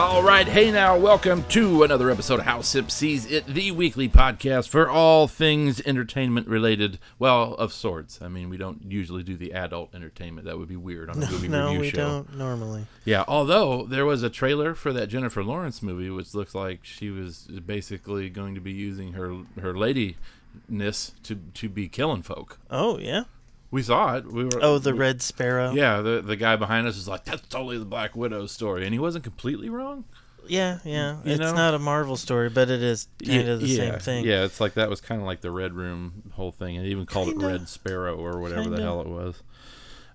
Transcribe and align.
All 0.00 0.22
right, 0.22 0.48
hey 0.48 0.70
now, 0.72 0.96
welcome 0.96 1.44
to 1.50 1.82
another 1.82 2.10
episode 2.10 2.40
of 2.40 2.46
How 2.46 2.62
Sip 2.62 2.90
Sees 2.90 3.30
It, 3.30 3.46
the 3.46 3.70
weekly 3.70 4.08
podcast 4.08 4.68
for 4.70 4.88
all 4.88 5.28
things 5.28 5.82
entertainment 5.82 6.48
related. 6.48 6.98
Well, 7.18 7.52
of 7.54 7.70
sorts. 7.74 8.20
I 8.22 8.28
mean, 8.28 8.48
we 8.48 8.56
don't 8.56 8.90
usually 8.90 9.22
do 9.22 9.36
the 9.36 9.52
adult 9.52 9.94
entertainment. 9.94 10.46
That 10.46 10.58
would 10.58 10.68
be 10.68 10.76
weird 10.76 11.10
on 11.10 11.22
a 11.22 11.26
movie 11.30 11.48
No, 11.48 11.66
review 11.66 11.80
we 11.80 11.90
show. 11.90 11.96
don't 11.96 12.34
normally. 12.38 12.86
Yeah, 13.04 13.24
although 13.28 13.84
there 13.84 14.06
was 14.06 14.22
a 14.22 14.30
trailer 14.30 14.74
for 14.74 14.90
that 14.94 15.08
Jennifer 15.08 15.44
Lawrence 15.44 15.82
movie, 15.82 16.08
which 16.08 16.34
looks 16.34 16.54
like 16.54 16.80
she 16.82 17.10
was 17.10 17.46
basically 17.66 18.30
going 18.30 18.54
to 18.54 18.60
be 18.60 18.72
using 18.72 19.12
her 19.12 19.42
her 19.60 19.76
ladyness 19.76 21.12
to 21.24 21.36
to 21.54 21.68
be 21.68 21.88
killing 21.88 22.22
folk. 22.22 22.58
Oh 22.70 22.98
yeah. 22.98 23.24
We 23.70 23.82
saw 23.82 24.16
it. 24.16 24.26
We 24.26 24.44
were. 24.44 24.58
Oh, 24.60 24.78
the 24.78 24.92
we- 24.92 24.98
Red 24.98 25.22
Sparrow. 25.22 25.72
Yeah, 25.72 26.00
the 26.00 26.20
the 26.20 26.36
guy 26.36 26.56
behind 26.56 26.86
us 26.86 26.96
was 26.96 27.06
like, 27.08 27.24
"That's 27.24 27.46
totally 27.48 27.78
the 27.78 27.84
Black 27.84 28.16
Widow 28.16 28.46
story," 28.46 28.84
and 28.84 28.92
he 28.92 28.98
wasn't 28.98 29.22
completely 29.24 29.68
wrong. 29.68 30.04
yeah, 30.48 30.78
yeah. 30.84 31.18
You 31.24 31.32
it's 31.32 31.38
know? 31.40 31.54
not 31.54 31.74
a 31.74 31.78
Marvel 31.78 32.16
story, 32.16 32.48
but 32.48 32.68
it 32.70 32.82
is 32.82 33.06
kind 33.24 33.48
of 33.48 33.60
the 33.60 33.68
yeah, 33.68 33.76
same 33.76 33.98
thing. 34.00 34.24
Yeah, 34.24 34.44
it's 34.44 34.60
like 34.60 34.74
that 34.74 34.90
was 34.90 35.00
kind 35.00 35.20
of 35.20 35.26
like 35.26 35.40
the 35.40 35.52
Red 35.52 35.74
Room 35.74 36.32
whole 36.32 36.50
thing, 36.50 36.76
and 36.76 36.86
even 36.86 37.06
called 37.06 37.28
Kinda. 37.28 37.46
it 37.46 37.48
Red 37.52 37.68
Sparrow 37.68 38.16
or 38.16 38.40
whatever 38.40 38.64
the 38.64 38.76
Kinda. 38.76 38.82
hell 38.82 39.00
it 39.02 39.08
was. 39.08 39.42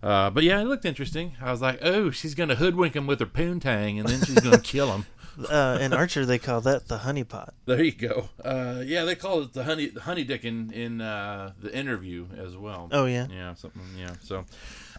Uh, 0.04 0.30
but 0.30 0.44
yeah, 0.44 0.60
it 0.62 0.66
looked 0.66 0.86
interesting. 0.86 1.34
I 1.42 1.50
was 1.52 1.62
like, 1.62 1.80
oh, 1.82 2.12
she's 2.12 2.36
gonna 2.36 2.56
hoodwink 2.56 2.96
him 2.96 3.08
with 3.08 3.20
her 3.22 3.26
poontang, 3.26 3.98
and 4.00 4.08
then 4.08 4.20
she's 4.24 4.40
gonna 4.40 4.60
kill 4.60 4.92
him. 4.92 5.06
Uh, 5.50 5.78
in 5.82 5.94
Archer, 5.94 6.26
they 6.26 6.40
call 6.40 6.62
that 6.62 6.88
the 6.88 7.00
honeypot. 7.00 7.50
There 7.66 7.84
you 7.84 7.92
go. 7.92 8.30
Uh, 8.44 8.82
yeah, 8.86 9.04
they 9.04 9.16
call 9.16 9.42
it 9.42 9.54
the 9.54 9.64
honey 9.64 9.88
the 9.88 10.02
honey 10.02 10.24
dick 10.24 10.46
in 10.46 10.72
in 10.72 11.02
uh, 11.02 11.52
the 11.62 11.76
interview 11.76 12.28
as 12.38 12.56
well. 12.56 12.90
Oh 12.92 13.06
yeah. 13.06 13.28
Yeah, 13.30 13.54
something. 13.54 13.82
Yeah. 13.98 14.14
So, 14.22 14.46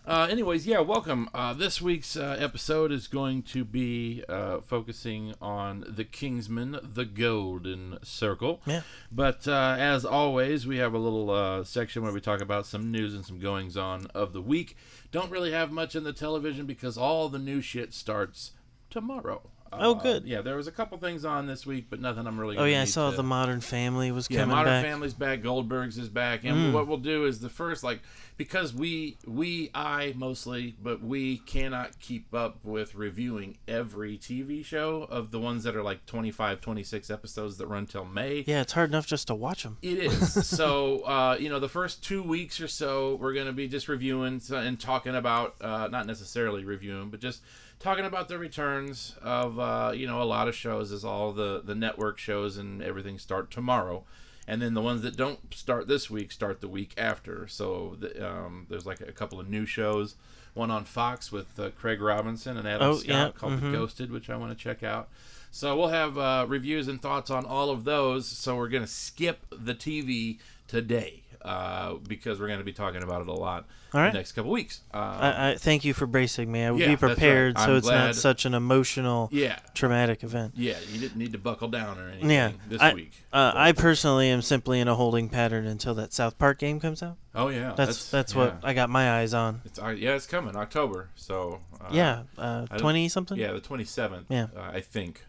uh, 0.07 0.29
anyways, 0.31 0.67
yeah, 0.67 0.81
welcome. 0.81 1.29
Uh, 1.33 1.55
this 1.55 1.81
week's 1.81 2.17
uh, 2.17 2.37
episode 2.39 2.93
is 2.93 3.09
going 3.09 3.43
to 3.45 3.65
be 3.65 4.23
uh, 4.29 4.61
focusing 4.61 5.35
on 5.41 5.85
the 5.89 6.05
Kingsman, 6.05 6.79
the 6.83 7.05
Golden 7.05 7.99
Circle. 8.03 8.61
Yeah. 8.67 8.83
But 9.11 9.49
uh, 9.49 9.77
as 9.79 10.05
always, 10.05 10.67
we 10.67 10.77
have 10.79 10.95
a 10.95 10.99
little 10.99 11.31
uh, 11.31 11.65
section 11.65 12.03
where 12.03 12.13
we 12.13 12.21
talk 12.21 12.41
about 12.41 12.67
some 12.67 12.91
news 12.93 13.15
and 13.15 13.25
some 13.25 13.39
goings 13.39 13.77
on 13.77 14.07
of 14.15 14.33
the 14.33 14.43
week. 14.43 14.77
Don't 15.13 15.31
really 15.31 15.53
have 15.53 15.73
much 15.73 15.97
in 15.97 16.05
the 16.05 16.13
television 16.13 16.67
because 16.67 16.99
all 16.99 17.29
the 17.29 17.39
new 17.39 17.61
shit 17.61 17.95
starts 17.95 18.53
tomorrow. 18.91 19.51
Oh, 19.73 19.93
Uh, 19.93 20.03
good. 20.03 20.25
Yeah, 20.27 20.41
there 20.43 20.57
was 20.57 20.67
a 20.67 20.73
couple 20.73 20.97
things 20.99 21.25
on 21.25 21.47
this 21.47 21.67
week, 21.67 21.87
but 21.91 22.01
nothing 22.01 22.27
I'm 22.27 22.39
really. 22.39 22.57
Oh 22.57 22.61
gonna 22.61 22.71
yeah, 22.71 22.83
I 22.83 22.85
saw 22.85 23.11
to- 23.11 23.17
the 23.17 23.23
Modern 23.23 23.61
Family 23.61 24.11
was 24.13 24.27
yeah, 24.31 24.41
coming 24.41 24.55
Modern 24.57 24.73
back. 24.73 24.85
Mm. 24.85 24.89
Family's 24.89 25.15
back. 25.15 25.43
Goldberg's 25.43 25.99
is 25.99 26.09
back, 26.09 26.45
and 26.45 26.73
what 26.73 26.87
we'll 26.87 26.99
do 26.99 27.25
is 27.27 27.41
the 27.41 27.49
first 27.49 27.83
like 27.85 28.01
because 28.37 28.75
we 28.75 29.17
we 29.27 29.71
I 29.75 30.13
mostly, 30.17 30.75
but 30.83 31.03
we 31.03 31.39
cannot 31.39 31.99
keep 32.01 32.33
up 32.35 32.59
with 32.65 32.95
reviewing 32.95 33.59
every 33.67 34.19
TV 34.19 34.65
show 34.65 35.03
of 35.05 35.31
the 35.31 35.39
ones 35.41 35.65
that 35.65 35.75
are 35.75 35.83
like 35.83 36.05
25, 36.07 36.61
26 36.61 37.11
episodes 37.11 37.57
that 37.59 37.67
run 37.67 37.87
till 37.87 38.05
May. 38.05 38.45
Yeah, 38.47 38.61
it's 38.61 38.73
hard 38.73 38.91
enough 38.91 39.07
just 39.07 39.27
to 39.29 39.35
watch 39.35 39.63
them. 39.63 39.79
It 39.83 39.99
is. 39.99 40.47
so, 40.47 41.01
uh, 41.07 41.37
you 41.41 41.49
know, 41.49 41.59
the 41.59 41.69
first 41.69 42.05
two 42.05 42.23
weeks 42.23 42.61
or 42.61 42.69
so, 42.69 43.15
we're 43.17 43.33
going 43.33 43.47
to 43.47 43.53
be 43.53 43.69
just 43.69 43.89
reviewing 43.89 44.41
and 44.53 44.79
talking 44.79 45.15
about, 45.15 45.55
uh, 45.61 45.89
not 45.91 46.07
necessarily 46.07 46.65
reviewing, 46.65 47.09
but 47.11 47.21
just 47.21 47.41
talking 47.79 48.05
about 48.05 48.29
the 48.29 48.39
returns 48.39 49.15
of, 49.23 49.59
uh, 49.59 49.93
you 49.95 50.07
know, 50.07 50.23
a 50.23 50.25
lot 50.25 50.49
of 50.49 50.55
shows 50.55 50.93
as 50.93 51.05
all 51.05 51.33
the, 51.33 51.63
the 51.65 51.75
network 51.75 52.19
shows 52.19 52.57
and 52.57 52.83
everything 52.83 53.19
start 53.19 53.51
tomorrow. 53.51 54.05
And 54.49 54.63
then 54.63 54.75
the 54.75 54.81
ones 54.81 55.03
that 55.03 55.17
don't 55.17 55.53
start 55.53 55.89
this 55.89 56.09
week 56.09 56.31
start 56.31 56.61
the 56.61 56.69
week 56.69 56.95
after. 56.97 57.49
So 57.49 57.97
the, 57.99 58.29
um, 58.29 58.67
there's 58.69 58.87
like 58.87 59.01
a 59.01 59.13
couple 59.13 59.41
of 59.41 59.49
new 59.49 59.67
shows. 59.67 60.15
One 60.55 60.71
on 60.71 60.85
Fox 60.85 61.31
with 61.31 61.59
uh, 61.59 61.71
Craig 61.71 62.01
Robinson 62.01 62.57
and 62.57 62.67
Adam 62.67 62.91
Oh, 62.91 62.95
Scott 62.95 63.09
yeah, 63.09 63.31
called 63.35 63.61
The 63.61 63.67
mhm. 63.67 63.73
Ghosted, 63.73 64.11
which 64.11 64.31
I 64.31 64.37
want 64.37 64.57
to 64.57 64.63
check 64.63 64.83
out. 64.83 65.09
So 65.51 65.77
we'll 65.77 65.89
have 65.89 66.17
uh, 66.17 66.47
reviews 66.49 66.89
and 66.89 67.01
thoughts 67.01 67.31
on 67.31 67.45
all 67.45 67.71
of 67.71 67.85
those. 67.85 68.27
So 68.27 68.57
we're 68.57 68.69
gonna 68.69 68.87
skip 68.87 69.41
the 69.51 69.75
TV 69.75 70.39
today 70.67 71.23
uh, 71.47 71.95
because 72.09 72.41
we're 72.41 72.49
gonna 72.49 72.65
be 72.65 72.73
talking 72.73 73.03
about 73.03 73.23
it 73.23 73.29
a 73.29 73.33
lot 73.33 73.65
All 73.95 74.01
right. 74.01 74.13
the 74.13 74.19
next 74.19 74.33
couple 74.33 74.51
weeks. 74.51 74.81
Uh, 74.93 74.97
I, 74.99 75.51
I 75.51 75.55
thank 75.57 75.85
you 75.85 75.95
for 75.95 76.07
bracing 76.07 76.51
me. 76.51 76.65
I 76.65 76.71
would 76.71 76.81
Yeah, 76.81 76.87
be 76.89 76.93
that's 76.95 77.03
right. 77.03 77.13
prepared 77.17 77.59
so 77.59 77.77
it's 77.77 77.87
glad- 77.87 78.07
not 78.07 78.15
such 78.17 78.45
an 78.45 78.55
emotional, 78.55 79.29
yeah, 79.33 79.59
traumatic 79.75 80.23
event. 80.25 80.55
yeah. 80.57 80.75
You 80.93 80.99
didn't 81.01 81.17
need 81.17 81.33
to 81.33 81.39
buckle 81.39 81.69
down 81.69 81.99
or 81.99 82.09
anything 82.09 82.31
Yeah, 82.31 82.53
this 82.69 82.81
I, 82.83 82.95
week. 82.95 83.13
Uh, 83.33 83.53
I 83.55 83.73
personally 83.73 84.29
am 84.29 84.43
simply 84.43 84.81
in 84.81 84.89
a 84.89 84.95
holding 84.95 85.29
pattern 85.29 85.67
until 85.67 85.95
that 85.95 86.13
South 86.13 86.39
Park 86.39 86.59
game 86.59 86.81
comes 86.81 87.03
out. 87.03 87.17
oh 87.35 87.49
yeah, 87.49 87.75
That's 87.77 88.11
that's, 88.11 88.35
what 88.35 88.59
yeah. 88.63 88.69
I 88.69 88.75
got 88.75 88.91
my 88.91 89.19
eyes 89.21 89.33
on. 89.33 89.63
It's 89.65 89.79
uh, 89.79 89.89
yeah, 89.89 90.15
it's 90.15 90.27
coming 90.27 90.57
October. 90.57 91.11
So 91.15 91.61
uh, 91.81 91.89
yeah, 91.93 92.23
uh, 92.37 92.67
twenty 92.79 93.09
something. 93.09 93.39
Yeah, 93.39 93.53
the 93.53 93.61
27th. 93.61 94.25
Yeah. 94.29 94.47
Uh, 94.57 94.61
I 94.73 94.81
think. 94.81 95.23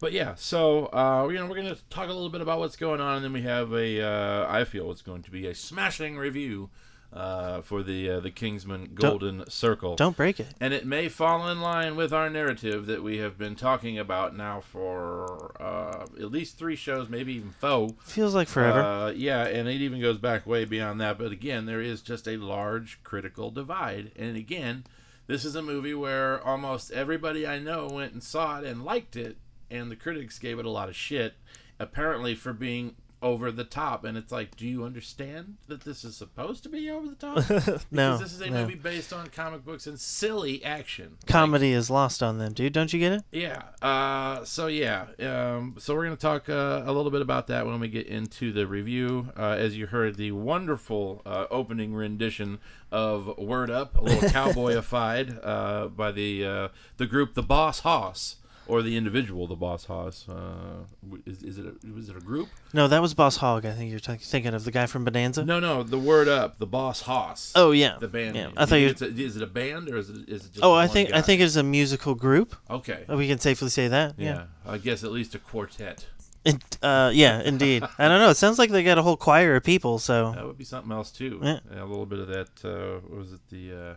But 0.00 0.12
yeah, 0.12 0.34
so 0.36 0.86
uh, 0.86 1.28
you 1.28 1.38
know 1.38 1.46
we're 1.46 1.56
gonna 1.56 1.76
talk 1.90 2.04
a 2.04 2.12
little 2.12 2.30
bit 2.30 2.40
about 2.40 2.58
what's 2.60 2.76
going 2.76 3.00
on, 3.00 3.16
and 3.16 3.24
then 3.24 3.32
we 3.32 3.42
have 3.42 3.72
a. 3.72 4.02
Uh, 4.02 4.46
I 4.48 4.64
feel 4.64 4.90
it's 4.90 5.02
going 5.02 5.22
to 5.22 5.30
be 5.30 5.46
a 5.46 5.54
smashing 5.54 6.16
review 6.16 6.70
uh, 7.12 7.62
for 7.62 7.82
the 7.82 8.10
uh, 8.10 8.20
the 8.20 8.30
Kingsman 8.30 8.92
Golden 8.94 9.48
Circle. 9.48 9.96
Don't 9.96 10.16
break 10.16 10.38
it. 10.40 10.48
And 10.60 10.74
it 10.74 10.86
may 10.86 11.08
fall 11.08 11.48
in 11.48 11.60
line 11.60 11.96
with 11.96 12.12
our 12.12 12.28
narrative 12.28 12.86
that 12.86 13.02
we 13.02 13.18
have 13.18 13.38
been 13.38 13.56
talking 13.56 13.98
about 13.98 14.36
now 14.36 14.60
for 14.60 15.60
uh, 15.60 16.06
at 16.20 16.30
least 16.30 16.58
three 16.58 16.76
shows, 16.76 17.08
maybe 17.08 17.34
even 17.34 17.50
four. 17.50 17.90
Feels 18.04 18.34
like 18.34 18.48
forever. 18.48 18.82
Uh, 18.82 19.10
yeah, 19.10 19.46
and 19.46 19.68
it 19.68 19.80
even 19.80 20.00
goes 20.00 20.18
back 20.18 20.46
way 20.46 20.64
beyond 20.64 21.00
that. 21.00 21.18
But 21.18 21.32
again, 21.32 21.66
there 21.66 21.80
is 21.80 22.02
just 22.02 22.28
a 22.28 22.36
large 22.36 23.00
critical 23.04 23.50
divide. 23.50 24.12
And 24.16 24.36
again, 24.36 24.84
this 25.26 25.44
is 25.44 25.54
a 25.54 25.62
movie 25.62 25.94
where 25.94 26.44
almost 26.46 26.90
everybody 26.90 27.46
I 27.46 27.58
know 27.58 27.88
went 27.88 28.12
and 28.12 28.22
saw 28.22 28.58
it 28.58 28.64
and 28.64 28.84
liked 28.84 29.16
it, 29.16 29.38
and 29.70 29.90
the 29.90 29.96
critics 29.96 30.38
gave 30.38 30.58
it 30.58 30.64
a 30.64 30.70
lot 30.70 30.88
of 30.88 30.96
shit, 30.96 31.34
apparently 31.78 32.34
for 32.34 32.52
being 32.52 32.94
over 33.22 33.50
the 33.50 33.64
top. 33.64 34.04
And 34.04 34.16
it's 34.16 34.30
like, 34.30 34.56
do 34.56 34.66
you 34.66 34.84
understand 34.84 35.56
that 35.66 35.82
this 35.82 36.04
is 36.04 36.16
supposed 36.16 36.62
to 36.64 36.68
be 36.68 36.90
over 36.90 37.08
the 37.08 37.14
top? 37.14 37.44
Because 37.58 37.86
no, 37.90 38.18
this 38.18 38.32
is 38.32 38.40
a 38.40 38.50
no. 38.50 38.62
movie 38.62 38.74
based 38.74 39.12
on 39.12 39.28
comic 39.28 39.64
books 39.64 39.86
and 39.86 39.98
silly 39.98 40.64
action. 40.64 41.16
Comedy 41.26 41.72
is 41.72 41.90
lost 41.90 42.22
on 42.22 42.38
them, 42.38 42.52
dude. 42.52 42.72
Don't 42.72 42.92
you 42.92 42.98
get 43.00 43.12
it? 43.12 43.22
Yeah. 43.32 43.62
Uh, 43.82 44.44
so 44.44 44.66
yeah. 44.66 45.06
Um, 45.18 45.76
so 45.78 45.94
we're 45.94 46.04
gonna 46.04 46.16
talk 46.16 46.48
uh, 46.48 46.82
a 46.84 46.92
little 46.92 47.10
bit 47.10 47.22
about 47.22 47.46
that 47.48 47.66
when 47.66 47.80
we 47.80 47.88
get 47.88 48.06
into 48.06 48.52
the 48.52 48.66
review. 48.66 49.30
Uh, 49.36 49.56
as 49.58 49.76
you 49.76 49.86
heard, 49.86 50.16
the 50.16 50.32
wonderful 50.32 51.22
uh, 51.26 51.46
opening 51.50 51.94
rendition 51.94 52.58
of 52.92 53.36
"Word 53.38 53.70
Up," 53.70 53.96
a 53.96 54.02
little 54.02 54.28
cowboyified 54.28 55.40
uh, 55.42 55.88
by 55.88 56.12
the 56.12 56.44
uh, 56.44 56.68
the 56.96 57.06
group 57.06 57.34
the 57.34 57.42
Boss 57.42 57.80
Hoss. 57.80 58.36
Or 58.68 58.82
the 58.82 58.96
individual, 58.98 59.46
the 59.46 59.56
Boss 59.56 59.86
Hoss. 59.86 60.28
Uh, 60.28 60.84
is, 61.24 61.42
is 61.42 61.56
it 61.58 61.64
a, 61.66 61.92
was 61.92 62.10
it 62.10 62.16
a 62.16 62.20
group? 62.20 62.48
No, 62.74 62.86
that 62.86 63.00
was 63.00 63.14
Boss 63.14 63.38
Hog. 63.38 63.64
I 63.64 63.72
think 63.72 63.90
you're 63.90 63.98
t- 63.98 64.16
thinking 64.16 64.52
of 64.52 64.64
the 64.64 64.70
guy 64.70 64.84
from 64.84 65.04
Bonanza. 65.06 65.42
No, 65.44 65.58
no. 65.58 65.82
The 65.82 65.98
Word 65.98 66.28
Up, 66.28 66.58
the 66.58 66.66
Boss 66.66 67.00
Hoss. 67.00 67.52
Oh 67.56 67.70
yeah, 67.70 67.96
the 67.98 68.08
band. 68.08 68.36
Yeah, 68.36 68.46
name. 68.48 68.54
I 68.58 68.66
thought 68.66 68.76
you. 68.76 68.88
Is 69.00 69.36
it 69.36 69.42
a 69.42 69.46
band 69.46 69.88
or 69.88 69.96
is 69.96 70.10
it, 70.10 70.28
is 70.28 70.44
it 70.44 70.52
just? 70.52 70.62
Oh, 70.64 70.74
I 70.74 70.86
think 70.86 71.12
I 71.14 71.22
think 71.22 71.40
it's 71.40 71.56
a 71.56 71.62
musical 71.62 72.14
group. 72.14 72.54
Okay. 72.70 73.04
We 73.08 73.26
can 73.26 73.38
safely 73.38 73.70
say 73.70 73.88
that. 73.88 74.14
Yeah. 74.18 74.44
I 74.66 74.76
guess 74.78 75.02
at 75.02 75.12
least 75.12 75.34
a 75.34 75.38
quartet. 75.38 76.06
It, 76.44 76.78
uh, 76.82 77.10
yeah, 77.12 77.42
indeed. 77.42 77.82
I 77.98 78.08
don't 78.08 78.20
know. 78.20 78.30
It 78.30 78.36
sounds 78.36 78.58
like 78.58 78.70
they 78.70 78.84
got 78.84 78.98
a 78.98 79.02
whole 79.02 79.16
choir 79.16 79.56
of 79.56 79.64
people. 79.64 79.98
So 79.98 80.32
That 80.32 80.46
would 80.46 80.58
be 80.58 80.64
something 80.64 80.92
else 80.92 81.10
too. 81.10 81.40
Yeah. 81.42 81.60
a 81.72 81.84
little 81.84 82.06
bit 82.06 82.18
of 82.20 82.28
that. 82.28 82.48
Uh, 82.64 83.00
what 83.08 83.18
was 83.18 83.32
it 83.32 83.40
the 83.50 83.72
uh, 83.72 83.94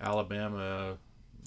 Alabama 0.00 0.96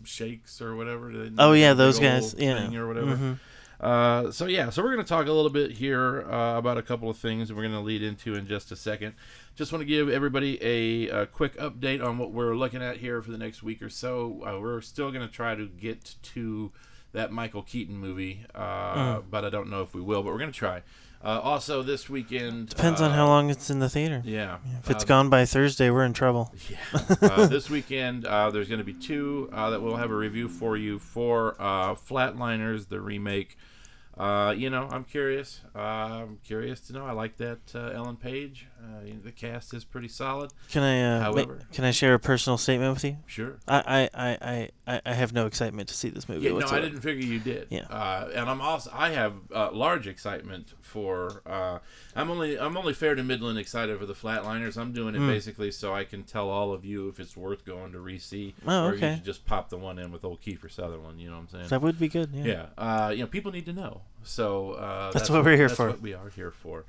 Shakes 0.08 0.62
or 0.62 0.76
whatever? 0.76 1.12
Oh, 1.38 1.54
yeah, 1.54 1.74
those 1.74 2.00
guys, 2.00 2.36
yeah. 2.38 2.74
or 2.76 2.88
whatever. 2.88 3.16
Mhm. 3.16 3.40
Uh, 3.80 4.32
so 4.32 4.48
yeah, 4.48 4.72
so 4.72 4.82
we're 4.82 4.92
going 4.94 5.06
to 5.06 5.08
talk 5.08 5.28
a 5.28 5.32
little 5.32 5.52
bit 5.52 5.72
here 5.72 6.24
uh, 6.32 6.58
about 6.58 6.80
a 6.80 6.82
couple 6.82 7.10
of 7.12 7.18
things 7.18 7.54
we're 7.54 7.62
going 7.62 7.72
to 7.74 7.80
lead 7.80 8.02
into 8.02 8.34
in 8.34 8.48
just 8.48 8.72
a 8.72 8.76
second. 8.76 9.14
Just 9.56 9.72
want 9.72 9.82
to 9.82 9.86
give 9.86 10.10
everybody 10.10 10.58
a, 10.64 11.10
a 11.22 11.26
quick 11.28 11.56
update 11.58 12.04
on 12.04 12.18
what 12.18 12.32
we're 12.32 12.56
looking 12.56 12.82
at 12.82 12.98
here 12.98 13.22
for 13.22 13.30
the 13.30 13.38
next 13.38 13.62
week 13.62 13.82
or 13.84 13.90
so. 13.90 14.42
Uh, 14.44 14.60
we're 14.60 14.82
still 14.82 15.12
going 15.12 15.28
to 15.28 15.32
try 15.32 15.54
to 15.54 15.68
get 15.68 16.16
to 16.24 16.72
that 17.14 17.32
Michael 17.32 17.64
Keaton 17.64 17.98
movie, 17.98 18.46
uh, 18.54 19.22
but 19.30 19.46
I 19.46 19.50
don't 19.50 19.70
know 19.70 19.82
if 19.82 19.94
we 19.94 20.02
will. 20.02 20.24
But 20.24 20.34
we're 20.34 20.40
going 20.40 20.52
to 20.52 20.58
try. 20.58 20.84
Uh, 21.24 21.40
also, 21.42 21.82
this 21.82 22.10
weekend 22.10 22.70
Depends 22.70 23.02
on 23.02 23.12
uh, 23.12 23.16
how 23.16 23.26
long 23.26 23.50
it's 23.50 23.72
in 23.72 23.80
the 23.80 23.90
theater. 23.90 24.22
Yeah, 24.24 24.60
If 24.80 24.92
it's 24.92 25.04
uh, 25.04 25.08
gone 25.08 25.30
by 25.30 25.46
Thursday, 25.46 25.90
we're 25.90 26.06
in 26.06 26.14
trouble. 26.14 26.54
yeah. 26.70 26.78
Uh, 27.22 27.48
this 27.48 27.70
weekend, 27.70 28.26
uh, 28.26 28.52
there's 28.52 28.68
going 28.68 28.80
to 28.80 28.86
be 28.86 28.94
two 28.94 29.50
uh, 29.52 29.72
that 29.72 29.82
we'll 29.82 29.96
have 29.96 30.12
a 30.12 30.16
review 30.16 30.48
for 30.48 30.78
you 30.78 31.00
for 31.00 31.56
uh, 31.60 31.96
Flatliners, 31.96 32.90
the 32.90 33.02
remake. 33.02 33.58
Uh, 34.18 34.52
you 34.58 34.70
know, 34.70 34.88
I'm 34.92 35.04
curious. 35.04 35.62
Uh, 35.76 35.80
I'm 35.80 36.40
curious 36.44 36.80
to 36.82 36.94
know. 36.94 37.06
I 37.06 37.12
like 37.12 37.38
that 37.38 37.60
uh, 37.76 37.90
Ellen 37.90 38.16
Page. 38.16 38.68
Uh, 38.82 39.06
you 39.06 39.14
know, 39.14 39.20
the 39.24 39.32
cast 39.32 39.74
is 39.74 39.84
pretty 39.84 40.08
solid. 40.08 40.52
Can 40.72 40.84
I? 40.84 41.04
Uh, 41.04 41.20
ma- 41.20 41.24
However- 41.26 41.60
can 41.72 41.86
I 41.86 41.92
share 41.92 42.14
a 42.14 42.20
personal 42.20 42.58
statement 42.58 42.94
with 42.94 43.04
you? 43.04 43.18
Sure. 43.26 43.58
I, 43.68 44.10
I, 44.14 44.70
I, 44.88 45.02
I, 45.06 45.14
have 45.14 45.34
no 45.34 45.46
excitement 45.46 45.90
to 45.90 45.96
see 45.96 46.10
this 46.10 46.30
movie 46.30 46.46
Yeah, 46.48 46.58
no, 46.58 46.68
I 46.68 46.80
didn't 46.80 47.02
figure 47.02 47.26
you 47.26 47.40
did. 47.40 47.68
Yeah. 47.70 47.86
Uh, 47.90 48.30
and 48.34 48.50
I'm 48.50 48.62
also 48.62 48.90
I 48.94 49.10
have 49.12 49.34
uh, 49.54 49.72
large 49.72 50.08
excitement 50.08 50.74
for. 50.82 51.42
Uh, 51.46 51.80
I'm 52.16 52.32
only 52.32 52.60
I'm 52.60 52.78
only 52.78 52.94
fair 52.94 53.16
to 53.16 53.24
Midland 53.24 53.60
excited 53.60 54.00
for 54.00 54.06
the 54.06 54.14
Flatliners. 54.16 54.78
I'm 54.78 54.94
doing 54.94 55.16
it 55.16 55.20
Hmm. 55.20 55.28
basically 55.28 55.72
so 55.72 55.94
I 55.94 56.04
can 56.04 56.24
tell 56.24 56.50
all 56.50 56.74
of 56.74 56.86
you 56.86 57.10
if 57.10 57.20
it's 57.20 57.36
worth 57.36 57.66
going 57.66 57.92
to 57.92 58.00
re-see, 58.00 58.56
Oh, 58.66 58.86
or 58.86 58.92
you 58.92 58.98
okay. 58.98 59.16
should 59.16 59.26
just 59.26 59.46
pop 59.46 59.70
the 59.70 59.78
one 59.78 60.00
in 60.00 60.12
with 60.12 60.24
old 60.24 60.42
Kiefer 60.42 60.72
Sutherland. 60.72 61.20
You 61.20 61.30
know 61.30 61.36
what 61.36 61.42
I'm 61.42 61.50
saying? 61.50 61.68
That 61.68 61.82
would 61.82 62.00
be 62.00 62.08
good. 62.08 62.32
Yeah. 62.34 62.46
yeah 62.46 62.66
uh, 62.78 63.10
you 63.10 63.20
know 63.20 63.28
people 63.28 63.52
need 63.52 63.66
to 63.66 63.74
know 63.74 64.02
so 64.24 64.72
uh, 64.74 65.12
That's 65.12 65.30
what 65.30 65.44
we're 65.46 65.56
here 65.56 65.68
that's 65.68 65.78
for. 65.78 65.88
what 65.90 66.02
we 66.02 66.14
are 66.14 66.30
here 66.30 66.52
for 66.52 66.86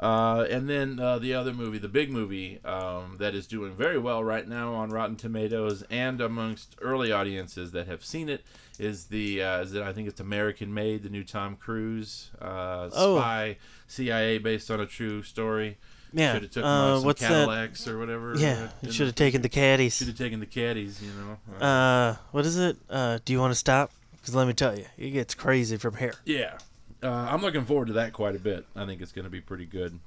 uh, 0.00 0.46
and 0.50 0.68
then 0.68 0.98
uh, 0.98 1.18
the 1.18 1.34
other 1.34 1.52
movie 1.52 1.78
the 1.78 1.88
big 1.88 2.10
movie 2.10 2.58
um, 2.64 3.16
that 3.18 3.34
is 3.34 3.46
doing 3.46 3.74
very 3.74 3.98
well 3.98 4.24
right 4.24 4.48
now 4.48 4.72
on 4.74 4.90
rotten 4.90 5.14
tomatoes 5.16 5.84
and 5.90 6.20
amongst 6.20 6.74
early 6.80 7.12
audiences 7.12 7.72
that 7.72 7.86
have 7.86 8.04
seen 8.04 8.28
it 8.28 8.42
is 8.78 9.06
the 9.06 9.42
uh, 9.42 9.60
is 9.60 9.74
it, 9.74 9.82
i 9.82 9.92
think 9.92 10.08
it's 10.08 10.20
american 10.20 10.72
made 10.72 11.02
the 11.02 11.10
new 11.10 11.22
tom 11.24 11.54
cruise 11.56 12.30
uh, 12.40 12.88
Oh. 12.92 13.18
spy 13.18 13.56
cia 13.88 14.38
based 14.38 14.70
on 14.70 14.80
a 14.80 14.86
true 14.86 15.22
story 15.22 15.76
Yeah. 16.14 16.32
should 16.32 16.42
have 16.42 16.50
took 16.50 16.64
uh, 16.64 17.00
what's 17.02 17.20
that? 17.20 17.28
cadillacs 17.28 17.86
or 17.86 17.98
whatever 17.98 18.34
Yeah. 18.38 18.68
uh, 18.82 18.90
should 18.90 19.06
have 19.06 19.14
taken 19.16 19.42
the 19.42 19.48
caddies. 19.50 19.96
should 19.96 20.08
have 20.08 20.16
taken 20.18 20.40
the 20.40 20.46
caddies 20.46 21.02
you 21.02 21.10
know 21.12 21.64
Uh, 21.64 22.16
what 22.32 22.46
is 22.46 22.56
it? 22.58 22.76
Uh, 22.88 23.18
do 23.24 23.32
you 23.34 23.38
want 23.38 23.50
to 23.52 23.54
stop? 23.58 23.92
Because 24.20 24.34
let 24.34 24.46
me 24.46 24.52
tell 24.52 24.78
you, 24.78 24.86
it 24.98 25.10
gets 25.10 25.34
crazy 25.34 25.76
from 25.76 25.96
here. 25.96 26.14
Yeah. 26.24 26.58
Uh, 27.02 27.08
I'm 27.08 27.40
looking 27.40 27.64
forward 27.64 27.86
to 27.88 27.94
that 27.94 28.12
quite 28.12 28.36
a 28.36 28.38
bit. 28.38 28.66
I 28.76 28.84
think 28.86 29.00
it's 29.00 29.12
going 29.12 29.24
to 29.24 29.30
be 29.30 29.40
pretty 29.40 29.64
good. 29.66 29.98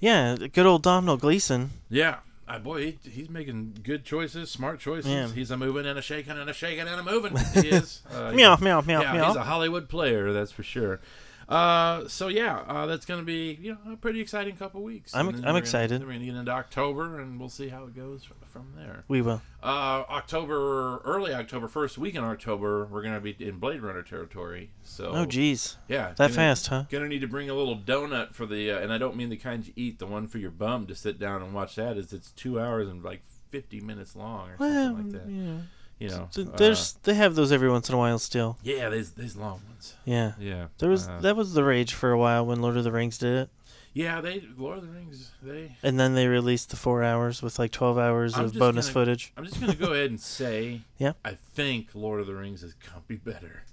Yeah, 0.00 0.36
good 0.36 0.64
old 0.66 0.82
Domhnall 0.82 1.16
Gleeson. 1.18 1.70
Yeah. 1.90 2.16
Uh, 2.46 2.58
boy, 2.58 2.96
he, 3.02 3.10
he's 3.10 3.28
making 3.28 3.80
good 3.82 4.04
choices, 4.04 4.50
smart 4.50 4.80
choices. 4.80 5.10
Yeah. 5.10 5.28
He's 5.28 5.50
a 5.50 5.56
moving 5.58 5.84
and 5.84 5.98
a 5.98 6.02
shaking 6.02 6.32
and 6.38 6.48
a 6.48 6.54
shaking 6.54 6.88
and 6.88 7.00
a 7.00 7.02
moving. 7.02 7.36
He 7.54 7.68
is. 7.68 8.00
Uh, 8.10 8.32
Meow, 8.32 8.56
meow, 8.56 8.80
meow, 8.80 9.02
yeah, 9.02 9.12
meow. 9.12 9.26
he's 9.26 9.36
a 9.36 9.42
Hollywood 9.42 9.88
player, 9.90 10.32
that's 10.32 10.50
for 10.50 10.62
sure. 10.62 11.00
Uh, 11.48 12.06
so 12.08 12.28
yeah, 12.28 12.58
uh, 12.68 12.84
that's 12.84 13.06
going 13.06 13.20
to 13.20 13.24
be 13.24 13.58
you 13.60 13.72
know 13.84 13.92
a 13.94 13.96
pretty 13.96 14.20
exciting 14.20 14.54
couple 14.56 14.82
weeks. 14.82 15.14
I'm- 15.14 15.28
I'm 15.46 15.56
excited. 15.56 15.90
Gonna, 16.00 16.04
we're 16.04 16.10
going 16.12 16.20
to 16.20 16.26
get 16.26 16.34
into 16.36 16.52
October, 16.52 17.18
and 17.20 17.40
we'll 17.40 17.48
see 17.48 17.68
how 17.68 17.84
it 17.84 17.96
goes 17.96 18.22
from, 18.22 18.36
from 18.44 18.72
there. 18.76 19.04
We 19.08 19.22
will. 19.22 19.40
Uh, 19.62 20.04
October, 20.10 20.98
early 21.04 21.32
October, 21.32 21.66
first 21.68 21.96
week 21.96 22.14
in 22.14 22.22
October, 22.22 22.84
we're 22.86 23.00
going 23.02 23.14
to 23.14 23.20
be 23.20 23.34
in 23.42 23.58
Blade 23.58 23.80
Runner 23.80 24.02
territory. 24.02 24.70
So 24.84 25.10
Oh, 25.12 25.24
jeez. 25.26 25.76
yeah, 25.88 26.08
That 26.08 26.18
gonna- 26.18 26.32
fast, 26.34 26.66
huh? 26.66 26.84
Gonna 26.90 27.08
need 27.08 27.22
to 27.22 27.26
bring 27.28 27.48
a 27.48 27.54
little 27.54 27.78
donut 27.78 28.34
for 28.34 28.44
the, 28.44 28.70
uh, 28.70 28.78
and 28.80 28.92
I 28.92 28.98
don't 28.98 29.16
mean 29.16 29.30
the 29.30 29.36
kind 29.38 29.66
you 29.66 29.72
eat, 29.74 29.98
the 29.98 30.06
one 30.06 30.26
for 30.26 30.36
your 30.38 30.50
bum 30.50 30.86
to 30.86 30.94
sit 30.94 31.18
down 31.18 31.42
and 31.42 31.54
watch 31.54 31.76
that. 31.76 31.96
Is 31.96 32.12
it's 32.12 32.30
two 32.32 32.60
hours 32.60 32.88
and 32.88 33.02
like 33.02 33.22
fifty 33.48 33.80
minutes 33.80 34.14
long 34.14 34.50
or 34.50 34.56
Well, 34.58 34.84
something 34.94 35.12
like 35.12 35.22
that. 35.24 35.32
yeah. 35.32 35.58
You 35.98 36.08
know, 36.10 36.28
Th- 36.32 36.46
uh, 36.46 36.56
There's 36.56 36.92
they 37.02 37.14
have 37.14 37.34
those 37.34 37.50
every 37.50 37.68
once 37.70 37.88
in 37.88 37.94
a 37.94 37.98
while 37.98 38.18
still. 38.18 38.56
yeah, 38.62 38.88
there's 38.88 39.10
there's 39.12 39.36
long 39.36 39.60
ones. 39.68 39.94
Yeah. 40.04 40.32
Yeah, 40.38 40.66
There 40.78 40.88
was 40.88 41.08
uh, 41.08 41.18
that 41.22 41.34
was 41.36 41.54
the 41.54 41.64
rage 41.64 41.92
for 41.94 42.10
a 42.12 42.18
while 42.18 42.46
when 42.46 42.60
Lord 42.62 42.76
of 42.76 42.84
the 42.84 42.92
Rings 42.92 43.18
did 43.18 43.36
it, 43.36 43.50
yeah. 43.94 44.20
They 44.20 44.42
Lord 44.56 44.78
of 44.78 44.86
the 44.86 44.92
Rings. 44.92 45.32
They. 45.42 45.76
and 45.82 45.98
then 45.98 46.14
they 46.14 46.26
released 46.28 46.70
the 46.70 46.76
four 46.76 47.02
hours 47.02 47.42
with 47.42 47.58
like 47.58 47.72
twelve 47.72 47.98
hours 47.98 48.36
I'm 48.36 48.44
of 48.46 48.54
bonus 48.54 48.86
gonna- 48.86 48.92
footage. 48.94 49.32
I'm 49.36 49.44
just 49.44 49.60
gonna 49.60 49.74
go 49.74 49.92
ahead 49.92 50.10
and 50.10 50.20
say, 50.38 50.82
Yeah. 50.98 51.12
I 51.24 51.32
think 51.54 51.88
Lord 51.94 52.20
of 52.20 52.26
the 52.28 52.34
Rings 52.34 52.62
is 52.62 52.74
gonna 52.74 53.02
be 53.08 53.16
better 53.16 53.64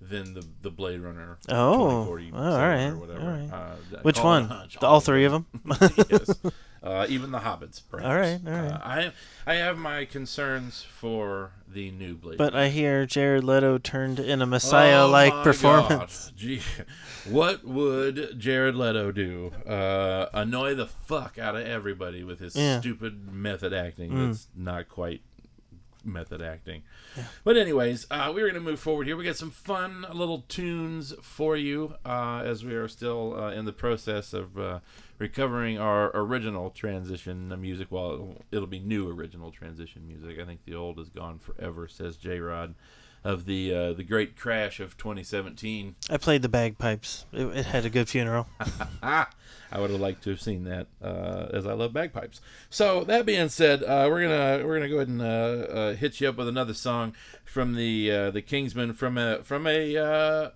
than 0.00 0.34
the 0.34 0.44
the 0.62 0.70
Blade 0.70 1.00
Runner. 1.00 1.38
Oh, 1.48 2.06
all 2.06 2.14
right, 2.14 2.88
or 2.90 2.96
whatever. 2.96 3.20
all 3.20 3.26
right. 3.26 3.50
Uh, 3.52 3.98
Which 4.02 4.16
call 4.16 4.34
it 4.36 4.44
a 4.44 4.48
one? 4.48 4.68
The, 4.80 4.86
all 4.86 5.00
three 5.00 5.24
of 5.24 5.32
them. 5.32 5.46
yes. 6.10 6.30
Uh, 6.84 7.06
even 7.08 7.30
the 7.32 7.38
hobbits. 7.38 7.80
Perhaps. 7.88 8.06
All 8.06 8.14
right, 8.14 8.40
all 8.46 8.52
right. 8.62 8.72
Uh, 8.72 8.78
I 8.84 9.12
I 9.46 9.54
have 9.54 9.78
my 9.78 10.04
concerns 10.04 10.82
for 10.82 11.52
the 11.66 11.90
new 11.90 12.14
Blade. 12.14 12.36
but 12.36 12.54
I 12.54 12.68
hear 12.68 13.06
Jared 13.06 13.42
Leto 13.42 13.78
turned 13.78 14.20
in 14.20 14.42
a 14.42 14.46
Messiah-like 14.46 15.32
Oh 15.32 15.42
performance. 15.42 16.30
Gee, 16.36 16.60
what 17.28 17.64
would 17.64 18.38
Jared 18.38 18.74
Leto 18.74 19.10
do? 19.12 19.50
Uh, 19.66 20.26
annoy 20.34 20.74
the 20.74 20.86
fuck 20.86 21.38
out 21.38 21.56
of 21.56 21.66
everybody 21.66 22.22
with 22.22 22.38
his 22.40 22.54
Yeah. 22.54 22.80
stupid 22.80 23.32
method 23.32 23.72
acting. 23.72 24.12
Mm. 24.12 24.26
That's 24.28 24.48
not 24.54 24.88
quite 24.90 25.22
method 26.04 26.42
acting. 26.42 26.82
But 27.44 27.56
anyways, 27.56 28.06
uh, 28.10 28.32
we're 28.34 28.46
gonna 28.46 28.60
move 28.60 28.80
forward 28.80 29.06
here. 29.06 29.16
We 29.16 29.24
got 29.24 29.36
some 29.36 29.50
fun 29.50 30.06
little 30.12 30.44
tunes 30.48 31.14
for 31.22 31.56
you 31.56 31.94
uh, 32.04 32.42
as 32.44 32.64
we 32.64 32.74
are 32.74 32.88
still 32.88 33.36
uh, 33.38 33.50
in 33.52 33.64
the 33.64 33.72
process 33.72 34.32
of 34.32 34.58
uh, 34.58 34.80
recovering 35.18 35.78
our 35.78 36.10
original 36.14 36.70
transition 36.70 37.48
music. 37.60 37.88
Well, 37.90 38.36
it'll 38.50 38.66
be 38.66 38.80
new 38.80 39.10
original 39.10 39.50
transition 39.50 40.06
music. 40.06 40.38
I 40.40 40.44
think 40.44 40.64
the 40.64 40.74
old 40.74 40.98
is 40.98 41.08
gone 41.08 41.38
forever, 41.38 41.88
says 41.88 42.16
J 42.16 42.38
Rod. 42.40 42.74
Of 43.24 43.46
the 43.46 43.74
uh, 43.74 43.92
the 43.94 44.04
great 44.04 44.36
crash 44.36 44.80
of 44.80 44.98
2017. 44.98 45.94
I 46.10 46.16
played 46.18 46.42
the 46.42 46.48
bagpipes. 46.48 47.24
It, 47.32 47.46
it 47.56 47.66
had 47.66 47.86
a 47.86 47.90
good 47.90 48.08
funeral. 48.08 48.46
I 49.02 49.80
would 49.80 49.90
have 49.90 50.00
liked 50.00 50.22
to 50.24 50.30
have 50.30 50.40
seen 50.40 50.64
that, 50.64 50.86
uh, 51.02 51.48
as 51.52 51.66
I 51.66 51.72
love 51.72 51.92
bagpipes. 51.92 52.40
So 52.70 53.02
that 53.04 53.26
being 53.26 53.48
said, 53.48 53.82
uh, 53.82 54.06
we're 54.10 54.22
gonna 54.22 54.66
we're 54.66 54.76
gonna 54.76 54.88
go 54.88 54.96
ahead 54.96 55.08
and 55.08 55.22
uh, 55.22 55.24
uh, 55.24 55.94
hit 55.94 56.20
you 56.20 56.28
up 56.28 56.36
with 56.36 56.48
another 56.48 56.74
song 56.74 57.14
from 57.44 57.74
the 57.74 58.10
uh, 58.10 58.30
the 58.30 58.42
Kingsman 58.42 58.92
from 58.92 59.18
a 59.18 59.42
from 59.42 59.66
a 59.66 59.96
uh, 59.96 60.50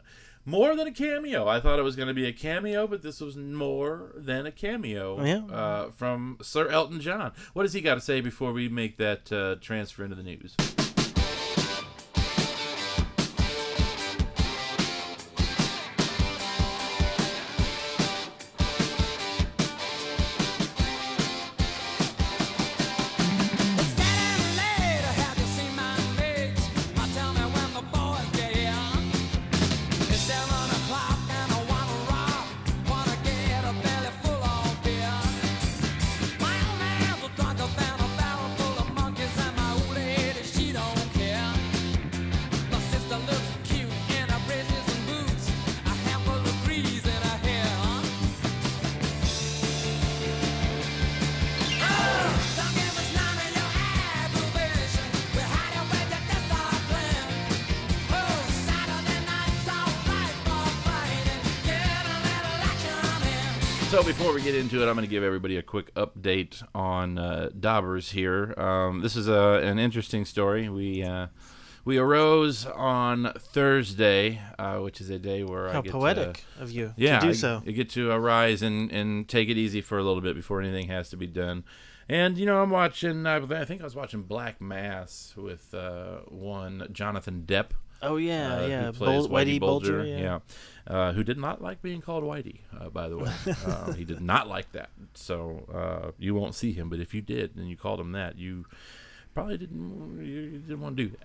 more 0.45 0.75
than 0.76 0.87
a 0.87 0.93
cameo. 0.93 1.47
I 1.47 1.61
thought 1.61 1.78
it 1.78 1.83
was 1.83 1.97
going 1.97 2.09
to 2.09 2.14
be 2.14 2.26
a 2.26 2.33
cameo, 2.33 2.87
but 2.87 3.02
this 3.02 3.21
was 3.21 3.37
more 3.37 4.12
than 4.16 4.47
a 4.47 4.52
cameo. 4.52 5.23
Yeah. 5.23 5.45
Uh, 5.54 5.90
from 5.90 6.38
Sir 6.40 6.69
Elton 6.69 7.00
John. 7.00 7.33
What 7.52 7.64
does 7.64 7.75
he 7.75 7.81
got 7.81 7.97
to 7.97 8.00
say 8.00 8.21
before 8.21 8.52
we 8.52 8.69
make 8.69 8.97
that 8.97 9.31
uh, 9.33 9.57
transfer 9.61 10.04
into 10.04 10.16
the 10.16 10.23
news? 10.23 10.57
Get 64.52 64.59
into 64.59 64.83
it, 64.83 64.88
I'm 64.88 64.95
going 64.95 65.05
to 65.07 65.11
give 65.11 65.23
everybody 65.23 65.59
a 65.59 65.62
quick 65.62 65.95
update 65.95 66.62
on 66.75 67.19
uh, 67.19 67.50
Daubers 67.59 68.12
here. 68.12 68.55
Um, 68.59 69.02
this 69.02 69.14
is 69.14 69.28
a, 69.28 69.61
an 69.62 69.78
interesting 69.78 70.25
story. 70.25 70.71
We 70.71 71.02
uh, 71.02 71.26
we 71.85 71.99
arose 71.99 72.64
on 72.64 73.31
Thursday, 73.38 74.40
uh, 74.59 74.78
which 74.78 75.02
is 75.02 75.11
a 75.11 75.19
day 75.19 75.45
where 75.45 75.69
I 75.69 75.73
How 75.73 75.83
get 75.83 75.93
poetic 75.93 76.45
To, 76.57 76.62
of 76.62 76.71
you 76.71 76.95
yeah, 76.97 77.19
to 77.19 77.26
do 77.26 77.31
I, 77.31 77.35
so. 77.35 77.62
I 77.67 77.73
get 77.73 77.90
to 77.90 78.11
arise 78.11 78.62
and, 78.62 78.90
and 78.90 79.28
take 79.28 79.50
it 79.50 79.59
easy 79.59 79.83
for 79.83 79.99
a 79.99 80.02
little 80.02 80.23
bit 80.23 80.35
before 80.35 80.62
anything 80.62 80.88
has 80.88 81.11
to 81.11 81.19
be 81.19 81.26
done. 81.26 81.64
And 82.09 82.38
you 82.38 82.47
know, 82.47 82.62
I'm 82.62 82.71
watching. 82.71 83.26
I 83.26 83.37
I 83.37 83.64
think 83.67 83.83
I 83.83 83.85
was 83.85 83.95
watching 83.95 84.23
Black 84.23 84.62
Mass 84.62 85.35
with 85.37 85.75
uh, 85.75 86.21
one 86.28 86.88
Jonathan 86.90 87.45
Depp. 87.47 87.73
Oh 88.00 88.17
yeah, 88.17 88.57
uh, 88.57 88.67
yeah. 88.67 88.90
plays 88.93 89.26
Bul- 89.26 89.37
Whitey 89.37 89.61
Bulger. 89.61 90.05
yeah, 90.07 90.17
yeah. 90.17 90.38
Uh, 90.88 91.12
who 91.12 91.23
did 91.23 91.37
not 91.37 91.61
like 91.61 91.83
being 91.83 92.00
called 92.00 92.25
Whitey, 92.25 92.61
uh, 92.80 92.88
by 92.88 93.09
the 93.11 93.18
way. 93.18 93.30
uh, 93.66 93.92
he 94.00 94.04
did 94.04 94.23
not 94.23 94.49
like 94.49 94.73
that. 94.73 94.88
So 95.12 95.64
uh, 95.73 96.12
you 96.18 96.35
won't 96.35 96.54
see 96.54 96.73
him, 96.73 96.88
but 96.88 96.99
if 96.99 97.12
you 97.12 97.21
did 97.21 97.54
and 97.57 97.68
you 97.68 97.76
called 97.76 98.00
him 98.00 98.12
that, 98.12 98.38
you 98.38 98.64
probably 99.35 99.59
didn't 99.59 100.25
you 100.25 100.50
didn't 100.61 100.80
want 100.80 100.97
to 100.97 101.04
do 101.04 101.11
that. 101.11 101.25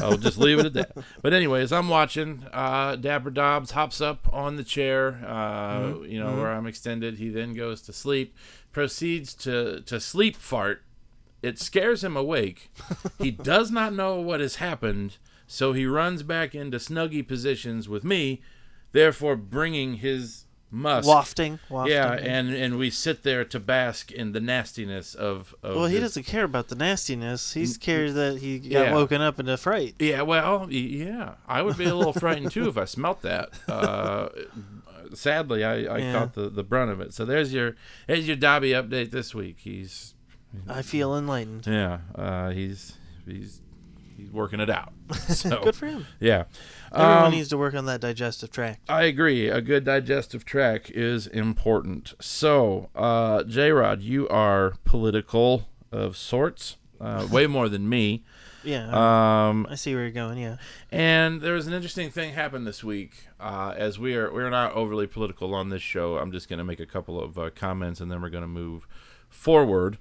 I'll 0.00 0.16
just 0.16 0.38
leave 0.38 0.58
it 0.58 0.66
at 0.66 0.72
that. 0.72 0.96
But 1.20 1.34
anyways, 1.34 1.72
I'm 1.72 1.88
watching. 1.90 2.46
Uh, 2.52 2.96
Dapper 2.96 3.30
Dobbs 3.30 3.72
hops 3.72 4.00
up 4.00 4.26
on 4.32 4.56
the 4.56 4.64
chair, 4.64 5.22
uh, 5.26 5.80
Mm-hmm. 5.80 6.04
you 6.06 6.18
know, 6.18 6.34
where 6.36 6.50
I'm 6.50 6.66
extended. 6.66 7.18
He 7.18 7.28
then 7.28 7.52
goes 7.54 7.82
to 7.82 7.92
sleep, 7.92 8.34
proceeds 8.72 9.34
to 9.44 9.82
to 9.82 10.00
sleep 10.00 10.36
fart. 10.36 10.82
It 11.42 11.58
scares 11.58 12.02
him 12.02 12.16
awake. 12.16 12.70
he 13.18 13.30
does 13.52 13.70
not 13.70 13.92
know 13.92 14.20
what 14.20 14.40
has 14.40 14.56
happened, 14.56 15.18
so 15.46 15.72
he 15.74 15.84
runs 15.86 16.22
back 16.22 16.54
into 16.54 16.78
snuggy 16.78 17.26
positions 17.26 17.88
with 17.88 18.04
me, 18.04 18.40
therefore 18.92 19.36
bringing 19.36 19.94
his 19.94 20.46
musk. 20.70 21.06
Wafting. 21.06 21.58
wafting. 21.68 21.92
Yeah, 21.92 22.12
and 22.12 22.52
and 22.54 22.78
we 22.78 22.88
sit 22.88 23.22
there 23.24 23.44
to 23.44 23.60
bask 23.60 24.10
in 24.10 24.32
the 24.32 24.40
nastiness 24.40 25.14
of. 25.14 25.54
of 25.62 25.76
well, 25.76 25.86
he 25.86 25.98
doesn't 26.00 26.22
care 26.24 26.44
about 26.44 26.68
the 26.68 26.74
nastiness. 26.76 27.52
He's 27.52 27.74
scared 27.74 28.14
that 28.14 28.38
he 28.38 28.58
got 28.58 28.70
Yeah. 28.86 28.94
woken 28.94 29.20
up 29.20 29.38
in 29.38 29.48
a 29.48 29.56
fright. 29.58 29.94
Yeah, 29.98 30.22
well, 30.22 30.66
yeah, 30.70 31.34
I 31.46 31.60
would 31.62 31.76
be 31.76 31.84
a 31.84 31.94
little 31.94 32.12
frightened 32.14 32.52
too 32.52 32.68
if 32.68 32.78
I 32.78 32.84
smelt 32.86 33.20
that. 33.22 33.50
Uh, 33.68 34.28
sadly, 35.14 35.64
I, 35.64 35.74
I 35.84 35.98
Yeah. 35.98 36.12
caught 36.12 36.34
the, 36.34 36.48
the 36.48 36.62
brunt 36.62 36.90
of 36.90 37.00
it. 37.00 37.12
So 37.14 37.24
there's 37.24 37.52
your 37.52 37.76
there's 38.06 38.26
your 38.26 38.36
Dobby 38.36 38.70
update 38.70 39.10
this 39.10 39.34
week. 39.34 39.56
He's 39.60 40.14
I 40.68 40.82
feel 40.82 41.16
enlightened. 41.16 41.66
yeah, 41.66 41.98
uh, 42.14 42.50
he's 42.50 42.94
he's 43.26 43.61
he's 44.22 44.30
working 44.32 44.60
it 44.60 44.70
out. 44.70 44.92
So 45.28 45.62
Good 45.62 45.76
for 45.76 45.86
him. 45.86 46.06
yeah, 46.20 46.44
Everyone 46.92 47.24
Um, 47.26 47.30
needs 47.32 47.48
to 47.50 47.58
work 47.58 47.74
on 47.74 47.84
that 47.86 48.00
digestive 48.00 48.50
tract. 48.50 48.80
I 48.88 49.02
agree. 49.04 49.48
A 49.48 49.60
good 49.60 49.84
digestive 49.84 50.44
tract 50.44 50.90
is 50.90 51.26
important. 51.26 52.14
So, 52.20 52.88
uh, 52.94 53.42
J 53.44 53.70
Rod, 53.72 54.02
you 54.02 54.28
are 54.28 54.74
political 54.84 55.68
of 55.90 56.16
sorts, 56.16 56.76
uh, 57.00 57.26
way 57.32 57.46
more 57.46 57.68
than 57.68 57.88
me. 57.88 58.24
Yeah, 58.64 58.86
Um, 59.48 59.66
I 59.68 59.74
see 59.74 59.92
where 59.92 60.04
you're 60.04 60.12
going. 60.12 60.38
Yeah. 60.38 60.56
And 60.92 61.40
there 61.40 61.54
was 61.54 61.66
an 61.66 61.72
interesting 61.72 62.10
thing 62.10 62.34
happened 62.34 62.64
this 62.66 62.84
week. 62.84 63.26
Uh, 63.40 63.74
as 63.76 63.98
we 63.98 64.14
are 64.14 64.32
we're 64.32 64.48
not 64.50 64.72
overly 64.74 65.08
political 65.08 65.52
on 65.54 65.68
this 65.68 65.82
show. 65.82 66.16
I'm 66.18 66.30
just 66.30 66.48
going 66.48 66.58
to 66.58 66.64
make 66.64 66.78
a 66.78 66.86
couple 66.86 67.20
of 67.20 67.36
uh, 67.36 67.50
comments 67.56 68.00
and 68.00 68.08
then 68.10 68.22
we're 68.22 68.30
going 68.30 68.42
to 68.44 68.48
move 68.48 68.86
forward. 69.28 69.98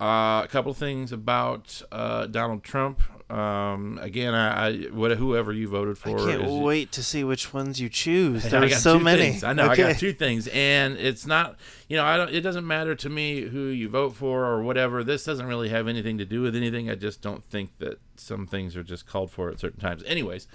Uh, 0.00 0.42
a 0.44 0.48
couple 0.48 0.70
of 0.70 0.76
things 0.76 1.10
about 1.12 1.82
uh, 1.90 2.26
Donald 2.26 2.62
Trump. 2.62 3.02
Um, 3.34 3.98
again, 4.00 4.32
I, 4.32 4.68
I 4.68 4.76
what, 4.92 5.10
whoever 5.12 5.52
you 5.52 5.68
voted 5.68 5.96
I 6.04 6.10
for. 6.10 6.18
can't 6.18 6.42
is- 6.42 6.52
wait 6.52 6.92
to 6.92 7.02
see 7.02 7.24
which 7.24 7.52
ones 7.52 7.80
you 7.80 7.88
choose. 7.88 8.46
I 8.46 8.48
There's 8.48 8.72
got 8.72 8.80
so 8.80 8.98
many. 8.98 9.22
Things. 9.22 9.42
I 9.42 9.52
know. 9.52 9.68
I 9.68 9.76
got 9.76 9.98
two 9.98 10.12
things, 10.12 10.46
and 10.48 10.96
it's 10.96 11.26
not. 11.26 11.56
You 11.88 11.96
know, 11.96 12.04
I 12.04 12.16
don't. 12.16 12.30
It 12.32 12.42
doesn't 12.42 12.66
matter 12.66 12.94
to 12.94 13.08
me 13.08 13.40
who 13.42 13.66
you 13.66 13.88
vote 13.88 14.14
for 14.14 14.44
or 14.44 14.62
whatever. 14.62 15.02
This 15.02 15.24
doesn't 15.24 15.46
really 15.46 15.70
have 15.70 15.88
anything 15.88 16.18
to 16.18 16.24
do 16.24 16.42
with 16.42 16.54
anything. 16.54 16.88
I 16.88 16.94
just 16.94 17.22
don't 17.22 17.42
think 17.42 17.78
that 17.78 17.98
some 18.16 18.46
things 18.46 18.76
are 18.76 18.84
just 18.84 19.06
called 19.06 19.32
for 19.32 19.50
at 19.50 19.58
certain 19.58 19.80
times. 19.80 20.04
Anyways, 20.04 20.46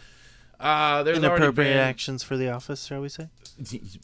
uh, 0.60 1.04
there's 1.04 1.18
Inappropriate 1.18 1.56
been, 1.56 1.78
actions 1.78 2.24
for 2.24 2.38
the 2.38 2.50
office, 2.50 2.86
shall 2.86 3.02
we 3.02 3.10
say? 3.10 3.28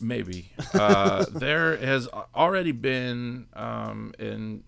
maybe 0.01 0.51
uh, 0.73 1.25
there 1.31 1.77
has 1.77 2.07
already 2.35 2.73
been 2.73 3.47
um, 3.53 4.13
an 4.19 4.63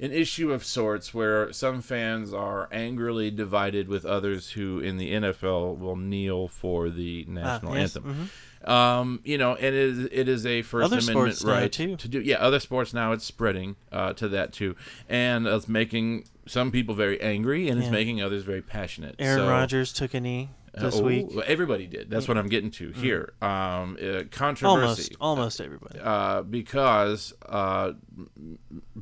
an 0.00 0.12
issue 0.12 0.52
of 0.52 0.64
sorts 0.64 1.12
where 1.12 1.52
some 1.52 1.80
fans 1.82 2.32
are 2.32 2.68
angrily 2.72 3.30
divided 3.30 3.88
with 3.88 4.04
others 4.04 4.50
who 4.52 4.78
in 4.80 4.96
the 4.96 5.12
NFL 5.12 5.78
will 5.78 5.96
kneel 5.96 6.48
for 6.48 6.88
the 6.90 7.24
national 7.28 7.72
Ah, 7.72 7.76
yes, 7.76 7.96
anthem. 7.96 8.30
Um, 8.64 9.20
you 9.24 9.38
know, 9.38 9.54
and 9.54 9.64
it 9.64 9.74
is, 9.74 9.98
it 10.12 10.28
is 10.28 10.44
a 10.44 10.60
First 10.62 10.84
Other 10.92 10.98
Amendment 10.98 11.42
right 11.44 11.72
too. 11.72 11.96
to 11.96 12.08
do. 12.08 12.20
Yeah, 12.20 12.36
other 12.36 12.60
sports 12.60 12.92
now 12.92 13.12
it's 13.12 13.24
spreading 13.24 13.76
uh, 13.90 14.12
to 14.14 14.28
that 14.28 14.52
too, 14.52 14.76
and 15.08 15.46
it's 15.46 15.66
making 15.68 16.24
some 16.46 16.70
people 16.70 16.94
very 16.94 17.20
angry, 17.22 17.68
and 17.70 17.80
it's 17.80 17.90
making 17.90 18.20
others 18.20 18.42
very 18.42 18.60
passionate. 18.60 19.14
Aaron 19.18 19.38
So- 19.38 19.48
Rodgers 19.48 19.92
took 19.94 20.12
a 20.14 20.20
knee 20.20 20.50
this 20.72 20.96
uh, 20.96 21.00
oh, 21.00 21.02
week. 21.02 21.36
Everybody 21.46 21.86
did. 21.86 22.10
That's 22.10 22.28
what 22.28 22.36
I'm 22.38 22.48
getting 22.48 22.70
to 22.72 22.90
here. 22.90 23.32
Um, 23.42 23.98
uh, 24.00 24.22
controversy. 24.30 25.14
Almost, 25.14 25.16
almost 25.20 25.60
everybody. 25.60 25.98
Uh, 26.00 26.42
because 26.42 27.32
uh, 27.46 27.92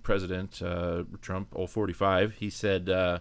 President 0.02 0.62
uh, 0.62 1.04
Trump, 1.20 1.54
045, 1.54 2.34
he 2.34 2.50
said, 2.50 2.88
uh, 2.88 3.18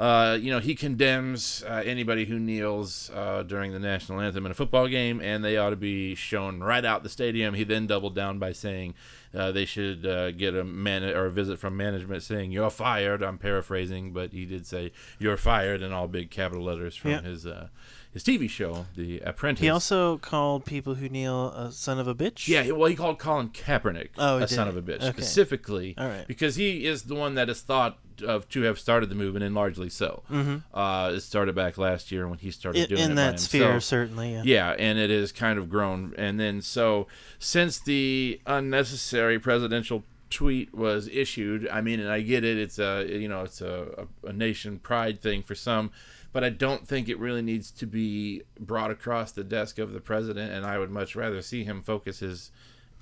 uh, 0.00 0.38
you 0.40 0.50
know, 0.50 0.60
he 0.60 0.74
condemns 0.74 1.62
uh, 1.68 1.82
anybody 1.84 2.24
who 2.24 2.38
kneels 2.38 3.10
uh, 3.14 3.42
during 3.42 3.72
the 3.72 3.78
national 3.78 4.18
anthem 4.20 4.46
in 4.46 4.52
a 4.52 4.54
football 4.54 4.88
game, 4.88 5.20
and 5.20 5.44
they 5.44 5.58
ought 5.58 5.70
to 5.70 5.76
be 5.76 6.14
shown 6.14 6.60
right 6.60 6.86
out 6.86 7.02
the 7.02 7.08
stadium. 7.10 7.52
He 7.52 7.64
then 7.64 7.86
doubled 7.86 8.14
down 8.14 8.38
by 8.38 8.52
saying 8.52 8.94
uh, 9.34 9.52
they 9.52 9.64
should 9.64 10.04
uh, 10.06 10.30
get 10.32 10.54
a 10.54 10.64
man 10.64 11.04
or 11.04 11.26
a 11.26 11.30
visit 11.30 11.58
from 11.58 11.76
management 11.76 12.22
saying 12.22 12.50
"you're 12.52 12.70
fired." 12.70 13.22
I'm 13.22 13.38
paraphrasing, 13.38 14.12
but 14.12 14.32
he 14.32 14.44
did 14.44 14.66
say 14.66 14.92
"you're 15.18 15.36
fired" 15.36 15.82
in 15.82 15.92
all 15.92 16.08
big 16.08 16.30
capital 16.30 16.64
letters 16.64 16.96
from 16.96 17.10
Yeah. 17.12 17.20
his 17.22 17.46
uh, 17.46 17.68
his 18.12 18.24
TV 18.24 18.50
show, 18.50 18.86
The 18.96 19.20
Apprentice. 19.20 19.62
He 19.62 19.68
also 19.68 20.18
called 20.18 20.64
people 20.64 20.96
who 20.96 21.08
kneel 21.08 21.50
a 21.52 21.70
son 21.70 22.00
of 22.00 22.08
a 22.08 22.14
bitch. 22.14 22.48
Yeah, 22.48 22.68
well, 22.72 22.88
he 22.90 22.96
called 22.96 23.20
Colin 23.20 23.50
Kaepernick 23.50 24.08
Oh, 24.18 24.38
a 24.38 24.48
son 24.48 24.66
of 24.66 24.76
a 24.76 24.82
bitch 24.82 24.96
Okay. 25.02 25.10
specifically 25.12 25.94
All 25.96 26.08
right. 26.08 26.26
because 26.26 26.56
he 26.56 26.86
is 26.86 27.04
the 27.04 27.14
one 27.14 27.34
that 27.36 27.48
is 27.48 27.60
thought 27.60 27.98
of 28.22 28.48
to 28.50 28.62
have 28.62 28.78
started 28.78 29.08
the 29.08 29.14
movement, 29.14 29.44
and 29.44 29.54
largely 29.54 29.88
so. 29.88 30.22
Mm-hmm. 30.30 30.76
Uh, 30.76 31.12
it 31.14 31.20
started 31.20 31.54
back 31.54 31.78
last 31.78 32.10
year 32.10 32.28
when 32.28 32.38
he 32.38 32.50
started 32.50 32.82
in, 32.82 32.88
doing 32.88 33.02
in 33.02 33.12
it 33.12 33.14
that 33.16 33.40
sphere, 33.40 33.80
certainly. 33.80 34.32
Yeah. 34.34 34.42
Yeah, 34.44 34.70
and 34.78 34.98
it 34.98 35.10
has 35.10 35.32
kind 35.32 35.58
of 35.58 35.68
grown. 35.68 36.14
And 36.16 36.38
then 36.38 36.62
so 36.62 37.06
since 37.38 37.78
the 37.78 38.40
unnecessary 38.46 39.38
presidential 39.38 40.04
tweet 40.30 40.74
was 40.74 41.08
issued, 41.08 41.68
I 41.68 41.80
mean, 41.80 42.00
and 42.00 42.08
I 42.08 42.20
get 42.20 42.44
it. 42.44 42.56
It's 42.56 42.78
a 42.78 43.06
you 43.08 43.28
know 43.28 43.42
it's 43.42 43.60
a, 43.60 44.06
a, 44.24 44.28
a 44.28 44.32
nation 44.32 44.78
pride 44.78 45.20
thing 45.20 45.42
for 45.42 45.54
some, 45.54 45.90
but 46.32 46.44
I 46.44 46.50
don't 46.50 46.86
think 46.86 47.08
it 47.08 47.18
really 47.18 47.42
needs 47.42 47.70
to 47.72 47.86
be 47.86 48.42
brought 48.58 48.90
across 48.90 49.32
the 49.32 49.44
desk 49.44 49.78
of 49.78 49.92
the 49.92 50.00
president. 50.00 50.52
And 50.52 50.64
I 50.64 50.78
would 50.78 50.90
much 50.90 51.16
rather 51.16 51.42
see 51.42 51.64
him 51.64 51.82
focus 51.82 52.20
his 52.20 52.50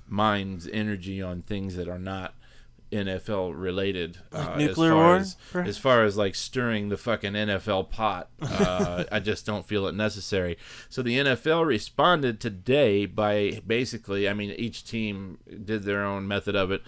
mind's 0.07 0.67
energy 0.67 1.21
on 1.21 1.43
things 1.43 1.75
that 1.75 1.87
are 1.87 1.99
not. 1.99 2.33
NFL 2.91 3.53
related, 3.55 4.17
uh, 4.31 4.55
nuclear 4.57 4.91
as 4.91 4.95
far 4.95 4.95
war, 4.95 5.15
as, 5.15 5.35
perhaps? 5.51 5.69
as 5.69 5.77
far 5.77 6.03
as 6.03 6.17
like 6.17 6.35
stirring 6.35 6.89
the 6.89 6.97
fucking 6.97 7.33
NFL 7.33 7.89
pot, 7.89 8.29
uh, 8.41 9.03
I 9.11 9.19
just 9.19 9.45
don't 9.45 9.67
feel 9.67 9.87
it 9.87 9.93
necessary. 9.93 10.57
So 10.89 11.01
the 11.01 11.17
NFL 11.17 11.65
responded 11.65 12.39
today 12.39 13.05
by 13.05 13.61
basically, 13.65 14.27
I 14.27 14.33
mean, 14.33 14.51
each 14.51 14.83
team 14.83 15.37
did 15.65 15.83
their 15.83 16.03
own 16.03 16.27
method 16.27 16.55
of 16.55 16.71
it. 16.71 16.81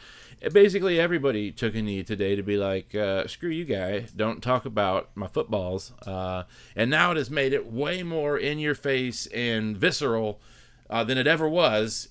Basically, 0.52 1.00
everybody 1.00 1.52
took 1.52 1.76
a 1.76 1.82
knee 1.84 2.02
today 2.02 2.36
to 2.36 2.42
be 2.42 2.58
like, 2.58 2.96
uh, 2.96 3.28
screw 3.28 3.52
you, 3.52 3.64
guy, 3.64 4.08
don't 4.16 4.42
talk 4.42 4.66
about 4.66 5.12
my 5.14 5.28
footballs. 5.28 5.92
Uh, 6.08 6.44
and 6.76 6.90
now 6.90 7.12
it 7.12 7.18
has 7.18 7.30
made 7.30 7.54
it 7.54 7.72
way 7.72 8.02
more 8.02 8.40
in 8.40 8.58
your 8.58 8.74
face 8.74 9.28
and 9.28 9.78
visceral 9.78 10.42
uh, 10.90 11.04
than 11.04 11.20
it 11.20 11.28
ever 11.28 11.48
was 11.48 12.10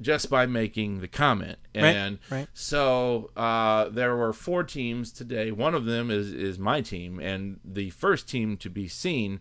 just 0.00 0.28
by 0.30 0.46
making 0.46 1.00
the 1.00 1.08
comment. 1.08 1.58
Right, 1.74 1.84
And 1.94 2.18
right. 2.30 2.48
so 2.54 3.30
uh, 3.36 3.88
there 3.88 4.16
were 4.16 4.32
four 4.32 4.64
teams 4.64 5.12
today. 5.12 5.50
One 5.50 5.74
of 5.74 5.84
them 5.84 6.10
is, 6.10 6.32
is 6.32 6.58
my 6.58 6.80
team, 6.80 7.20
and 7.20 7.60
the 7.64 7.90
first 7.90 8.28
team 8.28 8.56
to 8.58 8.70
be 8.70 8.88
seen 8.88 9.40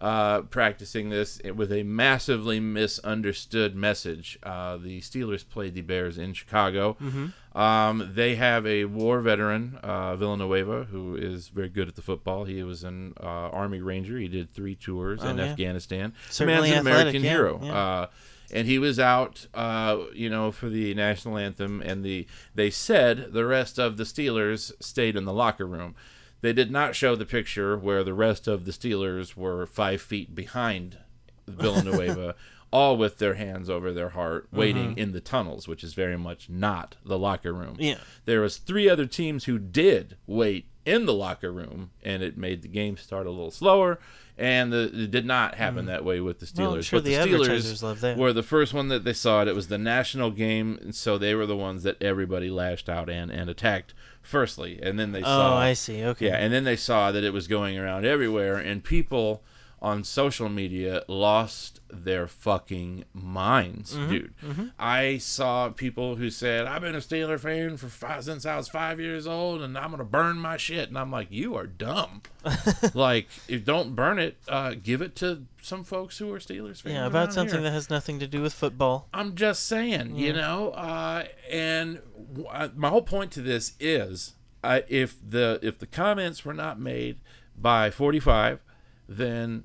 uh, 0.00 0.40
practicing 0.42 1.10
this 1.10 1.40
with 1.54 1.70
a 1.70 1.84
massively 1.84 2.58
misunderstood 2.58 3.76
message. 3.76 4.36
Uh, 4.42 4.76
the 4.76 5.00
Steelers 5.00 5.48
played 5.48 5.74
the 5.74 5.80
Bears 5.80 6.18
in 6.18 6.32
Chicago. 6.34 6.96
Mm-hmm. 7.00 7.58
Um, 7.58 8.10
they 8.12 8.34
have 8.34 8.66
a 8.66 8.86
war 8.86 9.20
veteran, 9.20 9.78
uh, 9.82 10.16
Villanueva, 10.16 10.84
who 10.90 11.14
is 11.14 11.48
very 11.48 11.68
good 11.68 11.86
at 11.86 11.94
the 11.94 12.02
football. 12.02 12.44
He 12.44 12.62
was 12.64 12.82
an 12.82 13.14
uh, 13.20 13.26
Army 13.26 13.80
Ranger. 13.80 14.18
He 14.18 14.26
did 14.26 14.52
three 14.52 14.74
tours 14.74 15.22
in 15.22 15.38
Oh, 15.38 15.44
yeah. 15.44 15.50
Afghanistan. 15.50 16.14
Certainly 16.30 16.70
Man's 16.70 16.80
an 16.86 16.92
athletic, 16.92 17.14
American 17.14 17.22
yeah, 17.22 17.30
hero. 17.30 17.60
yeah. 17.62 18.06
And 18.52 18.66
he 18.66 18.78
was 18.78 18.98
out, 18.98 19.46
uh, 19.54 19.98
you 20.14 20.28
know, 20.28 20.50
for 20.50 20.68
the 20.68 20.94
national 20.94 21.38
anthem. 21.38 21.80
And 21.80 22.04
the 22.04 22.26
they 22.54 22.70
said 22.70 23.32
the 23.32 23.46
rest 23.46 23.78
of 23.78 23.96
the 23.96 24.04
Steelers 24.04 24.72
stayed 24.80 25.16
in 25.16 25.24
the 25.24 25.32
locker 25.32 25.66
room. 25.66 25.94
They 26.42 26.52
did 26.52 26.70
not 26.70 26.96
show 26.96 27.14
the 27.14 27.24
picture 27.24 27.78
where 27.78 28.02
the 28.02 28.14
rest 28.14 28.48
of 28.48 28.64
the 28.64 28.72
Steelers 28.72 29.36
were 29.36 29.64
five 29.64 30.02
feet 30.02 30.34
behind 30.34 30.98
Villanueva, 31.46 32.34
all 32.72 32.96
with 32.96 33.18
their 33.18 33.34
hands 33.34 33.70
over 33.70 33.92
their 33.92 34.10
heart, 34.10 34.48
waiting 34.50 34.96
in 34.98 35.12
the 35.12 35.20
tunnels, 35.20 35.68
which 35.68 35.84
is 35.84 35.94
very 35.94 36.18
much 36.18 36.48
not 36.48 36.96
the 37.04 37.18
locker 37.18 37.52
room. 37.52 37.76
Yeah. 37.78 37.98
There 38.24 38.40
was 38.40 38.56
three 38.56 38.88
other 38.88 39.06
teams 39.06 39.44
who 39.44 39.58
did 39.58 40.16
wait 40.26 40.66
in 40.84 41.06
the 41.06 41.14
locker 41.14 41.52
room, 41.52 41.90
and 42.02 42.22
it 42.22 42.36
made 42.36 42.62
the 42.62 42.68
game 42.68 42.96
start 42.96 43.26
a 43.26 43.30
little 43.30 43.50
slower. 43.50 44.00
And 44.38 44.72
the, 44.72 44.90
it 45.04 45.10
did 45.10 45.26
not 45.26 45.56
happen 45.56 45.86
that 45.86 46.04
way 46.04 46.18
with 46.20 46.40
the 46.40 46.46
Steelers. 46.46 46.54
Mm. 46.54 46.72
Well, 46.72 46.82
sure 46.82 46.98
but 47.00 47.04
the 47.04 47.16
the 47.16 47.26
Steelers 47.26 47.82
love 47.82 48.00
that. 48.00 48.16
were 48.16 48.32
the 48.32 48.42
first 48.42 48.72
one 48.72 48.88
that 48.88 49.04
they 49.04 49.12
saw 49.12 49.42
it. 49.42 49.48
It 49.48 49.54
was 49.54 49.68
the 49.68 49.76
national 49.78 50.30
game, 50.30 50.78
and 50.80 50.94
so 50.94 51.18
they 51.18 51.34
were 51.34 51.44
the 51.46 51.56
ones 51.56 51.82
that 51.82 52.02
everybody 52.02 52.50
lashed 52.50 52.88
out 52.88 53.10
and, 53.10 53.30
and 53.30 53.50
attacked 53.50 53.92
firstly, 54.22 54.80
and 54.82 54.98
then 54.98 55.12
they 55.12 55.20
Oh, 55.20 55.24
saw. 55.24 55.58
I 55.58 55.74
see. 55.74 56.02
Okay. 56.02 56.26
Yeah, 56.28 56.36
and 56.36 56.52
then 56.52 56.64
they 56.64 56.76
saw 56.76 57.12
that 57.12 57.22
it 57.24 57.32
was 57.32 57.46
going 57.46 57.78
around 57.78 58.06
everywhere, 58.06 58.56
and 58.56 58.82
people 58.82 59.42
on 59.82 60.04
social 60.04 60.48
media 60.48 61.02
lost 61.08 61.80
their 61.90 62.28
fucking 62.28 63.04
minds, 63.12 63.96
Mm-hmm. 63.96 64.10
dude. 64.12 64.32
I 64.78 65.18
saw 65.18 65.70
people 65.70 66.14
who 66.14 66.30
said, 66.30 66.66
"I've 66.66 66.82
been 66.82 66.94
a 66.94 66.98
Steeler 66.98 67.38
fan 67.38 67.76
for 67.76 67.88
five, 67.88 68.22
since 68.22 68.46
I 68.46 68.56
was 68.56 68.68
five 68.68 69.00
years 69.00 69.26
old, 69.26 69.60
and 69.60 69.76
I'm 69.76 69.90
gonna 69.90 70.04
burn 70.04 70.38
my 70.38 70.56
shit." 70.56 70.88
And 70.88 70.96
I'm 70.96 71.10
like, 71.10 71.26
"You 71.32 71.56
are 71.56 71.66
dumb. 71.66 72.22
like, 72.94 73.26
if 73.48 73.64
don't 73.64 73.96
burn 73.96 74.20
it, 74.20 74.36
uh, 74.48 74.74
give 74.80 75.02
it 75.02 75.16
to 75.16 75.46
some 75.60 75.82
folks 75.82 76.18
who 76.18 76.32
are 76.32 76.38
Steelers 76.38 76.80
fans." 76.80 76.94
Yeah, 76.94 77.06
about 77.06 77.32
something 77.32 77.56
here. 77.56 77.62
that 77.64 77.72
has 77.72 77.90
nothing 77.90 78.20
to 78.20 78.28
do 78.28 78.40
with 78.40 78.52
football. 78.54 79.08
I'm 79.12 79.34
just 79.34 79.66
saying, 79.66 80.14
you 80.14 80.32
know, 80.32 80.70
uh, 80.70 81.24
and 81.50 82.00
w- 82.28 82.46
uh, 82.48 82.68
my 82.76 82.88
whole 82.88 83.02
point 83.02 83.32
to 83.32 83.42
this 83.42 83.72
is, 83.80 84.34
uh, 84.62 84.82
if 84.88 85.16
the 85.28 85.58
if 85.60 85.80
the 85.80 85.86
comments 85.86 86.44
were 86.44 86.54
not 86.54 86.78
made 86.78 87.18
by 87.58 87.90
45, 87.90 88.60
then 89.08 89.64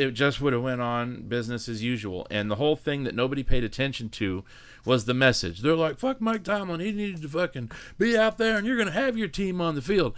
it 0.00 0.12
just 0.12 0.40
would 0.40 0.52
have 0.52 0.62
went 0.62 0.80
on 0.80 1.22
business 1.22 1.68
as 1.68 1.82
usual. 1.82 2.26
And 2.30 2.50
the 2.50 2.56
whole 2.56 2.76
thing 2.76 3.04
that 3.04 3.14
nobody 3.14 3.42
paid 3.42 3.64
attention 3.64 4.08
to 4.10 4.44
was 4.84 5.04
the 5.04 5.14
message. 5.14 5.60
They're 5.60 5.76
like, 5.76 5.98
"Fuck 5.98 6.20
Mike 6.20 6.44
Tomlin. 6.44 6.80
He 6.80 6.92
needed 6.92 7.22
to 7.22 7.28
fucking 7.28 7.70
be 7.98 8.16
out 8.16 8.38
there, 8.38 8.56
and 8.56 8.66
you're 8.66 8.78
gonna 8.78 8.90
have 8.90 9.18
your 9.18 9.28
team 9.28 9.60
on 9.60 9.74
the 9.74 9.82
field." 9.82 10.14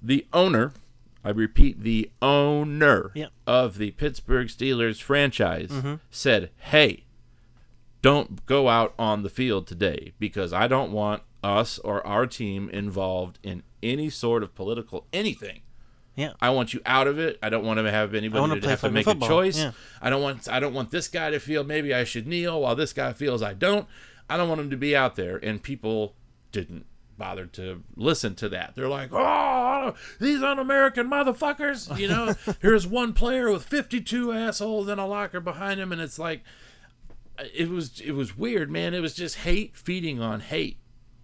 The 0.00 0.26
owner, 0.32 0.72
I 1.24 1.30
repeat, 1.30 1.82
the 1.82 2.10
owner 2.22 3.12
of 3.46 3.78
the 3.78 3.92
Pittsburgh 3.92 4.48
Steelers 4.48 5.02
franchise 5.02 5.70
mm-hmm. 5.70 5.94
said, 6.10 6.50
"Hey." 6.58 7.04
don't 8.04 8.44
go 8.44 8.68
out 8.68 8.92
on 8.98 9.22
the 9.22 9.30
field 9.30 9.66
today 9.66 10.12
because 10.18 10.52
I 10.52 10.68
don't 10.68 10.92
want 10.92 11.22
us 11.42 11.78
or 11.78 12.06
our 12.06 12.26
team 12.26 12.68
involved 12.68 13.38
in 13.42 13.62
any 13.82 14.10
sort 14.10 14.42
of 14.42 14.54
political 14.54 15.06
anything. 15.10 15.62
Yeah. 16.16 16.32
I 16.40 16.50
want 16.50 16.72
you 16.72 16.80
out 16.86 17.06
of 17.08 17.18
it. 17.18 17.38
I 17.42 17.48
don't 17.48 17.64
want 17.64 17.78
to 17.80 17.90
have 17.90 18.14
anybody 18.14 18.60
to 18.60 18.68
have 18.68 18.80
to 18.82 18.90
make 18.90 19.04
football. 19.04 19.28
a 19.28 19.30
choice. 19.32 19.58
Yeah. 19.58 19.72
I 20.00 20.10
don't 20.10 20.22
want 20.22 20.48
I 20.48 20.60
don't 20.60 20.74
want 20.74 20.90
this 20.90 21.08
guy 21.08 21.30
to 21.30 21.40
feel 21.40 21.64
maybe 21.64 21.92
I 21.92 22.04
should 22.04 22.26
kneel 22.26 22.60
while 22.60 22.76
this 22.76 22.92
guy 22.92 23.12
feels 23.12 23.42
I 23.42 23.54
don't. 23.54 23.86
I 24.30 24.36
don't 24.36 24.48
want 24.48 24.60
him 24.60 24.70
to 24.70 24.76
be 24.76 24.94
out 24.96 25.16
there 25.16 25.36
and 25.36 25.62
people 25.62 26.14
didn't 26.52 26.86
bother 27.18 27.46
to 27.46 27.82
listen 27.96 28.34
to 28.36 28.48
that. 28.48 28.74
They're 28.74 28.88
like, 28.88 29.10
"Oh, 29.12 29.94
these 30.20 30.42
un-American 30.42 31.08
motherfuckers!" 31.08 31.96
You 31.98 32.08
know, 32.08 32.34
here's 32.60 32.86
one 32.86 33.12
player 33.12 33.50
with 33.52 33.64
52 33.64 34.32
assholes 34.32 34.88
in 34.88 34.98
a 34.98 35.06
locker 35.06 35.40
behind 35.40 35.78
him, 35.78 35.92
and 35.92 36.00
it's 36.00 36.18
like, 36.18 36.42
it 37.54 37.68
was 37.70 38.00
it 38.00 38.12
was 38.12 38.36
weird, 38.36 38.70
man. 38.70 38.94
It 38.94 39.00
was 39.00 39.14
just 39.14 39.36
hate 39.38 39.76
feeding 39.76 40.20
on 40.20 40.40
hate, 40.40 40.78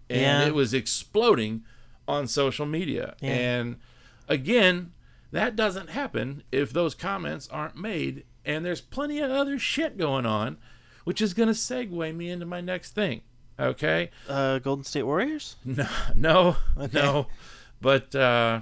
and 0.09 0.21
Yeah. 0.21 0.47
it 0.47 0.55
was 0.55 0.75
exploding 0.75 1.65
on 2.07 2.27
social 2.27 2.67
media. 2.67 3.15
Yeah. 3.21 3.31
And 3.31 3.77
again, 4.31 4.93
that 5.33 5.55
doesn't 5.57 5.91
happen 5.91 6.43
if 6.51 6.73
those 6.73 6.95
comments 6.95 7.47
aren't 7.53 7.77
made. 7.77 8.25
And 8.47 8.65
there's 8.65 8.81
plenty 8.81 9.19
of 9.21 9.31
other 9.31 9.59
shit 9.59 9.99
going 9.99 10.25
on, 10.25 10.57
which 11.05 11.21
is 11.21 11.35
going 11.35 11.49
to 11.49 11.55
segue 11.55 12.17
me 12.17 12.31
into 12.31 12.47
my 12.47 12.63
next 12.63 12.93
thing. 12.95 13.21
Okay, 13.59 14.09
Uh, 14.27 14.59
Golden 14.61 14.85
State 14.85 15.03
Warriors. 15.03 15.57
no, 15.67 15.87
no, 16.15 16.57
Okay. 16.79 16.99
no, 16.99 17.27
but 17.83 18.15
uh, 18.15 18.61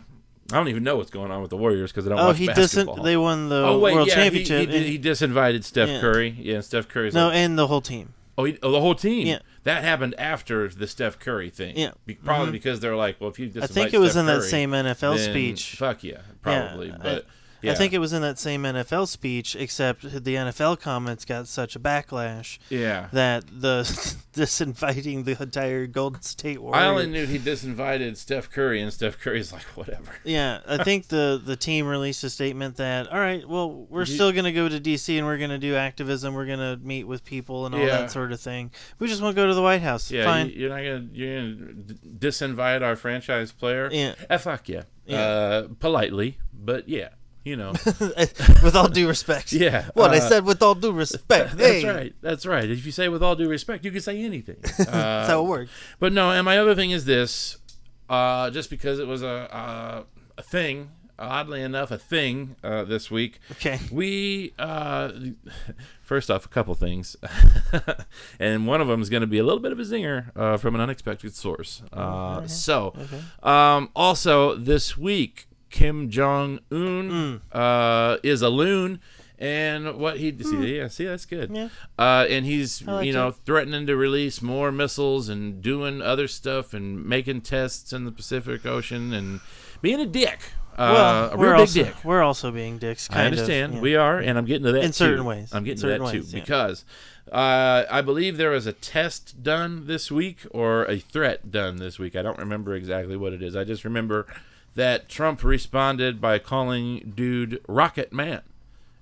I 0.50 0.56
don't 0.56 0.66
even 0.66 0.82
know 0.82 0.96
what's 0.96 1.10
going 1.12 1.30
on 1.30 1.40
with 1.40 1.50
the 1.50 1.56
Warriors 1.56 1.92
because 1.92 2.04
I 2.06 2.10
don't 2.10 2.18
Oh, 2.18 2.26
watch 2.28 2.38
he 2.38 2.48
basketball. 2.48 2.96
doesn't. 2.96 3.04
They 3.04 3.16
won 3.16 3.48
the 3.48 3.64
oh 3.64 3.78
wait, 3.78 3.94
world 3.94 4.08
yeah, 4.08 4.14
championship. 4.16 4.68
He, 4.70 4.72
he, 4.72 4.76
and- 4.76 4.86
he 4.86 4.98
disinvited 4.98 5.62
Steph 5.62 5.88
Yeah. 5.88 6.00
Curry. 6.00 6.36
Yeah, 6.40 6.60
Steph 6.62 6.88
Curry's 6.88 7.14
no, 7.14 7.28
like, 7.28 7.36
and 7.36 7.56
the 7.56 7.68
whole 7.68 7.80
team. 7.80 8.14
Oh, 8.36 8.42
he, 8.44 8.58
oh, 8.62 8.72
the 8.72 8.80
whole 8.80 8.96
team. 8.96 9.28
Yeah. 9.28 9.38
That 9.64 9.82
happened 9.82 10.14
after 10.18 10.68
the 10.68 10.86
Steph 10.86 11.18
Curry 11.18 11.50
thing. 11.50 11.76
Yeah. 11.76 11.92
Be, 12.06 12.14
probably 12.14 12.46
mm-hmm. 12.46 12.52
because 12.52 12.80
they're 12.80 12.96
like, 12.96 13.20
well, 13.20 13.30
if 13.30 13.38
you 13.38 13.48
disinvite 13.48 13.62
I 13.62 13.66
think 13.66 13.94
it 13.94 13.98
was 13.98 14.12
Steph 14.12 14.20
in 14.20 14.26
that 14.26 14.42
same 14.42 14.70
NFL 14.70 15.18
speech. 15.18 15.74
Fuck 15.76 16.04
yeah, 16.04 16.20
probably. 16.42 16.88
Yeah, 16.88 16.98
but 17.02 17.24
I, 17.24 17.28
yeah, 17.62 17.72
I 17.72 17.74
think 17.74 17.92
it 17.92 17.98
was 17.98 18.12
in 18.12 18.22
that 18.22 18.38
same 18.38 18.62
NFL 18.62 19.08
speech, 19.08 19.56
except 19.56 20.02
the 20.02 20.34
NFL 20.34 20.80
comments 20.80 21.24
got 21.24 21.48
such 21.48 21.76
a 21.76 21.80
backlash 21.80 22.58
yeah. 22.70 23.08
that 23.12 23.44
the 23.50 23.82
disinviting 24.34 25.24
the 25.24 25.40
entire 25.42 25.86
Golden 25.86 26.22
State 26.22 26.60
Warriors. 26.62 26.82
I 26.82 26.86
only 26.88 27.06
knew 27.06 27.26
he 27.26 27.38
disinvited 27.38 28.16
Steph 28.16 28.50
Curry, 28.50 28.80
and 28.80 28.92
Steph 28.92 29.18
Curry's 29.18 29.52
like, 29.52 29.62
whatever. 29.76 30.14
Yeah, 30.24 30.60
I 30.66 30.82
think 30.84 31.08
the 31.08 31.40
the 31.44 31.56
team 31.56 31.86
released 31.86 32.22
a 32.24 32.30
statement 32.30 32.76
that 32.76 33.08
all 33.12 33.18
right, 33.18 33.46
well, 33.48 33.86
we're 33.88 34.00
You- 34.00 34.06
still 34.14 34.32
gonna 34.32 34.52
go 34.52 34.68
to 34.68 34.80
DC 34.80 35.16
and 35.16 35.26
we're 35.26 35.38
gonna 35.38 35.58
do 35.58 35.74
activism. 35.74 36.34
We're 36.34 36.46
gonna 36.46 36.78
meet 36.82 37.04
with 37.04 37.24
people 37.24 37.66
and 37.66 37.74
all 37.74 37.80
Yeah. 37.80 37.98
that 37.98 38.10
sort 38.10 38.32
of 38.32 38.40
thing. 38.40 38.70
We 38.98 39.08
just 39.08 39.22
want 39.22 39.34
to 39.36 39.42
go 39.42 39.48
to 39.48 39.54
the 39.54 39.62
White 39.62 39.82
House. 39.82 40.10
Yeah, 40.10 40.24
Fine. 40.24 40.50
You, 40.50 40.66
are 40.66 40.70
not 40.70 40.76
gonna 40.84 41.08
you're 41.12 41.40
gonna 41.40 41.72
d- 41.72 41.94
disinvite 42.18 42.82
our 42.82 42.96
franchise 42.96 43.52
player. 43.52 43.88
Yeah. 43.92 44.14
Eh, 44.30 44.36
fuck 44.38 44.68
yeah. 44.68 44.82
Yeah. 45.06 45.20
Uh, 45.20 45.68
politely, 45.80 46.38
but 46.52 46.86
yeah, 46.88 47.08
you 47.44 47.56
know. 47.56 47.72
with 48.62 48.74
all 48.76 48.88
due 48.88 49.08
respect. 49.08 49.52
Yeah, 49.52 49.86
What 49.94 50.12
I 50.12 50.18
uh, 50.18 50.28
said 50.28 50.44
with 50.44 50.62
all 50.62 50.74
due 50.74 50.92
respect. 50.92 51.52
That's 51.56 51.82
Hey, 51.82 51.88
right. 51.88 52.14
That's 52.20 52.44
right. 52.46 52.68
If 52.68 52.84
you 52.86 52.92
say 52.92 53.08
with 53.08 53.22
all 53.22 53.36
due 53.36 53.48
respect, 53.48 53.84
you 53.84 53.90
can 53.90 54.00
say 54.00 54.22
anything. 54.22 54.56
Uh, 54.64 54.84
That's 54.90 55.28
how 55.30 55.44
it 55.44 55.48
works. 55.48 55.70
But 55.98 56.12
no, 56.12 56.30
and 56.30 56.44
my 56.44 56.58
other 56.58 56.74
thing 56.74 56.90
is 56.90 57.04
this: 57.04 57.58
uh, 58.08 58.50
just 58.50 58.70
because 58.70 58.98
it 58.98 59.06
was 59.06 59.22
a 59.22 59.26
a, 60.36 60.40
a 60.40 60.42
thing, 60.42 60.90
oddly 61.18 61.62
enough, 61.62 61.90
a 61.90 61.98
thing 61.98 62.56
uh, 62.62 62.84
this 62.84 63.10
week. 63.10 63.40
Okay. 63.52 63.78
We 63.90 64.52
uh, 64.58 65.10
first 66.02 66.30
off, 66.30 66.44
a 66.44 66.48
couple 66.48 66.74
things, 66.74 67.16
and 68.38 68.66
one 68.66 68.80
of 68.80 68.88
them 68.88 69.00
is 69.02 69.10
going 69.10 69.22
to 69.22 69.26
be 69.26 69.38
a 69.38 69.44
little 69.44 69.60
bit 69.60 69.72
of 69.72 69.78
a 69.78 69.82
zinger 69.82 70.30
uh, 70.36 70.56
from 70.56 70.74
an 70.74 70.80
unexpected 70.80 71.34
source. 71.34 71.82
Uh, 71.92 72.46
So, 72.46 72.94
um, 73.42 73.90
also 73.96 74.54
this 74.54 74.96
week, 74.96 75.47
Kim 75.70 76.10
Jong 76.10 76.60
Un 76.70 77.40
uh, 77.52 78.16
is 78.22 78.42
a 78.42 78.48
loon. 78.48 79.00
And 79.40 79.98
what 79.98 80.16
he 80.16 80.36
see, 80.42 80.78
yeah, 80.78 80.88
see, 80.88 81.04
that's 81.04 81.24
good. 81.24 81.50
Yeah. 81.54 81.68
Uh, 81.96 82.26
and 82.28 82.44
he's 82.44 82.82
like 82.82 83.06
you 83.06 83.12
know 83.12 83.28
it. 83.28 83.36
threatening 83.46 83.86
to 83.86 83.96
release 83.96 84.42
more 84.42 84.72
missiles 84.72 85.28
and 85.28 85.62
doing 85.62 86.02
other 86.02 86.26
stuff 86.26 86.74
and 86.74 87.04
making 87.04 87.42
tests 87.42 87.92
in 87.92 88.04
the 88.04 88.10
Pacific 88.10 88.66
Ocean 88.66 89.12
and 89.12 89.38
being 89.80 90.00
a 90.00 90.06
dick. 90.06 90.40
Uh, 90.76 91.30
Well, 91.30 91.38
we're 91.38 91.44
real 91.44 91.52
big 91.52 91.60
also 91.60 91.84
dick. 91.84 92.04
we're 92.04 92.22
also 92.22 92.50
being 92.50 92.78
dicks. 92.78 93.06
Kind 93.06 93.20
I 93.20 93.24
understand. 93.26 93.72
Of, 93.72 93.76
yeah. 93.76 93.82
We 93.82 93.94
are, 93.94 94.18
and 94.18 94.36
I'm 94.36 94.44
getting 94.44 94.64
to 94.64 94.72
that 94.72 94.82
In 94.82 94.88
too. 94.88 94.92
certain 94.92 95.24
ways. 95.24 95.54
I'm 95.54 95.62
getting 95.62 95.80
to 95.82 95.86
that 95.86 96.00
ways, 96.02 96.30
too 96.30 96.36
yeah. 96.36 96.40
because 96.42 96.84
uh, 97.30 97.84
I 97.88 98.00
believe 98.00 98.38
there 98.38 98.50
was 98.50 98.66
a 98.66 98.72
test 98.72 99.42
done 99.44 99.86
this 99.86 100.10
week 100.10 100.46
or 100.50 100.84
a 100.86 100.98
threat 100.98 101.52
done 101.52 101.76
this 101.76 101.98
week. 101.98 102.16
I 102.16 102.22
don't 102.22 102.38
remember 102.38 102.74
exactly 102.74 103.16
what 103.16 103.32
it 103.32 103.42
is. 103.42 103.54
I 103.54 103.62
just 103.62 103.84
remember 103.84 104.26
that 104.78 105.08
Trump 105.08 105.42
responded 105.42 106.20
by 106.20 106.38
calling 106.38 107.12
dude 107.16 107.60
Rocket 107.66 108.12
Man. 108.12 108.42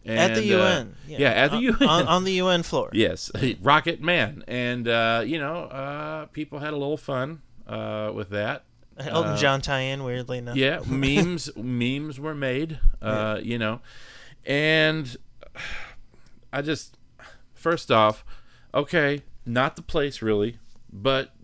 at 0.07 0.35
the 0.35 0.41
And, 0.53 0.61
uh, 0.61 0.65
UN. 0.65 0.97
yeah. 1.07 1.29
at 1.29 1.51
the 1.51 1.57
on, 1.59 1.63
UN. 1.63 1.83
on, 1.89 2.09
on 2.09 2.25
the 2.25 2.33
UN 2.33 2.63
floor. 2.63 2.89
Yes, 2.95 3.31
Rocket 3.63 4.01
Man, 4.01 4.43
and 4.49 4.89
uh, 4.89 5.23
you 5.25 5.39
know, 5.39 5.65
uh, 5.65 6.27
people 6.27 6.61
had 6.61 6.73
a 6.73 6.77
little 6.77 6.97
fun 6.97 7.43
uh, 7.67 8.11
with 8.15 8.31
that. 8.31 8.65
Elton 8.99 9.33
Uh, 9.33 9.37
John 9.37 9.61
tie-in, 9.61 10.03
weirdly 10.05 10.39
enough. 10.39 10.57
Yeah, 10.57 10.81
memes 10.87 11.55
memes 11.55 12.19
were 12.19 12.35
made, 12.35 12.81
uh, 13.03 13.39
you 13.43 13.59
know, 13.59 13.81
and 14.47 15.15
I 16.51 16.63
just 16.63 16.97
first 17.53 17.91
off, 17.91 18.25
okay, 18.73 19.25
not 19.45 19.77
the 19.77 19.83
place 19.83 20.23
really, 20.23 20.57
but 20.91 21.35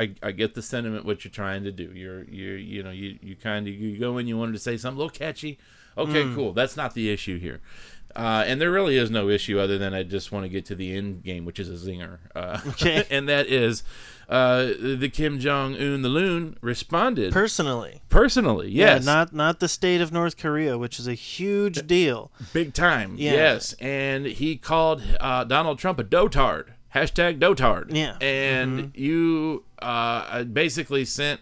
I, 0.00 0.14
I 0.22 0.30
get 0.32 0.54
the 0.54 0.62
sentiment 0.62 1.04
what 1.04 1.24
you're 1.24 1.30
trying 1.32 1.64
to 1.64 1.72
do. 1.72 1.90
You're 1.94 2.24
you 2.24 2.52
you 2.52 2.82
know 2.82 2.90
you 2.90 3.18
you 3.22 3.36
kind 3.36 3.68
of 3.68 3.74
you 3.74 3.98
go 3.98 4.18
in 4.18 4.26
you 4.26 4.36
wanted 4.38 4.52
to 4.52 4.58
say 4.58 4.76
something 4.76 4.96
a 4.96 5.04
little 5.04 5.10
catchy. 5.18 5.58
Okay, 5.98 6.22
Hmm. 6.24 6.34
cool. 6.34 6.52
That's 6.52 6.76
not 6.76 6.94
the 6.94 7.10
issue 7.10 7.38
here. 7.38 7.60
Uh, 8.16 8.42
and 8.46 8.60
there 8.60 8.72
really 8.72 8.96
is 8.96 9.08
no 9.10 9.28
issue 9.28 9.60
other 9.60 9.78
than 9.78 9.94
I 9.94 10.02
just 10.02 10.32
want 10.32 10.44
to 10.44 10.48
get 10.48 10.64
to 10.66 10.74
the 10.74 10.96
end 10.96 11.22
game, 11.22 11.44
which 11.44 11.60
is 11.60 11.68
a 11.68 11.74
zinger. 11.88 12.18
Uh, 12.34 12.60
Okay. 12.70 13.04
and 13.10 13.28
that 13.28 13.46
is 13.46 13.84
uh, 14.28 14.70
the 14.80 15.08
Kim 15.12 15.38
Jong 15.38 15.76
Un, 15.76 16.02
the 16.02 16.08
loon, 16.08 16.56
responded 16.60 17.32
Personally. 17.32 18.02
personally. 18.08 18.68
Yes, 18.70 19.04
Yeah, 19.04 19.12
not 19.12 19.32
not 19.32 19.60
the 19.60 19.68
state 19.68 20.00
of 20.00 20.12
North 20.12 20.36
Korea, 20.36 20.76
which 20.78 20.98
is 20.98 21.06
a 21.06 21.14
huge 21.14 21.86
deal. 21.86 22.32
Big 22.52 22.72
time. 22.74 23.14
Yeah. 23.16 23.32
Yes. 23.32 23.74
And 23.80 24.26
he 24.26 24.56
called 24.56 25.02
uh, 25.20 25.44
Donald 25.44 25.78
Trump 25.78 25.98
a 26.00 26.04
dotard. 26.04 26.66
Hashtag 26.94 27.38
dotard. 27.38 27.94
Yeah. 27.94 28.16
Mm-hmm. 28.20 28.22
And 28.22 28.96
you 28.96 29.64
uh, 29.80 30.44
basically 30.44 31.04
sent 31.04 31.40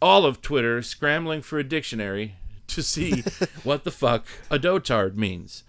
all 0.00 0.24
of 0.24 0.42
Twitter 0.42 0.82
scrambling 0.82 1.42
for 1.42 1.58
a 1.58 1.64
dictionary 1.64 2.36
to 2.68 2.82
see 2.82 3.22
what 3.64 3.84
the 3.84 3.90
fuck 3.90 4.26
a 4.50 4.58
dotard 4.58 5.16
means. 5.16 5.64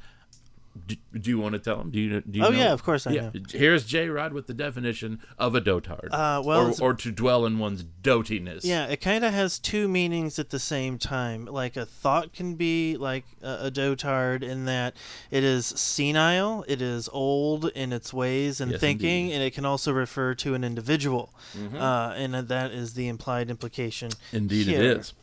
Do, 0.87 0.95
do 1.19 1.29
you 1.29 1.37
want 1.37 1.53
to 1.53 1.59
tell 1.59 1.79
him? 1.79 1.91
Do 1.91 1.99
you? 1.99 2.21
Do 2.21 2.39
you 2.39 2.45
Oh, 2.45 2.49
know? 2.49 2.57
yeah, 2.57 2.73
of 2.73 2.83
course 2.83 3.05
I 3.05 3.13
know. 3.13 3.31
Here's 3.51 3.85
J 3.85 4.09
Rod 4.09 4.33
with 4.33 4.47
the 4.47 4.55
definition 4.55 5.19
of 5.37 5.53
a 5.53 5.61
dotard. 5.61 6.07
Uh, 6.11 6.41
well, 6.43 6.73
or, 6.81 6.89
or 6.89 6.93
to 6.95 7.11
dwell 7.11 7.45
in 7.45 7.59
one's 7.59 7.83
dotiness. 7.83 8.61
Yeah, 8.63 8.87
it 8.87 8.99
kind 8.99 9.23
of 9.23 9.33
has 9.33 9.59
two 9.59 9.87
meanings 9.87 10.39
at 10.39 10.49
the 10.49 10.57
same 10.57 10.97
time. 10.97 11.45
Like 11.45 11.77
a 11.77 11.85
thought 11.85 12.33
can 12.33 12.55
be 12.55 12.97
like 12.97 13.23
a, 13.43 13.67
a 13.67 13.71
dotard 13.71 14.41
in 14.41 14.65
that 14.65 14.95
it 15.29 15.43
is 15.43 15.67
senile, 15.67 16.65
it 16.67 16.81
is 16.81 17.07
old 17.13 17.65
in 17.75 17.93
its 17.93 18.11
ways 18.11 18.59
and 18.59 18.71
Yes, 18.71 18.81
thinking, 18.81 19.07
indeed. 19.09 19.25
Mm-hmm. 19.27 19.33
and 19.35 19.43
it 19.43 19.53
can 19.53 19.65
also 19.65 19.91
refer 19.91 20.33
to 20.35 20.55
an 20.55 20.63
individual. 20.63 21.33
Uh, 21.75 22.13
and 22.15 22.33
that 22.33 22.71
is 22.71 22.95
the 22.95 23.07
implied 23.07 23.49
implication. 23.51 24.09
Indeed, 24.31 24.65
here. 24.67 24.79
it 24.81 24.97
is. 24.97 25.13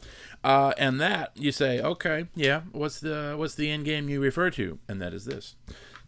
Uh, 0.43 0.73
and 0.79 1.01
that 1.01 1.33
you 1.35 1.53
say, 1.53 1.81
okay, 1.81 2.27
yeah, 2.35 2.63
what's 2.73 3.01
the 3.01 3.35
what's 3.37 3.55
the 3.55 3.71
end 3.71 3.85
game 3.85 4.09
you 4.09 4.21
refer 4.21 4.51
to? 4.51 4.79
And 4.89 5.01
that 5.01 5.13
is 5.13 5.27
this: 5.27 5.57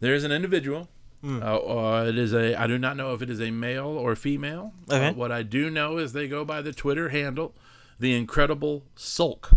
there 0.00 0.14
is 0.14 0.24
an 0.24 0.32
individual. 0.32 0.88
Hmm. 1.20 1.42
Uh, 1.42 1.56
uh, 1.56 2.04
it 2.08 2.18
is 2.18 2.32
a. 2.32 2.54
I 2.60 2.66
do 2.66 2.78
not 2.78 2.96
know 2.96 3.12
if 3.14 3.22
it 3.22 3.30
is 3.30 3.40
a 3.40 3.50
male 3.50 3.86
or 3.86 4.16
female. 4.16 4.72
Okay. 4.90 5.08
Uh, 5.08 5.12
what 5.12 5.30
I 5.30 5.42
do 5.42 5.70
know 5.70 5.98
is 5.98 6.12
they 6.12 6.28
go 6.28 6.44
by 6.44 6.62
the 6.62 6.72
Twitter 6.72 7.10
handle, 7.10 7.54
the 8.00 8.14
Incredible 8.14 8.84
Sulk. 8.96 9.52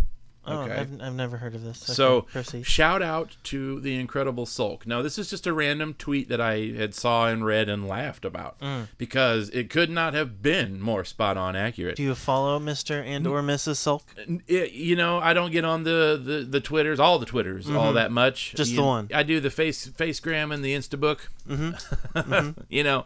Oh, 0.47 0.61
Okay. 0.63 0.73
I've, 0.73 1.01
I've 1.01 1.13
never 1.15 1.37
heard 1.37 1.55
of 1.55 1.63
this. 1.63 1.83
Okay, 1.83 1.93
So 1.93 2.21
proceed. 2.23 2.65
shout 2.65 3.01
out 3.01 3.37
to 3.45 3.79
the 3.79 3.95
Incredible 3.99 4.45
Sulk. 4.45 4.85
Now 4.87 5.01
this 5.01 5.17
is 5.17 5.29
just 5.29 5.45
a 5.47 5.53
random 5.53 5.93
tweet 5.93 6.29
that 6.29 6.39
I 6.41 6.67
had 6.77 6.93
saw 6.95 7.27
and 7.27 7.45
read 7.45 7.69
and 7.69 7.87
laughed 7.87 8.25
about 8.25 8.59
Mm. 8.59 8.87
because 8.97 9.49
it 9.49 9.69
could 9.69 9.89
not 9.89 10.13
have 10.13 10.41
been 10.41 10.79
more 10.81 11.03
spot 11.03 11.37
on 11.37 11.55
accurate. 11.55 11.95
Do 11.97 12.03
you 12.03 12.15
follow 12.15 12.59
Mr. 12.59 13.03
and 13.05 13.25
or 13.27 13.41
Mrs. 13.41 13.77
Sulk? 13.77 14.03
It- 14.47 14.71
you 14.71 14.95
know, 14.95 15.19
I 15.19 15.33
don't 15.33 15.51
get 15.51 15.65
on 15.65 15.83
the, 15.83 16.19
the, 16.21 16.39
the 16.47 16.59
Twitters, 16.61 16.99
all 16.99 17.17
the 17.19 17.25
Twitters, 17.25 17.69
all 17.69 17.93
that 17.93 18.11
much. 18.11 18.47
Mm-hmm. 18.49 18.57
Just 18.57 18.71
You- 18.71 18.77
the 18.77 18.83
one. 18.83 19.09
I 19.13 19.23
do 19.23 19.39
the 19.39 19.49
face 19.49 19.87
Facegram 19.87 20.53
and 20.53 20.63
the 20.63 20.73
Instabook. 20.75 21.19
Mm-hmm. 21.47 22.59
you 22.69 22.83
know, 22.83 23.05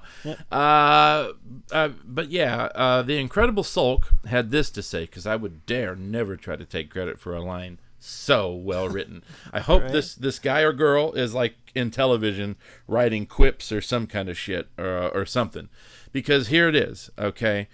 uh, 0.51 1.29
uh, 1.71 1.89
but 2.05 2.29
yeah, 2.29 2.65
uh, 2.75 3.01
the 3.01 3.17
Incredible 3.17 3.63
Sulk 3.63 4.09
had 4.27 4.51
this 4.51 4.69
to 4.71 4.81
say 4.81 5.01
because 5.05 5.25
I 5.27 5.35
would 5.35 5.65
dare 5.65 5.95
never 5.95 6.35
try 6.35 6.55
to 6.55 6.65
take 6.65 6.89
credit 6.89 7.19
for 7.19 7.28
a 7.33 7.41
line 7.41 7.79
so 7.99 8.53
well 8.53 8.87
written. 8.95 9.23
I 9.51 9.59
hope 9.59 9.83
Right. 9.83 9.91
this 9.91 10.15
this 10.15 10.39
guy 10.39 10.61
or 10.61 10.73
girl 10.73 11.13
is 11.13 11.33
like 11.33 11.55
in 11.75 11.91
television 11.91 12.55
writing 12.87 13.25
quips 13.25 13.71
or 13.71 13.81
some 13.81 14.07
kind 14.07 14.29
of 14.29 14.37
shit 14.37 14.67
or 14.77 15.09
or 15.09 15.25
something, 15.25 15.69
because 16.11 16.47
here 16.47 16.67
it 16.69 16.75
is. 16.75 17.09
Okay. 17.17 17.67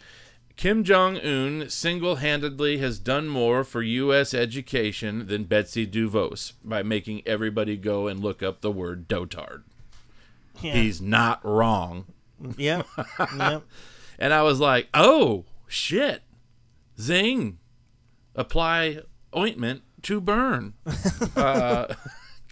Kim 0.58 0.86
Jong 0.86 1.18
Un 1.18 1.70
single 1.70 2.16
handedly 2.16 2.78
has 2.78 2.98
done 2.98 3.28
more 3.28 3.66
for 3.66 3.82
U.S. 3.82 4.34
education 4.34 5.28
than 5.28 5.44
Betsy 5.44 5.86
DeVos 5.86 6.54
by 6.64 6.82
making 6.82 7.24
everybody 7.26 7.76
go 7.76 8.08
and 8.08 8.22
look 8.22 8.42
up 8.42 8.62
the 8.62 8.72
word 8.72 9.10
dotard. 9.10 9.64
Yeah. 10.62 10.76
He's 10.76 11.02
not 11.02 11.44
wrong. 11.44 12.06
Yeah. 12.58 12.84
yep. 13.38 13.64
And 14.18 14.34
I 14.34 14.44
was 14.44 14.62
like, 14.62 14.88
oh, 14.94 15.44
shit. 15.68 16.22
Zing. 16.98 17.58
Apply 18.34 19.00
ointment 19.36 19.84
to 20.04 20.22
burn. 20.22 20.74
uh, 21.36 21.94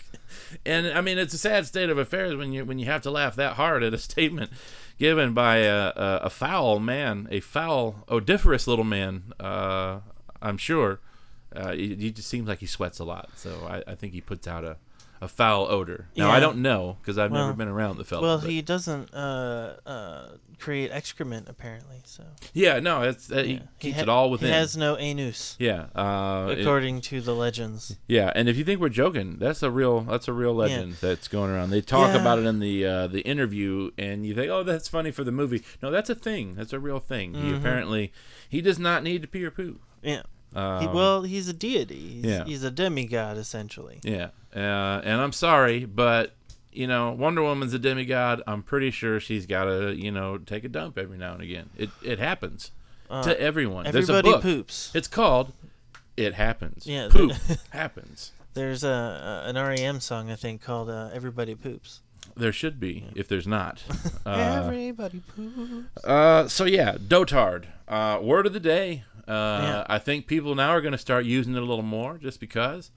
and 0.65 0.88
I 0.88 1.02
mean, 1.02 1.17
it's 1.17 1.34
a 1.34 1.38
sad 1.38 1.65
state 1.65 1.89
of 1.89 1.98
affairs 1.98 2.36
when 2.36 2.54
you 2.54 2.65
when 2.65 2.80
you 2.80 2.86
have 2.86 3.02
to 3.04 3.12
laugh 3.12 3.36
that 3.36 3.54
hard 3.54 3.84
at 3.84 3.93
a 3.93 3.98
statement 3.98 4.52
given 5.00 5.34
by 5.34 5.58
a, 5.58 5.88
a, 5.88 6.19
a 6.24 6.30
foul 6.30 6.80
man, 6.80 7.28
a 7.32 7.39
foul, 7.39 8.04
odiferous 8.08 8.67
little 8.67 8.86
man. 8.86 9.34
Uh, 9.39 10.00
I'm 10.41 10.58
sure. 10.58 11.00
Uh, 11.56 11.74
he, 11.74 11.96
he 11.96 12.12
just 12.12 12.28
seems 12.28 12.48
like 12.48 12.60
he 12.60 12.65
sweats 12.65 12.98
a 12.98 13.04
lot, 13.04 13.30
so 13.36 13.67
I, 13.67 13.91
I 13.91 13.96
think 13.96 14.13
he 14.13 14.22
puts 14.22 14.48
out 14.48 14.63
a, 14.63 14.78
a 15.24 15.28
foul 15.30 15.68
odor. 15.70 16.08
Now 16.18 16.30
I 16.30 16.40
don't 16.40 16.58
know 16.58 16.98
because 17.02 17.18
I've 17.18 17.32
never 17.32 17.54
been 17.54 17.68
around 17.70 17.98
the 17.98 18.04
fella. 18.04 18.22
Well, 18.22 18.40
but- 18.40 18.50
he 18.50 18.62
doesn't 18.62 19.14
uh, 19.14 19.76
uh, 19.86 20.30
create 20.60 20.92
excrement 20.92 21.48
apparently. 21.48 22.02
So 22.04 22.24
yeah, 22.54 22.80
no, 22.80 23.04
it's 23.04 23.32
uh, 23.32 23.44
he 23.44 23.54
yeah. 23.54 23.60
keeps 23.80 23.96
ha- 23.98 24.02
it 24.04 24.10
all 24.10 24.30
within. 24.30 24.50
He 24.50 24.54
has 24.54 24.76
no 24.76 24.98
anus, 24.98 25.56
Yeah. 25.60 25.86
Uh, 25.96 26.50
it- 26.52 26.60
according 26.60 27.02
to 27.02 27.22
the 27.22 27.34
legends. 27.34 27.96
yeah, 28.08 28.32
and 28.36 28.50
if 28.50 28.58
you 28.58 28.64
think 28.66 28.82
we're 28.82 28.90
joking, 28.90 29.38
that's 29.40 29.64
a 29.64 29.72
real 29.72 30.02
that's 30.02 30.28
a 30.28 30.34
real 30.34 30.54
legend 30.54 30.96
that's 31.00 31.28
going 31.30 31.52
around. 31.52 31.70
They 31.70 31.82
talk 31.82 32.14
Yeah. 32.14 32.22
about 32.22 32.40
it 32.40 32.46
in 32.46 32.60
the 32.60 32.86
uh, 32.86 33.08
the 33.08 33.22
interview, 33.22 33.92
and 33.98 34.26
you 34.26 34.36
think, 34.36 34.52
oh, 34.52 34.64
that's 34.64 34.88
funny 34.90 35.12
for 35.12 35.24
the 35.24 35.32
movie. 35.32 35.64
No, 35.82 35.90
that's 35.90 36.10
a 36.10 36.16
thing. 36.16 36.56
That's 36.56 36.74
a 36.74 36.80
real 36.80 37.00
thing. 37.00 37.32
Mm-hmm. 37.34 37.48
He 37.48 37.56
apparently 37.56 38.12
he 38.50 38.60
does 38.62 38.78
not 38.78 39.04
need 39.04 39.22
to 39.22 39.28
pee 39.28 39.46
or 39.46 39.52
poo. 39.52 39.80
Yeah. 40.02 40.24
Um, 40.56 40.82
He, 40.82 40.88
well, 40.88 41.24
he's 41.24 41.48
a 41.48 41.54
deity. 41.54 41.96
He's, 42.22 42.26
yeah. 42.26 42.44
he's 42.46 42.63
a 42.63 42.72
demigod 42.72 43.38
essentially. 43.38 44.00
yeah, 44.04 44.30
uh, 44.56 45.02
and 45.04 45.22
I'm 45.22 45.32
sorry, 45.34 45.86
but 45.86 46.36
you 46.72 46.88
know, 46.88 47.12
Wonder 47.12 47.42
Woman's 47.44 47.74
a 47.74 47.80
demigod. 47.80 48.42
I'm 48.48 48.63
pretty 48.63 48.92
sure 48.92 49.20
she's 49.20 49.46
got 49.46 49.66
to 49.66 49.94
you 49.96 50.12
know 50.12 50.38
take 50.38 50.63
a 50.63 50.70
dump 50.70 50.98
every 50.98 51.18
now 51.18 51.34
and 51.34 51.42
again. 51.42 51.70
It 51.78 51.89
it 52.04 52.20
happens 52.20 52.72
to 53.10 53.39
everyone. 53.39 53.86
There's 53.92 54.10
a 54.10 54.13
Uh, 54.13 54.18
Everybody 54.18 54.32
book. 54.34 54.42
poops. 54.42 54.92
It's 54.96 55.08
called 55.08 55.54
"It 56.18 56.34
Happens." 56.34 56.88
Yeah, 56.88 57.10
poop 57.12 57.32
happens. 57.72 58.32
There's 58.56 58.84
a, 58.84 59.44
a 59.46 59.50
an 59.50 59.56
REM 59.56 60.00
song 60.00 60.32
I 60.32 60.36
think 60.36 60.62
called 60.62 60.89
uh, 60.89 61.10
"Everybody 61.13 61.54
Poops." 61.56 62.02
There 62.36 62.54
should 62.54 62.80
be, 62.80 63.06
if 63.16 63.28
there's 63.28 63.46
not. 63.48 63.84
Uh, 64.26 64.63
Everybody 64.66 65.22
poops. 65.36 66.04
uh, 66.06 66.48
so 66.48 66.63
yeah, 66.66 66.96
dotard. 66.96 67.66
Uh, 67.88 68.20
word 68.22 68.48
of 68.48 68.54
the 68.54 68.60
day. 68.60 69.04
Uh, 69.28 69.84
I 69.88 70.00
think 70.00 70.28
people 70.28 70.56
now 70.56 70.70
are 70.70 70.82
going 70.82 70.92
to 70.92 70.98
start 70.98 71.26
using 71.26 71.56
it 71.56 71.62
a 71.62 71.66
little 71.66 71.84
more, 71.84 72.18
just 72.18 72.40
because. 72.40 72.92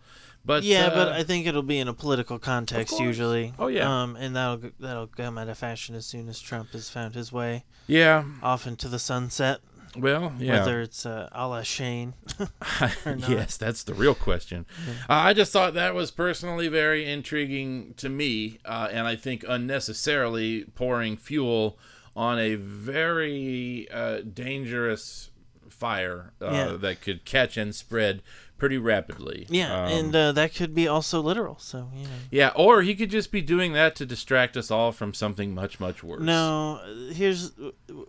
But 0.47 0.63
Yeah, 0.63 0.91
but 0.91 1.09
uh, 1.09 1.13
I 1.13 1.25
think 1.25 1.47
it'll 1.47 1.63
be 1.63 1.79
in 1.79 1.89
a 1.89 1.93
political 1.95 2.39
context 2.39 3.01
usually. 3.01 3.53
Oh, 3.59 3.67
yeah. 3.67 4.03
Um, 4.03 4.17
and 4.17 4.37
that'll 4.37 4.71
that'll 4.79 5.09
come 5.09 5.39
out 5.39 5.49
of 5.49 5.59
fashion 5.59 5.97
as 5.97 6.07
soon 6.07 6.29
as 6.29 6.41
Trump 6.41 6.71
has 6.71 6.89
found 6.89 7.15
his 7.15 7.33
way 7.33 7.65
yeah, 7.89 8.25
off 8.43 8.67
into 8.67 8.89
the 8.89 9.01
sunset. 9.01 9.61
well, 9.99 10.33
yeah. 10.39 10.61
Whether 10.61 10.83
it's 10.83 11.05
uh, 11.05 11.29
a 11.33 11.49
la 11.49 11.63
Shane. 11.63 12.15
yes, 13.29 13.57
that's 13.57 13.83
the 13.83 13.95
real 13.95 14.15
question. 14.15 14.67
Uh, 15.09 15.15
I 15.15 15.33
just 15.33 15.53
thought 15.53 15.75
that 15.75 15.95
was 15.95 16.13
personally 16.13 16.69
very 16.69 17.05
intriguing 17.05 17.95
to 17.97 18.09
me, 18.09 18.59
uh, 18.65 18.89
and 18.93 19.09
I 19.09 19.17
think 19.17 19.45
unnecessarily 19.49 20.65
pouring 20.77 21.17
fuel 21.17 21.77
on 22.15 22.39
a 22.39 22.55
very 22.55 23.89
uh, 23.91 24.21
dangerous 24.21 25.31
fire 25.77 26.33
uh, 26.41 26.51
Yeah. 26.51 26.77
that 26.81 27.01
could 27.01 27.25
catch 27.25 27.57
and 27.57 27.75
spread 27.75 28.23
pretty 28.59 28.79
rapidly. 28.79 29.47
Yeah, 29.51 29.85
Um, 29.85 29.93
and 29.93 30.17
uh, 30.17 30.33
that 30.33 30.55
could 30.55 30.75
be 30.75 30.89
also 30.89 31.21
literal. 31.21 31.59
So 31.59 31.91
you 31.95 32.05
know. 32.05 32.11
Yeah, 32.31 32.51
or 32.57 32.83
he 32.83 32.95
could 32.95 33.11
just 33.11 33.31
be 33.31 33.43
doing 33.43 33.73
that 33.75 33.95
to 33.97 34.07
distract 34.07 34.57
us 34.57 34.71
all 34.71 34.93
from 34.93 35.13
something 35.13 35.55
much, 35.55 35.79
much 35.79 36.03
worse. 36.03 36.23
No, 36.23 36.81
here's 37.13 37.53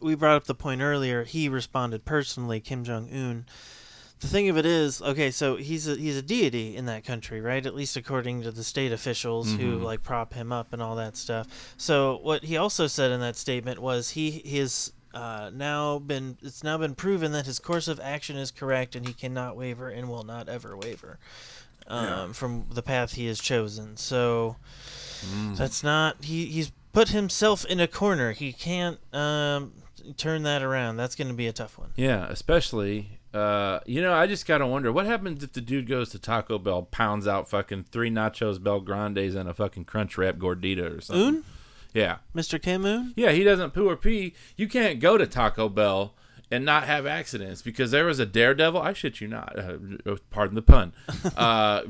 we 0.01 0.15
brought 0.15 0.37
up 0.37 0.45
the 0.45 0.55
point 0.55 0.81
earlier. 0.81 1.23
He 1.25 1.49
responded 1.49 2.05
personally, 2.05 2.59
Kim 2.61 2.83
Jong 2.83 3.09
Un. 3.11 3.45
The 4.19 4.27
thing 4.27 4.49
of 4.49 4.57
it 4.57 4.65
is, 4.65 4.99
okay, 4.99 5.29
so 5.29 5.57
he's 5.57 5.87
a 5.87 5.95
he's 5.95 6.17
a 6.17 6.23
deity 6.23 6.75
in 6.75 6.85
that 6.87 7.03
country, 7.05 7.39
right? 7.39 7.63
At 7.63 7.75
least 7.75 7.95
according 7.95 8.41
to 8.43 8.51
the 8.51 8.63
state 8.63 8.91
officials 8.91 9.53
who 9.53 9.77
like 9.77 10.01
prop 10.01 10.33
him 10.33 10.51
up 10.51 10.73
and 10.73 10.81
all 10.81 10.95
that 10.95 11.15
stuff. 11.17 11.73
So 11.77 12.17
what 12.23 12.43
he 12.43 12.57
also 12.57 12.87
said 12.87 13.11
in 13.11 13.19
that 13.19 13.35
statement 13.35 13.79
was 13.79 14.11
he 14.11 14.31
his 14.31 14.91
uh, 15.17 15.49
now 15.53 15.99
been 15.99 16.37
it's 16.41 16.63
now 16.63 16.77
been 16.77 16.95
proven 16.95 17.31
that 17.31 17.45
his 17.45 17.59
course 17.59 17.87
of 17.87 17.99
action 17.99 18.37
is 18.37 18.51
correct 18.51 18.95
and 18.95 19.07
he 19.07 19.13
cannot 19.13 19.57
waver 19.57 19.89
and 19.89 20.09
will 20.09 20.23
not 20.23 20.47
ever 20.47 20.77
waver 20.77 21.17
um, 21.87 22.33
from 22.33 22.65
the 22.71 22.81
path 22.83 23.13
he 23.13 23.27
has 23.27 23.39
chosen. 23.39 23.97
So 23.97 24.57
that's 25.55 25.83
not 25.83 26.23
he. 26.23 26.45
He's 26.45 26.71
put 26.93 27.09
himself 27.09 27.65
in 27.65 27.79
a 27.79 27.87
corner. 27.87 28.31
He 28.31 28.53
can't 28.53 28.99
um, 29.13 29.73
turn 30.17 30.43
that 30.43 30.61
around. 30.61 30.97
That's 30.97 31.15
going 31.15 31.29
to 31.29 31.33
be 31.33 31.47
a 31.47 31.53
tough 31.53 31.77
one. 31.77 31.91
Yeah, 31.95 32.27
especially. 32.27 33.19
Uh, 33.33 33.81
you 33.85 34.01
know, 34.01 34.13
I 34.13 34.25
just 34.25 34.47
gotta 34.47 34.65
wonder 34.65 34.91
what 34.91 35.05
happens 35.05 35.43
if 35.43 35.53
the 35.53 35.61
dude 35.61 35.85
goes 35.85 36.09
to 36.09 36.17
Taco 36.17 36.57
Bell, 36.57 36.83
pounds 36.83 37.27
out 37.27 37.49
fucking 37.49 37.85
three 37.91 38.09
nachos, 38.09 38.61
Bel 38.61 38.79
Grandes, 38.79 39.35
and 39.35 39.49
a 39.49 39.53
fucking 39.53 39.85
crunch 39.85 40.17
wrap 40.17 40.37
gordita 40.37 40.97
or 40.97 41.01
something. 41.01 41.27
Un, 41.27 41.43
Yeah, 41.97 42.17
Mr. 42.35 42.61
Kim 42.61 42.85
Un. 42.85 43.13
yeah. 43.15 43.31
He 43.31 43.43
doesn't 43.43 43.73
poo 43.73 43.89
or 43.89 43.95
pee. 43.95 44.33
You 44.55 44.67
can't 44.67 44.99
go 44.99 45.17
to 45.17 45.25
Taco 45.25 45.67
Bell 45.69 46.13
and 46.51 46.63
not 46.63 46.83
have 46.83 47.05
accidents 47.05 47.61
because 47.61 47.91
there 47.91 48.05
was 48.05 48.19
a 48.19 48.25
daredevil. 48.25 48.79
I 48.81 48.93
shit 48.93 49.19
you 49.19 49.27
not. 49.27 49.57
Uh, 49.57 50.15
pardon 50.29 50.55
the 50.55 50.61
pun. 50.61 50.93
Uh, 51.35 51.81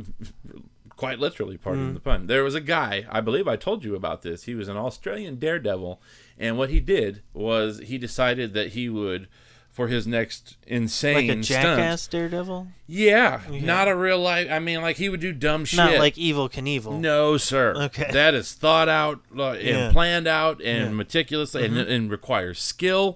quite 0.96 1.20
literally, 1.20 1.58
pardon 1.58 1.94
the 1.94 2.00
pun. 2.00 2.28
There 2.28 2.44
was 2.44 2.56
a 2.56 2.62
guy, 2.62 3.06
I 3.10 3.22
believe 3.22 3.48
I 3.48 3.56
told 3.56 3.84
you 3.86 3.96
about 3.96 4.24
this. 4.24 4.44
He 4.44 4.56
was 4.56 4.68
an 4.68 4.78
Australian 4.78 5.38
daredevil, 5.38 6.02
and 6.40 6.58
what 6.58 6.70
he 6.72 6.80
did 6.80 7.22
was 7.34 7.80
he 7.80 7.98
decided 8.00 8.54
that 8.56 8.70
he 8.70 8.90
would, 8.90 9.28
for 9.78 9.88
his 9.88 10.08
next 10.08 10.58
insane 10.66 11.14
Like 11.28 11.38
a 11.38 11.44
stunt- 11.44 11.46
jackass 11.78 12.08
daredevil. 12.08 12.68
yeah, 12.88 13.42
not 13.48 13.88
a 13.88 13.96
real 13.96 14.18
life. 14.20 14.48
I 14.50 14.58
mean, 14.58 14.82
like 14.82 14.98
he 14.98 15.08
would 15.08 15.20
do 15.20 15.32
dumb 15.32 15.66
shit. 15.66 15.78
Not 15.78 16.00
like 16.00 16.16
Evel 16.16 16.52
Knievel. 16.52 17.00
No, 17.00 17.38
sir. 17.38 17.76
Okay. 17.76 18.10
That 18.12 18.34
is 18.34 18.54
thought 18.54 18.90
out 18.90 19.20
uh, 19.38 19.52
and 19.52 19.62
Yeah. 19.62 19.74
Mm-hmm. 19.76 19.94
planned 19.94 20.28
out 20.28 20.64
and 20.64 20.98
meticulously 20.98 21.64
and, 21.64 21.78
and 21.78 22.10
requires 22.10 22.60
skill. 22.60 23.16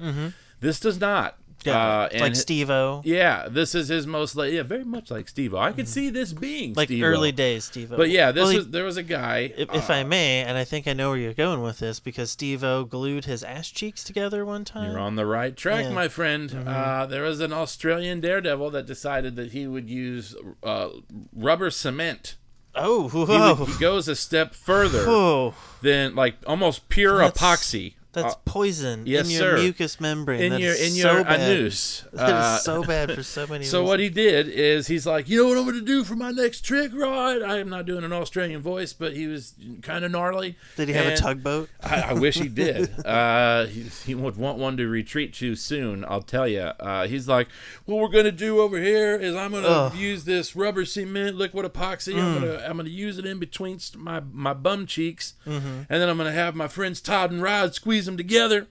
This 0.59 0.79
does 0.79 0.99
not. 0.99 1.35
Yeah, 1.63 1.77
Uh, 2.01 2.09
and 2.11 2.21
like 2.21 2.35
Steve-O. 2.35 3.01
Yeah, 3.05 3.47
this 3.49 3.75
is 3.75 3.87
his 3.89 4.07
most 4.07 4.35
like 4.35 4.51
yeah, 4.51 4.63
very 4.63 4.83
much 4.83 5.11
like 5.11 5.27
Steve. 5.29 5.53
I 5.53 5.71
could 5.71 5.87
see 5.87 6.09
this 6.09 6.33
being 6.33 6.71
Mm-hmm. 6.71 6.77
Like 6.77 6.87
Steve-O. 6.87 7.05
early 7.07 7.31
days 7.31 7.65
Steve-O. 7.65 7.95
But 7.97 8.09
yeah, 8.09 8.31
this 8.31 8.41
Well, 8.43 8.49
he- 8.51 8.57
was 8.57 8.67
there 8.69 8.83
was 8.85 8.97
a 8.97 9.03
guy. 9.03 9.53
If, 9.55 9.73
if 9.73 9.89
uh, 9.89 9.93
I 9.93 10.03
may, 10.03 10.41
and 10.43 10.57
I 10.57 10.63
think 10.63 10.87
I 10.87 10.93
know 10.93 11.09
where 11.09 11.19
you're 11.19 11.33
going 11.33 11.61
with 11.61 11.79
this, 11.79 11.99
because 11.99 12.31
Steve-O 12.31 12.85
glued 12.85 13.25
his 13.25 13.43
ass 13.43 13.69
cheeks 13.69 14.03
together 14.03 14.45
one 14.45 14.65
time. 14.65 14.91
You're 14.91 14.99
on 14.99 15.15
the 15.15 15.25
right 15.25 15.55
track, 15.55 15.81
Yeah. 15.81 15.85
Mm-hmm. 15.87 15.95
my 15.95 16.07
friend. 16.07 16.63
Uh, 16.67 17.05
there 17.05 17.23
was 17.23 17.39
an 17.41 17.53
Australian 17.53 18.21
daredevil 18.21 18.71
that 18.71 18.85
decided 18.85 19.35
that 19.35 19.51
he 19.51 19.67
would 19.67 19.89
use 19.89 20.35
uh, 20.63 20.89
rubber 21.33 21.69
cement. 21.69 22.35
Oh, 22.73 23.09
He, 23.09 23.17
would- 23.17 23.69
he 23.69 23.79
goes 23.79 24.07
a 24.07 24.15
step 24.15 24.53
further 24.55 25.05
Whoa. 25.05 25.53
than 25.81 26.15
like 26.15 26.35
almost 26.47 26.87
pure 26.89 27.17
That's- 27.17 27.37
epoxy. 27.41 27.95
That's 28.13 28.35
poison 28.45 29.03
yes, 29.05 29.25
in 29.25 29.31
your 29.31 29.39
sir. 29.39 29.57
mucous 29.63 29.99
membrane. 30.01 30.41
in 30.41 30.51
That 30.51 30.59
your 30.61 30.73
is 30.73 30.81
in 30.97 31.01
so 31.01 31.13
your 31.13 31.23
bad. 31.23 31.39
anus. 31.39 32.03
That 32.13 32.27
is 32.29 32.33
Uh, 32.33 32.57
so 32.57 32.83
bad 32.95 33.11
for 33.13 33.23
so 33.23 33.47
many. 33.47 33.63
So 33.63 33.83
what 33.85 33.99
he 34.01 34.09
did 34.09 34.49
is 34.49 34.87
he's 34.87 35.05
like, 35.07 35.29
you 35.29 35.41
know 35.41 35.47
what 35.47 35.57
I'm 35.57 35.63
going 35.63 35.79
to 35.79 35.85
do 35.85 36.03
for 36.03 36.15
my 36.15 36.31
next 36.31 36.65
trick, 36.65 36.91
right? 36.93 37.41
I 37.41 37.59
am 37.59 37.69
not 37.69 37.85
doing 37.85 38.03
an 38.03 38.11
Australian 38.11 38.61
voice, 38.61 38.91
but 38.91 39.13
he 39.13 39.27
was 39.27 39.53
kind 39.81 40.03
of 40.03 40.11
gnarly. 40.11 40.57
did 40.75 40.89
he 40.89 40.93
have 40.93 41.05
a 41.07 41.15
tugboat? 41.15 41.69
I, 41.81 42.01
I 42.01 42.13
wish 42.13 42.35
he 42.35 42.49
did. 42.49 42.91
Uh, 43.05 43.65
he, 43.67 43.83
he 44.05 44.13
would 44.15 44.35
want 44.35 44.57
one 44.57 44.75
to 44.77 44.87
retreat 44.87 45.33
to 45.35 45.55
soon. 45.55 46.03
I'll 46.05 46.21
tell 46.21 46.47
you. 46.47 46.59
Uh, 46.79 47.07
he's 47.07 47.29
like, 47.29 47.47
what 47.85 47.97
we're 47.99 48.09
going 48.09 48.25
to 48.25 48.31
do 48.33 48.59
over 48.59 48.77
here 48.77 49.15
is 49.15 49.35
I'm 49.35 49.51
going 49.51 49.63
to 49.63 49.97
use 49.97 50.25
this 50.25 50.53
rubber 50.55 50.83
cement 50.83 51.37
liquid 51.37 51.65
epoxy. 51.71 52.15
I'm 52.21 52.41
going 52.41 52.57
to 52.57 52.65
I'm 52.69 52.73
going 52.75 52.85
to 52.87 52.91
use 52.91 53.17
it 53.17 53.25
in 53.25 53.39
between 53.39 53.79
my 53.95 54.21
my 54.33 54.53
bum 54.53 54.85
cheeks, 54.85 55.33
and 55.45 55.85
then 55.87 56.09
I'm 56.09 56.17
going 56.17 56.27
to 56.29 56.37
have 56.37 56.55
my 56.55 56.67
friends 56.67 56.99
Todd 56.99 57.31
and 57.31 57.41
Rod 57.41 57.73
squeeze 57.73 58.00
them 58.05 58.17
together 58.17 58.67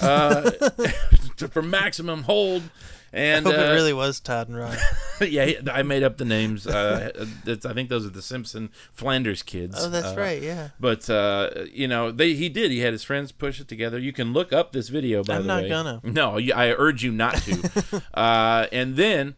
uh, 0.00 0.50
for 1.50 1.62
maximum 1.62 2.22
hold. 2.24 2.62
And 3.12 3.46
I 3.46 3.50
hope 3.50 3.58
uh, 3.58 3.62
it 3.62 3.74
really 3.74 3.92
was 3.94 4.20
Todd 4.20 4.48
and 4.48 4.58
Rod. 4.58 4.76
yeah, 5.22 5.52
I 5.72 5.82
made 5.84 6.02
up 6.02 6.18
the 6.18 6.24
names. 6.26 6.66
Uh, 6.66 7.26
it's, 7.46 7.64
I 7.64 7.72
think 7.72 7.88
those 7.88 8.04
are 8.04 8.10
the 8.10 8.20
Simpson 8.20 8.68
Flanders 8.92 9.42
kids. 9.42 9.76
Oh, 9.78 9.88
that's 9.88 10.08
Uh, 10.08 10.16
right. 10.20 10.42
Yeah. 10.42 10.68
But 10.78 11.08
uh, 11.08 11.50
you 11.72 11.88
know, 11.88 12.10
they 12.10 12.34
he 12.34 12.48
did. 12.50 12.70
He 12.72 12.80
had 12.80 12.92
his 12.92 13.04
friends 13.04 13.32
push 13.32 13.58
it 13.60 13.68
together. 13.68 13.98
You 13.98 14.12
can 14.12 14.32
look 14.34 14.52
up 14.52 14.72
this 14.72 14.88
video. 14.90 15.22
By 15.24 15.36
I'm 15.36 15.42
the 15.46 15.60
not 15.62 15.68
gonna. 15.68 16.00
No, 16.04 16.38
I 16.54 16.72
urge 16.72 17.04
you 17.04 17.12
not 17.12 17.36
to. 17.36 18.02
uh, 18.14 18.66
and 18.70 18.96
then, 18.96 19.36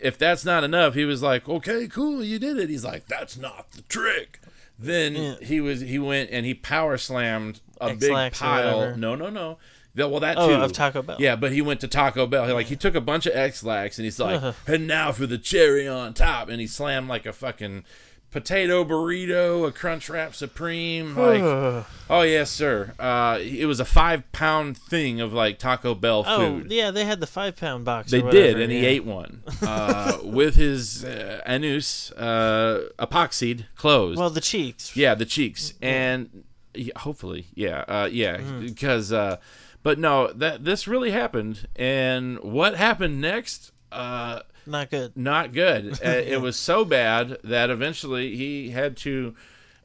if 0.00 0.16
that's 0.16 0.44
not 0.46 0.64
enough, 0.64 0.94
he 0.94 1.04
was 1.04 1.20
like, 1.22 1.48
"Okay, 1.48 1.86
cool, 1.88 2.24
you 2.24 2.38
did 2.38 2.56
it." 2.56 2.70
He's 2.70 2.84
like, 2.84 3.08
"That's 3.08 3.36
not 3.36 3.72
the 3.72 3.82
trick." 3.82 4.40
Then 4.78 5.16
Yeah. 5.16 5.34
he 5.42 5.60
was 5.60 5.80
he 5.80 5.98
went 5.98 6.30
and 6.30 6.46
he 6.46 6.54
power 6.54 6.96
slammed 6.96 7.60
a 7.80 7.94
big 7.94 8.32
pile. 8.32 8.96
No, 8.96 9.14
no, 9.14 9.30
no. 9.30 9.58
The- 9.94 10.08
well, 10.08 10.20
that 10.20 10.36
Oh, 10.38 10.48
too. 10.48 10.54
of 10.54 10.72
Taco 10.72 11.02
Bell. 11.02 11.16
Yeah, 11.18 11.34
but 11.36 11.50
he 11.52 11.60
went 11.62 11.80
to 11.80 11.88
Taco 11.88 12.26
Bell. 12.26 12.46
He, 12.46 12.52
like 12.52 12.66
he 12.66 12.76
took 12.76 12.94
a 12.94 13.00
bunch 13.00 13.26
of 13.26 13.34
Ex-Lax 13.34 13.98
and 13.98 14.04
he's 14.04 14.18
like, 14.20 14.40
Ugh. 14.42 14.54
and 14.66 14.86
now 14.86 15.10
for 15.12 15.26
the 15.26 15.38
cherry 15.38 15.88
on 15.88 16.14
top, 16.14 16.48
and 16.48 16.60
he 16.60 16.66
slammed 16.66 17.08
like 17.08 17.26
a 17.26 17.32
fucking 17.32 17.84
potato 18.30 18.84
burrito, 18.84 19.66
a 19.66 19.72
Crunch 19.72 20.08
Wrap 20.10 20.34
Supreme, 20.34 21.16
like 21.16 21.40
oh 22.10 22.22
yes 22.22 22.50
sir. 22.50 22.92
Uh, 22.98 23.38
it 23.40 23.64
was 23.66 23.80
a 23.80 23.84
five 23.86 24.30
pound 24.32 24.76
thing 24.76 25.20
of 25.20 25.32
like 25.32 25.58
Taco 25.58 25.94
Bell 25.94 26.24
Oh, 26.26 26.38
food. 26.38 26.70
yeah, 26.70 26.90
they 26.90 27.04
had 27.06 27.20
the 27.20 27.26
five 27.26 27.56
pound 27.56 27.84
box. 27.86 28.10
They 28.10 28.20
or 28.20 28.30
did, 28.30 28.54
whatever, 28.54 28.60
and 28.64 28.70
he 28.72 28.84
ate 28.84 29.04
one 29.04 29.42
uh, 29.62 30.18
with 30.22 30.56
his 30.56 31.04
uh, 31.04 31.40
anus 31.46 32.12
uh, 32.12 32.88
epoxied 32.98 33.64
closed. 33.76 34.18
Well, 34.18 34.30
the 34.30 34.42
cheeks. 34.42 34.94
Yeah, 34.94 35.14
the 35.14 35.24
cheeks, 35.26 35.72
and 35.80 36.44
yeah, 36.78 36.98
hopefully, 36.98 37.46
yeah, 37.54 37.84
uh, 37.88 38.08
yeah, 38.10 38.38
Mm. 38.38 38.60
because, 38.60 39.12
uh, 39.12 39.36
but 39.82 39.98
no, 39.98 40.32
that 40.32 40.64
this 40.64 40.86
really 40.88 41.10
happened, 41.10 41.66
and 41.76 42.38
what 42.40 42.76
happened 42.76 43.20
next? 43.20 43.72
Uh, 43.92 44.40
Not 44.66 44.90
good. 44.90 45.16
not 45.16 45.52
good. 45.52 45.98
Uh, 46.04 46.08
it 46.10 46.40
was 46.40 46.56
so 46.56 46.84
bad 46.84 47.38
that 47.44 47.70
eventually 47.70 48.36
he 48.36 48.70
had 48.70 48.96
to 48.98 49.34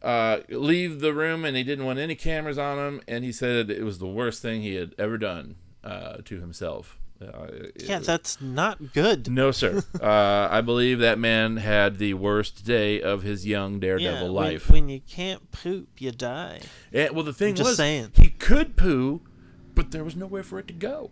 uh, 0.02 0.40
leave 0.50 1.00
the 1.00 1.14
room, 1.14 1.46
and 1.46 1.56
he 1.56 1.64
didn't 1.64 1.86
want 1.86 2.00
any 2.00 2.16
cameras 2.16 2.58
on 2.58 2.78
him, 2.78 3.02
and 3.08 3.24
he 3.24 3.32
said 3.32 3.70
it 3.70 3.84
was 3.84 4.00
the 4.00 4.08
worst 4.08 4.42
thing 4.42 4.62
he 4.62 4.76
had 4.76 4.94
ever 4.98 5.18
done 5.18 5.56
uh, 5.84 6.18
to 6.26 6.40
himself. 6.42 6.98
Uh, 7.22 7.48
Yeah, 7.78 8.00
that's 8.00 8.42
not 8.42 8.94
good. 8.94 9.30
no, 9.30 9.52
sir. 9.52 9.84
uh, 10.02 10.48
I 10.52 10.62
believe 10.62 11.00
that 11.00 11.18
man 11.18 11.58
had 11.58 11.98
the 11.98 12.14
worst 12.16 12.66
day 12.66 13.02
of 13.02 13.24
his 13.24 13.46
young 13.46 13.80
daredevil 13.80 14.28
yeah, 14.28 14.34
life. 14.34 14.70
When, 14.70 14.90
you 14.90 15.02
can't 15.02 15.52
poop, 15.52 16.02
you 16.02 16.12
die. 16.12 16.62
Yeah, 16.92 17.10
well, 17.12 17.24
the 17.24 17.34
thing 17.34 17.56
just 17.56 17.70
was, 17.70 17.78
saying. 17.78 18.12
he 18.16 18.30
could 18.30 18.76
poo, 18.76 19.22
but 19.74 19.92
there 19.92 20.04
was 20.04 20.16
nowhere 20.16 20.44
for 20.44 20.60
it 20.60 20.68
to 20.68 20.74
go. 20.74 21.12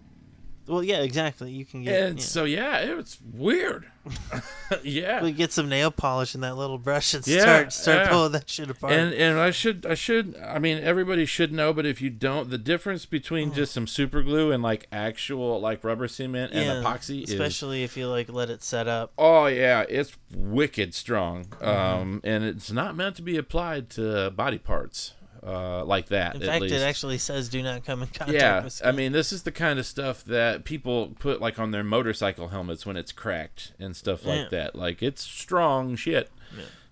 Well, 0.67 0.83
yeah, 0.83 1.01
exactly. 1.01 1.51
You 1.51 1.65
can 1.65 1.83
get 1.83 2.01
And 2.01 2.19
yeah. 2.19 2.23
so, 2.23 2.43
yeah, 2.43 2.79
it 2.79 2.95
was 2.95 3.17
weird. 3.33 3.87
yeah. 4.83 5.21
we 5.21 5.31
get 5.31 5.51
some 5.51 5.69
nail 5.69 5.91
polish 5.91 6.33
in 6.33 6.41
that 6.41 6.55
little 6.55 6.77
brush 6.77 7.13
and 7.13 7.25
Yeah, 7.27 7.41
start 7.41 7.73
start 7.73 7.97
yeah. 7.97 8.09
pulling 8.09 8.31
that 8.31 8.49
shit 8.49 8.69
apart. 8.69 8.93
And 8.93 9.13
and 9.13 9.39
I 9.39 9.51
should 9.51 9.85
I 9.85 9.93
should 9.93 10.35
I 10.43 10.59
mean 10.59 10.79
everybody 10.79 11.25
should 11.25 11.51
know, 11.51 11.71
but 11.71 11.85
if 11.85 12.01
you 12.01 12.09
don't, 12.09 12.49
the 12.49 12.57
difference 12.57 13.05
between 13.05 13.53
just 13.53 13.73
some 13.73 13.85
super 13.85 14.23
glue 14.23 14.51
and 14.51 14.63
like 14.63 14.87
actual 14.91 15.59
like 15.59 15.83
rubber 15.83 16.07
cement 16.07 16.51
and 16.53 16.65
yeah, 16.65 16.81
epoxy 16.81 17.23
is 17.23 17.31
especially 17.31 17.83
if 17.83 17.95
you 17.95 18.07
like 18.07 18.31
let 18.31 18.49
it 18.49 18.63
set 18.63 18.87
up. 18.87 19.13
oh 19.17 19.45
yeah, 19.45 19.85
it's 19.87 20.17
wicked 20.33 20.93
strong. 20.93 21.45
Mm-hmm. 21.45 21.65
Um, 21.67 22.21
and 22.23 22.43
it's 22.43 22.71
not 22.71 22.95
meant 22.95 23.15
to 23.17 23.21
be 23.21 23.37
applied 23.37 23.89
to 23.91 24.31
body 24.31 24.57
parts 24.57 25.13
uh, 25.45 25.83
like 25.85 26.07
that. 26.07 26.35
In 26.35 26.41
fact, 26.41 26.61
least. 26.61 26.75
it 26.75 26.81
actually 26.81 27.17
says 27.17 27.49
do 27.49 27.63
not 27.63 27.83
come 27.85 28.01
in 28.03 28.07
contact 28.09 28.31
yeah, 28.31 28.67
I 28.87 28.91
mean, 28.91 29.11
this 29.11 29.31
is 29.31 29.43
the 29.43 29.51
kind 29.51 29.79
of 29.79 29.85
stuff 29.85 30.23
that 30.25 30.65
people 30.65 31.15
put 31.19 31.41
like 31.41 31.57
on 31.59 31.71
their 31.71 31.83
motorcycle 31.83 32.49
helmets 32.49 32.85
when 32.85 32.95
it's 32.97 33.11
cracked 33.11 33.73
and 33.79 33.95
stuff 33.95 34.25
like 34.25 34.39
Yeah. 34.39 34.47
that. 34.51 34.75
Like 34.75 35.01
it's 35.01 35.21
strong 35.23 35.95
shit. 35.95 36.29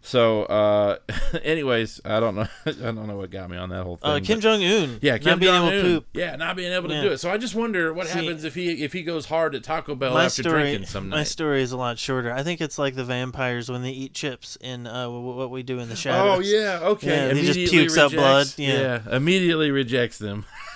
So, 0.01 0.43
uh, 0.43 0.97
anyways, 1.43 1.99
I 2.05 2.21
don't 2.21 2.33
know. 2.35 2.47
I 2.65 2.71
don't 2.71 3.05
know 3.05 3.17
what 3.17 3.31
got 3.31 3.49
me 3.49 3.57
on 3.57 3.69
that 3.69 3.83
whole 3.83 3.97
thing. 3.97 4.09
uh, 4.09 4.19
Kim 4.23 4.39
Jong 4.39 4.63
Un. 4.63 4.97
yeah, 5.01 5.17
Kim 5.17 5.31
not 5.31 5.39
being 5.41 5.53
able 5.53 5.69
to 5.69 5.75
Jong-un. 5.81 5.95
poop. 5.99 6.07
Yeah, 6.13 6.35
not 6.37 6.55
being 6.55 6.71
able 6.71 6.87
to 6.87 6.95
Yeah. 6.95 7.01
do 7.01 7.11
it. 7.11 7.17
So 7.19 7.29
I 7.29 7.37
just 7.37 7.53
wonder 7.53 7.93
what 7.93 8.07
See- 8.07 8.13
happens 8.13 8.43
if 8.45 8.55
he 8.55 8.83
if 8.83 8.93
he 8.93 9.03
goes 9.03 9.25
hard 9.25 9.55
at 9.55 9.63
Taco 9.63 9.95
Bell 9.95 10.17
after 10.17 10.41
story, 10.43 10.61
drinking 10.61 10.87
some 10.87 11.09
my 11.09 11.23
story 11.23 11.61
is 11.61 11.73
a 11.73 11.77
lot 11.77 11.99
shorter. 11.99 12.31
I 12.31 12.43
think 12.43 12.61
it's 12.61 12.79
like 12.79 12.95
the 12.95 13.03
vampires 13.03 13.69
when 13.69 13.81
they 13.83 13.91
eat 13.91 14.13
chips 14.13 14.57
in 14.61 14.87
uh, 14.87 15.09
what 15.09 15.51
we 15.51 15.63
do 15.63 15.79
in 15.79 15.89
the 15.89 16.01
Oh 16.09 16.39
yeah, 16.39 16.79
okay. 16.81 17.27
Yeah, 17.27 17.33
he 17.33 17.45
just 17.45 17.71
pukes 17.71 17.97
up 17.97 18.11
blood, 18.13 18.47
rejects- 18.57 18.57
yeah. 18.59 19.01
immediately 19.15 19.69
rejects 19.69 20.17
them. 20.17 20.45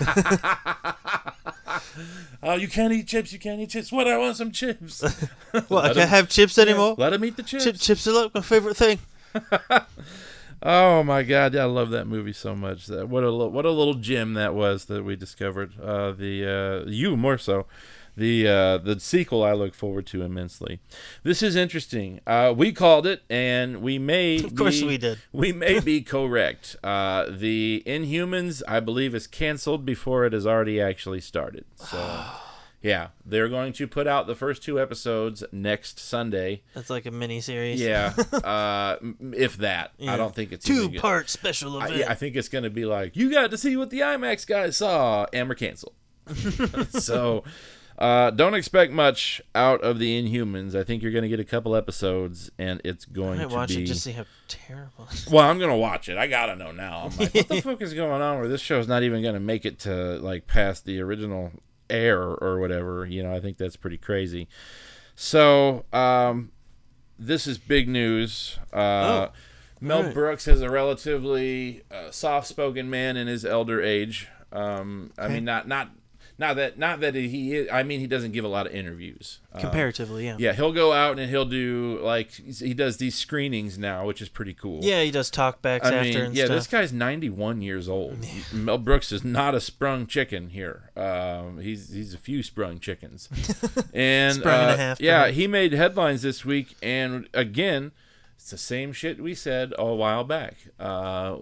oh, 2.42 2.54
you 2.56 2.68
can't 2.68 2.92
eat 2.92 3.06
chips. 3.08 3.32
You 3.32 3.38
can't 3.38 3.60
eat 3.60 3.70
chips. 3.70 3.90
What? 3.90 4.06
I 4.06 4.18
want 4.18 4.36
some 4.36 4.50
chips. 4.52 5.02
Well, 5.68 5.78
I 5.80 5.86
can't 5.88 5.96
him- 5.98 6.08
have 6.08 6.28
chips 6.28 6.58
anymore. 6.58 6.94
Let 6.98 7.12
him 7.12 7.24
eat 7.24 7.36
the 7.36 7.42
chips. 7.42 7.64
Chip, 7.64 7.76
chips 7.76 8.06
are 8.06 8.12
like 8.12 8.34
my 8.34 8.40
favorite 8.42 8.76
thing. 8.76 8.98
Oh 10.66 11.02
my 11.02 11.22
god, 11.24 11.54
I 11.54 11.64
love 11.64 11.90
that 11.90 12.06
movie 12.06 12.32
so 12.32 12.56
much. 12.56 12.86
That 12.86 13.10
what 13.10 13.20
a 13.22 13.30
what 13.30 13.66
a 13.66 13.70
little 13.70 13.94
gem 13.94 14.32
that 14.32 14.54
was 14.54 14.86
that 14.86 15.04
we 15.04 15.14
discovered. 15.14 15.78
Uh, 15.78 16.12
the 16.12 16.84
uh, 16.86 16.88
you 16.88 17.18
more 17.18 17.36
so. 17.36 17.66
The 18.16 18.48
uh, 18.48 18.78
the 18.78 18.98
sequel 18.98 19.42
I 19.42 19.52
look 19.52 19.74
forward 19.74 20.06
to 20.06 20.22
immensely. 20.22 20.80
This 21.22 21.42
is 21.42 21.54
interesting. 21.54 22.20
Uh, 22.26 22.54
we 22.56 22.72
called 22.72 23.06
it, 23.06 23.24
and 23.28 23.82
we 23.82 23.98
may 23.98 24.36
Of 24.44 24.54
course 24.54 24.80
be- 24.80 24.86
we 24.86 24.96
did. 24.96 25.18
We 25.32 25.52
may 25.52 25.80
be 25.80 26.00
correct. 26.00 26.76
Uh, 26.82 27.26
the 27.28 27.82
Inhumans, 27.84 28.62
I 28.66 28.80
believe, 28.80 29.14
is 29.14 29.26
canceled 29.26 29.84
before 29.84 30.24
it 30.24 30.32
has 30.32 30.46
already 30.46 30.80
actually 30.80 31.20
started. 31.20 31.66
So. 31.76 31.98
Yeah, 32.84 33.08
they're 33.24 33.48
going 33.48 33.72
to 33.72 33.88
put 33.88 34.06
out 34.06 34.26
the 34.26 34.34
first 34.34 34.62
two 34.62 34.78
episodes 34.78 35.42
next 35.50 35.98
Sunday. 35.98 36.62
That's 36.74 36.90
like 36.90 37.06
a 37.06 37.10
mini 37.10 37.40
series. 37.40 37.80
Yeah, 37.80 38.12
uh, 38.32 38.96
if 39.32 39.56
that. 39.56 39.92
I 40.06 40.18
don't 40.18 40.34
think 40.34 40.52
it's 40.52 40.66
Two 40.66 40.90
part 40.90 41.30
special 41.30 41.78
I, 41.78 41.86
event. 41.86 42.00
yeah, 42.00 42.10
I 42.10 42.14
think 42.14 42.36
it's 42.36 42.50
going 42.50 42.64
to 42.64 42.70
be 42.70 42.84
like 42.84 43.16
you 43.16 43.30
got 43.30 43.50
to 43.50 43.56
see 43.56 43.78
what 43.78 43.88
the 43.88 44.00
IMAX 44.00 44.46
guys 44.46 44.76
saw, 44.76 45.24
and 45.32 45.48
we're 45.48 45.54
canceled. 45.54 45.94
so, 46.90 47.42
uh, 47.98 48.30
don't 48.32 48.52
expect 48.52 48.92
much 48.92 49.40
out 49.54 49.80
of 49.82 49.98
the 49.98 50.22
Inhumans. 50.22 50.74
I 50.74 50.84
think 50.84 51.02
you're 51.02 51.12
going 51.12 51.22
to 51.22 51.28
get 51.28 51.40
a 51.40 51.44
couple 51.44 51.74
episodes, 51.74 52.50
and 52.58 52.82
it's 52.84 53.06
I 53.08 53.14
going 53.14 53.38
might 53.38 53.48
to 53.48 53.54
watch 53.54 53.68
be. 53.70 53.82
it 53.82 53.86
just 53.86 54.02
see 54.02 54.12
how 54.12 54.26
terrible. 54.46 55.08
Well, 55.30 55.48
I'm 55.48 55.58
gonna 55.58 55.76
watch 55.76 56.10
it. 56.10 56.18
I 56.18 56.26
gotta 56.26 56.54
know 56.54 56.70
now. 56.70 57.10
I'm 57.10 57.16
like, 57.16 57.34
what 57.34 57.48
the 57.48 57.60
fuck 57.62 57.80
is 57.80 57.94
going 57.94 58.20
on? 58.20 58.40
Where 58.40 58.48
this 58.48 58.60
show's 58.60 58.86
not 58.88 59.02
even 59.04 59.22
gonna 59.22 59.40
make 59.40 59.64
it 59.64 59.78
to 59.80 60.18
like 60.18 60.46
past 60.46 60.84
the 60.84 61.00
original 61.00 61.50
air 61.90 62.20
or 62.22 62.58
whatever. 62.58 63.06
You 63.06 63.22
know, 63.22 63.34
I 63.34 63.40
think 63.40 63.58
that's 63.58 63.76
pretty 63.76 63.98
crazy. 63.98 64.48
So, 65.14 65.84
um, 65.92 66.50
this 67.18 67.46
is 67.46 67.58
big 67.58 67.88
news. 67.88 68.58
Uh, 68.72 69.28
Mel 69.80 69.98
alright. 69.98 70.14
Brooks 70.14 70.48
is 70.48 70.62
a 70.62 70.70
relatively 70.70 71.82
uh, 71.90 72.10
soft-spoken 72.10 72.88
man 72.88 73.16
in 73.16 73.26
his 73.26 73.44
elder 73.44 73.82
age. 73.82 74.28
Um, 74.50 75.12
I 75.18 75.28
mean, 75.28 75.44
not 75.44 75.68
not 75.68 75.90
not 76.36 76.56
that 76.56 76.78
not 76.78 77.00
that 77.00 77.14
he. 77.14 77.54
Is, 77.54 77.68
I 77.70 77.84
mean, 77.84 78.00
he 78.00 78.08
doesn't 78.08 78.32
give 78.32 78.44
a 78.44 78.48
lot 78.48 78.66
of 78.66 78.74
interviews. 78.74 79.38
Uh, 79.52 79.60
Comparatively, 79.60 80.26
yeah. 80.26 80.36
yeah, 80.38 80.52
he'll 80.52 80.72
go 80.72 80.92
out 80.92 81.18
and 81.18 81.30
he'll 81.30 81.44
do 81.44 82.00
like 82.02 82.32
he 82.32 82.74
does 82.74 82.96
these 82.96 83.14
screenings 83.14 83.78
now, 83.78 84.04
which 84.04 84.20
is 84.20 84.28
pretty 84.28 84.52
cool. 84.52 84.80
Yeah, 84.82 85.02
he 85.02 85.12
does 85.12 85.30
talkbacks 85.30 85.84
I 85.84 85.94
after 85.94 86.02
mean, 86.02 86.16
and 86.18 86.34
yeah, 86.34 86.46
stuff. 86.46 86.56
this 86.56 86.66
guy's 86.66 86.92
91 86.92 87.62
years 87.62 87.88
old. 87.88 88.26
Mel 88.52 88.78
Brooks 88.78 89.12
is 89.12 89.22
not 89.22 89.54
a 89.54 89.60
sprung 89.60 90.06
chicken 90.08 90.48
here. 90.48 90.90
Um, 90.96 91.60
he's 91.60 91.92
he's 91.92 92.14
a 92.14 92.18
few 92.18 92.42
sprung 92.42 92.80
chickens, 92.80 93.28
and 93.94 94.34
Sprung 94.36 94.54
and 94.54 94.70
a 94.70 94.74
uh, 94.74 94.76
half, 94.76 95.00
yeah, 95.00 95.28
he 95.28 95.46
made 95.46 95.72
headlines 95.72 96.22
this 96.22 96.44
week, 96.44 96.74
and 96.82 97.28
again, 97.32 97.92
it's 98.44 98.50
the 98.50 98.58
same 98.58 98.92
shit 98.92 99.22
we 99.22 99.34
said 99.34 99.72
a 99.78 99.94
while 99.94 100.22
back. 100.22 100.56
Uh, 100.78 101.38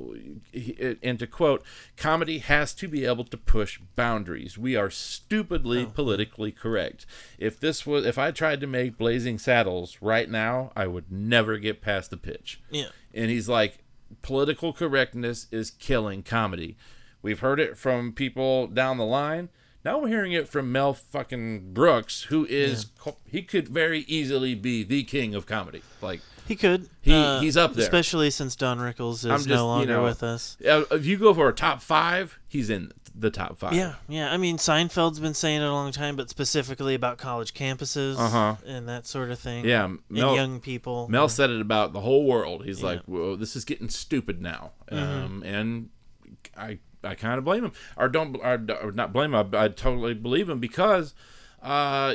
and 1.02 1.18
to 1.18 1.26
quote, 1.26 1.64
comedy 1.96 2.38
has 2.38 2.72
to 2.74 2.86
be 2.86 3.04
able 3.04 3.24
to 3.24 3.36
push 3.36 3.80
boundaries. 3.96 4.56
We 4.56 4.76
are 4.76 4.88
stupidly 4.88 5.84
politically 5.84 6.52
correct. 6.52 7.04
If 7.38 7.58
this 7.58 7.84
was, 7.84 8.06
if 8.06 8.18
I 8.18 8.30
tried 8.30 8.60
to 8.60 8.68
make 8.68 8.98
Blazing 8.98 9.40
Saddles 9.40 9.98
right 10.00 10.30
now, 10.30 10.70
I 10.76 10.86
would 10.86 11.10
never 11.10 11.58
get 11.58 11.82
past 11.82 12.10
the 12.10 12.16
pitch 12.16 12.60
yeah. 12.70 12.90
and 13.12 13.32
he's 13.32 13.48
like 13.48 13.78
political 14.22 14.72
correctness 14.72 15.48
is 15.50 15.72
killing 15.72 16.22
comedy 16.22 16.76
We've 17.22 17.38
heard 17.38 17.60
it 17.60 17.78
from 17.78 18.12
people 18.12 18.66
down 18.66 18.98
the 18.98 19.04
line. 19.04 19.48
Now 19.84 20.00
we're 20.00 20.08
hearing 20.08 20.32
it 20.32 20.48
from 20.48 20.70
Mel 20.70 20.92
fucking 20.92 21.72
Brooks, 21.72 22.24
who 22.24 22.44
is 22.46 22.86
co- 22.98 23.16
he 23.24 23.42
could 23.42 23.68
very 23.68 24.00
easily 24.00 24.54
be 24.54 24.84
the 24.84 25.04
king 25.04 25.34
of 25.34 25.46
comedy. 25.46 25.82
Like 26.00 26.20
He 26.46 26.56
could. 26.56 26.88
He- 27.00 27.12
uh, 27.14 27.40
he's 27.40 27.56
up 27.56 27.74
there. 27.74 27.84
especially 27.84 28.30
since 28.30 28.56
Don 28.56 28.78
Rickles 28.78 29.14
is 29.14 29.22
just, 29.22 29.48
no 29.48 29.54
you 29.56 29.62
longer 29.62 29.92
know, 29.94 30.02
with 30.04 30.22
us. 30.22 30.56
uh, 30.68 30.84
if 30.90 31.06
you 31.06 31.16
go 31.18 31.32
for 31.34 31.48
a 31.48 31.52
top 31.54 31.80
five, 31.82 32.38
he's 32.48 32.68
in 32.70 32.92
the 33.14 33.30
top 33.30 33.58
five. 33.58 33.74
Yeah, 33.74 33.94
yeah. 34.08 34.32
I 34.32 34.36
mean, 34.38 34.56
Seinfeld's 34.56 35.20
been 35.20 35.34
saying 35.34 35.60
it 35.60 35.64
a 35.66 35.70
long 35.72 35.92
time, 35.92 36.16
but 36.16 36.30
specifically 36.30 36.94
about 36.94 37.18
college 37.18 37.52
campuses 37.54 38.16
Uh-huh. 38.18 38.56
and 38.66 38.88
that 38.88 39.06
sort 39.06 39.30
of 39.30 39.38
thing. 39.38 39.64
Yeah, 39.66 39.84
and 39.84 39.98
Mel- 40.08 40.34
young 40.34 40.60
people. 40.60 41.08
Mel 41.08 41.28
said 41.28 41.50
it 41.50 41.60
about 41.60 41.92
the 41.92 42.00
whole 42.00 42.24
world. 42.24 42.64
He's 42.64 42.80
Yeah. 42.80 42.86
like, 42.86 43.00
"Whoa, 43.02 43.36
this 43.36 43.54
is 43.54 43.64
getting 43.64 43.88
stupid 43.88 44.40
now," 44.40 44.72
Mm-hmm. 44.90 45.24
um, 45.24 45.42
and 45.44 45.90
I 46.56 46.78
I 47.04 47.14
kind 47.16 47.36
of 47.38 47.44
blame 47.44 47.64
him, 47.64 47.72
or 47.96 48.08
don't, 48.08 48.36
or, 48.36 48.64
or 48.80 48.92
not 48.92 49.12
blame 49.12 49.34
him. 49.34 49.50
I, 49.54 49.64
I 49.64 49.68
totally 49.68 50.14
believe 50.14 50.48
him 50.48 50.60
because 50.60 51.14
uh, 51.60 52.14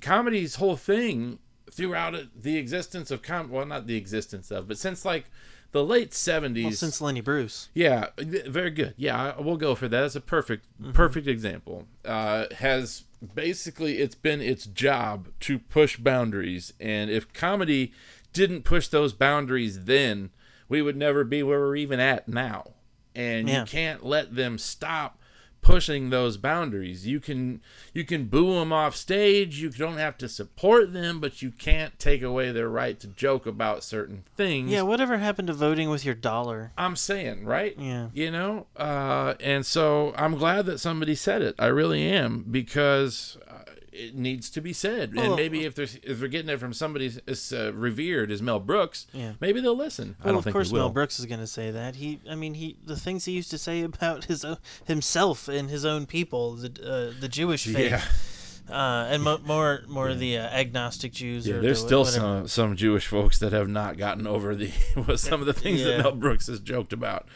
comedy's 0.00 0.56
whole 0.56 0.76
thing 0.76 1.38
throughout 1.72 2.14
the 2.40 2.56
existence 2.56 3.10
of 3.10 3.22
com, 3.22 3.50
well, 3.50 3.66
not 3.66 3.86
the 3.86 3.96
existence 3.96 4.50
of, 4.50 4.68
but 4.68 4.78
since 4.78 5.04
like 5.04 5.26
the 5.72 5.84
late 5.84 6.14
seventies, 6.14 6.64
well, 6.64 6.72
since 6.72 7.00
Lenny 7.00 7.20
Bruce. 7.20 7.68
yeah, 7.74 8.06
very 8.18 8.70
good. 8.70 8.94
Yeah, 8.96 9.34
I- 9.36 9.40
we'll 9.40 9.56
go 9.58 9.74
for 9.74 9.86
that. 9.88 10.00
That's 10.00 10.14
a 10.16 10.20
perfect, 10.20 10.66
Mm-hmm. 10.80 10.92
perfect 10.92 11.26
example. 11.26 11.86
Uh, 12.04 12.46
has 12.58 13.04
basically 13.34 13.98
it's 13.98 14.14
been 14.14 14.40
its 14.40 14.64
job 14.66 15.28
to 15.40 15.58
push 15.58 15.96
boundaries, 15.98 16.72
and 16.80 17.10
if 17.10 17.32
comedy 17.32 17.92
didn't 18.32 18.62
push 18.62 18.88
those 18.88 19.12
boundaries, 19.12 19.84
then 19.84 20.30
we 20.68 20.80
would 20.82 20.96
never 20.96 21.24
be 21.24 21.42
where 21.42 21.58
we're 21.60 21.76
even 21.76 22.00
at 22.00 22.28
now. 22.28 22.72
And 23.14 23.48
Yeah. 23.48 23.60
you 23.60 23.66
can't 23.66 24.04
let 24.04 24.36
them 24.36 24.58
stop 24.58 25.18
pushing 25.60 26.10
those 26.10 26.36
boundaries. 26.36 27.06
You 27.06 27.20
can 27.20 27.60
you 27.92 28.04
can 28.04 28.26
boo 28.26 28.54
them 28.54 28.72
off 28.72 28.96
stage. 28.96 29.60
You 29.60 29.70
don't 29.70 29.98
have 29.98 30.16
to 30.18 30.28
support 30.28 30.92
them, 30.92 31.20
but 31.20 31.42
you 31.42 31.50
can't 31.50 31.98
take 31.98 32.22
away 32.22 32.52
their 32.52 32.68
right 32.68 32.98
to 33.00 33.06
joke 33.08 33.46
about 33.46 33.84
certain 33.84 34.24
things. 34.36 34.70
Yeah, 34.70 34.82
whatever 34.82 35.18
happened 35.18 35.48
to 35.48 35.54
voting 35.54 35.90
with 35.90 36.04
your 36.04 36.14
dollar? 36.14 36.72
I'm 36.78 36.96
saying, 36.96 37.44
right? 37.44 37.74
Yeah. 37.78 38.08
You 38.12 38.30
know, 38.30 38.66
uh, 38.76 39.34
and 39.40 39.64
so 39.66 40.14
I'm 40.16 40.36
glad 40.36 40.66
that 40.66 40.78
somebody 40.78 41.14
said 41.14 41.42
it. 41.42 41.54
I 41.58 41.66
really 41.66 42.02
am 42.04 42.44
because 42.50 43.36
it 43.98 44.14
needs 44.14 44.48
to 44.50 44.60
be 44.60 44.72
said. 44.72 45.12
and 45.16 45.34
maybe 45.36 45.64
if 45.64 45.74
there's 45.74 45.96
if 46.02 46.18
they're 46.20 46.28
getting 46.28 46.48
it 46.50 46.58
from 46.60 46.72
somebody 46.72 47.10
as 47.26 47.52
uh, 47.52 47.72
revered 47.74 48.30
as 48.30 48.40
Mel 48.40 48.60
Brooks, 48.60 49.06
Yeah. 49.12 49.32
maybe 49.40 49.60
they'll 49.60 49.76
listen. 49.76 50.16
I 50.22 50.28
don't 50.28 50.36
of 50.38 50.44
think 50.44 50.52
course, 50.54 50.70
will. 50.70 50.80
Mel 50.80 50.90
Brooks 50.90 51.18
is 51.18 51.26
going 51.26 51.40
to 51.40 51.46
say 51.46 51.70
that. 51.70 51.96
He, 51.96 52.20
I 52.30 52.34
mean, 52.34 52.54
he 52.54 52.76
the 52.84 52.96
things 52.96 53.24
he 53.24 53.32
used 53.32 53.50
to 53.50 53.58
say 53.58 53.82
about 53.92 54.24
his 54.24 54.44
o- 54.44 54.58
himself 54.86 55.48
and 55.48 55.68
his 55.70 55.84
own 55.84 56.06
people, 56.06 56.54
the 56.54 56.68
uh, 57.14 57.20
the 57.20 57.28
Jewish 57.28 57.64
faith, 57.66 57.90
Yeah. 58.70 58.74
uh, 58.74 59.06
and 59.10 59.22
mo- 59.22 59.40
more 59.44 59.82
more 59.88 60.14
the 60.14 60.38
uh, 60.38 60.42
agnostic 60.48 61.12
Jews. 61.12 61.46
Yeah, 61.46 61.56
or 61.56 61.60
there's 61.60 61.80
the, 61.82 61.86
still 61.88 62.04
whatever. 62.04 62.18
some 62.18 62.48
some 62.48 62.76
Jewish 62.76 63.06
folks 63.06 63.38
that 63.40 63.52
have 63.52 63.68
not 63.68 63.96
gotten 63.98 64.26
over 64.26 64.54
the 64.54 64.70
some 65.16 65.40
of 65.40 65.46
the 65.46 65.52
things 65.54 65.80
Yeah. 65.80 65.88
that 65.96 66.02
Mel 66.02 66.12
Brooks 66.12 66.46
has 66.46 66.60
joked 66.60 66.92
about. 66.92 67.26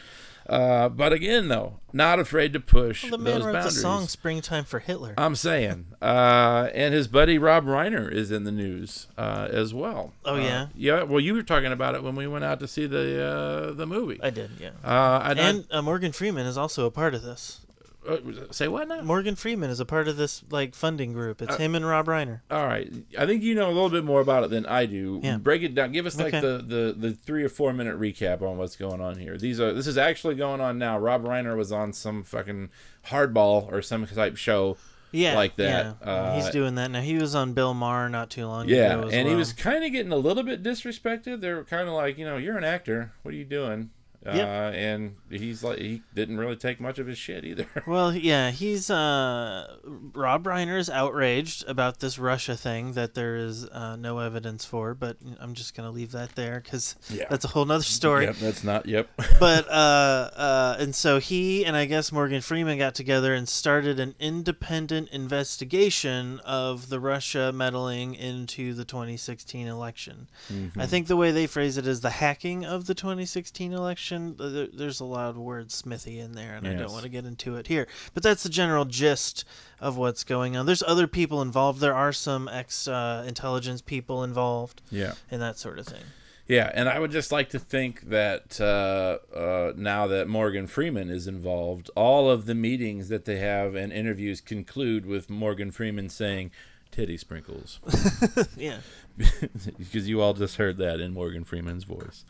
Uh, 0.47 0.89
but 0.89 1.13
again, 1.13 1.47
though, 1.47 1.79
not 1.93 2.19
afraid 2.19 2.51
to 2.53 2.59
push 2.59 3.03
Well, 3.03 3.11
the 3.11 3.17
man 3.17 3.33
those 3.35 3.45
wrote 3.45 3.53
boundaries. 3.53 3.75
the 3.75 3.81
song 3.81 4.07
"Springtime 4.07 4.65
for 4.65 4.79
Hitler." 4.79 5.13
I'm 5.17 5.35
saying, 5.35 5.85
uh, 6.01 6.69
and 6.73 6.93
his 6.93 7.07
buddy 7.07 7.37
Rob 7.37 7.65
Reiner 7.65 8.11
is 8.11 8.29
in 8.31 8.43
the 8.43 8.51
news 8.51 9.07
uh, 9.17 9.47
as 9.49 9.73
well. 9.73 10.13
Oh, 10.25 10.35
Uh, 10.35 10.39
yeah? 10.39 10.67
yeah. 10.75 11.03
Well, 11.03 11.19
you 11.21 11.33
were 11.33 11.43
talking 11.43 11.71
about 11.71 11.95
it 11.95 12.03
when 12.03 12.15
we 12.15 12.27
went 12.27 12.43
out 12.43 12.59
to 12.59 12.67
see 12.67 12.87
the 12.87 13.23
uh, 13.25 13.71
the 13.73 13.85
movie. 13.85 14.19
I 14.21 14.29
did, 14.31 14.51
yeah. 14.59 14.71
Uh, 14.83 15.23
and, 15.29 15.39
and 15.39 15.65
uh, 15.71 15.81
Morgan 15.81 16.11
Freeman 16.11 16.45
is 16.45 16.57
also 16.57 16.85
a 16.85 16.91
part 16.91 17.13
of 17.15 17.21
this. 17.23 17.61
Uh, 18.07 18.17
say 18.51 18.67
what 18.67 18.87
now? 18.87 19.01
Morgan 19.01 19.35
Freeman 19.35 19.69
is 19.69 19.79
a 19.79 19.85
part 19.85 20.07
of 20.07 20.17
this 20.17 20.43
like 20.49 20.75
funding 20.75 21.13
group. 21.13 21.41
Uh, 21.41 21.45
It's 21.45 21.57
him 21.57 21.75
and 21.75 21.85
Rob 21.85 22.07
Reiner. 22.07 22.41
All 22.51 22.65
right, 22.65 22.91
I 23.17 23.25
think 23.25 23.43
you 23.43 23.55
know 23.55 23.67
a 23.67 23.71
little 23.73 23.89
bit 23.89 24.03
more 24.03 24.21
about 24.21 24.43
it 24.43 24.49
than 24.49 24.65
I 24.65 24.85
do. 24.85 25.19
Yeah. 25.23 25.37
Break 25.37 25.63
it 25.63 25.73
down. 25.75 25.91
Give 25.91 26.05
us 26.05 26.17
like 26.17 26.33
Okay. 26.33 26.41
the, 26.41 26.57
the 26.57 26.95
the 26.97 27.11
three 27.13 27.43
or 27.43 27.49
four 27.49 27.73
minute 27.73 27.99
recap 27.99 28.41
on 28.41 28.57
what's 28.57 28.75
going 28.75 29.01
on 29.01 29.17
here. 29.19 29.37
These 29.37 29.59
are 29.59 29.71
this 29.73 29.87
is 29.87 29.97
actually 29.97 30.35
going 30.35 30.61
on 30.61 30.77
now. 30.77 30.97
Rob 30.97 31.23
Reiner 31.23 31.55
was 31.55 31.71
on 31.71 31.93
some 31.93 32.23
fucking 32.23 32.69
hardball 33.07 33.71
or 33.71 33.81
some 33.81 34.05
type 34.05 34.37
show. 34.37 34.77
Yeah, 35.15 35.35
like 35.35 35.57
that, 35.57 35.95
Yeah. 36.01 36.07
uh, 36.11 36.35
He's 36.41 36.49
doing 36.49 36.73
that 36.73 36.89
now. 36.89 37.01
He 37.01 37.15
was 37.17 37.35
on 37.35 37.53
Bill 37.53 37.75
Maher 37.75 38.09
not 38.09 38.31
too 38.31 38.47
long 38.47 38.67
Yeah, 38.67 38.93
ago. 38.97 39.07
as 39.09 39.13
and 39.13 39.27
he 39.29 39.35
was 39.35 39.53
kind 39.53 39.83
of 39.83 39.91
getting 39.91 40.11
a 40.11 40.15
little 40.17 40.41
bit 40.41 40.63
disrespected. 40.63 41.39
They 41.39 41.53
were 41.53 41.63
kind 41.63 41.87
of 41.87 41.93
like, 41.93 42.17
you 42.17 42.25
know, 42.25 42.37
you're 42.37 42.57
an 42.57 42.63
actor. 42.63 43.11
What 43.21 43.35
are 43.35 43.37
you 43.37 43.45
doing? 43.45 43.91
Uh, 44.25 44.31
Yep. 44.33 44.73
and 44.75 45.15
he's 45.29 45.63
like, 45.63 45.79
he 45.79 46.01
didn't 46.15 46.37
really 46.37 46.55
take 46.55 46.79
much 46.79 46.97
of 46.97 47.07
his 47.07 47.17
shit 47.17 47.43
either. 47.43 47.67
Well, 47.87 48.15
yeah, 48.15 48.51
he's 48.51 48.89
uh 48.89 49.75
Rob 49.83 50.45
Reiner 50.45 50.77
is 50.79 50.89
outraged 50.89 51.65
about 51.67 51.99
this 51.99 52.17
Russia 52.17 52.55
thing 52.55 52.93
that 52.93 53.13
there 53.15 53.35
is 53.35 53.65
uh, 53.69 53.95
no 53.97 54.19
evidence 54.19 54.63
for, 54.63 54.93
but 54.93 55.17
I'm 55.39 55.53
just 55.53 55.75
gonna 55.75 55.91
leave 55.91 56.11
that 56.13 56.35
there 56.35 56.61
because 56.63 56.95
Yeah. 57.09 57.25
that's 57.29 57.43
a 57.43 57.49
whole 57.49 57.65
nother 57.65 57.83
story. 57.83 58.25
Yep, 58.25 58.35
that's 58.37 58.63
not. 58.63 58.85
Yep. 58.85 59.09
but 59.39 59.67
uh, 59.69 60.29
uh, 60.35 60.77
and 60.79 60.95
so 60.95 61.19
he 61.19 61.65
and 61.65 61.75
I 61.75 61.85
guess 61.85 62.11
Morgan 62.11 62.41
Freeman 62.41 62.77
got 62.77 62.95
together 62.95 63.33
and 63.33 63.47
started 63.49 63.99
an 63.99 64.15
independent 64.19 65.09
investigation 65.09 66.39
of 66.45 66.89
the 66.89 66.99
Russia 66.99 67.51
meddling 67.51 68.15
into 68.15 68.73
the 68.73 68.85
2016 68.85 69.67
election. 69.67 70.27
Mm-hmm. 70.51 70.79
I 70.79 70.85
think 70.85 71.07
the 71.07 71.17
way 71.17 71.31
they 71.31 71.47
phrase 71.47 71.77
it 71.77 71.85
is 71.87 72.01
the 72.01 72.09
hacking 72.11 72.63
of 72.65 72.85
the 72.85 72.93
2016 72.95 73.73
election. 73.73 74.12
There- 74.37 74.67
There's 74.67 74.99
a 74.99 75.05
lot 75.05 75.29
of 75.29 75.37
word 75.37 75.71
smithy 75.71 76.19
in 76.19 76.33
there, 76.33 76.55
and 76.55 76.67
I 76.67 76.73
don't 76.73 76.91
want 76.91 77.03
to 77.03 77.09
get 77.09 77.25
into 77.25 77.55
it 77.55 77.67
here. 77.67 77.87
But 78.13 78.23
that's 78.23 78.43
the 78.43 78.49
general 78.49 78.85
gist 78.85 79.45
of 79.79 79.97
what's 79.97 80.23
going 80.23 80.55
on. 80.57 80.65
There's 80.65 80.83
other 80.83 81.07
people 81.07 81.41
involved. 81.41 81.79
There 81.79 81.93
are 81.95 82.13
some 82.13 82.47
ex 82.47 82.87
uh, 82.87 83.23
intelligence 83.27 83.81
people 83.81 84.23
involved, 84.23 84.81
yeah. 84.91 85.13
and 85.31 85.41
that 85.41 85.57
sort 85.57 85.79
of 85.79 85.85
thing. 85.87 86.03
Yeah, 86.45 86.69
and 86.73 86.89
I 86.89 86.99
would 86.99 87.11
just 87.11 87.31
like 87.31 87.49
to 87.51 87.59
think 87.59 88.09
that 88.09 88.59
uh, 88.59 89.19
uh, 89.35 89.73
now 89.77 90.07
that 90.07 90.27
Morgan 90.27 90.67
Freeman 90.67 91.09
is 91.09 91.25
involved, 91.25 91.89
all 91.95 92.29
of 92.29 92.45
the 92.47 92.53
meetings 92.55 93.07
that 93.07 93.23
they 93.23 93.37
have 93.37 93.75
and 93.75 93.93
interviews 93.93 94.41
conclude 94.41 95.05
with 95.05 95.29
Morgan 95.29 95.71
Freeman 95.71 96.09
saying, 96.09 96.51
"Titty 96.91 97.15
sprinkles," 97.15 97.79
Yeah. 98.57 98.79
because 99.77 100.09
you 100.09 100.21
all 100.21 100.33
just 100.33 100.57
heard 100.57 100.77
that 100.77 100.99
in 100.99 101.13
Morgan 101.13 101.43
Freeman's 101.45 101.85
voice. 101.85 102.25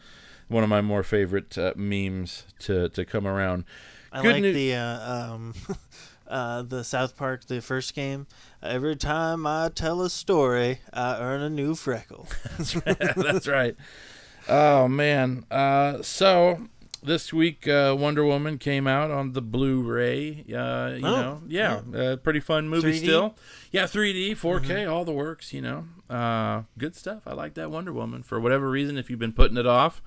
One 0.54 0.64
of 0.64 0.70
my 0.70 0.82
more 0.82 1.04
favorite 1.04 1.58
uh, 1.58 1.74
memes 1.76 2.46
to 2.60 2.88
to 2.90 3.04
come 3.06 3.26
around. 3.28 3.66
I 4.12 4.22
Good 4.22 4.32
like 4.34 4.42
new- 4.44 4.54
the 4.54 4.76
uh, 4.76 5.14
um, 5.34 5.54
uh, 6.28 6.62
the 6.62 6.84
South 6.84 7.18
Park 7.18 7.46
the 7.48 7.62
first 7.62 7.96
game. 7.96 8.28
Every 8.62 8.96
time 8.96 9.48
I 9.48 9.70
tell 9.74 10.02
a 10.04 10.10
story, 10.10 10.80
I 10.94 11.18
earn 11.20 11.42
a 11.42 11.50
new 11.50 11.74
freckle. 11.76 12.28
That's 12.58 13.48
right. 13.48 13.76
Oh 14.48 14.88
man. 14.88 15.46
Uh, 15.50 16.02
so 16.04 16.68
this 17.02 17.34
week, 17.34 17.68
uh, 17.68 17.96
Wonder 17.98 18.24
Woman 18.24 18.58
came 18.58 18.88
out 18.88 19.10
on 19.12 19.34
the 19.34 19.42
Blu-ray. 19.42 20.46
Uh, 20.54 20.94
you 20.96 21.06
Oh, 21.06 21.22
know, 21.22 21.42
yeah, 21.48 21.82
Uh, 21.94 22.16
pretty 22.18 22.40
fun 22.40 22.70
movie 22.70 22.92
3D? 22.94 22.98
still. 23.04 23.36
Yeah, 23.72 23.84
3D, 23.86 24.32
4K, 24.38 24.90
all 24.90 25.04
the 25.04 25.12
works. 25.12 25.52
You 25.52 25.62
know, 25.62 25.86
uh, 26.10 26.64
good 26.78 26.96
stuff. 26.96 27.24
I 27.26 27.34
like 27.34 27.56
that 27.56 27.72
Wonder 27.72 27.92
Woman. 27.92 28.24
For 28.24 28.40
whatever 28.40 28.70
reason, 28.70 28.98
if 28.98 29.10
you've 29.10 29.20
been 29.20 29.34
putting 29.34 29.58
it 29.58 29.66
off, 29.68 30.02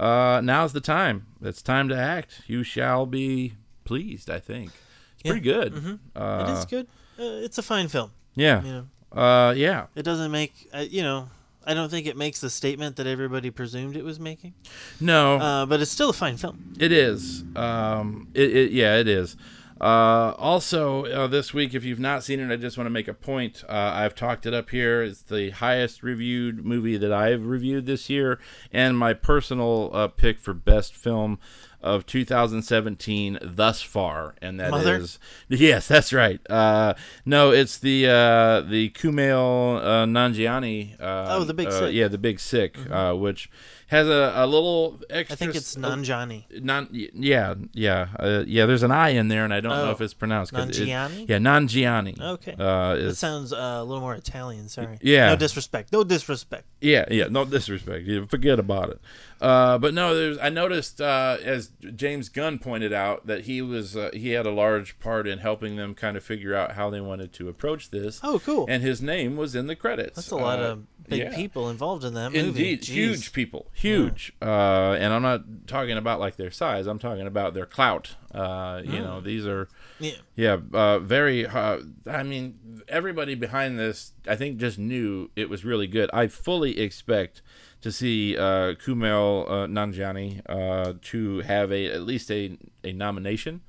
uh, 0.00 0.40
now's 0.42 0.72
the 0.72 0.80
time. 0.80 1.26
It's 1.42 1.62
time 1.62 1.88
to 1.90 1.96
act. 1.96 2.42
You 2.46 2.62
shall 2.64 3.06
be 3.06 3.52
pleased. 3.84 4.30
I 4.30 4.38
think 4.40 4.70
it's 5.14 5.24
Yeah. 5.24 5.32
pretty 5.32 5.44
good. 5.44 5.72
Mhm. 5.74 5.98
Uh, 6.16 6.46
it 6.48 6.52
is 6.58 6.64
good. 6.64 6.86
Uh, 7.18 7.44
it's 7.44 7.58
a 7.58 7.62
fine 7.62 7.88
film. 7.88 8.10
Yeah. 8.34 8.62
You 8.62 8.72
know, 8.72 8.86
Uh, 9.22 9.52
yeah. 9.56 9.86
it 9.94 10.02
doesn't 10.02 10.30
make 10.30 10.52
uh, 10.72 10.84
you 10.88 11.02
know. 11.02 11.28
I 11.66 11.74
don't 11.74 11.90
think 11.90 12.06
it 12.06 12.16
makes 12.16 12.40
the 12.40 12.48
statement 12.48 12.96
that 12.96 13.06
everybody 13.06 13.50
presumed 13.50 13.94
it 13.94 14.02
was 14.02 14.18
making. 14.18 14.54
No. 14.98 15.36
Uh, 15.36 15.66
but 15.66 15.80
it's 15.82 15.90
still 15.90 16.08
a 16.08 16.12
fine 16.14 16.38
film. 16.38 16.72
It 16.78 16.90
is. 16.90 17.44
Um, 17.54 18.28
it, 18.32 18.56
it 18.56 18.72
yeah, 18.72 18.96
it 18.96 19.06
is. 19.06 19.36
Uh, 19.80 20.34
also, 20.36 21.06
uh, 21.06 21.26
this 21.26 21.54
week, 21.54 21.74
if 21.74 21.84
you've 21.84 21.98
not 22.00 22.22
seen 22.22 22.38
it, 22.40 22.52
I 22.52 22.56
just 22.56 22.76
want 22.76 22.86
to 22.86 22.90
make 22.90 23.08
a 23.08 23.14
point. 23.14 23.64
Uh, 23.68 23.72
I've 23.94 24.14
talked 24.14 24.44
it 24.44 24.52
up 24.52 24.70
here. 24.70 25.02
It's 25.02 25.22
the 25.22 25.50
highest 25.50 26.02
reviewed 26.02 26.64
movie 26.64 26.96
that 26.98 27.12
I've 27.12 27.46
reviewed 27.46 27.86
this 27.86 28.10
year, 28.10 28.38
and 28.72 28.98
my 28.98 29.14
personal 29.14 29.90
uh, 29.94 30.08
pick 30.08 30.38
for 30.38 30.52
best 30.52 30.94
film 30.94 31.38
of 31.82 32.04
2017 32.04 33.38
thus 33.42 33.80
far, 33.80 34.34
and 34.42 34.60
that 34.60 34.66
is 34.66 34.70
Mother? 34.70 35.06
yes, 35.48 35.88
that's 35.88 36.12
right. 36.12 36.38
Uh, 36.50 36.92
no, 37.24 37.50
it's 37.50 37.78
the 37.78 38.06
uh, 38.06 38.60
the 38.60 38.90
Kumail 38.90 39.78
uh, 39.78 40.04
Nanjiani. 40.04 41.00
Uh, 41.00 41.26
Oh, 41.30 41.44
The 41.44 41.54
Big 41.54 41.72
Sick. 41.72 41.94
Yeah, 41.94 42.08
the 42.08 42.18
Big 42.18 42.38
Sick, 42.38 42.76
uh, 42.90 43.14
which 43.14 43.50
has 43.90 44.06
a, 44.08 44.32
a 44.36 44.46
little 44.46 45.00
extra. 45.10 45.34
I 45.34 45.36
think 45.36 45.54
it's 45.56 45.74
Nanjani. 45.74 46.44
non. 46.62 46.88
Yeah, 46.92 47.54
yeah, 47.72 48.08
uh, 48.18 48.44
yeah. 48.46 48.66
There's 48.66 48.82
an 48.84 48.90
I 48.92 49.10
in 49.10 49.26
there, 49.28 49.44
and 49.44 49.52
I 49.52 49.60
don't 49.60 49.72
know 49.72 49.88
Oh. 49.88 49.90
if 49.90 50.00
it's 50.00 50.14
pronounced. 50.14 50.52
'cause 50.52 50.78
it- 50.78 50.86
yeah, 50.86 51.08
Nanjiani. 51.38 52.20
Okay. 52.20 52.54
Uh, 52.58 52.94
That 52.94 53.16
sounds 53.16 53.52
uh, 53.52 53.56
a 53.80 53.84
little 53.84 54.00
more 54.00 54.14
Italian. 54.14 54.68
Sorry. 54.68 54.98
Yeah. 55.02 55.30
No 55.30 55.36
disrespect. 55.36 55.92
No 55.92 56.04
disrespect. 56.04 56.64
Yeah, 56.80 57.04
yeah, 57.10 57.26
no 57.28 57.44
disrespect. 57.44 58.06
You 58.06 58.26
forget 58.26 58.58
about 58.58 58.90
it. 58.90 59.00
Uh, 59.40 59.78
but 59.78 59.92
no, 59.94 60.14
there's. 60.14 60.38
I 60.38 60.50
noticed 60.50 61.00
uh, 61.00 61.38
as 61.42 61.70
James 61.96 62.28
Gunn 62.28 62.58
pointed 62.58 62.92
out 62.92 63.26
that 63.26 63.42
he 63.42 63.60
was 63.62 63.96
uh, 63.96 64.10
he 64.12 64.30
had 64.30 64.46
a 64.46 64.50
large 64.50 64.98
part 65.00 65.26
in 65.26 65.38
helping 65.38 65.76
them 65.76 65.94
kind 65.94 66.16
of 66.16 66.22
figure 66.22 66.54
out 66.54 66.72
how 66.72 66.90
they 66.90 67.00
wanted 67.00 67.32
to 67.34 67.48
approach 67.48 67.90
this. 67.90 68.20
Oh, 68.22 68.38
cool. 68.44 68.66
And 68.68 68.82
his 68.82 69.00
name 69.02 69.36
was 69.36 69.54
in 69.54 69.66
the 69.66 69.74
credits. 69.76 70.16
That's 70.16 70.30
a 70.30 70.36
lot 70.36 70.58
Uh, 70.60 70.62
of 70.62 70.82
big 71.10 71.20
yeah. 71.20 71.36
people 71.36 71.68
involved 71.68 72.04
in 72.04 72.14
that 72.14 72.32
movie. 72.32 72.48
Indeed, 72.48 72.82
Jeez. 72.82 72.86
huge 72.94 73.32
people, 73.32 73.66
huge. 73.74 74.32
Uh, 74.40 74.92
and 74.98 75.12
I'm 75.12 75.22
not 75.22 75.42
talking 75.66 75.96
about 75.98 76.20
like 76.20 76.36
their 76.36 76.50
size. 76.50 76.86
I'm 76.86 76.98
talking 76.98 77.26
about 77.26 77.52
their 77.54 77.66
clout. 77.66 78.16
Uh, 78.34 78.80
you 78.84 79.00
know, 79.00 79.20
these 79.20 79.46
are 79.46 79.68
Yeah. 79.98 80.12
yeah, 80.36 80.56
uh, 80.72 80.98
very. 81.00 81.46
Uh, 81.46 81.80
I 82.06 82.22
mean, 82.22 82.82
everybody 82.88 83.34
behind 83.34 83.78
this, 83.78 84.12
I 84.26 84.36
think, 84.36 84.58
just 84.58 84.78
knew 84.78 85.30
it 85.36 85.50
was 85.50 85.64
really 85.64 85.86
good. 85.86 86.08
I 86.12 86.28
fully 86.28 86.78
expect 86.80 87.42
to 87.82 87.90
see 87.90 88.36
uh, 88.36 88.74
Kumail 88.74 89.46
uh, 89.46 89.66
Nanjiani 89.66 90.42
uh, 90.48 90.94
to 91.02 91.40
have 91.40 91.72
a 91.72 91.86
at 91.86 92.02
least 92.02 92.30
a, 92.30 92.56
a 92.84 92.92
nomination 92.92 93.62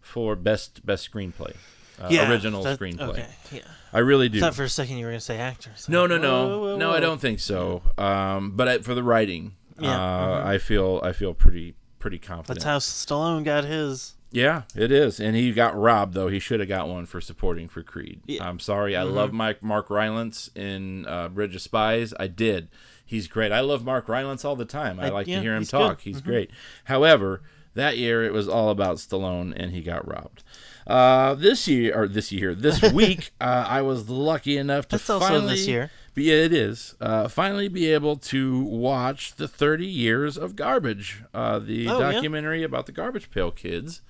for 0.00 0.34
best 0.34 0.84
best 0.86 1.10
screenplay, 1.10 1.54
uh, 2.00 2.08
Yeah, 2.10 2.30
original 2.30 2.62
that- 2.62 2.78
screenplay. 2.78 3.08
Okay. 3.10 3.26
Yeah. 3.52 3.60
I 3.92 4.00
really 4.00 4.28
do. 4.28 4.38
I 4.38 4.40
thought 4.42 4.54
for 4.54 4.64
a 4.64 4.68
second 4.68 4.98
you 4.98 5.06
were 5.06 5.12
gonna 5.12 5.20
say 5.20 5.38
actors. 5.38 5.88
No, 5.88 6.06
no, 6.06 6.14
Like, 6.16 6.22
no, 6.22 6.48
whoa, 6.48 6.58
whoa, 6.60 6.76
no. 6.76 6.90
I 6.92 7.00
don't 7.00 7.20
think 7.20 7.40
so. 7.40 7.82
Um, 7.96 8.50
but 8.54 8.68
I, 8.68 8.78
for 8.78 8.94
the 8.94 9.02
writing, 9.02 9.54
Yeah, 9.78 9.90
uh, 9.98 10.42
I 10.44 10.58
feel 10.58 11.00
I 11.02 11.12
feel 11.12 11.32
pretty 11.32 11.74
pretty 11.98 12.18
confident. 12.18 12.60
That's 12.60 12.64
how 12.64 12.78
Stallone 12.78 13.44
got 13.44 13.64
his. 13.64 14.14
Yeah, 14.30 14.64
it 14.76 14.92
is, 14.92 15.20
and 15.20 15.34
he 15.34 15.52
got 15.52 15.74
robbed 15.74 16.12
though. 16.12 16.28
He 16.28 16.38
should 16.38 16.60
have 16.60 16.68
got 16.68 16.86
one 16.86 17.06
for 17.06 17.18
supporting 17.18 17.66
for 17.66 17.82
Creed. 17.82 18.20
Yeah. 18.26 18.46
I'm 18.46 18.58
sorry. 18.60 18.94
I 18.94 19.04
love 19.04 19.32
Mike 19.32 19.62
Mark 19.62 19.88
Rylance 19.88 20.50
in 20.54 21.06
uh, 21.06 21.28
Bridge 21.30 21.54
of 21.54 21.62
Spies. 21.62 22.12
I 22.20 22.26
did. 22.26 22.68
He's 23.06 23.26
great. 23.26 23.52
I 23.52 23.60
love 23.60 23.86
Mark 23.86 24.06
Rylance 24.06 24.44
all 24.44 24.54
the 24.54 24.66
time. 24.66 25.00
I, 25.00 25.06
I- 25.06 25.08
like 25.08 25.26
yeah, 25.28 25.36
to 25.36 25.42
hear 25.42 25.54
him 25.54 25.62
he's 25.62 25.70
talk. 25.70 25.96
good. 25.96 26.02
He's 26.04 26.20
great. 26.20 26.50
However, 26.84 27.40
that 27.72 27.96
year 27.96 28.22
it 28.22 28.34
was 28.34 28.46
all 28.48 28.68
about 28.68 28.96
Stallone, 28.98 29.54
and 29.56 29.72
he 29.72 29.80
got 29.80 30.06
robbed. 30.06 30.42
Uh, 30.88 31.34
this 31.34 31.68
year 31.68 31.94
or 31.94 32.08
this 32.08 32.32
year, 32.32 32.54
this 32.54 32.80
week, 32.92 33.30
uh, 33.40 33.64
I 33.68 33.82
was 33.82 34.08
lucky 34.08 34.56
enough 34.56 34.88
to 34.88 34.96
That's 34.96 35.06
finally. 35.06 35.48
this 35.54 35.66
year. 35.68 35.90
Yeah, 36.16 36.34
it 36.34 36.52
is. 36.52 36.94
Uh, 37.00 37.28
finally, 37.28 37.68
be 37.68 37.92
able 37.92 38.16
to 38.16 38.60
watch 38.64 39.34
the 39.36 39.46
30 39.46 39.86
years 39.86 40.36
of 40.36 40.56
garbage, 40.56 41.22
uh, 41.32 41.58
the 41.60 41.86
Oh, 41.88 42.00
yeah? 42.00 42.12
documentary 42.12 42.64
about 42.64 42.86
the 42.86 42.92
Garbage 42.92 43.30
Pail 43.30 43.50
Kids, 43.52 44.00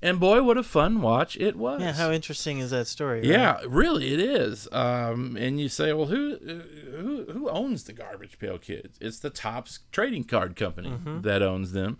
and 0.00 0.20
boy, 0.20 0.40
what 0.44 0.56
a 0.56 0.62
fun 0.62 1.00
watch 1.02 1.36
it 1.38 1.56
was. 1.56 1.80
Yeah. 1.80 1.94
How 1.94 2.12
interesting 2.12 2.58
is 2.60 2.70
that 2.70 2.86
story? 2.86 3.20
right? 3.22 3.28
Yeah, 3.28 3.60
really, 3.66 4.12
it 4.14 4.20
is. 4.20 4.68
Um, 4.70 5.36
and 5.36 5.58
you 5.58 5.68
say, 5.68 5.92
well, 5.92 6.06
who 6.06 6.34
uh, 6.34 6.96
who 6.96 7.24
who 7.32 7.48
owns 7.50 7.82
the 7.84 7.92
Garbage 7.92 8.38
Pail 8.38 8.58
Kids? 8.58 8.96
It's 9.00 9.18
the 9.18 9.30
Topps 9.30 9.80
trading 9.90 10.22
card 10.22 10.54
company 10.54 10.90
Mm-hmm. 10.90 11.22
that 11.22 11.42
owns 11.42 11.72
them, 11.72 11.98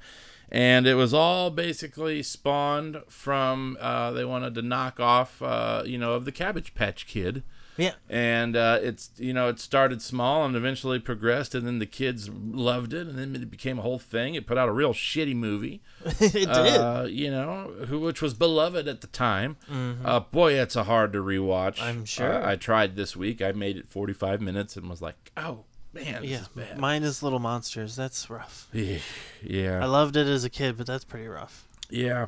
and 0.51 0.87
it 0.87 0.95
was 0.95 1.13
all 1.15 1.51
basically 1.51 2.23
spawned 2.23 3.03
from 3.09 3.77
uh, 3.81 4.11
they 4.13 4.25
wanted 4.25 4.55
to 4.55 4.63
knock 4.63 4.99
off, 5.01 5.43
uh, 5.43 5.83
you 5.87 5.99
know, 5.99 6.13
of 6.15 6.25
the 6.25 6.33
Cabbage 6.33 6.75
Patch 6.75 7.07
Kid 7.07 7.43
Yeah. 7.77 7.93
and 8.09 8.57
uh, 8.57 8.79
it's 8.83 9.11
you 9.19 9.33
know 9.33 9.49
it 9.49 9.61
started 9.61 10.03
small 10.03 10.45
and 10.45 10.57
eventually 10.57 10.99
progressed 10.99 11.55
and 11.55 11.65
then 11.67 11.79
the 11.79 11.87
kids 11.87 12.29
loved 12.29 12.93
it 12.93 13.07
and 13.07 13.17
then 13.19 13.37
it 13.37 13.51
became 13.51 13.79
a 13.79 13.83
whole 13.83 14.01
thing 14.01 14.35
it 14.35 14.47
put 14.49 14.59
out 14.59 14.69
a 14.69 14.73
real 14.73 14.93
shitty 14.93 15.37
movie 15.37 15.81
it 16.05 16.33
did. 16.33 16.49
uh, 16.49 17.07
you 17.09 17.31
know 17.31 17.71
who 17.87 18.01
which 18.01 18.21
was 18.21 18.35
beloved 18.35 18.89
at 18.89 19.01
the 19.01 19.07
time 19.07 19.57
uh, 20.05 20.19
boy 20.19 20.55
it's 20.55 20.75
a 20.75 20.85
hard 20.85 21.13
to 21.13 21.19
rewatch 21.23 21.77
Mm-hmm. 21.77 21.85
I'm 22.01 22.05
sure. 22.05 22.43
Uh, 22.43 22.51
i 22.53 22.57
tried 22.57 22.97
this 22.97 23.15
week 23.17 23.41
i 23.41 23.53
made 23.53 23.77
it 23.77 23.89
45 23.89 24.41
minutes 24.41 24.77
and 24.77 24.89
was 24.91 25.01
like 25.01 25.31
oh 25.37 25.65
man 25.93 26.23
this 26.23 26.31
yeah. 26.31 26.41
is 26.41 26.49
bad 26.49 26.79
Mine 26.79 27.03
is 27.03 27.23
Little 27.23 27.39
Monsters. 27.39 27.97
That's 27.97 28.29
rough. 28.31 28.69
yeah 28.73 28.99
yeah 29.43 29.83
I 29.83 29.87
loved 29.87 30.17
it 30.17 30.27
as 30.27 30.45
a 30.45 30.51
kid, 30.51 30.77
but 30.77 30.87
that's 30.87 31.05
pretty 31.05 31.29
rough. 31.29 31.67
Yeah, 31.91 32.27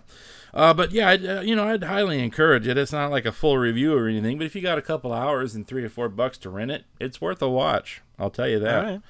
uh, 0.54 0.72
but 0.72 0.92
yeah, 0.92 1.10
I'd, 1.10 1.26
uh, 1.26 1.40
you 1.42 1.54
know, 1.54 1.64
I'd 1.64 1.84
highly 1.84 2.22
encourage 2.22 2.66
it. 2.66 2.78
It's 2.78 2.92
not 2.92 3.10
like 3.10 3.26
a 3.26 3.32
full 3.32 3.58
review 3.58 3.94
or 3.94 4.08
anything, 4.08 4.38
but 4.38 4.46
if 4.46 4.56
you 4.56 4.62
got 4.62 4.78
a 4.78 4.82
couple 4.82 5.12
hours 5.12 5.54
and 5.54 5.66
three 5.66 5.84
or 5.84 5.90
four 5.90 6.08
bucks 6.08 6.38
to 6.38 6.48
rent 6.50 6.70
it, 6.70 6.84
it's 6.98 7.20
worth 7.20 7.42
a 7.42 7.48
watch. 7.48 8.00
I'll 8.18 8.30
tell 8.30 8.48
you 8.48 8.58
that. 8.60 9.02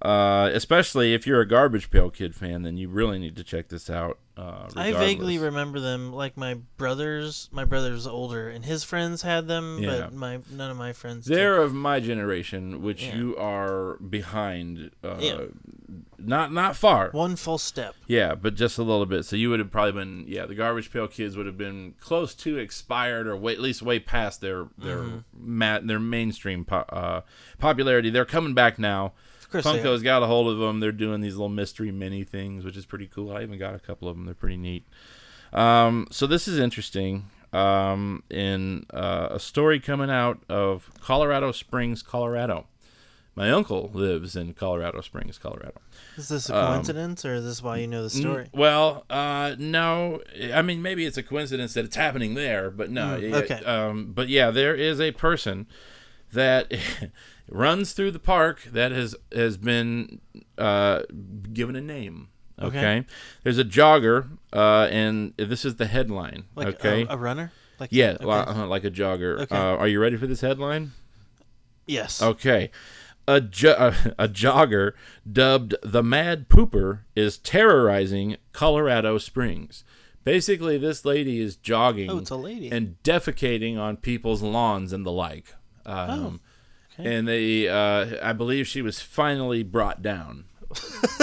Uh, 0.00 0.48
especially 0.52 1.12
if 1.12 1.26
you're 1.26 1.40
a 1.40 1.46
Garbage 1.46 1.90
Pail 1.90 2.08
Kid 2.10 2.34
fan, 2.34 2.62
then 2.62 2.76
you 2.76 2.88
really 2.88 3.18
need 3.18 3.34
to 3.36 3.42
check 3.42 3.68
this 3.68 3.90
out. 3.90 4.18
Uh, 4.36 4.68
I 4.76 4.92
vaguely 4.92 5.36
remember 5.38 5.80
them. 5.80 6.12
Like 6.12 6.36
my 6.36 6.54
brothers, 6.76 7.48
my 7.50 7.64
brother's 7.64 8.06
older, 8.06 8.48
and 8.48 8.64
his 8.64 8.84
friends 8.84 9.22
had 9.22 9.48
them, 9.48 9.78
Yeah. 9.82 10.02
but 10.02 10.12
my 10.14 10.38
none 10.52 10.70
of 10.70 10.76
my 10.76 10.92
friends. 10.92 11.26
They're 11.26 11.60
of 11.60 11.74
my 11.74 11.98
generation, 11.98 12.80
which 12.82 13.02
Yeah. 13.02 13.16
you 13.16 13.36
are 13.36 13.96
behind. 13.96 14.92
Uh, 15.02 15.16
Yeah. 15.18 15.40
Not 16.20 16.52
not 16.52 16.76
far. 16.76 17.10
one 17.10 17.34
full 17.34 17.58
step. 17.58 17.94
Yeah, 18.06 18.34
but 18.36 18.54
just 18.54 18.78
a 18.78 18.82
little 18.82 19.06
bit. 19.06 19.24
So 19.24 19.34
you 19.34 19.50
would 19.50 19.58
have 19.58 19.70
probably 19.72 19.92
been, 19.92 20.24
yeah, 20.28 20.46
the 20.46 20.54
Garbage 20.54 20.92
Pail 20.92 21.08
Kids 21.08 21.36
would 21.36 21.46
have 21.46 21.58
been 21.58 21.94
close 22.00 22.34
to 22.36 22.56
expired 22.58 23.26
or 23.26 23.36
way, 23.36 23.52
at 23.54 23.60
least 23.60 23.82
way 23.82 23.98
past 23.98 24.40
their 24.40 24.68
their 24.78 24.98
Mm-hmm. 24.98 25.18
ma- 25.58 25.80
their 25.80 25.98
mainstream 26.00 26.64
po- 26.64 26.84
uh, 26.90 27.22
popularity. 27.58 28.10
They're 28.10 28.24
coming 28.24 28.54
back 28.54 28.78
now. 28.78 29.14
Of 29.48 29.52
course, 29.52 29.64
they 29.64 29.70
are. 29.80 29.82
Funko's 29.82 30.02
got 30.02 30.22
a 30.22 30.26
hold 30.26 30.52
of 30.52 30.58
them. 30.58 30.80
They're 30.80 30.92
doing 30.92 31.20
these 31.20 31.34
little 31.36 31.48
mystery 31.48 31.90
mini 31.90 32.22
things, 32.24 32.64
which 32.64 32.76
is 32.76 32.84
pretty 32.86 33.06
cool. 33.06 33.32
I 33.34 33.42
even 33.42 33.58
got 33.58 33.74
a 33.74 33.78
couple 33.78 34.08
of 34.08 34.16
them. 34.16 34.26
They're 34.26 34.34
pretty 34.34 34.56
neat. 34.58 34.84
Um, 35.52 36.06
so 36.10 36.26
this 36.26 36.46
is 36.48 36.58
interesting. 36.58 37.30
Um, 37.50 38.24
in 38.28 38.84
uh, 38.92 39.28
a 39.30 39.40
story 39.40 39.80
coming 39.80 40.10
out 40.10 40.42
of 40.50 40.90
Colorado 41.00 41.50
Springs, 41.52 42.02
Colorado. 42.02 42.66
My 43.34 43.50
uncle 43.52 43.90
lives 43.94 44.34
in 44.36 44.52
Colorado 44.52 45.00
Springs, 45.00 45.38
Colorado. 45.38 45.80
Is 46.16 46.28
this 46.28 46.50
a 46.50 46.52
coincidence, 46.52 47.24
or 47.24 47.34
is 47.34 47.44
this 47.44 47.62
why 47.62 47.78
you 47.78 47.86
know 47.86 48.02
the 48.02 48.10
story? 48.10 48.42
Um, 48.42 48.50
Mm, 48.50 48.58
well, 48.58 49.04
uh, 49.08 49.54
no. 49.58 50.20
I 50.52 50.60
mean, 50.60 50.82
maybe 50.82 51.06
it's 51.06 51.16
a 51.16 51.22
coincidence 51.22 51.72
that 51.74 51.84
it's 51.86 51.94
happening 51.96 52.34
there, 52.34 52.68
but 52.70 52.90
no. 52.90 53.16
Mm, 53.18 53.22
it- 53.22 53.50
okay. 53.50 53.64
um, 53.64 54.12
but 54.12 54.28
yeah, 54.28 54.50
there 54.50 54.74
is 54.74 55.00
a 55.00 55.12
person 55.12 55.66
that 56.32 56.72
runs 57.50 57.92
through 57.92 58.10
the 58.10 58.18
park 58.18 58.62
that 58.64 58.92
has 58.92 59.14
has 59.32 59.56
been 59.56 60.20
uh, 60.56 61.02
given 61.52 61.76
a 61.76 61.80
name. 61.80 62.28
Okay. 62.60 62.78
Okay. 62.78 63.06
There's 63.44 63.58
a 63.58 63.64
jogger, 63.64 64.30
uh, 64.52 64.88
and 64.90 65.32
this 65.36 65.64
is 65.64 65.76
the 65.76 65.86
headline. 65.86 66.44
Like 66.56 66.68
okay. 66.68 67.06
a, 67.08 67.14
a 67.14 67.16
runner? 67.16 67.52
Like 67.78 67.90
yeah, 67.92 68.16
okay. 68.20 68.26
uh, 68.26 68.66
like 68.66 68.84
a 68.84 68.90
jogger. 68.90 69.40
Okay. 69.42 69.56
Uh, 69.56 69.76
are 69.76 69.86
you 69.86 70.00
ready 70.00 70.16
for 70.16 70.26
this 70.26 70.40
headline? 70.40 70.92
yes. 71.86 72.20
Okay. 72.22 72.70
A, 73.26 73.40
jo- 73.42 73.92
a 74.18 74.26
jogger 74.28 74.92
dubbed 75.30 75.74
the 75.82 76.02
Mad 76.02 76.48
Pooper 76.48 77.00
is 77.14 77.38
terrorizing 77.38 78.36
Colorado 78.52 79.18
Springs. 79.18 79.84
Basically, 80.24 80.76
this 80.78 81.04
lady 81.04 81.40
is 81.40 81.56
jogging 81.56 82.10
Oh, 82.10 82.18
it's 82.18 82.30
a 82.30 82.36
lady. 82.36 82.70
and 82.70 82.96
defecating 83.04 83.78
on 83.78 83.96
people's 83.98 84.42
lawns 84.42 84.92
and 84.92 85.06
the 85.06 85.12
like. 85.12 85.54
Um, 85.88 86.40
Oh, 86.98 87.00
okay. 87.00 87.16
And 87.16 87.28
they, 87.28 87.68
uh, 87.68 88.16
I 88.22 88.32
believe 88.32 88.66
she 88.66 88.82
was 88.82 89.00
finally 89.00 89.62
brought 89.62 90.02
down. 90.02 90.44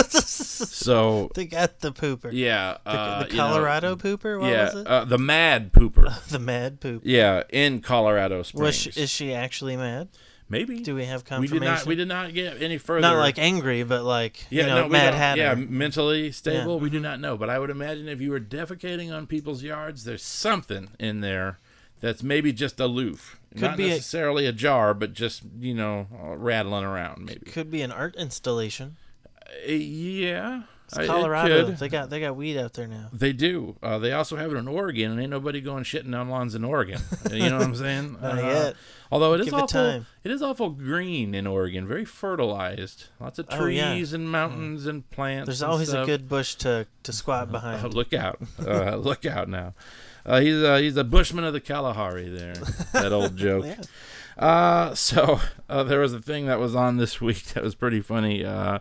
so, 0.10 1.30
They 1.36 1.46
got 1.46 1.80
the 1.80 1.92
pooper. 1.92 2.30
yeah. 2.32 2.78
The, 2.84 2.90
uh, 2.90 3.24
the 3.24 3.30
you 3.30 3.38
know, 3.38 3.48
Colorado 3.48 3.96
pooper. 3.96 4.40
What 4.40 4.50
yeah. 4.50 4.64
was 4.64 4.76
it? 4.76 4.88
Uh, 4.88 5.06
the 5.06 5.18
Mad 5.18 5.72
Pooper. 5.72 6.26
the 6.30 6.40
mad 6.40 6.80
poop. 6.80 7.04
yeah, 7.06 7.44
in 7.50 7.82
Colorado 7.82 8.42
Springs. 8.44 8.62
Was 8.62 8.76
she, 8.76 8.90
is 9.02 9.10
she 9.10 9.34
actually 9.34 9.78
mad? 9.78 10.10
Maybe. 10.48 10.80
Do 10.82 10.94
we 10.94 11.06
have 11.06 11.24
we 11.24 11.28
confirmation? 11.28 11.60
did 11.60 11.66
not. 11.66 11.86
We 11.86 11.96
did 11.96 12.08
not 12.08 12.34
get 12.34 12.62
any 12.62 12.78
further. 12.78 13.02
Not 13.02 13.18
like 13.18 13.40
angry, 13.40 13.84
but 13.84 14.04
like 14.04 14.46
Yeah, 14.52 14.64
you 14.64 14.70
know, 14.70 14.82
no, 14.84 14.90
Mad 14.90 15.14
Hatter. 15.16 15.42
Yeah, 15.42 15.56
mentally 15.56 16.32
stable. 16.32 16.76
Yeah. 16.76 16.82
We 16.84 16.90
do 16.92 17.00
not 17.00 17.20
know, 17.20 17.36
but 17.36 17.50
I 17.50 17.58
would 17.58 17.72
imagine 17.72 18.08
if 18.08 18.22
you 18.22 18.30
were 18.30 18.40
defecating 18.40 19.12
on 19.12 19.26
people's 19.26 19.64
yards, 19.64 20.04
there's 20.04 20.24
something 20.24 20.90
in 21.00 21.22
there 21.22 21.60
that's 22.06 22.22
maybe 22.22 22.54
just 22.54 22.80
aloof, 22.80 23.40
Could 23.54 23.62
not 23.62 23.78
be 23.78 23.88
necessarily 23.90 24.46
a, 24.46 24.52
jar, 24.52 24.94
but 24.94 25.14
just 25.14 25.42
you 25.60 25.74
know 25.74 26.08
uh, 26.24 26.36
rattling 26.38 26.84
around 26.86 27.26
maybe. 27.26 27.50
Could 27.52 27.72
be 27.72 27.82
an 27.82 27.92
art 27.92 28.16
installation. 28.16 28.98
Uh, 29.68 29.72
yeah, 29.72 30.64
It's 30.88 31.08
Colorado. 31.08 31.72
They 31.72 31.90
got 31.90 32.10
they 32.12 32.20
got 32.20 32.36
weed 32.36 32.58
out 32.58 32.74
there 32.74 32.88
now. 32.88 33.10
They 33.12 33.34
do. 33.34 33.76
Uh, 33.82 33.98
they 33.98 34.12
also 34.12 34.36
have 34.36 34.52
it 34.54 34.56
in 34.58 34.68
Oregon, 34.68 35.12
and 35.12 35.20
ain't 35.22 35.32
nobody 35.32 35.62
going 35.62 35.84
shitting 35.84 36.20
on 36.20 36.30
lawns 36.30 36.54
in 36.56 36.64
Oregon. 36.64 37.02
you 37.32 37.50
know 37.50 37.58
what 37.58 37.68
I'm 37.68 37.76
saying? 37.76 38.18
Not 38.22 38.38
Uh, 38.38 38.42
yet. 38.48 38.76
Although 39.12 39.34
it 39.36 39.42
is 39.42 39.46
Give 39.46 39.54
it 39.54 39.58
awful, 39.58 39.68
time. 39.68 40.06
it 40.24 40.32
is 40.32 40.42
awful 40.42 40.72
green 40.72 41.34
in 41.36 41.46
Oregon, 41.48 41.88
very 41.88 42.06
fertilized. 42.06 43.06
Lots 43.20 43.38
of 43.40 43.46
Oh, 43.52 43.66
yeah. 43.66 43.94
trees 43.94 44.14
and 44.14 44.32
mountains 44.32 44.86
and 44.88 45.08
plants. 45.12 45.46
There's 45.46 45.62
and 45.62 45.72
always 45.72 45.94
a 45.94 46.06
good 46.06 46.28
bush 46.28 46.56
to 46.56 46.88
to 47.04 47.14
squat 47.14 47.48
Oh, 47.50 47.52
behind. 47.52 47.94
look 48.00 48.14
out! 48.14 48.40
Uh, 48.60 48.96
look 48.96 49.26
out 49.26 49.48
now. 49.50 49.74
Uh, 50.26 50.40
he's 50.40 50.64
uh, 50.64 50.78
he's 50.78 50.98
a 50.98 51.04
bushman 51.04 51.44
of 51.44 51.54
the 51.54 51.62
Kalahari. 51.62 52.30
There, 52.30 52.54
that 52.94 53.14
old 53.14 53.38
joke. 53.38 53.66
Yeah. 53.66 53.82
Uh, 54.38 54.94
so 54.96 55.40
uh, 55.70 55.84
there 55.84 56.00
was 56.00 56.14
a 56.14 56.20
thing 56.20 56.46
that 56.48 56.60
was 56.60 56.76
on 56.76 56.98
this 56.98 57.22
week 57.22 57.44
that 57.54 57.64
was 57.64 57.76
pretty 57.76 58.02
funny. 58.02 58.44
Uh, 58.44 58.80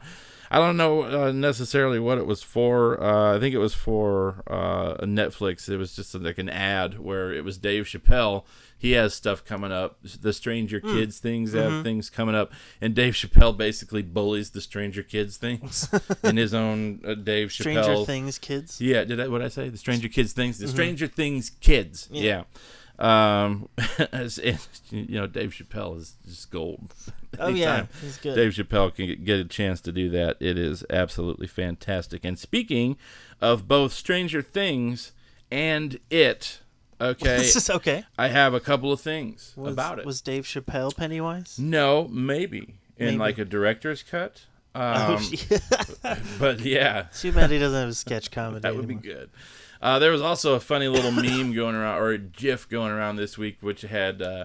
I 0.51 0.59
don't 0.59 0.77
know 0.77 1.03
uh, 1.03 1.33
necessarily 1.33 1.99
what 1.99 2.19
it 2.19 2.27
was 2.27 2.43
for. 2.43 3.03
Uh, 3.03 3.37
I 3.37 3.41
think 3.41 3.55
it 3.55 3.59
was 3.59 3.75
for 3.75 4.43
uh, 4.47 4.95
Netflix. 5.05 5.69
It 5.69 5.79
was 5.79 5.97
just 5.97 6.15
like 6.15 6.39
an 6.39 6.49
ad 6.49 7.01
where 7.01 7.33
it 7.33 7.45
was 7.45 7.59
Dave 7.59 7.85
Chappelle. 7.85 8.45
He 8.85 8.93
has 8.93 9.15
stuff 9.15 9.45
coming 9.45 9.73
up. 9.73 9.99
The 10.03 10.33
Stranger 10.35 10.79
Hmm. 10.81 10.93
Kids 10.95 11.19
things 11.19 11.55
have 11.55 11.73
Mm-hmm. 11.73 11.83
things 11.85 12.11
coming 12.11 12.35
up, 12.35 12.53
and 12.83 12.95
Dave 12.95 13.15
Chappelle 13.15 13.57
basically 13.57 14.03
bullies 14.03 14.51
the 14.51 14.61
Stranger 14.61 15.03
Kids 15.03 15.39
things 15.39 15.89
in 16.23 16.37
his 16.37 16.53
own 16.53 17.01
uh, 17.07 17.15
Dave 17.15 17.51
Stranger 17.51 17.81
Chappelle. 17.81 17.85
Stranger 17.85 18.05
Things 18.07 18.39
kids. 18.39 18.81
Yeah, 18.81 19.05
did 19.05 19.21
I 19.21 19.29
what 19.29 19.41
I 19.41 19.49
say? 19.49 19.71
The 19.71 19.79
Stranger 19.79 20.09
Kids 20.09 20.33
things. 20.35 20.59
The 20.59 20.69
Stranger 20.69 21.07
Things 21.07 21.51
kids. 21.61 22.09
Yeah. 22.13 22.43
Um, 22.99 23.69
as- 24.13 24.39
you 24.91 25.19
know, 25.19 25.27
Dave 25.27 25.51
Chappelle 25.53 25.97
is 25.99 26.15
just 26.27 26.51
gold. 26.51 26.95
Oh 27.41 27.49
yeah, 27.49 27.87
he's 28.01 28.17
good. 28.19 28.37
Dave 28.37 28.53
Chappelle 28.53 28.95
can 28.95 29.25
get 29.25 29.41
a 29.41 29.45
chance 29.45 29.81
to 29.81 29.91
do 29.91 30.09
that. 30.11 30.37
It 30.39 30.57
is 30.57 30.85
absolutely 30.89 31.49
fantastic. 31.49 32.25
And 32.25 32.39
speaking 32.39 32.97
of 33.41 33.67
both 33.67 33.93
Stranger 33.93 34.41
Things 34.41 35.11
and 35.51 35.99
it, 36.11 36.61
okay, 37.01 37.37
This 37.39 37.57
is 37.57 37.71
okay. 37.71 38.05
I 38.19 38.29
have 38.29 38.55
a 38.55 38.61
couple 38.61 38.93
of 38.93 39.01
things 39.01 39.53
Was, 39.57 39.73
about 39.73 39.99
it. 39.99 40.07
Was 40.07 40.21
Dave 40.21 40.45
Chappelle 40.45 40.95
Pennywise? 40.97 41.59
no, 41.59 42.09
maybe 42.09 42.77
in 42.97 43.07
Maybe. 43.07 43.19
like 43.19 43.39
a 43.39 43.45
director's 43.45 44.03
cut. 44.03 44.47
Um, 44.75 45.19
oh, 45.19 45.31
yeah. 45.51 46.19
but 46.39 46.61
yeah, 46.61 47.03
Too 47.17 47.33
bad 47.33 47.51
he 47.51 47.59
doesn't 47.59 47.79
have 47.79 47.89
a 47.89 47.95
sketch 47.95 48.31
comedy. 48.31 48.61
That 48.61 48.75
would 48.77 48.89
be 48.89 48.95
good. 48.95 49.31
Uh, 49.81 49.99
there 49.99 50.11
was 50.11 50.23
also 50.23 50.55
a 50.55 50.61
funny 50.61 50.89
little 50.89 51.11
meme 51.13 51.53
going 51.53 51.75
around, 51.75 52.01
or 52.01 52.11
a 52.11 52.19
GIF 52.19 52.69
going 52.69 52.91
around 52.91 53.17
this 53.17 53.37
week, 53.37 53.59
which 53.61 53.83
had 53.83 54.23
uh, 54.23 54.45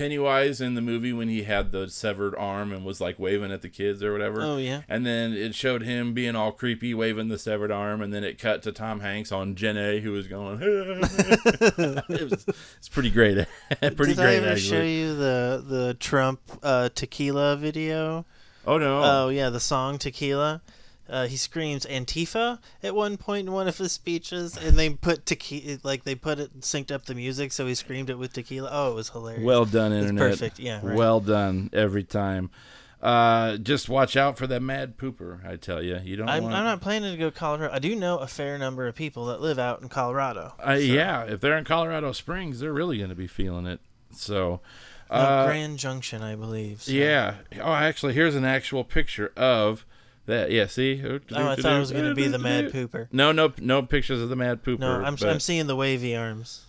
Pennywise 0.00 0.62
in 0.62 0.76
the 0.76 0.80
movie 0.80 1.12
when 1.12 1.28
he 1.28 1.42
had 1.42 1.72
the 1.72 1.86
severed 1.86 2.34
arm 2.36 2.72
and 2.72 2.86
was 2.86 3.02
like 3.02 3.18
waving 3.18 3.52
at 3.52 3.60
the 3.60 3.68
kids 3.68 4.02
or 4.02 4.12
whatever. 4.12 4.40
Oh, 4.40 4.56
yeah. 4.56 4.80
And 4.88 5.04
then 5.04 5.34
it 5.34 5.54
showed 5.54 5.82
him 5.82 6.14
being 6.14 6.34
all 6.34 6.52
creepy, 6.52 6.94
waving 6.94 7.28
the 7.28 7.38
severed 7.38 7.70
arm, 7.70 8.00
and 8.00 8.10
then 8.10 8.24
it 8.24 8.38
cut 8.38 8.62
to 8.62 8.72
Tom 8.72 9.00
Hanks 9.00 9.30
on 9.30 9.56
Jen 9.56 9.76
A, 9.76 10.00
who 10.00 10.12
was 10.12 10.26
going. 10.26 10.58
it 10.62 12.30
was, 12.30 12.46
it's 12.78 12.88
pretty 12.88 13.10
great. 13.10 13.46
pretty 13.80 13.96
Did 13.96 14.16
great. 14.16 14.18
I 14.18 14.34
ever 14.36 14.48
actually. 14.52 14.70
show 14.70 14.82
you 14.82 15.14
the 15.16 15.64
the 15.68 15.96
Trump 16.00 16.40
uh, 16.62 16.88
tequila 16.94 17.58
video? 17.58 18.24
Oh 18.66 18.78
no. 18.78 19.02
Oh 19.04 19.28
yeah, 19.28 19.50
the 19.50 19.60
song 19.60 19.98
Tequila. 19.98 20.62
Uh, 21.10 21.26
he 21.26 21.36
screams 21.36 21.84
Antifa 21.86 22.58
at 22.82 22.94
one 22.94 23.16
point 23.16 23.48
in 23.48 23.52
one 23.52 23.66
of 23.68 23.76
his 23.78 23.92
speeches, 23.92 24.56
and 24.56 24.78
they 24.78 24.90
put 24.90 25.26
tequila 25.26 25.78
like 25.82 26.04
they 26.04 26.14
put 26.14 26.38
it 26.38 26.60
synced 26.60 26.90
up 26.92 27.06
the 27.06 27.14
music, 27.14 27.52
so 27.52 27.66
he 27.66 27.74
screamed 27.74 28.08
it 28.10 28.18
with 28.18 28.32
tequila. 28.32 28.68
Oh, 28.70 28.92
it 28.92 28.94
was 28.94 29.10
hilarious. 29.10 29.44
Well 29.44 29.64
done, 29.64 29.92
It's 29.92 30.08
internet. 30.08 30.30
perfect, 30.30 30.58
yeah, 30.60 30.80
right. 30.82 30.96
Well 30.96 31.20
done 31.20 31.70
every 31.72 32.04
time. 32.04 32.50
Uh, 33.02 33.56
just 33.56 33.88
watch 33.88 34.14
out 34.14 34.36
for 34.36 34.46
that 34.46 34.60
mad 34.60 34.98
pooper. 34.98 35.42
I 35.46 35.56
tell 35.56 35.82
you, 35.82 35.98
you 36.04 36.16
don't 36.16 36.28
I'm, 36.28 36.42
want. 36.44 36.54
I'm 36.54 36.64
not 36.64 36.82
planning 36.82 37.10
to 37.12 37.16
go 37.18 37.30
to 37.30 37.36
Colorado. 37.36 37.72
I 37.74 37.78
do 37.78 37.96
know 37.96 38.18
a 38.18 38.26
fair 38.26 38.58
number 38.58 38.86
of 38.86 38.94
people 38.94 39.24
that 39.26 39.40
live 39.40 39.58
out 39.58 39.80
in 39.80 39.88
Colorado. 39.88 40.52
Uh, 40.64 40.72
Yeah, 40.72 41.22
if 41.24 41.40
they're 41.40 41.56
in 41.56 41.64
Colorado 41.64 42.12
Springs, 42.12 42.60
they're 42.60 42.72
really 42.74 42.98
going 42.98 43.08
to 43.08 43.16
be 43.16 43.26
feeling 43.26 43.64
it. 43.66 43.80
So, 44.12 44.60
Uh, 45.08 45.14
uh, 45.14 45.46
Grand 45.46 45.78
Junction, 45.78 46.20
I 46.22 46.34
believe. 46.36 46.82
so- 46.82 46.92
yeah. 46.92 47.36
Oh, 47.60 47.72
actually, 47.72 48.12
here's 48.12 48.34
an 48.34 48.44
actual 48.44 48.84
picture 48.84 49.32
of 49.34 49.86
that. 50.30 50.50
Yeah, 50.50 50.66
see? 50.66 51.02
Oh, 51.04 51.20
I 51.30 51.54
thought 51.56 51.76
it 51.76 51.78
was 51.78 51.92
going 51.92 52.06
to 52.06 52.14
be 52.14 52.26
the 52.26 52.38
Mad 52.50 52.72
Pooper. 52.72 53.08
No, 53.12 53.30
no, 53.32 53.52
no 53.60 53.82
pictures 53.82 54.20
of 54.22 54.28
the 54.30 54.36
Mad 54.36 54.64
Pooper. 54.64 54.80
No, 54.80 54.90
I'm, 55.04 55.14
but- 55.16 55.28
I'm 55.28 55.40
seeing 55.40 55.66
the 55.66 55.76
wavy 55.76 56.16
arms. 56.16 56.64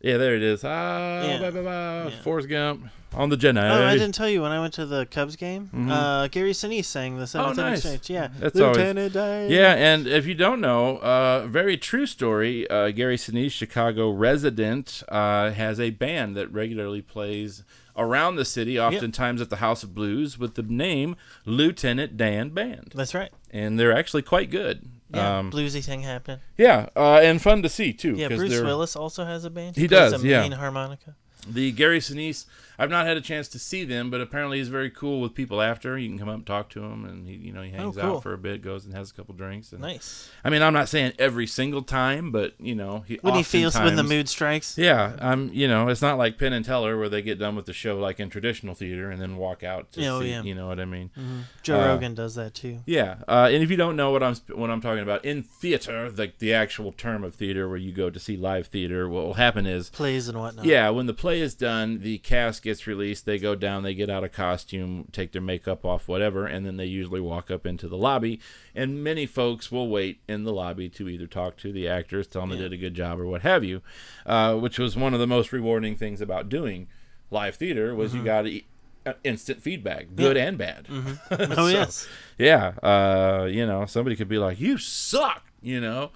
yeah, 0.00 0.16
there 0.18 0.34
it 0.34 0.42
is. 0.42 0.62
Ah, 0.64 1.22
Yeah. 1.22 1.38
blah, 1.38 1.50
blah, 1.50 1.62
blah. 1.62 2.04
Yeah. 2.08 2.20
Forrest 2.22 2.48
Gump 2.48 2.88
on 3.14 3.28
the 3.30 3.36
Jedi. 3.36 3.62
Oh, 3.70 3.84
I 3.86 3.92
didn't 3.96 4.14
tell 4.14 4.28
you 4.28 4.42
when 4.42 4.50
I 4.50 4.60
went 4.60 4.74
to 4.74 4.84
the 4.86 5.06
Cubs 5.06 5.36
game. 5.36 5.70
Mhm. 5.72 5.88
Uh, 5.88 6.26
Gary 6.28 6.50
Sinise 6.50 6.84
sang 6.86 7.16
the 7.16 7.26
seventh 7.28 7.58
inning 7.58 7.70
nice. 7.74 8.10
Yeah, 8.10 8.28
That's 8.40 8.58
always- 8.60 8.76
Lieutenant 8.76 9.12
Dan. 9.14 9.50
Yeah, 9.50 9.72
and 9.74 10.06
if 10.08 10.26
you 10.26 10.34
don't 10.34 10.60
know, 10.60 10.96
uh, 10.98 11.46
very 11.46 11.76
true 11.76 12.06
story. 12.06 12.68
Uh, 12.68 12.90
Gary 12.90 13.16
Sinise, 13.16 13.52
Chicago 13.52 14.10
resident, 14.10 15.04
uh, 15.08 15.50
has 15.52 15.78
a 15.78 15.90
band 15.90 16.36
that 16.36 16.52
regularly 16.52 17.02
plays 17.02 17.62
around 17.96 18.36
the 18.36 18.44
city, 18.44 18.78
oftentimes 18.78 19.40
at 19.40 19.50
the 19.50 19.56
House 19.56 19.82
of 19.82 19.94
Blues, 19.94 20.38
with 20.38 20.54
the 20.54 20.62
name 20.62 21.16
Lieutenant 21.44 22.16
Dan 22.16 22.50
Band, 22.50 22.92
that's 22.94 23.14
right. 23.14 23.30
and 23.50 23.78
they're 23.78 23.96
actually 23.96 24.22
quite 24.22 24.50
good. 24.50 24.88
Yeah, 25.10 25.38
um, 25.38 25.50
bluesy 25.52 25.84
thing 25.84 26.02
happening. 26.02 26.40
yeah, 26.56 26.88
uh, 26.96 27.20
and 27.22 27.40
fun 27.40 27.62
to 27.62 27.68
see 27.68 27.92
too. 27.92 28.14
Yeah, 28.14 28.28
Bruce 28.28 28.60
Willis 28.60 28.96
also 28.96 29.24
has 29.24 29.44
a 29.44 29.50
band. 29.50 29.76
He 29.76 29.86
plays 29.86 30.12
does, 30.12 30.24
a 30.24 30.26
yeah. 30.26 30.40
main 30.40 30.52
harmonica. 30.52 31.14
The 31.46 31.72
Gary 31.72 32.00
Sinise, 32.00 32.46
I've 32.78 32.90
not 32.90 33.06
had 33.06 33.16
a 33.16 33.20
chance 33.20 33.48
to 33.48 33.58
see 33.58 33.84
them, 33.84 34.10
but 34.10 34.20
apparently 34.20 34.58
he's 34.58 34.68
very 34.68 34.90
cool 34.90 35.20
with 35.20 35.34
people 35.34 35.60
after. 35.62 35.96
You 35.98 36.08
can 36.08 36.18
come 36.18 36.28
up 36.28 36.34
and 36.36 36.46
talk 36.46 36.70
to 36.70 36.82
him, 36.82 37.04
and 37.04 37.26
he, 37.26 37.34
you 37.34 37.52
know, 37.52 37.62
he 37.62 37.70
hangs 37.70 37.96
Oh, 37.98 38.00
cool. 38.00 38.16
out 38.16 38.22
for 38.22 38.32
a 38.32 38.38
bit, 38.38 38.62
goes 38.62 38.84
and 38.84 38.94
has 38.94 39.10
a 39.10 39.14
couple 39.14 39.34
drinks. 39.34 39.72
And, 39.72 39.80
Nice. 39.80 40.30
I 40.44 40.50
mean, 40.50 40.62
I'm 40.62 40.72
not 40.72 40.88
saying 40.88 41.12
every 41.18 41.46
single 41.46 41.82
time, 41.82 42.32
but 42.32 42.54
you 42.58 42.74
know, 42.74 43.04
he 43.06 43.18
When 43.22 43.34
he 43.34 43.42
feels 43.42 43.74
when 43.78 43.96
the 43.96 44.02
mood 44.02 44.28
strikes. 44.28 44.76
Yeah, 44.78 45.16
I'm. 45.20 45.52
You 45.52 45.68
know, 45.68 45.88
it's 45.88 46.02
not 46.02 46.18
like 46.18 46.38
Penn 46.38 46.52
and 46.52 46.64
Teller 46.64 46.98
where 46.98 47.08
they 47.08 47.22
get 47.22 47.38
done 47.38 47.54
with 47.56 47.66
the 47.66 47.72
show 47.72 47.98
like 47.98 48.18
in 48.20 48.28
traditional 48.30 48.74
theater 48.74 49.10
and 49.10 49.20
then 49.20 49.36
walk 49.36 49.62
out 49.62 49.92
to 49.92 50.06
Oh, 50.06 50.20
see. 50.20 50.30
yeah. 50.30 50.42
You 50.42 50.54
know 50.54 50.66
what 50.66 50.80
I 50.80 50.84
mean? 50.84 51.10
Joe 51.62 51.80
Uh, 51.80 51.86
Rogan 51.86 52.14
does 52.14 52.34
that 52.34 52.54
too. 52.54 52.80
Yeah. 52.86 53.16
Uh, 53.28 53.48
and 53.52 53.62
if 53.62 53.70
you 53.70 53.76
don't 53.76 53.96
know 53.96 54.10
what 54.10 54.22
I'm 54.22 54.34
what 54.54 54.70
I'm 54.70 54.80
talking 54.80 55.02
about 55.02 55.24
in 55.24 55.42
theater, 55.42 56.10
like 56.10 56.38
the 56.38 56.52
actual 56.52 56.92
term 56.92 57.22
of 57.24 57.34
theater 57.34 57.68
where 57.68 57.76
you 57.78 57.92
go 57.92 58.10
to 58.10 58.18
see 58.18 58.36
live 58.36 58.66
theater, 58.66 59.08
what 59.08 59.24
will 59.24 59.34
happen 59.34 59.66
is 59.66 59.90
Plays 59.90 60.28
and 60.28 60.38
whatnot. 60.38 60.64
yeah, 60.64 60.88
when 60.90 61.06
the 61.06 61.14
play 61.14 61.40
is 61.40 61.54
done, 61.54 62.00
the 62.00 62.18
cast 62.18 62.62
gets 62.64 62.88
released. 62.88 63.24
They 63.26 63.38
go 63.38 63.54
down, 63.54 63.84
they 63.84 63.94
get 63.94 64.10
out 64.10 64.24
of 64.24 64.32
costume, 64.32 65.06
take 65.12 65.30
their 65.30 65.40
makeup 65.40 65.84
off, 65.84 66.08
whatever, 66.08 66.44
and 66.46 66.66
then 66.66 66.76
they 66.76 66.86
usually 66.86 67.20
walk 67.20 67.48
up 67.52 67.64
into 67.64 67.86
the 67.86 67.96
lobby. 67.96 68.40
And 68.74 69.04
many 69.04 69.26
folks 69.26 69.70
will 69.70 69.88
wait 69.88 70.18
in 70.26 70.42
the 70.42 70.52
lobby 70.52 70.88
to 70.88 71.08
either 71.08 71.28
talk 71.28 71.56
to 71.58 71.70
the 71.72 71.86
actors, 71.86 72.26
tell 72.26 72.42
them 72.42 72.50
they 72.50 72.56
did 72.58 72.72
a 72.72 72.76
good 72.76 72.94
job, 72.94 73.20
or 73.20 73.26
what 73.26 73.42
have 73.42 73.62
you. 73.62 73.82
Uh, 74.26 74.56
which 74.56 74.78
was 74.80 74.96
one 74.96 75.14
of 75.14 75.20
the 75.20 75.26
most 75.28 75.52
rewarding 75.52 75.94
things 75.94 76.20
about 76.20 76.48
doing 76.48 76.88
live 77.30 77.54
theater 77.54 77.94
was 77.94 78.14
you 78.14 78.24
got 78.24 78.46
uh, 79.06 79.12
instant 79.22 79.62
feedback, 79.62 80.06
good 80.16 80.36
and 80.36 80.58
bad. 80.58 80.88
Oh 81.30 81.54
So, 81.54 81.66
yes. 81.68 82.08
yeah, 82.38 82.68
uh, 82.82 83.44
you 83.50 83.66
know, 83.66 83.86
somebody 83.86 84.16
could 84.16 84.28
be 84.28 84.38
like, 84.38 84.58
"You 84.58 84.78
suck," 84.78 85.44
you 85.60 85.80
know, 85.80 86.10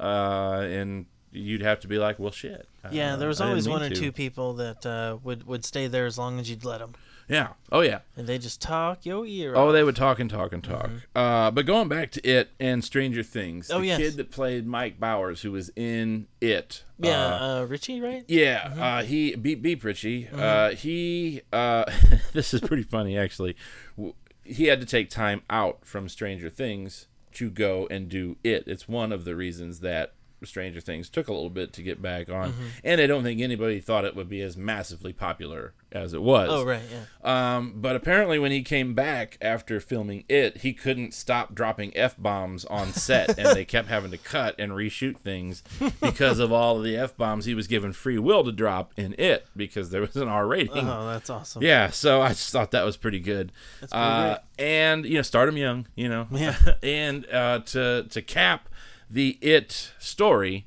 uh, 0.00 0.66
and 0.68 1.06
you'd 1.32 1.62
have 1.62 1.80
to 1.80 1.88
be 1.88 1.98
like, 1.98 2.18
"Well, 2.18 2.30
shit." 2.32 2.68
Yeah, 2.90 3.14
Uh, 3.14 3.16
there 3.16 3.28
was 3.28 3.40
always 3.40 3.68
one 3.68 3.82
or 3.82 3.88
to." 3.88 3.94
two 3.94 4.12
people 4.12 4.54
that 4.54 4.84
uh, 4.86 5.18
would 5.22 5.46
would 5.46 5.64
stay 5.64 5.86
there 5.86 6.06
as 6.06 6.18
long 6.18 6.38
as 6.38 6.50
you'd 6.50 6.64
let 6.64 6.78
them, 6.80 6.94
Yeah. 7.28 7.50
Oh 7.70 7.80
yeah. 7.80 8.00
and 8.16 8.26
they 8.26 8.38
just 8.38 8.60
talk 8.60 9.06
your 9.06 9.24
ear. 9.24 9.54
Oh, 9.56 9.68
off. 9.68 9.72
they 9.72 9.82
would 9.84 9.96
talk 9.96 10.18
and 10.18 10.28
talk 10.28 10.52
and 10.52 10.62
talk. 10.64 10.90
Uh, 11.14 11.50
but 11.50 11.64
going 11.66 11.88
back 11.88 12.10
to 12.12 12.20
it 12.28 12.50
and 12.60 12.84
Stranger 12.84 13.22
Things, 13.22 13.70
Oh, 13.70 13.80
the 13.80 13.86
yes. 13.86 13.98
kid 13.98 14.16
that 14.16 14.30
played 14.30 14.66
Mike 14.66 14.98
Bowers, 15.00 15.42
who 15.42 15.52
was 15.52 15.70
in 15.76 16.26
it. 16.40 16.82
yeah, 16.98 17.26
uh, 17.26 17.60
uh, 17.60 17.64
Richie, 17.66 18.00
right? 18.00 18.24
yeah, 18.28 18.74
uh, 18.78 19.02
he 19.04 19.34
beep 19.36 19.62
beep 19.62 19.84
Richie. 19.84 20.28
Uh, 20.28 20.70
he 20.70 21.42
uh, 21.52 21.84
this 22.32 22.52
is 22.52 22.60
pretty 22.60 22.82
funny 22.82 23.16
actually. 23.16 23.56
He 24.44 24.64
had 24.64 24.80
to 24.80 24.86
take 24.86 25.08
time 25.08 25.42
out 25.48 25.84
from 25.86 26.08
Stranger 26.08 26.50
Things 26.50 27.06
to 27.34 27.48
go 27.48 27.86
and 27.90 28.08
do 28.08 28.36
it. 28.42 28.64
It's 28.66 28.88
one 28.88 29.12
of 29.12 29.24
the 29.24 29.36
reasons 29.36 29.80
that 29.80 30.12
Stranger 30.46 30.80
Things 30.80 31.08
took 31.08 31.28
a 31.28 31.32
little 31.32 31.50
bit 31.50 31.72
to 31.74 31.82
get 31.82 32.00
back 32.00 32.28
on, 32.30 32.54
and 32.84 33.00
I 33.00 33.06
don't 33.06 33.22
think 33.22 33.40
anybody 33.40 33.80
thought 33.80 34.04
it 34.04 34.16
would 34.16 34.28
be 34.28 34.40
as 34.42 34.56
massively 34.56 35.12
popular 35.12 35.74
as 35.90 36.14
it 36.14 36.22
was. 36.22 36.48
Oh 36.50 36.64
right, 36.64 36.82
yeah. 36.90 37.56
Um, 37.56 37.74
but 37.76 37.96
apparently, 37.96 38.38
when 38.38 38.52
he 38.52 38.62
came 38.62 38.94
back 38.94 39.38
after 39.40 39.80
filming 39.80 40.24
it, 40.28 40.58
he 40.58 40.72
couldn't 40.72 41.14
stop 41.14 41.54
dropping 41.54 41.96
f 41.96 42.16
bombs 42.16 42.64
on 42.64 42.92
set, 42.92 43.38
and 43.38 43.56
they 43.56 43.64
kept 43.64 43.88
having 43.88 44.10
to 44.10 44.18
cut 44.18 44.54
and 44.58 44.72
reshoot 44.72 45.18
things 45.18 45.62
because 46.00 46.38
of 46.38 46.52
all 46.52 46.78
of 46.78 46.84
the 46.84 46.96
f 46.96 47.16
bombs 47.16 47.44
he 47.44 47.54
was 47.54 47.66
given 47.66 47.92
free 47.92 48.18
will 48.18 48.44
to 48.44 48.52
drop 48.52 48.92
in 48.96 49.14
it 49.18 49.46
because 49.56 49.90
there 49.90 50.00
was 50.00 50.16
an 50.16 50.28
R 50.28 50.46
rating. 50.46 50.88
Oh, 50.88 51.06
that's 51.06 51.30
awesome. 51.30 51.62
Yeah, 51.62 51.90
so 51.90 52.22
I 52.22 52.28
just 52.28 52.50
thought 52.50 52.70
that 52.72 52.84
was 52.84 52.96
pretty 52.96 53.20
good. 53.20 53.52
That's 53.80 53.92
pretty 53.92 54.04
uh, 54.04 54.38
and 54.58 55.04
you 55.04 55.16
know, 55.16 55.22
start 55.22 55.48
him 55.48 55.56
young, 55.56 55.86
you 55.94 56.08
know. 56.08 56.26
Yeah. 56.30 56.56
and 56.82 57.26
uh, 57.30 57.60
to 57.66 58.06
to 58.08 58.22
cap 58.22 58.68
the 59.12 59.38
It 59.40 59.92
story, 59.98 60.66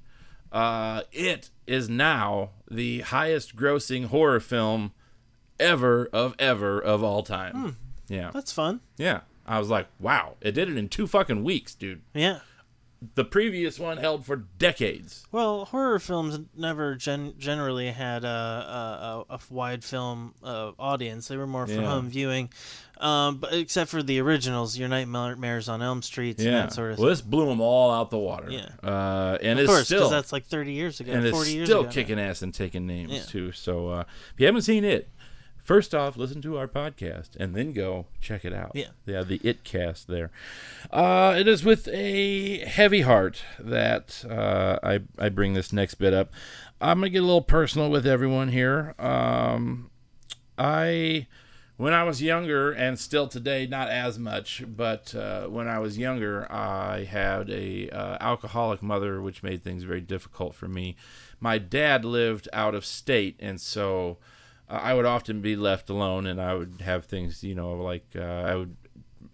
uh, 0.51 1.01
It 1.11 1.49
is 1.67 1.89
now 1.89 2.51
the 2.69 3.01
highest 3.01 3.55
grossing 3.55 4.05
horror 4.05 4.39
film 4.39 4.93
ever 5.59 6.07
of 6.13 6.35
ever 6.39 6.79
of 6.79 7.03
all 7.03 7.23
time. 7.23 7.53
Hmm. 7.55 7.69
Yeah, 8.13 8.29
That's 8.33 8.51
fun. 8.51 8.81
yeah. 8.97 9.21
I 9.47 9.59
was 9.59 9.69
like, 9.69 9.87
wow, 9.99 10.35
it 10.41 10.51
did 10.53 10.69
it 10.69 10.77
in 10.77 10.89
two 10.89 11.05
fucking 11.07 11.43
weeks, 11.43 11.75
dude. 11.75 12.01
Yeah. 12.15 12.39
The 13.13 13.25
previous 13.25 13.77
one 13.79 13.97
held 13.97 14.25
for 14.25 14.35
decades. 14.35 15.27
Well, 15.31 15.65
horror 15.65 15.99
films 15.99 16.39
never 16.57 16.95
gen- 16.95 17.33
generally 17.37 17.91
had 17.91 18.23
a, 18.23 19.25
a, 19.29 19.33
a, 19.35 19.39
wide 19.49 19.83
film 19.83 20.33
uh, 20.43 20.71
audience. 20.79 21.27
They 21.27 21.37
were 21.37 21.45
more 21.45 21.67
for 21.67 21.73
Yeah. 21.73 21.85
home 21.87 22.09
viewing, 22.09 22.49
um, 22.99 23.37
but 23.37 23.53
except 23.53 23.91
for 23.91 24.01
the 24.01 24.19
originals, 24.21 24.77
Your 24.77 24.87
Nightmares 24.87 25.69
on 25.69 25.81
Elm 25.83 26.01
Street, 26.01 26.37
and 26.39 26.45
Yeah, 26.47 26.51
that 26.61 26.73
sort 26.73 26.93
of 26.93 26.97
well, 26.99 27.09
this 27.09 27.21
blew 27.21 27.45
them 27.45 27.61
all 27.61 27.91
out 27.91 28.09
the 28.09 28.17
water. 28.17 28.49
Yeah. 28.49 28.69
uh, 28.81 29.37
and 29.41 29.59
Of 29.59 29.65
it's 29.65 29.71
course, 29.73 29.85
still 29.85 30.09
that's 30.09 30.31
like 30.31 30.45
30 30.45 30.71
years 30.71 30.99
ago, 30.99 31.11
and 31.11 31.29
40 31.29 31.37
it's 31.49 31.53
years 31.53 31.67
still 31.67 31.81
ago. 31.81 31.89
kicking 31.91 32.19
ass 32.19 32.41
and 32.41 32.53
taking 32.53 32.87
names 32.87 33.11
Yeah. 33.11 33.21
too. 33.23 33.51
So 33.51 33.89
uh, 33.89 34.03
if 34.33 34.39
you 34.39 34.45
haven't 34.47 34.63
seen 34.63 34.83
it, 34.83 35.09
first 35.65 35.93
off, 35.93 36.15
listen 36.15 36.41
to 36.43 36.57
our 36.57 36.67
podcast 36.67 37.35
and 37.37 37.53
then 37.53 37.73
go 37.73 38.05
check 38.21 38.45
it 38.45 38.53
out. 38.53 38.71
Yeah. 38.73 38.89
Yeah, 39.05 39.23
the 39.23 39.41
It 39.43 39.65
cast 39.65 40.07
there. 40.07 40.31
Uh, 40.91 41.35
it 41.37 41.47
is 41.47 41.65
with 41.65 41.89
a 41.89 42.59
heavy 42.59 43.01
heart 43.01 43.43
that 43.59 44.23
uh, 44.29 44.79
I, 44.81 45.01
I 45.19 45.29
bring 45.29 45.53
this 45.53 45.73
next 45.73 45.95
bit 45.95 46.13
up. 46.13 46.31
I'm 46.79 46.99
going 46.99 47.11
to 47.11 47.13
get 47.13 47.23
a 47.23 47.25
little 47.25 47.41
personal 47.41 47.89
with 47.89 48.05
everyone 48.05 48.49
here. 48.49 48.93
Um, 48.99 49.89
I 50.57 51.27
when 51.77 51.93
I 51.93 52.03
was 52.03 52.21
younger, 52.21 52.71
and 52.71 52.97
still 52.97 53.27
today, 53.27 53.67
not 53.67 53.89
as 53.89 54.17
much, 54.17 54.63
but 54.65 55.13
uh, 55.13 55.47
when 55.47 55.67
I 55.67 55.79
was 55.79 55.97
younger, 55.97 56.49
I 56.49 57.03
had 57.03 57.49
a 57.49 57.89
uh, 57.89 58.17
alcoholic 58.21 58.81
mother, 58.81 59.21
which 59.21 59.43
made 59.43 59.61
things 59.61 59.83
very 59.83 59.99
difficult 59.99 60.55
for 60.55 60.69
me. 60.69 60.95
My 61.41 61.57
dad 61.57 62.05
lived 62.05 62.47
out 62.53 62.75
of 62.75 62.85
state, 62.85 63.35
and 63.41 63.59
so 63.59 64.17
I 64.69 64.93
would 64.93 65.05
often 65.05 65.41
be 65.41 65.55
left 65.55 65.89
alone, 65.89 66.25
and 66.25 66.41
I 66.41 66.55
would 66.55 66.81
have 66.81 67.05
things, 67.05 67.43
you 67.43 67.55
know, 67.55 67.73
like 67.73 68.05
uh, 68.15 68.21
I 68.21 68.55
would. 68.55 68.75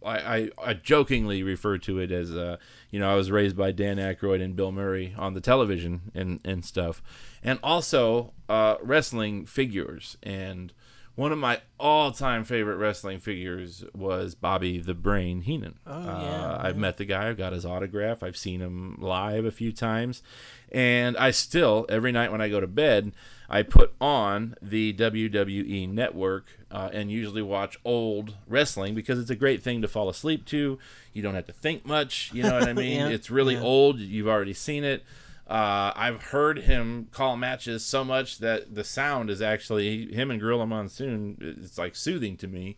I, 0.03 0.17
I, 0.17 0.49
I 0.57 0.73
jokingly 0.73 1.43
refer 1.43 1.77
to 1.77 1.99
it 1.99 2.11
as, 2.11 2.31
uh, 2.35 2.57
you 2.89 2.99
know, 2.99 3.07
I 3.07 3.13
was 3.13 3.29
raised 3.29 3.55
by 3.55 3.71
Dan 3.71 3.97
Aykroyd 3.97 4.41
and 4.41 4.55
Bill 4.55 4.71
Murray 4.71 5.13
on 5.15 5.35
the 5.35 5.41
television 5.41 6.11
and, 6.15 6.39
and 6.43 6.65
stuff, 6.65 7.03
and 7.43 7.59
also 7.61 8.33
uh, 8.49 8.77
wrestling 8.81 9.45
figures. 9.45 10.17
And 10.23 10.73
one 11.13 11.31
of 11.31 11.37
my 11.37 11.61
all-time 11.79 12.45
favorite 12.45 12.77
wrestling 12.77 13.19
figures 13.19 13.83
was 13.93 14.33
Bobby 14.33 14.79
the 14.79 14.95
Brain 14.95 15.41
Heenan. 15.41 15.77
Oh, 15.85 15.91
Uh, 15.93 16.21
yeah, 16.23 16.57
I've 16.59 16.77
met 16.77 16.97
the 16.97 17.05
guy. 17.05 17.29
I've 17.29 17.37
got 17.37 17.53
his 17.53 17.65
autograph. 17.65 18.23
I've 18.23 18.37
seen 18.37 18.59
him 18.59 18.97
live 18.99 19.45
a 19.45 19.51
few 19.51 19.71
times, 19.71 20.23
and 20.71 21.15
I 21.17 21.29
still 21.29 21.85
every 21.89 22.11
night 22.11 22.31
when 22.31 22.41
I 22.41 22.49
go 22.49 22.59
to 22.59 22.65
bed, 22.65 23.11
I 23.53 23.63
put 23.63 23.93
on 23.99 24.55
the 24.61 24.93
WWE 24.93 25.89
Network 25.89 26.45
uh, 26.71 26.89
and 26.93 27.11
usually 27.11 27.41
watch 27.41 27.77
old 27.83 28.35
wrestling 28.47 28.95
because 28.95 29.19
it's 29.19 29.29
a 29.29 29.35
great 29.35 29.61
thing 29.61 29.81
to 29.81 29.89
fall 29.89 30.07
asleep 30.07 30.45
to. 30.47 30.79
You 31.11 31.21
don't 31.21 31.35
have 31.35 31.47
to 31.47 31.51
think 31.51 31.85
much. 31.85 32.31
You 32.33 32.43
know 32.43 32.53
what 32.53 32.69
I 32.69 32.73
mean? 32.87 33.01
Yeah, 33.01 33.09
it's 33.09 33.29
really 33.29 33.55
yeah. 33.55 33.61
old. 33.61 33.99
You've 33.99 34.29
already 34.29 34.53
seen 34.53 34.85
it. 34.85 35.03
Uh, 35.51 35.91
I've 35.97 36.23
heard 36.23 36.59
him 36.59 37.09
call 37.11 37.35
matches 37.35 37.83
so 37.83 38.05
much 38.05 38.37
that 38.37 38.73
the 38.73 38.85
sound 38.85 39.29
is 39.29 39.41
actually 39.41 40.09
him 40.13 40.31
and 40.31 40.39
Gorilla 40.39 40.65
Monsoon. 40.65 41.57
It's 41.61 41.77
like 41.77 41.93
soothing 41.93 42.37
to 42.37 42.47
me. 42.47 42.77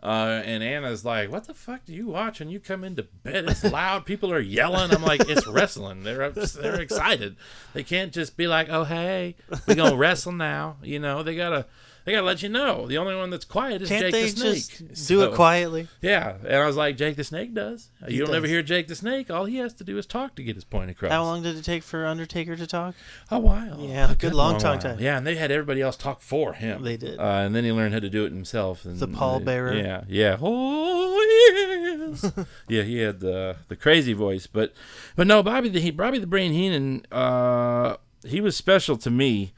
Uh, 0.00 0.40
and 0.44 0.62
Anna's 0.62 1.04
like, 1.04 1.32
"What 1.32 1.48
the 1.48 1.54
fuck 1.54 1.84
do 1.84 1.92
you 1.92 2.06
watch 2.06 2.38
when 2.38 2.48
you 2.48 2.60
come 2.60 2.84
into 2.84 3.02
bed? 3.02 3.46
It's 3.48 3.64
loud. 3.64 4.06
People 4.06 4.32
are 4.32 4.38
yelling." 4.38 4.92
I'm 4.92 5.02
like, 5.02 5.28
"It's 5.28 5.48
wrestling. 5.48 6.04
They're 6.04 6.30
they're 6.30 6.80
excited. 6.80 7.34
They 7.74 7.82
can't 7.82 8.12
just 8.12 8.36
be 8.36 8.46
like, 8.46 8.68
oh 8.70 8.84
hey, 8.84 9.34
we 9.66 9.74
gonna 9.74 9.96
wrestle 9.96 10.30
now. 10.30 10.76
You 10.80 11.00
know, 11.00 11.24
they 11.24 11.34
gotta." 11.34 11.66
They 12.04 12.12
gotta 12.12 12.26
let 12.26 12.42
you 12.42 12.48
know. 12.48 12.86
The 12.88 12.98
only 12.98 13.14
one 13.14 13.30
that's 13.30 13.44
quiet 13.44 13.82
is 13.82 13.88
Can't 13.88 14.02
Jake 14.02 14.12
they 14.12 14.22
the 14.22 14.28
Snake. 14.60 14.88
just 14.90 15.08
do 15.08 15.22
it 15.22 15.34
quietly? 15.34 15.86
Yeah, 16.00 16.36
and 16.44 16.56
I 16.56 16.66
was 16.66 16.76
like, 16.76 16.96
Jake 16.96 17.14
the 17.16 17.22
Snake 17.24 17.54
does. 17.54 17.90
He 18.08 18.16
you 18.16 18.26
don't 18.26 18.34
ever 18.34 18.46
hear 18.48 18.62
Jake 18.62 18.88
the 18.88 18.96
Snake. 18.96 19.30
All 19.30 19.44
he 19.44 19.56
has 19.58 19.72
to 19.74 19.84
do 19.84 19.96
is 19.98 20.06
talk 20.06 20.34
to 20.36 20.42
get 20.42 20.56
his 20.56 20.64
point 20.64 20.90
across. 20.90 21.12
How 21.12 21.22
long 21.22 21.42
did 21.42 21.56
it 21.56 21.64
take 21.64 21.82
for 21.84 22.04
Undertaker 22.04 22.56
to 22.56 22.66
talk? 22.66 22.94
A 23.30 23.38
while. 23.38 23.78
Yeah, 23.80 24.10
A 24.10 24.14
good 24.16 24.34
long 24.34 24.58
tongue 24.58 24.72
while. 24.78 24.80
time. 24.96 24.98
Yeah, 25.00 25.16
and 25.18 25.26
they 25.26 25.36
had 25.36 25.50
everybody 25.52 25.80
else 25.80 25.96
talk 25.96 26.20
for 26.20 26.54
him. 26.54 26.82
They 26.82 26.96
did. 26.96 27.20
Uh, 27.20 27.22
and 27.22 27.54
then 27.54 27.62
he 27.64 27.70
learned 27.72 27.94
how 27.94 28.00
to 28.00 28.10
do 28.10 28.24
it 28.24 28.32
himself. 28.32 28.84
And 28.84 28.98
The 28.98 29.06
pallbearer. 29.08 29.80
Yeah, 29.80 30.02
yeah. 30.08 30.38
Oh 30.40 32.08
yes. 32.10 32.32
yeah, 32.68 32.82
he 32.82 32.98
had 32.98 33.20
the 33.20 33.56
the 33.68 33.76
crazy 33.76 34.12
voice, 34.12 34.46
but 34.46 34.72
but 35.16 35.26
no, 35.26 35.42
Bobby 35.42 35.68
the 35.68 35.80
he 35.80 35.90
Bobby 35.90 36.18
the 36.18 36.26
Brain 36.26 36.52
Heenan. 36.52 37.06
Uh, 37.12 37.96
he 38.26 38.40
was 38.40 38.56
special 38.56 38.96
to 38.98 39.10
me. 39.10 39.52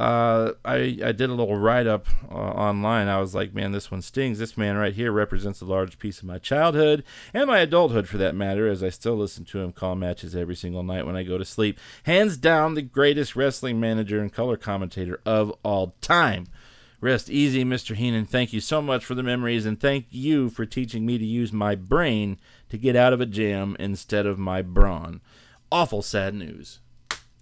Uh, 0.00 0.54
I 0.64 0.96
I 1.04 1.12
did 1.12 1.28
a 1.28 1.34
little 1.34 1.58
write 1.58 1.86
up 1.86 2.06
uh, 2.30 2.34
online. 2.34 3.06
I 3.06 3.20
was 3.20 3.34
like, 3.34 3.52
man, 3.52 3.72
this 3.72 3.90
one 3.90 4.00
stings. 4.00 4.38
This 4.38 4.56
man 4.56 4.78
right 4.78 4.94
here 4.94 5.12
represents 5.12 5.60
a 5.60 5.66
large 5.66 5.98
piece 5.98 6.20
of 6.20 6.24
my 6.24 6.38
childhood 6.38 7.04
and 7.34 7.46
my 7.46 7.58
adulthood, 7.58 8.08
for 8.08 8.16
that 8.16 8.34
matter. 8.34 8.66
As 8.66 8.82
I 8.82 8.88
still 8.88 9.14
listen 9.14 9.44
to 9.44 9.60
him 9.60 9.72
call 9.72 9.96
matches 9.96 10.34
every 10.34 10.56
single 10.56 10.82
night 10.82 11.04
when 11.04 11.16
I 11.16 11.22
go 11.22 11.36
to 11.36 11.44
sleep. 11.44 11.78
Hands 12.04 12.34
down, 12.38 12.72
the 12.72 12.82
greatest 12.82 13.36
wrestling 13.36 13.78
manager 13.78 14.20
and 14.20 14.32
color 14.32 14.56
commentator 14.56 15.20
of 15.26 15.52
all 15.62 15.94
time. 16.00 16.46
Rest 17.02 17.28
easy, 17.28 17.62
Mr. 17.62 17.94
Heenan. 17.94 18.24
Thank 18.24 18.54
you 18.54 18.60
so 18.60 18.80
much 18.80 19.04
for 19.04 19.14
the 19.14 19.22
memories, 19.22 19.66
and 19.66 19.78
thank 19.78 20.06
you 20.08 20.48
for 20.48 20.64
teaching 20.64 21.04
me 21.04 21.18
to 21.18 21.26
use 21.26 21.52
my 21.52 21.74
brain 21.74 22.38
to 22.70 22.78
get 22.78 22.96
out 22.96 23.12
of 23.12 23.20
a 23.20 23.26
jam 23.26 23.76
instead 23.78 24.24
of 24.24 24.38
my 24.38 24.62
brawn. 24.62 25.20
Awful 25.70 26.00
sad 26.00 26.34
news. 26.34 26.80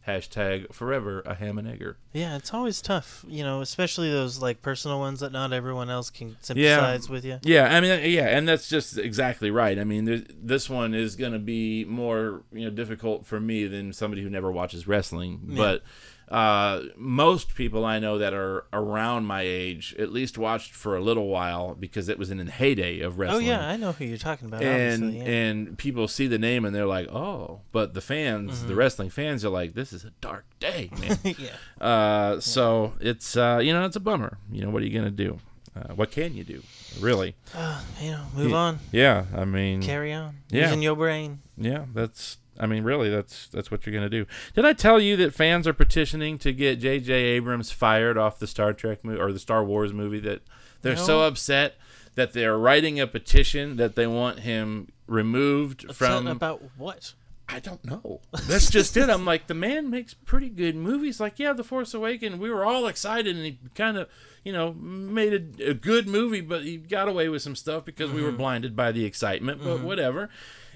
Hashtag 0.09 0.73
forever 0.75 1.21
a 1.27 1.35
ham 1.35 1.59
and 1.59 1.69
egger. 1.69 1.99
Yeah, 2.15 2.37
it's 2.37 2.55
always 2.55 2.81
tough, 2.81 3.25
you 3.29 3.45
know, 3.45 3.61
especially 3.61 4.11
those 4.11 4.41
like 4.41 4.63
personal 4.63 4.99
ones 4.99 5.21
that 5.21 5.33
not 5.33 5.53
everyone 5.53 5.91
else 5.91 6.09
can 6.09 6.29
Yeah. 6.31 6.35
sympathize 6.41 7.09
with 7.11 7.25
you. 7.27 7.39
Yeah, 7.43 7.65
I 7.77 7.81
mean, 7.81 8.11
yeah, 8.11 8.27
and 8.37 8.49
that's 8.49 8.69
just 8.69 8.97
exactly 8.97 9.51
right. 9.51 9.79
I 9.79 9.85
mean, 9.85 10.27
this 10.43 10.71
one 10.71 10.95
is 10.95 11.15
going 11.15 11.33
to 11.33 11.39
be 11.39 11.85
more, 11.85 12.43
you 12.53 12.65
know, 12.65 12.71
difficult 12.71 13.27
for 13.27 13.39
me 13.39 13.67
than 13.67 13.93
somebody 13.93 14.23
who 14.23 14.31
never 14.31 14.51
watches 14.51 14.89
wrestling. 14.89 15.41
But 15.45 15.83
uh, 16.31 16.83
most 16.97 17.55
people 17.55 17.85
I 17.85 17.99
know 17.99 18.19
that 18.19 18.35
are 18.35 18.67
around 18.73 19.25
my 19.25 19.43
age 19.43 19.95
at 19.99 20.13
least 20.13 20.37
watched 20.37 20.73
for 20.73 20.97
a 20.97 21.01
little 21.01 21.29
while 21.29 21.75
because 21.75 22.09
it 22.09 22.19
was 22.19 22.31
in 22.31 22.39
the 22.39 22.51
heyday 22.51 23.01
of 23.01 23.19
wrestling. 23.19 23.47
Oh 23.47 23.51
yeah, 23.51 23.67
I 23.67 23.77
know 23.77 23.93
who 23.93 24.05
you're 24.05 24.19
talking 24.19 24.47
about. 24.49 24.63
and 24.63 25.15
yeah. 25.15 25.23
and 25.25 25.79
people 25.79 26.07
see 26.09 26.27
the 26.27 26.39
name 26.39 26.65
and 26.65 26.75
they're 26.75 26.87
like, 26.87 27.09
oh, 27.09 27.61
but 27.73 27.95
the 27.95 28.01
fans, 28.03 28.59
Mm-hmm. 28.59 28.69
the 28.69 28.75
wrestling 28.75 29.11
fans, 29.11 29.45
are 29.45 29.49
like, 29.51 29.75
this 29.75 29.93
is 29.93 30.05
a 30.05 30.11
dark 30.21 30.45
day, 30.61 30.91
man. 31.01 31.19
yeah. 31.25 31.85
uh, 31.87 32.41
so 32.41 32.93
it's 33.01 33.37
uh, 33.37 33.61
you 33.63 33.73
know, 33.73 33.85
it's 33.85 33.97
a 33.97 34.01
bummer. 34.01 34.39
You 34.53 34.63
know, 34.65 34.71
what 34.71 34.83
are 34.83 34.87
you 34.87 34.97
gonna 34.99 35.11
do? 35.11 35.39
Uh, 35.77 35.95
what 35.95 36.11
can 36.11 36.35
you 36.35 36.43
do? 36.45 36.63
Really? 37.01 37.37
Uh, 37.55 37.81
you 38.03 38.11
know, 38.11 38.25
move 38.35 38.51
Yeah. 38.51 38.57
on, 38.57 38.79
Yeah, 38.91 39.25
I 39.37 39.45
mean, 39.45 39.81
carry 39.83 40.13
on, 40.13 40.39
Yeah. 40.51 40.65
using 40.65 40.83
your 40.83 40.97
brain. 40.97 41.41
yeah, 41.57 41.85
that's. 41.95 42.39
I 42.59 42.67
mean, 42.67 42.85
really, 42.85 43.09
that's 43.09 43.49
that's 43.49 43.71
what 43.71 43.87
you're 43.87 43.95
gonna 43.95 44.09
do. 44.09 44.27
Did 44.55 44.65
I 44.65 44.73
tell 44.73 45.01
you 45.01 45.17
that 45.17 45.35
fans 45.35 45.67
are 45.67 45.73
petitioning 45.73 46.39
to 46.39 46.53
get 46.53 46.81
J.J. 46.81 47.13
Abrams 47.13 47.71
fired 47.71 48.19
off 48.19 48.39
the 48.39 48.47
Star 48.47 48.73
Trek 48.73 49.05
movie 49.05 49.21
or 49.21 49.33
the 49.33 49.39
Star 49.39 49.65
Wars 49.65 49.93
movie? 49.93 50.21
That 50.21 50.43
they're 50.83 50.97
so 50.97 51.23
upset 51.23 51.77
that 52.15 52.33
they're 52.33 52.59
writing 52.59 52.99
a 52.99 53.07
petition 53.07 53.77
that 53.77 53.95
they 53.95 54.07
want 54.07 54.41
him 54.41 54.89
removed 55.07 55.95
from 55.95 56.27
Upset 56.27 56.37
about 56.37 56.63
what? 56.77 57.15
I 57.49 57.61
don't 57.61 57.83
know. 57.85 58.21
That's 58.47 58.69
just 58.69 58.97
it. 58.97 59.09
I'm 59.09 59.25
like, 59.25 59.47
the 59.47 59.55
man 59.55 59.89
makes 59.89 60.13
pretty 60.13 60.51
good 60.51 60.77
movies. 60.77 61.19
Like, 61.19 61.39
yeah, 61.39 61.55
The 61.55 61.65
Force 61.65 61.95
Awakens, 61.95 62.37
we 62.37 62.51
were 62.51 62.65
all 62.65 62.87
excited, 62.87 63.35
and 63.35 63.45
he 63.45 63.59
kind 63.75 63.97
of, 63.97 64.09
you 64.45 64.53
know, 64.53 64.75
made 64.75 65.33
a, 65.33 65.71
a 65.71 65.75
good 65.75 66.07
movie, 66.07 66.43
but 66.43 66.65
he 66.65 66.77
got 66.77 67.09
away 67.09 67.29
with 67.31 67.41
some 67.41 67.57
stuff 67.57 67.87
because 67.87 68.11
we 68.11 68.21
were 68.21 68.29
mm-hmm. 68.29 68.37
blinded 68.37 68.77
by 68.77 68.93
the 68.93 69.07
excitement. 69.07 69.63
But 69.63 69.77
mm-hmm. 69.77 69.87
whatever. 69.87 70.29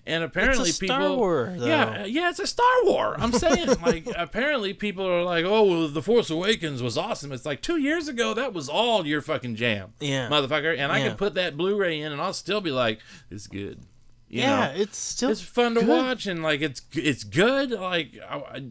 And 0.04 0.24
apparently, 0.24 0.70
Star 0.72 0.98
people, 0.98 1.16
War, 1.16 1.54
though. 1.56 1.64
yeah, 1.64 2.04
yeah, 2.06 2.28
it's 2.30 2.40
a 2.40 2.46
Star 2.46 2.66
War. 2.84 3.14
I'm 3.20 3.32
saying, 3.32 3.68
like, 3.86 4.06
apparently, 4.16 4.74
people 4.74 5.06
are 5.06 5.22
like, 5.22 5.44
oh, 5.44 5.62
well, 5.62 5.88
The 5.88 6.02
Force 6.02 6.28
Awakens 6.28 6.82
was 6.82 6.98
awesome. 6.98 7.30
It's 7.30 7.46
like 7.46 7.62
two 7.62 7.76
years 7.76 8.08
ago, 8.08 8.34
that 8.34 8.52
was 8.52 8.68
all 8.68 9.06
your 9.06 9.22
fucking 9.22 9.54
jam, 9.54 9.92
Yeah. 10.00 10.28
motherfucker. 10.28 10.76
And 10.76 10.90
I 10.90 10.98
Yeah. 10.98 11.08
could 11.10 11.18
put 11.18 11.34
that 11.34 11.56
Blu-ray 11.56 12.00
in, 12.00 12.10
and 12.10 12.20
I'll 12.20 12.32
still 12.32 12.60
be 12.60 12.72
like, 12.72 12.98
it's 13.30 13.46
good. 13.46 13.78
You 14.28 14.40
yeah, 14.40 14.72
know? 14.72 14.80
it's 14.80 14.98
still 14.98 15.30
it's 15.30 15.40
fun 15.42 15.74
to 15.74 15.82
watch 15.84 16.26
and 16.26 16.42
like 16.42 16.62
it's 16.62 16.80
it's 16.94 17.22
good 17.22 17.70
like 17.72 18.18
I, 18.26 18.36
I- 18.38 18.64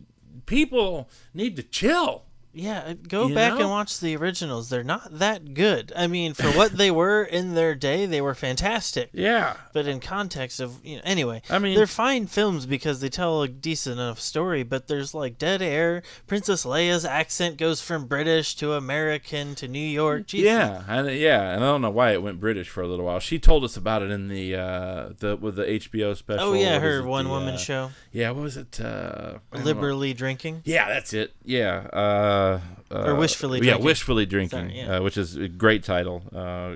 people 0.47 1.07
need 1.36 1.55
to 1.55 1.61
chill 1.63 2.23
Yeah, 2.54 2.80
uh, 2.80 2.93
go 3.08 3.28
You 3.28 3.36
back 3.36 3.54
know? 3.54 3.60
and 3.62 3.70
watch 3.70 3.99
the 3.99 4.16
originals. 4.18 4.70
They're 4.70 4.84
not 4.84 5.20
that 5.20 5.54
good. 5.54 5.93
I 5.95 6.08
mean, 6.08 6.34
for 6.34 6.47
what 6.52 6.78
they 6.78 6.91
were 6.91 7.24
in 7.24 7.54
their 7.56 7.76
day, 7.76 8.06
they 8.06 8.20
were 8.22 8.36
fantastic. 8.36 9.10
yeah 9.14 9.56
But 9.74 9.88
in 9.88 9.99
context 9.99 10.60
of 10.60 10.84
you 10.86 10.97
know, 10.97 11.02
anyway, 11.06 11.41
I 11.49 11.60
mean- 11.60 11.76
they're 11.76 11.88
fine 11.88 12.28
films 12.28 12.66
because 12.66 12.99
they 12.99 13.10
tell 13.10 13.41
a 13.41 13.47
decent 13.47 13.99
enough 13.99 14.20
story. 14.20 14.64
But 14.64 14.88
there's 14.88 15.14
like 15.14 15.38
dead 15.38 15.62
air. 15.62 16.04
Princess 16.28 16.66
Leia's 16.66 17.06
accent 17.06 17.58
goes 17.58 17.82
from 17.82 18.06
British 18.06 18.56
to 18.56 18.74
American 18.74 19.56
to 19.56 19.68
New 19.68 19.80
York. 19.80 20.28
Jesus. 20.28 20.45
yeah 20.45 20.84
and 20.88 21.10
yeah 21.18 21.54
and 21.54 21.64
i 21.64 21.68
don't 21.68 21.82
know 21.82 21.89
why 21.89 22.12
it 22.12 22.22
went 22.22 22.39
british 22.39 22.70
for 22.70 22.82
a 22.82 22.88
little 22.88 23.06
while 23.06 23.20
she 23.20 23.39
told 23.39 23.64
us 23.64 23.76
about 23.78 24.02
it 24.02 24.12
in 24.12 24.28
the 24.28 24.56
uh 24.56 25.10
the 25.20 25.36
with 25.36 25.56
the 25.56 25.64
hbo 25.66 26.16
special 26.16 26.49
Oh 26.49 26.54
yeah, 26.54 26.80
her 26.80 27.04
one 27.04 27.30
woman 27.30 27.56
uh, 27.56 27.58
show, 27.58 27.91
yeah 28.12 28.30
what 28.32 28.43
was 28.43 28.58
it 28.58 28.80
uh 28.80 29.34
don't 29.34 29.41
know. 29.54 29.60
liberally 29.64 30.14
drinking. 30.14 30.62
yeah 30.66 30.88
that's 30.89 31.14
it 31.14 31.34
yeah 31.43 31.88
uh, 31.93 32.41
uh 32.92 33.08
Or 33.08 33.16
wishfully 33.16 33.60
yeah 33.60 33.64
drinking. 33.74 33.86
wishfully 33.86 34.26
drinking 34.26 34.70
Sorry, 34.70 34.78
yeah. 34.80 34.98
uh, 34.98 35.02
which 35.04 35.18
is 35.18 35.36
a 35.38 35.48
great 35.48 35.84
title 35.84 36.24
uh 36.36 36.76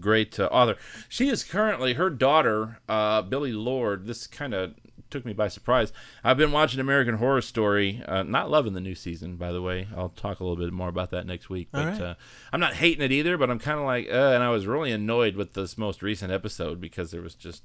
great 0.00 0.38
uh, 0.40 0.46
author 0.50 0.76
she 1.08 1.28
is 1.28 1.44
currently 1.44 1.94
her 1.94 2.10
daughter 2.10 2.78
uh 2.88 3.22
Billie 3.22 3.52
Lourd 3.52 4.06
this 4.06 4.26
kind 4.26 4.54
of 4.54 4.74
took 5.10 5.26
me 5.26 5.34
by 5.34 5.46
surprise 5.46 5.92
i've 6.24 6.38
been 6.38 6.52
watching 6.52 6.80
american 6.80 7.16
horror 7.16 7.42
story 7.42 8.02
uh, 8.08 8.22
not 8.22 8.50
loving 8.50 8.72
the 8.72 8.80
new 8.80 8.94
season 8.94 9.36
by 9.36 9.52
the 9.52 9.60
way 9.60 9.86
i'll 9.94 10.08
talk 10.08 10.40
a 10.40 10.42
little 10.42 10.56
bit 10.56 10.72
more 10.72 10.88
about 10.88 11.10
that 11.10 11.26
next 11.26 11.50
week 11.50 11.68
but 11.70 11.84
right. 11.86 12.00
uh, 12.00 12.14
i'm 12.50 12.60
not 12.60 12.72
hating 12.74 13.02
it 13.04 13.12
either 13.12 13.36
but 13.36 13.50
i'm 13.50 13.58
kind 13.58 13.78
of 13.78 13.84
like 13.84 14.06
uh, 14.10 14.32
and 14.34 14.42
i 14.42 14.48
was 14.48 14.66
really 14.66 14.90
annoyed 14.90 15.36
with 15.36 15.52
this 15.52 15.76
most 15.76 16.00
recent 16.02 16.32
episode 16.32 16.80
because 16.80 17.10
there 17.10 17.20
was 17.20 17.34
just 17.34 17.62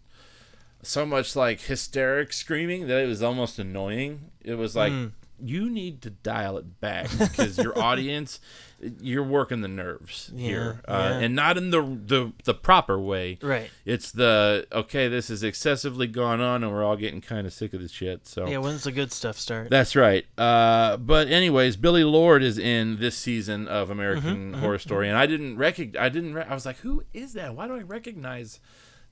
so 0.84 1.06
much 1.06 1.36
like 1.38 1.62
hysteric 1.62 2.34
screaming 2.34 2.88
that 2.88 3.02
it 3.02 3.08
was 3.08 3.24
almost 3.24 3.58
annoying. 3.60 4.30
It 4.42 4.56
was 4.56 4.76
like 4.76 4.94
you 5.44 5.70
need 5.70 6.02
to 6.02 6.10
dial 6.10 6.58
it 6.58 6.80
back 6.80 7.10
because 7.18 7.58
your 7.58 7.78
audience, 7.82 8.40
you're 9.02 9.24
working 9.24 9.62
the 9.62 9.68
nerves 9.68 10.32
here, 10.36 10.82
uh, 10.88 11.10
yeah. 11.12 11.20
and 11.26 11.36
not 11.36 11.58
in 11.58 11.70
the, 11.72 11.82
the 11.82 12.34
the 12.44 12.54
proper 12.54 13.00
way. 13.00 13.38
Right. 13.42 13.70
It's 13.86 14.12
the 14.12 14.68
okay. 14.72 15.08
This 15.08 15.30
is 15.30 15.44
excessively 15.44 16.08
gone 16.08 16.42
on, 16.42 16.64
and 16.64 16.72
we're 16.74 16.84
all 16.84 16.96
getting 16.96 17.22
kind 17.22 17.46
of 17.46 17.54
sick 17.54 17.74
of 17.74 17.82
this 17.82 17.92
shit. 17.92 18.26
So 18.28 18.48
Yeah, 18.48 18.58
when's 18.58 18.84
the 18.84 18.92
good 18.92 19.12
stuff 19.12 19.38
start? 19.38 19.70
that's 19.70 19.96
right. 19.96 20.26
Uh, 20.38 20.98
but 20.98 21.28
anyways, 21.28 21.76
Billie 21.78 22.04
Lourd 22.04 22.42
is 22.44 22.58
in 22.58 22.98
this 23.00 23.18
season 23.18 23.68
of 23.68 23.90
American 23.90 24.52
Mm-hmm, 24.54 24.60
Horror 24.62 24.80
Story, 24.80 25.08
and 25.10 25.18
I 25.18 25.26
didn't 25.28 25.58
recognize. 25.58 26.02
I 26.02 26.10
didn't. 26.10 26.34
Re- 26.34 26.46
I 26.48 26.54
was 26.54 26.66
like, 26.66 26.78
who 26.78 27.04
is 27.14 27.34
that? 27.34 27.56
Why 27.56 27.68
do 27.68 27.76
I 27.76 27.82
recognize 27.82 28.60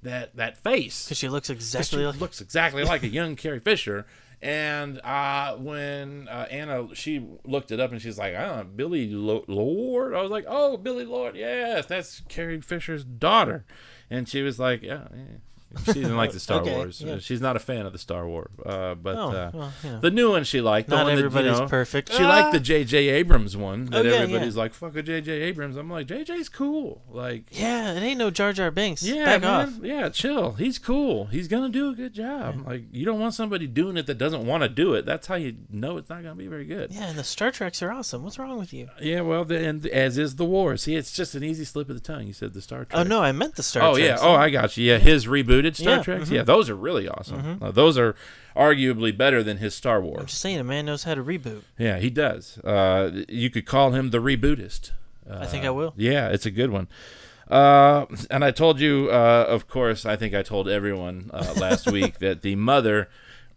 that 0.03 0.35
that 0.35 0.57
face? 0.57 1.05
Because 1.05 1.17
she 1.17 1.29
looks 1.29 1.49
exactly 1.49 1.99
she 1.99 2.05
like. 2.05 2.19
looks 2.19 2.41
exactly 2.41 2.83
like 2.83 3.03
a 3.03 3.07
young 3.07 3.35
Carrie 3.35 3.59
Fisher. 3.59 4.05
And 4.41 4.99
uh, 5.03 5.55
when 5.55 6.27
uh, 6.27 6.47
Anna 6.51 6.93
she 6.93 7.25
looked 7.43 7.71
it 7.71 7.79
up 7.79 7.91
and 7.91 8.01
she's 8.01 8.17
like, 8.17 8.33
"Oh, 8.33 8.65
Billie 8.75 9.09
Lo- 9.09 9.45
Lourd," 9.47 10.13
I 10.13 10.21
was 10.21 10.31
like, 10.31 10.45
"Oh, 10.47 10.77
Billie 10.77 11.05
Lourd, 11.05 11.35
yes, 11.35 11.85
that's 11.85 12.21
Carrie 12.27 12.61
Fisher's 12.61 13.03
daughter." 13.03 13.65
And 14.09 14.27
she 14.27 14.41
was 14.41 14.59
like, 14.59 14.83
"Yeah." 14.83 15.07
yeah. 15.13 15.37
She 15.85 15.93
didn't 15.93 16.15
like 16.17 16.31
the 16.31 16.39
Star 16.47 16.61
Okay, 16.61 16.75
Wars. 16.75 17.01
yeah. 17.01 17.17
She's 17.19 17.41
not 17.41 17.55
a 17.55 17.59
fan 17.59 17.85
of 17.85 17.93
the 17.93 17.99
Star 17.99 18.27
Wars. 18.27 18.49
Uh, 18.65 18.95
but 18.95 19.15
Oh, 19.17 19.29
uh, 19.31 19.51
well, 19.53 19.73
know. 19.83 19.99
the 19.99 20.11
new 20.11 20.31
one 20.31 20.43
she 20.43 20.61
liked. 20.61 20.89
The 20.89 20.95
Not 20.95 21.05
one 21.05 21.15
that, 21.15 21.21
you 21.21 21.25
everybody's 21.27 21.59
know, 21.59 21.67
perfect. 21.67 22.11
She 22.13 22.23
liked 22.23 22.47
Ah! 22.47 22.51
the 22.51 22.59
J.J. 22.59 23.09
Abrams 23.09 23.55
one 23.57 23.85
that 23.85 24.05
Oh, 24.05 24.09
yeah, 24.09 24.15
everybody's 24.17 24.55
yeah. 24.55 24.61
like, 24.61 24.73
"Fuck 24.73 24.95
a 24.95 25.01
J.J. 25.03 25.31
Abrams." 25.41 25.75
I'm 25.77 25.89
like, 25.89 26.07
"J.J.'s 26.07 26.49
cool." 26.49 27.01
Like, 27.09 27.45
Yeah, 27.51 27.93
it 27.93 28.01
ain't 28.03 28.19
no 28.19 28.31
Jar 28.31 28.53
Jar 28.53 28.71
Binks. 28.71 29.03
yeah, 29.03 29.25
Back 29.25 29.41
man. 29.41 29.67
off. 29.69 29.73
Yeah, 29.83 30.09
chill. 30.09 30.53
He's 30.53 30.79
cool. 30.79 31.25
He's 31.25 31.47
gonna 31.47 31.69
do 31.69 31.89
a 31.89 31.93
good 31.93 32.13
job. 32.13 32.65
Like 32.65 32.83
you 32.91 33.05
don't 33.05 33.19
want 33.19 33.33
somebody 33.33 33.67
doing 33.67 33.97
it 33.97 34.05
that 34.07 34.17
doesn't 34.17 34.45
want 34.45 34.63
to 34.63 34.69
do 34.69 34.93
it. 34.93 35.05
That's 35.05 35.27
how 35.27 35.35
you 35.35 35.55
know 35.69 35.97
it's 35.97 36.09
not 36.09 36.23
gonna 36.23 36.35
be 36.35 36.47
very 36.47 36.65
good. 36.65 36.91
Yeah, 36.91 37.05
and 37.09 37.17
the 37.17 37.23
Star 37.23 37.51
Treks 37.51 37.81
are 37.83 37.91
awesome. 37.91 38.23
What's 38.23 38.39
wrong 38.39 38.57
with 38.57 38.73
you? 38.73 38.89
Yeah, 39.01 39.21
well, 39.21 39.45
the, 39.45 39.57
and 39.65 39.85
as 39.87 40.17
is 40.17 40.35
the 40.35 40.45
war. 40.45 40.77
See, 40.77 40.95
it's 40.95 41.11
just 41.11 41.35
an 41.35 41.43
easy 41.43 41.65
slip 41.65 41.89
of 41.89 41.95
the 41.95 42.01
tongue. 42.01 42.27
You 42.27 42.33
said 42.33 42.53
the 42.53 42.61
Star 42.61 42.85
Trek. 42.85 42.99
Oh 42.99 43.03
no, 43.03 43.21
I 43.21 43.31
meant 43.31 43.55
the 43.55 43.63
Star 43.63 43.83
Oh 43.83 43.95
yeah. 43.95 44.17
Oh, 44.19 44.33
I 44.33 44.49
got 44.49 44.77
you. 44.77 44.85
Yeah, 44.85 44.97
his 44.97 45.27
rebooted 45.71 45.75
Star 45.75 45.97
Yeah, 45.97 46.03
Treks. 46.03 46.29
mhm. 46.29 46.33
Yeah, 46.33 46.43
those 46.43 46.69
are 46.69 46.75
really 46.75 47.07
awesome. 47.07 47.59
Uh, 47.61 47.71
those 47.71 47.97
are 47.97 48.15
arguably 48.55 49.15
better 49.15 49.43
than 49.43 49.57
his 49.57 49.75
Star 49.75 50.01
Wars. 50.01 50.19
I'm 50.21 50.25
just 50.27 50.41
saying, 50.41 50.59
a 50.59 50.63
man 50.63 50.85
knows 50.85 51.03
how 51.03 51.15
to 51.15 51.23
reboot. 51.23 51.61
Yeah, 51.77 51.99
he 51.99 52.09
does. 52.09 52.57
Uh, 52.59 53.23
you 53.27 53.49
could 53.49 53.65
call 53.65 53.91
him 53.91 54.11
the 54.11 54.19
rebootist. 54.19 54.91
Uh, 55.29 55.39
I 55.39 55.45
think 55.45 55.65
I 55.65 55.69
will. 55.71 55.93
Yeah, 55.97 56.29
it's 56.29 56.45
a 56.45 56.51
good 56.51 56.69
one. 56.71 56.87
Uh, 57.49 58.05
and 58.31 58.43
I 58.43 58.51
told 58.51 58.79
you, 58.79 59.09
uh, 59.11 59.45
of 59.47 59.67
course, 59.67 60.05
I 60.05 60.15
think 60.15 60.33
I 60.33 60.41
told 60.41 60.67
everyone 60.67 61.29
uh, 61.33 61.53
last 61.59 61.89
week 61.91 62.19
that 62.19 62.41
the 62.41 62.55
mother 62.55 63.09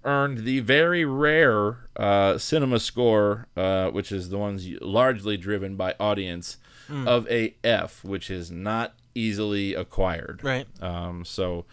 earned 0.05 0.45
the 0.45 0.61
very 0.61 1.05
rare 1.05 1.89
uh, 1.97 2.39
cinema 2.39 2.81
score, 2.81 3.47
uh, 3.57 3.89
which 3.91 4.13
is 4.13 4.29
the 4.29 4.39
ones 4.39 4.67
largely 4.81 5.37
driven 5.37 5.77
by 5.77 5.95
audience, 6.01 6.59
Hmm. 6.89 7.07
of 7.07 7.29
a 7.31 7.55
F, 7.63 8.03
which 8.03 8.31
is 8.31 8.51
not 8.51 8.95
easily 9.15 9.75
acquired. 9.75 10.41
Right. 10.43 10.67
Um, 10.83 11.23
so, 11.23 11.67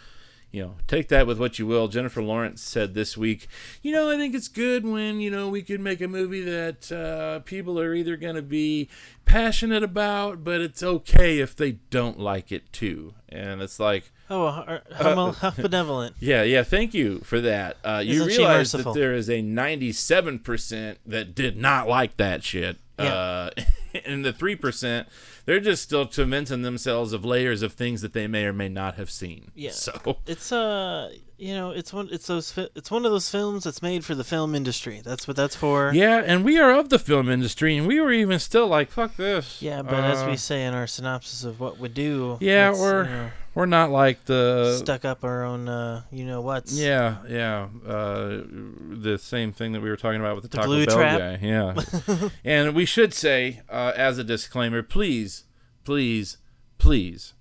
you 0.55 0.63
know, 0.63 0.75
take 0.87 1.09
that 1.09 1.27
with 1.27 1.37
what 1.37 1.59
you 1.59 1.67
will. 1.67 1.89
Jennifer 1.89 2.21
Lawrence 2.23 2.61
said 2.61 2.93
this 2.93 3.17
week, 3.17 3.47
you 3.81 3.91
know, 3.91 4.09
I 4.09 4.15
think 4.15 4.33
it's 4.33 4.47
good 4.47 4.85
when, 4.85 5.19
you 5.19 5.29
know, 5.29 5.49
we 5.49 5.61
could 5.61 5.81
make 5.81 5.99
a 5.99 6.07
movie 6.07 6.41
that 6.43 6.89
uh, 6.93 7.39
people 7.39 7.77
are 7.77 7.93
either 7.93 8.15
going 8.15 8.35
to 8.35 8.41
be 8.41 8.87
passionate 9.25 9.83
about, 9.83 10.45
but 10.45 10.61
it's 10.61 10.81
okay 10.81 11.39
if 11.39 11.57
they 11.57 11.73
don't 11.89 12.17
like 12.17 12.53
it 12.53 12.71
too. 12.71 13.15
And 13.27 13.61
it's 13.61 13.81
like, 13.81 14.13
Oh, 14.29 14.49
how, 14.49 14.79
how, 14.95 15.31
how 15.33 15.51
benevolent. 15.51 16.15
yeah, 16.19 16.41
yeah, 16.43 16.63
thank 16.63 16.93
you 16.93 17.19
for 17.19 17.41
that. 17.41 17.77
Uh, 17.83 18.01
you 18.03 18.25
realize 18.25 18.71
that 18.71 18.93
there 18.93 19.13
is 19.13 19.29
a 19.29 19.41
97% 19.41 20.95
that 21.05 21.35
did 21.35 21.57
not 21.57 21.87
like 21.89 22.15
that 22.17 22.43
shit. 22.43 22.77
Yeah. 22.97 23.13
Uh, 23.13 23.49
and 24.05 24.23
the 24.23 24.33
3%, 24.33 25.05
they're 25.45 25.59
just 25.59 25.83
still 25.83 26.05
convincing 26.05 26.61
themselves 26.61 27.13
of 27.13 27.23
layers 27.23 27.61
of 27.61 27.73
things 27.73 28.01
that 28.01 28.13
they 28.13 28.27
may 28.27 28.45
or 28.45 28.53
may 28.53 28.69
not 28.69 28.95
have 28.95 29.09
seen. 29.09 29.51
Yeah. 29.55 29.71
So, 29.71 30.17
It's 30.25 30.51
uh, 30.51 31.13
you 31.37 31.53
know, 31.53 31.71
it's 31.71 31.91
one. 31.91 32.09
It's 32.11 32.27
those. 32.27 32.51
Fi- 32.51 32.69
it's 32.75 32.89
one 32.89 33.05
of 33.05 33.11
those 33.11 33.29
films 33.29 33.63
that's 33.65 33.81
made 33.81 34.05
for 34.05 34.15
the 34.15 34.23
film 34.23 34.55
industry. 34.55 35.01
That's 35.03 35.27
what 35.27 35.35
that's 35.35 35.55
for. 35.55 35.91
Yeah, 35.93 36.23
and 36.25 36.43
we 36.45 36.57
are 36.59 36.71
of 36.71 36.89
the 36.89 36.99
film 36.99 37.29
industry, 37.29 37.77
and 37.77 37.85
we 37.87 37.99
were 37.99 38.11
even 38.11 38.39
still 38.39 38.67
like, 38.67 38.89
"Fuck 38.91 39.15
this." 39.17 39.61
Yeah, 39.61 39.81
but 39.81 40.03
as 40.03 40.19
Uh, 40.21 40.27
we 40.29 40.37
say 40.37 40.63
in 40.65 40.73
our 40.73 40.87
synopsis 40.87 41.43
of 41.43 41.59
what 41.59 41.77
we 41.77 41.89
do, 41.89 42.37
yeah, 42.39 42.71
we're 42.71 43.03
you 43.03 43.09
know, 43.09 43.31
we're 43.53 43.65
not 43.65 43.91
like 43.91 44.25
the 44.25 44.77
stuck 44.77 45.03
up 45.05 45.23
our 45.23 45.43
own. 45.43 45.67
Uh, 45.67 46.03
you 46.11 46.25
know 46.25 46.41
what's. 46.41 46.71
yeah, 46.77 47.17
yeah, 47.27 47.67
uh, 47.85 48.41
the 48.47 49.17
same 49.21 49.51
thing 49.51 49.73
that 49.73 49.81
we 49.81 49.89
were 49.89 49.97
talking 49.97 50.21
about 50.21 50.35
with 50.35 50.43
the, 50.43 50.49
The 50.49 50.57
Taco 50.57 50.85
Bell 50.85 50.95
trap. 50.95 51.19
guy. 51.19 51.39
Yeah, 51.45 52.29
and 52.45 52.73
we 52.75 52.85
should 52.85 53.13
say 53.13 53.61
uh, 53.69 53.91
as 53.97 54.17
a 54.17 54.23
disclaimer, 54.23 54.81
please, 54.83 55.43
please, 55.83 56.37
please, 56.77 57.33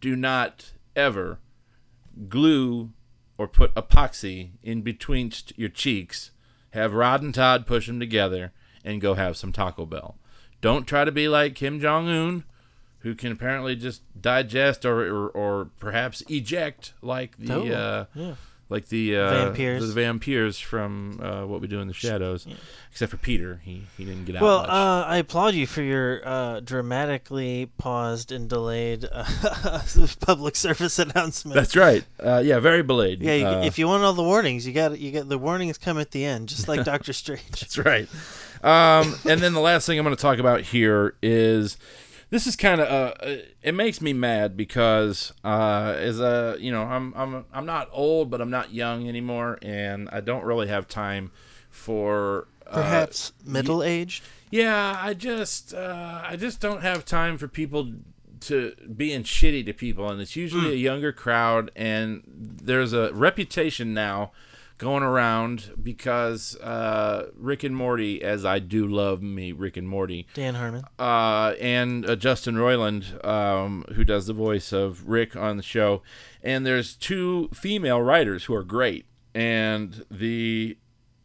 do 0.00 0.16
not 0.16 0.72
ever 0.96 1.38
glue 2.28 2.90
or 3.42 3.48
put 3.48 3.74
epoxy 3.74 4.50
in 4.62 4.82
between 4.82 5.32
your 5.56 5.68
cheeks. 5.68 6.30
Have 6.70 6.94
Rod 6.94 7.22
and 7.22 7.34
Todd 7.34 7.66
push 7.66 7.88
them 7.88 7.98
together 7.98 8.52
and 8.84 9.00
go 9.00 9.14
have 9.14 9.36
some 9.36 9.50
Taco 9.50 9.84
Bell. 9.84 10.16
Don't 10.60 10.86
try 10.86 11.04
to 11.04 11.10
be 11.10 11.26
like 11.26 11.56
Kim 11.56 11.80
Jong 11.80 12.08
Un, 12.08 12.44
who 13.00 13.16
can 13.16 13.32
apparently 13.32 13.74
just 13.74 14.02
digest 14.18 14.84
or 14.84 15.00
or, 15.12 15.28
or 15.30 15.64
perhaps 15.80 16.22
eject 16.28 16.92
like 17.02 17.36
the 17.36 17.52
Oh, 17.52 17.66
uh, 17.66 18.04
yeah. 18.14 18.34
Like 18.72 18.88
the 18.88 19.16
uh, 19.16 19.30
Vampires. 19.30 19.86
the 19.86 19.92
vampires 19.94 20.58
from 20.58 21.20
uh, 21.22 21.46
What 21.46 21.60
We 21.60 21.68
Do 21.68 21.80
in 21.80 21.86
the 21.88 21.94
Shadows. 21.94 22.46
Except 22.90 23.10
for 23.10 23.16
Peter, 23.18 23.60
he 23.64 23.84
he 23.96 24.04
didn't 24.04 24.24
get 24.24 24.36
out 24.36 24.42
Well, 24.42 24.60
much. 24.62 24.68
uh, 24.70 25.04
I 25.06 25.16
applaud 25.18 25.54
you 25.54 25.66
for 25.66 25.82
your 25.82 26.20
uh, 26.26 26.60
dramatically 26.60 27.70
paused 27.78 28.32
and 28.32 28.48
delayed 28.48 29.06
uh, 29.10 29.24
public 30.20 30.56
service 30.56 30.98
announcement. 30.98 31.54
That's 31.54 31.76
right. 31.76 32.04
Uh, 32.22 32.42
yeah, 32.44 32.58
very 32.58 32.82
belayed. 32.82 33.22
yeah, 33.22 33.34
you, 33.60 33.66
if 33.66 33.78
you 33.78 33.86
want 33.86 34.02
all 34.02 34.12
the 34.12 34.22
warnings, 34.22 34.66
you 34.66 34.72
got 34.72 34.98
you 34.98 35.12
got 35.12 35.28
the 35.28 35.38
warnings 35.38 35.78
come 35.78 35.98
at 35.98 36.10
the 36.10 36.24
end, 36.24 36.48
just 36.48 36.68
like 36.68 36.84
Doctor 36.92 37.12
Strange. 37.12 37.60
That's 37.60 37.78
right. 37.78 38.08
Um, 38.62 39.16
and 39.28 39.40
then 39.40 39.54
the 39.54 39.60
last 39.60 39.86
thing 39.86 39.98
I'm 39.98 40.04
going 40.04 40.14
to 40.14 40.20
talk 40.22 40.38
about 40.38 40.60
here 40.60 41.14
is 41.22 41.76
this 42.32 42.46
is 42.46 42.56
kind 42.56 42.80
of 42.80 42.88
uh, 42.88 43.12
uh, 43.24 43.36
it 43.62 43.74
makes 43.74 44.00
me 44.00 44.12
mad 44.14 44.56
because 44.56 45.32
uh, 45.44 45.94
as 45.98 46.18
a 46.18 46.56
you 46.58 46.72
know 46.72 46.82
I'm 46.82 47.12
I'm 47.14 47.44
I'm 47.52 47.66
not 47.66 47.88
old 47.92 48.30
but 48.30 48.40
I'm 48.40 48.50
not 48.50 48.72
young 48.72 49.06
anymore 49.08 49.58
and 49.62 50.08
I 50.10 50.20
don't 50.20 50.44
really 50.44 50.68
have 50.68 50.88
time 50.88 51.30
for 51.70 52.48
uh, 52.66 52.74
Perhaps 52.74 53.32
middle 53.44 53.82
aged. 53.82 54.24
yeah, 54.50 54.98
I 55.00 55.14
just 55.14 55.74
uh, 55.74 56.22
I 56.24 56.36
just 56.36 56.60
don't 56.60 56.82
have 56.82 57.04
time 57.04 57.38
for 57.38 57.48
people 57.48 57.92
to 58.40 58.72
being 58.96 59.22
shitty 59.22 59.64
to 59.66 59.72
people, 59.72 60.08
and 60.10 60.20
it's 60.20 60.34
usually 60.34 60.66
Hmm. 60.70 60.72
a 60.72 60.76
younger 60.90 61.12
crowd, 61.12 61.70
and 61.76 62.22
there's 62.26 62.92
a 62.92 63.12
reputation 63.12 63.94
now 63.94 64.32
going 64.82 65.02
around 65.02 65.72
because 65.82 66.56
uh, 66.60 67.28
Rick 67.36 67.62
and 67.64 67.74
Morty, 67.76 68.22
as 68.22 68.44
I 68.44 68.58
do 68.58 68.86
love 68.86 69.22
me 69.22 69.52
Rick 69.52 69.76
and 69.76 69.88
Morty, 69.88 70.26
Dan 70.34 70.54
Harmon. 70.56 70.84
uh, 70.98 71.54
and 71.60 72.04
uh, 72.04 72.16
Justin 72.16 72.56
Roiland, 72.56 73.24
um, 73.24 73.84
who 73.94 74.04
does 74.04 74.26
the 74.26 74.32
voice 74.32 74.72
of 74.72 75.08
Rick 75.08 75.36
on 75.36 75.56
the 75.56 75.62
show. 75.62 76.02
And 76.42 76.66
there's 76.66 76.96
two 76.96 77.48
female 77.54 78.02
writers 78.02 78.44
who 78.44 78.54
are 78.54 78.64
great. 78.64 79.06
And 79.34 80.04
the 80.10 80.76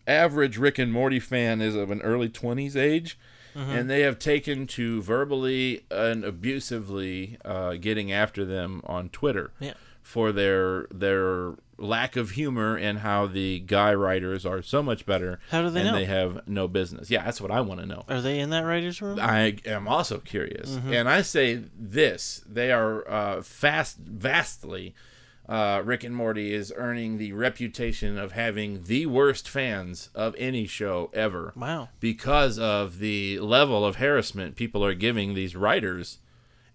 average 0.05 0.57
Rick 0.57 0.77
and 0.79 0.93
Morty 0.93 1.19
fan 1.19 1.59
is 1.61 1.75
of 1.75 1.91
an 1.91 2.01
early 2.01 2.29
20s 2.29 2.75
age. 2.75 3.17
And 3.55 3.89
they 3.89 4.01
have 4.01 4.19
taken 4.19 4.67
to 4.67 5.01
verbally 5.01 5.83
and 5.89 6.23
abusively 6.23 7.37
uh, 7.43 7.73
getting 7.73 8.11
after 8.11 8.45
them 8.45 8.81
on 8.85 9.09
Twitter 9.09 9.49
Yeah. 9.59 9.73
For 10.07 10.31
their 10.31 10.87
their 10.89 11.53
lack 11.77 12.15
of 12.15 12.31
humor 12.31 12.77
and 12.77 12.99
how 12.99 13.27
the 13.27 13.59
guy 13.59 13.93
writers 13.93 14.45
are 14.45 14.61
so 14.61 14.81
much 14.81 15.05
better. 15.05 15.37
How 15.51 15.61
do 15.61 15.69
they 15.69 15.81
and 15.81 15.89
know? 15.89 15.95
they 15.95 16.05
have 16.05 16.47
no 16.47 16.69
business. 16.69 17.11
Yeah, 17.11 17.25
that's 17.25 17.41
what 17.41 17.51
I 17.51 17.59
want 17.59 17.81
to 17.81 17.85
know. 17.85 18.05
Are 18.07 18.21
they 18.21 18.39
in 18.39 18.49
that 18.51 18.61
writer's 18.61 19.01
room? 19.01 19.19
I 19.21 19.57
am 19.65 19.85
also 19.87 20.19
curious, 20.19 20.79
and 20.89 21.09
I 21.09 21.21
say 21.23 21.61
this: 21.77 22.41
they 22.47 22.71
are 22.71 23.07
uh, 23.09 23.41
fast, 23.41 23.97
vastly. 23.99 24.95
Uh, 25.49 25.81
Rick 25.85 26.03
and 26.03 26.13
Morty 26.15 26.53
is 26.53 26.73
earning 26.75 27.17
the 27.17 27.31
reputation 27.33 28.17
of 28.17 28.31
having 28.33 28.83
the 28.83 29.05
worst 29.05 29.47
fans 29.47 30.09
of 30.13 30.35
any 30.37 30.67
show 30.67 31.09
ever 31.13 31.53
Wow. 31.55 31.87
because 32.01 32.59
of 32.59 32.99
the 32.99 33.39
level 33.39 33.85
of 33.85 33.95
harassment 33.95 34.57
people 34.57 34.83
are 34.83 34.93
giving 34.93 35.35
these 35.35 35.55
writers, 35.55 36.17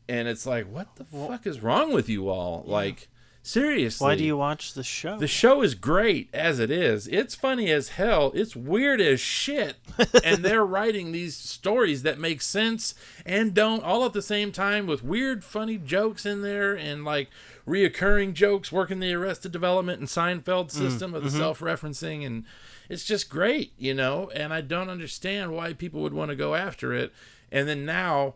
and 0.08 0.26
it's 0.28 0.46
like, 0.46 0.66
what 0.72 0.96
the 0.96 1.04
fuck 1.04 1.46
is 1.46 1.62
wrong 1.62 1.92
with 1.92 2.08
you 2.08 2.28
all? 2.30 2.64
Like, 2.66 3.08
Seriously. 3.44 4.04
Why 4.04 4.14
do 4.14 4.22
you 4.22 4.36
watch 4.36 4.72
the 4.74 4.84
show? 4.84 5.18
The 5.18 5.26
show 5.26 5.62
is 5.62 5.74
great 5.74 6.28
as 6.32 6.60
it 6.60 6.70
is. 6.70 7.08
It's 7.08 7.34
funny 7.34 7.72
as 7.72 7.90
hell. 7.90 8.30
It's 8.36 8.54
weird 8.54 9.00
as 9.00 9.20
shit. 9.20 9.76
and 10.24 10.44
they're 10.44 10.64
writing 10.64 11.10
these 11.10 11.36
stories 11.36 12.04
that 12.04 12.20
make 12.20 12.40
sense 12.40 12.94
and 13.26 13.52
don't 13.52 13.82
all 13.82 14.04
at 14.04 14.12
the 14.12 14.22
same 14.22 14.52
time 14.52 14.86
with 14.86 15.02
weird, 15.02 15.42
funny 15.42 15.76
jokes 15.76 16.24
in 16.24 16.42
there 16.42 16.74
and 16.74 17.04
like 17.04 17.30
reoccurring 17.66 18.34
jokes 18.34 18.70
working 18.70 19.00
the 19.00 19.12
Arrested 19.12 19.50
Development 19.50 19.98
and 19.98 20.08
Seinfeld 20.08 20.66
mm, 20.66 20.70
system 20.70 21.12
of 21.12 21.24
the 21.24 21.28
mm-hmm. 21.28 21.38
self 21.38 21.58
referencing. 21.58 22.24
And 22.24 22.44
it's 22.88 23.04
just 23.04 23.28
great, 23.28 23.72
you 23.76 23.92
know? 23.92 24.30
And 24.36 24.54
I 24.54 24.60
don't 24.60 24.88
understand 24.88 25.52
why 25.52 25.72
people 25.72 26.00
would 26.02 26.14
want 26.14 26.30
to 26.30 26.36
go 26.36 26.54
after 26.54 26.92
it. 26.92 27.12
And 27.50 27.66
then 27.66 27.84
now 27.84 28.34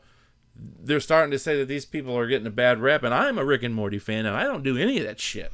they're 0.83 1.01
starting 1.01 1.31
to 1.33 1.39
say 1.39 1.57
that 1.59 1.67
these 1.67 1.85
people 1.85 2.17
are 2.17 2.27
getting 2.27 2.47
a 2.47 2.51
bad 2.51 2.81
rep. 2.81 3.03
And 3.03 3.13
I'm 3.15 3.39
a 3.39 3.45
Rick 3.45 3.63
and 3.63 3.75
Morty 3.75 3.99
fan 3.99 4.25
and 4.27 4.37
I 4.37 4.45
don't 4.45 4.63
do 4.63 4.77
any 4.79 4.99
of 4.99 5.05
that 5.05 5.21
shit. 5.21 5.53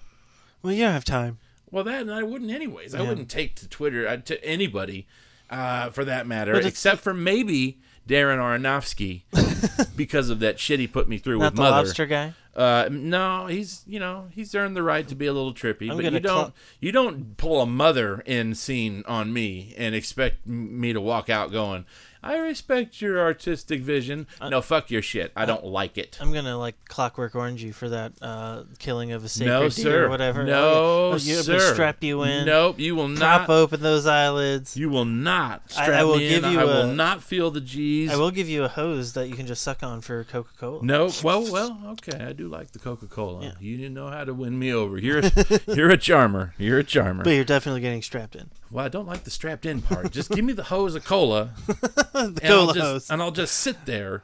well, 0.63 0.73
you 0.73 0.83
don't 0.85 0.93
have 0.93 1.05
time. 1.05 1.39
Well, 1.71 1.85
that 1.85 2.03
and 2.03 2.13
I 2.13 2.23
wouldn't 2.23 2.51
anyways. 2.51 2.95
I 2.95 3.01
wouldn't 3.01 3.31
take 3.31 3.55
to 3.57 3.69
Twitter 3.69 4.07
uh, 4.07 4.19
to 4.19 4.45
anybody 4.45 5.07
uh, 5.49 5.89
for 5.91 6.05
that 6.05 6.27
matter, 6.27 6.55
except 6.55 7.01
for 7.01 7.15
maybe 7.15 7.79
Darren 8.07 8.37
Aronofsky 8.39 9.23
because 9.97 10.29
of 10.29 10.41
that 10.41 10.59
shit 10.61 10.81
he 10.81 10.87
put 10.87 11.09
me 11.09 11.17
through 11.17 11.39
Not 11.39 11.45
with 11.53 11.57
the 11.57 11.63
Mother. 11.63 11.77
lobster 11.87 12.05
guy. 12.07 12.35
Uh, 12.55 12.91
no, 12.91 13.47
he's 13.47 13.83
you 13.87 13.99
know 13.99 14.27
he's 14.33 14.55
earned 14.55 14.77
the 14.77 14.83
right 14.83 15.09
to 15.09 15.15
be 15.15 15.25
a 15.27 15.33
little 15.33 15.55
trippy, 15.55 15.91
I'm 15.91 15.97
but 15.97 16.13
you 16.13 16.21
don't 16.21 16.43
call- 16.43 16.55
you 16.81 16.93
don't 16.93 17.39
pull 17.39 17.63
a 17.63 17.67
mother 17.67 18.23
in 18.27 18.55
scene 18.55 19.03
on 19.09 19.33
me 19.33 19.75
and 19.79 19.95
expect 19.95 20.47
m- 20.47 20.79
me 20.79 20.93
to 20.93 21.01
walk 21.01 21.31
out 21.31 21.51
going. 21.53 21.87
I 22.23 22.37
respect 22.39 23.01
your 23.03 23.19
artistic 23.21 23.81
vision. 23.81 24.27
Uh, 24.41 24.49
no, 24.49 24.61
fuck 24.63 24.91
your 24.91 25.03
shit. 25.03 25.33
I 25.35 25.45
don't 25.45 25.65
like 25.65 25.99
it. 25.99 26.19
I'm 26.21 26.33
gonna 26.33 26.57
like 26.57 26.77
Clockwork 26.89 27.35
Orange 27.35 27.63
you 27.65 27.73
for 27.73 27.89
that 27.89 28.13
uh, 28.23 28.63
killing 28.79 29.13
of 29.13 29.25
a 29.25 29.29
sacred 29.29 29.51
No, 29.51 29.61
deer 29.63 29.71
sir. 29.71 30.05
or 30.07 30.09
whatever. 30.09 30.45
No, 30.45 30.63
Oh, 31.13 31.19
yeah. 31.21 31.37
Oh, 31.39 31.43
sir. 31.43 31.73
Strap 31.75 32.03
you 32.03 32.23
in. 32.23 32.47
Nope, 32.47 32.79
you 32.79 32.95
will 32.95 33.09
Prop 33.15 33.49
not. 33.49 33.51
open 33.51 33.81
those 33.83 34.07
eyelids. 34.07 34.77
You 34.77 34.89
will 34.89 35.05
not 35.05 35.63
I- 35.77 35.83
strap 35.85 35.89
I 36.01 36.05
will 36.05 36.17
me 36.19 36.29
give 36.29 36.45
in. 36.45 36.53
you 36.53 36.61
I 36.61 36.65
will 36.65 36.87
not 36.93 37.23
feel 37.23 37.51
the 37.51 37.61
G's. 37.61 38.11
I 38.13 38.17
will 38.17 38.31
give 38.31 38.49
you 38.49 38.65
a 38.65 38.69
hose 38.69 39.15
that 39.15 39.29
you 39.29 39.35
can 39.35 39.47
just 39.47 39.63
suck 39.63 39.83
on 39.83 40.01
for 40.01 40.23
Coca 40.25 40.51
Cola. 40.59 40.83
No, 40.85 41.11
well, 41.25 41.51
well, 41.51 41.79
okay. 41.93 42.25
I 42.25 42.33
do 42.33 42.49
like 42.49 42.71
the 42.71 42.79
Coca 42.79 43.07
Cola. 43.07 43.43
Yeah. 43.45 43.53
You 43.61 43.77
didn't 43.77 43.95
know 43.95 44.09
how 44.09 44.25
to 44.25 44.33
win 44.35 44.59
me 44.59 44.73
over. 44.73 44.97
You're 44.99 45.19
a, 45.21 45.33
you're 45.75 45.91
a 45.91 45.99
charmer. 45.99 46.55
You're 46.57 46.79
a 46.79 46.85
charmer. 46.85 47.25
But 47.25 47.31
you're 47.31 47.45
definitely 47.45 47.81
getting 47.81 48.03
strapped 48.03 48.37
in. 48.37 48.51
Well, 48.73 48.85
I 48.85 48.89
don't 48.89 49.07
like 49.07 49.25
the 49.25 49.31
strapped 49.31 49.67
in 49.67 49.83
part. 49.83 50.11
Just 50.11 50.31
give 50.31 50.45
me 50.45 50.53
the 50.55 50.65
hose 50.65 50.95
of 50.95 51.05
cola, 51.05 51.51
The 51.67 52.41
and 52.43 52.45
I'll 52.45 52.49
cola 52.67 52.75
just 52.75 52.85
hose. 52.87 53.11
and 53.11 53.23
I'll 53.23 53.31
just 53.31 53.55
sit 53.59 53.85
there 53.87 54.23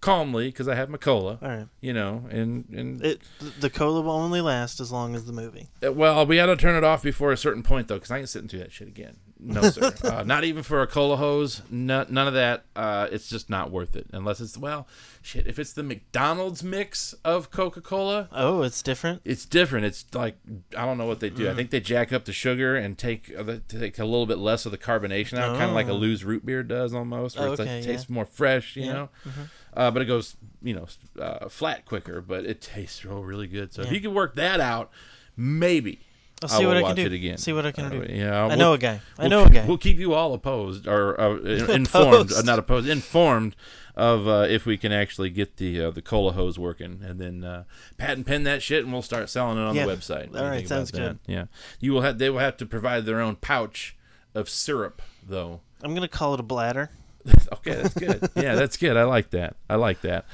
calmly 0.00 0.48
because 0.48 0.68
I 0.68 0.74
have 0.74 0.90
my 0.90 0.98
cola. 0.98 1.38
All 1.40 1.48
right. 1.48 1.66
You 1.80 1.92
know, 1.92 2.24
and 2.30 2.64
and 2.70 3.02
It 3.04 3.20
the 3.60 3.70
cola 3.70 4.00
will 4.02 4.10
only 4.12 4.40
last 4.40 4.80
as 4.80 4.90
long 4.92 5.14
as 5.14 5.24
the 5.24 5.32
movie. 5.32 5.68
Uh, 5.84 5.92
Well, 5.92 6.26
we 6.26 6.36
got 6.36 6.46
to 6.46 6.56
turn 6.56 6.74
it 6.76 6.84
off 6.84 7.02
before 7.02 7.30
a 7.32 7.36
certain 7.36 7.62
point, 7.62 7.88
though, 7.88 7.94
because 7.96 8.10
I 8.10 8.18
ain't 8.18 8.28
sitting 8.28 8.48
through 8.48 8.60
that 8.60 8.72
shit 8.72 8.88
again. 8.88 9.16
No, 9.38 9.62
sir. 9.68 9.92
uh, 10.02 10.22
not 10.26 10.44
even 10.44 10.62
for 10.62 10.80
a 10.80 10.86
cola 10.86 11.16
hose. 11.16 11.60
No, 11.70 12.06
none 12.08 12.26
of 12.26 12.32
that. 12.34 12.64
Uh, 12.74 13.06
it's 13.12 13.28
just 13.28 13.50
not 13.50 13.70
worth 13.70 13.94
it. 13.94 14.06
Unless 14.12 14.40
it's, 14.40 14.56
well, 14.56 14.88
shit, 15.20 15.46
if 15.46 15.58
it's 15.58 15.74
the 15.74 15.82
McDonald's 15.82 16.62
mix 16.64 17.12
of 17.24 17.50
Coca 17.50 17.82
Cola, 17.82 18.28
Oh, 18.32 18.62
it's 18.62 18.80
different. 18.82 19.20
it's 19.26 19.44
different. 19.44 19.84
It's 19.84 20.06
like, 20.14 20.38
I 20.76 20.86
don't 20.86 20.96
know 20.96 21.04
what 21.04 21.20
they 21.20 21.28
do. 21.30 21.48
I 21.48 21.52
Mm. 21.52 21.56
think 21.56 21.70
they 21.70 21.80
jack 21.80 22.12
up 22.14 22.24
the 22.24 22.32
sugar 22.32 22.76
and 22.76 22.96
take, 22.96 23.30
uh, 23.38 23.56
take 23.68 23.98
a 23.98 24.04
little 24.06 24.24
bit 24.26 24.38
less 24.38 24.64
of 24.64 24.72
the 24.72 24.78
carbonation 24.78 25.36
out, 25.38 25.56
kind 25.58 25.68
of 25.70 25.74
like 25.74 25.88
a 25.88 25.90
Oh. 25.92 25.96
loose 25.96 26.22
root 26.22 26.46
beer 26.46 26.62
does 26.62 26.94
almost, 26.94 27.38
where 27.38 27.48
Oh, 27.48 27.52
it's 27.52 27.58
like, 27.60 27.68
it 27.68 27.84
yeah. 27.84 27.92
tastes 27.92 28.08
more 28.08 28.24
fresh, 28.24 28.74
you 28.76 28.84
Yeah, 28.84 28.92
know? 28.92 29.08
mhm. 29.26 29.48
Uh, 29.76 29.90
but 29.90 30.00
it 30.00 30.06
goes, 30.06 30.36
you 30.62 30.72
know, 30.74 30.86
uh, 31.22 31.50
flat 31.50 31.84
quicker, 31.84 32.22
but 32.22 32.46
it 32.46 32.62
tastes 32.62 33.04
real, 33.04 33.22
really 33.22 33.46
good. 33.46 33.74
So 33.74 33.82
if 33.82 33.92
you 33.92 34.00
can 34.00 34.14
work 34.14 34.34
that 34.36 34.60
out, 34.60 34.90
maybe. 35.36 36.00
I'll 36.42 36.48
see 36.50 36.66
what 36.66 36.76
will 36.76 36.84
I 36.84 36.88
can 36.88 36.96
do. 36.96 37.06
It 37.06 37.12
again. 37.12 37.38
See 37.38 37.52
what 37.52 37.64
I 37.64 37.72
can 37.72 37.84
Uh, 37.86 37.88
do. 37.90 38.06
Yeah, 38.08 38.42
I 38.44 38.46
we'll- 38.48 38.56
know 38.58 38.72
a 38.74 38.78
guy. 38.78 39.00
I 39.18 39.22
we'll 39.22 39.30
know 39.30 39.44
a 39.44 39.50
guy. 39.50 39.64
We'll 39.66 39.78
keep 39.78 39.96
you 39.98 40.12
all 40.14 40.34
opposed 40.34 40.86
or 40.86 41.18
uh, 41.20 41.36
informed, 41.70 42.32
uh, 42.32 42.42
not 42.42 42.58
opposed, 42.58 42.88
informed 42.88 43.56
of 43.96 44.28
uh, 44.28 44.46
if 44.48 44.66
we 44.66 44.76
can 44.76 44.92
actually 44.92 45.30
get 45.30 45.56
the 45.56 45.80
uh, 45.84 45.90
the 45.90 46.02
cola 46.02 46.32
hose 46.32 46.58
working, 46.58 47.00
and 47.02 47.18
then 47.18 47.42
uh, 47.42 47.64
patent 47.96 48.26
pen 48.26 48.42
that 48.42 48.62
shit, 48.62 48.84
and 48.84 48.92
we'll 48.92 49.00
start 49.02 49.30
selling 49.30 49.56
it 49.56 49.62
on 49.62 49.74
Yeah. 49.74 49.86
the 49.86 49.92
website. 49.96 50.30
What 50.30 50.42
All 50.42 50.48
right, 50.50 50.68
sounds 50.68 50.90
about 50.90 51.24
that? 51.26 51.32
Yeah, 51.32 51.44
you 51.80 51.92
will 51.92 52.02
have. 52.02 52.18
They 52.18 52.28
will 52.28 52.40
have 52.40 52.58
to 52.58 52.66
provide 52.66 53.06
their 53.06 53.20
own 53.20 53.36
pouch 53.36 53.96
of 54.34 54.50
syrup, 54.50 55.00
though. 55.26 55.60
I'm 55.82 55.94
gonna 55.94 56.06
call 56.08 56.34
it 56.34 56.40
a 56.40 56.42
bladder. 56.42 56.90
okay, 57.54 57.74
that's 57.74 57.94
good. 57.94 58.28
yeah, 58.36 58.54
that's 58.54 58.76
good. 58.76 58.96
I 58.98 59.04
like 59.04 59.30
that. 59.30 59.56
I 59.70 59.76
like 59.76 60.02
that. 60.02 60.26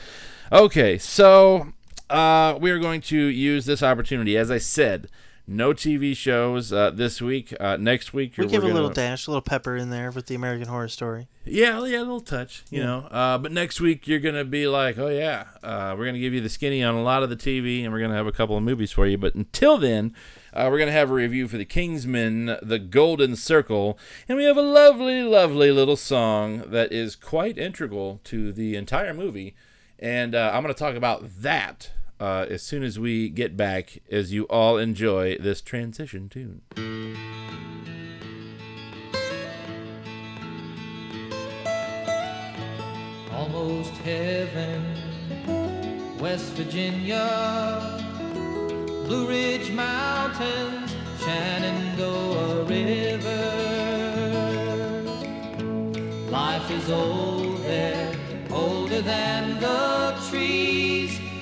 Okay, 0.50 0.98
so 0.98 1.72
uh, 2.10 2.58
we 2.60 2.70
are 2.72 2.78
going 2.80 3.00
to 3.02 3.16
use 3.16 3.64
this 3.66 3.82
opportunity, 3.84 4.36
as 4.36 4.50
I 4.50 4.58
said. 4.58 5.08
No 5.52 5.74
TV 5.74 6.16
shows 6.16 6.72
uh, 6.72 6.90
this 6.90 7.20
week. 7.20 7.54
Uh, 7.60 7.76
next 7.76 8.14
week, 8.14 8.34
We 8.38 8.46
give 8.46 8.64
a 8.64 8.68
little 8.68 8.88
dash, 8.88 9.26
a 9.26 9.30
little 9.30 9.42
pepper 9.42 9.76
in 9.76 9.90
there 9.90 10.10
with 10.10 10.26
the 10.26 10.34
American 10.34 10.66
Horror 10.68 10.88
Story. 10.88 11.28
Yeah, 11.44 11.84
yeah, 11.84 11.98
a 11.98 12.00
little 12.00 12.20
touch, 12.20 12.62
you 12.70 12.78
Yeah. 12.80 12.86
know. 12.86 12.98
Uh, 13.10 13.36
but 13.36 13.52
next 13.52 13.80
week 13.80 14.08
you're 14.08 14.18
gonna 14.20 14.44
be 14.44 14.66
like, 14.66 14.96
oh 14.98 15.08
yeah, 15.08 15.44
uh, 15.62 15.94
we're 15.98 16.06
gonna 16.06 16.18
give 16.18 16.32
you 16.32 16.40
the 16.40 16.48
skinny 16.48 16.82
on 16.82 16.94
a 16.94 17.02
lot 17.02 17.22
of 17.22 17.28
the 17.28 17.36
TV, 17.36 17.84
and 17.84 17.92
we're 17.92 18.00
gonna 18.00 18.14
have 18.14 18.26
a 18.26 18.32
couple 18.32 18.56
of 18.56 18.62
movies 18.62 18.92
for 18.92 19.06
you. 19.06 19.18
But 19.18 19.34
until 19.34 19.76
then, 19.76 20.14
uh, 20.54 20.68
we're 20.70 20.78
gonna 20.78 20.90
have 20.92 21.10
a 21.10 21.14
review 21.14 21.48
for 21.48 21.58
the 21.58 21.64
Kingsman, 21.66 22.56
The 22.62 22.78
Golden 22.78 23.36
Circle, 23.36 23.98
and 24.28 24.38
we 24.38 24.44
have 24.44 24.56
a 24.56 24.62
lovely, 24.62 25.22
lovely 25.22 25.70
little 25.70 25.96
song 25.96 26.62
that 26.68 26.92
is 26.92 27.14
quite 27.14 27.58
integral 27.58 28.20
to 28.24 28.52
the 28.52 28.74
entire 28.76 29.12
movie. 29.12 29.54
And 29.98 30.34
uh, 30.34 30.50
I'm 30.54 30.62
gonna 30.62 30.72
talk 30.74 30.94
about 30.94 31.42
that 31.42 31.90
uh, 32.22 32.46
as 32.48 32.62
soon 32.62 32.84
as 32.84 32.98
we 33.00 33.28
get 33.28 33.56
back, 33.56 33.98
as 34.10 34.32
you 34.32 34.44
all 34.44 34.78
enjoy 34.78 35.36
this 35.38 35.60
transition 35.60 36.28
tune. 36.28 36.62
almost 43.32 43.92
heaven. 44.04 44.80
West 46.20 46.52
Virginia, 46.52 48.00
Blue 49.06 49.26
Ridge 49.28 49.72
Mountains, 49.72 50.94
Shenandoah 51.18 52.64
River. 52.64 53.42
Life 56.30 56.70
is 56.70 56.88
old 56.90 57.58
there, 57.64 58.14
older 58.50 59.02
than 59.02 59.60
the 59.60 60.16
trees, 60.30 60.91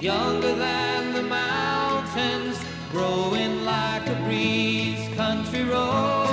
younger 0.02 0.54
than 0.54 1.12
the 1.12 1.22
mountains, 1.22 2.58
growing 2.90 3.64
like 3.64 4.06
a 4.08 4.14
breeze. 4.24 5.08
Country 5.14 5.64
roads, 5.64 6.29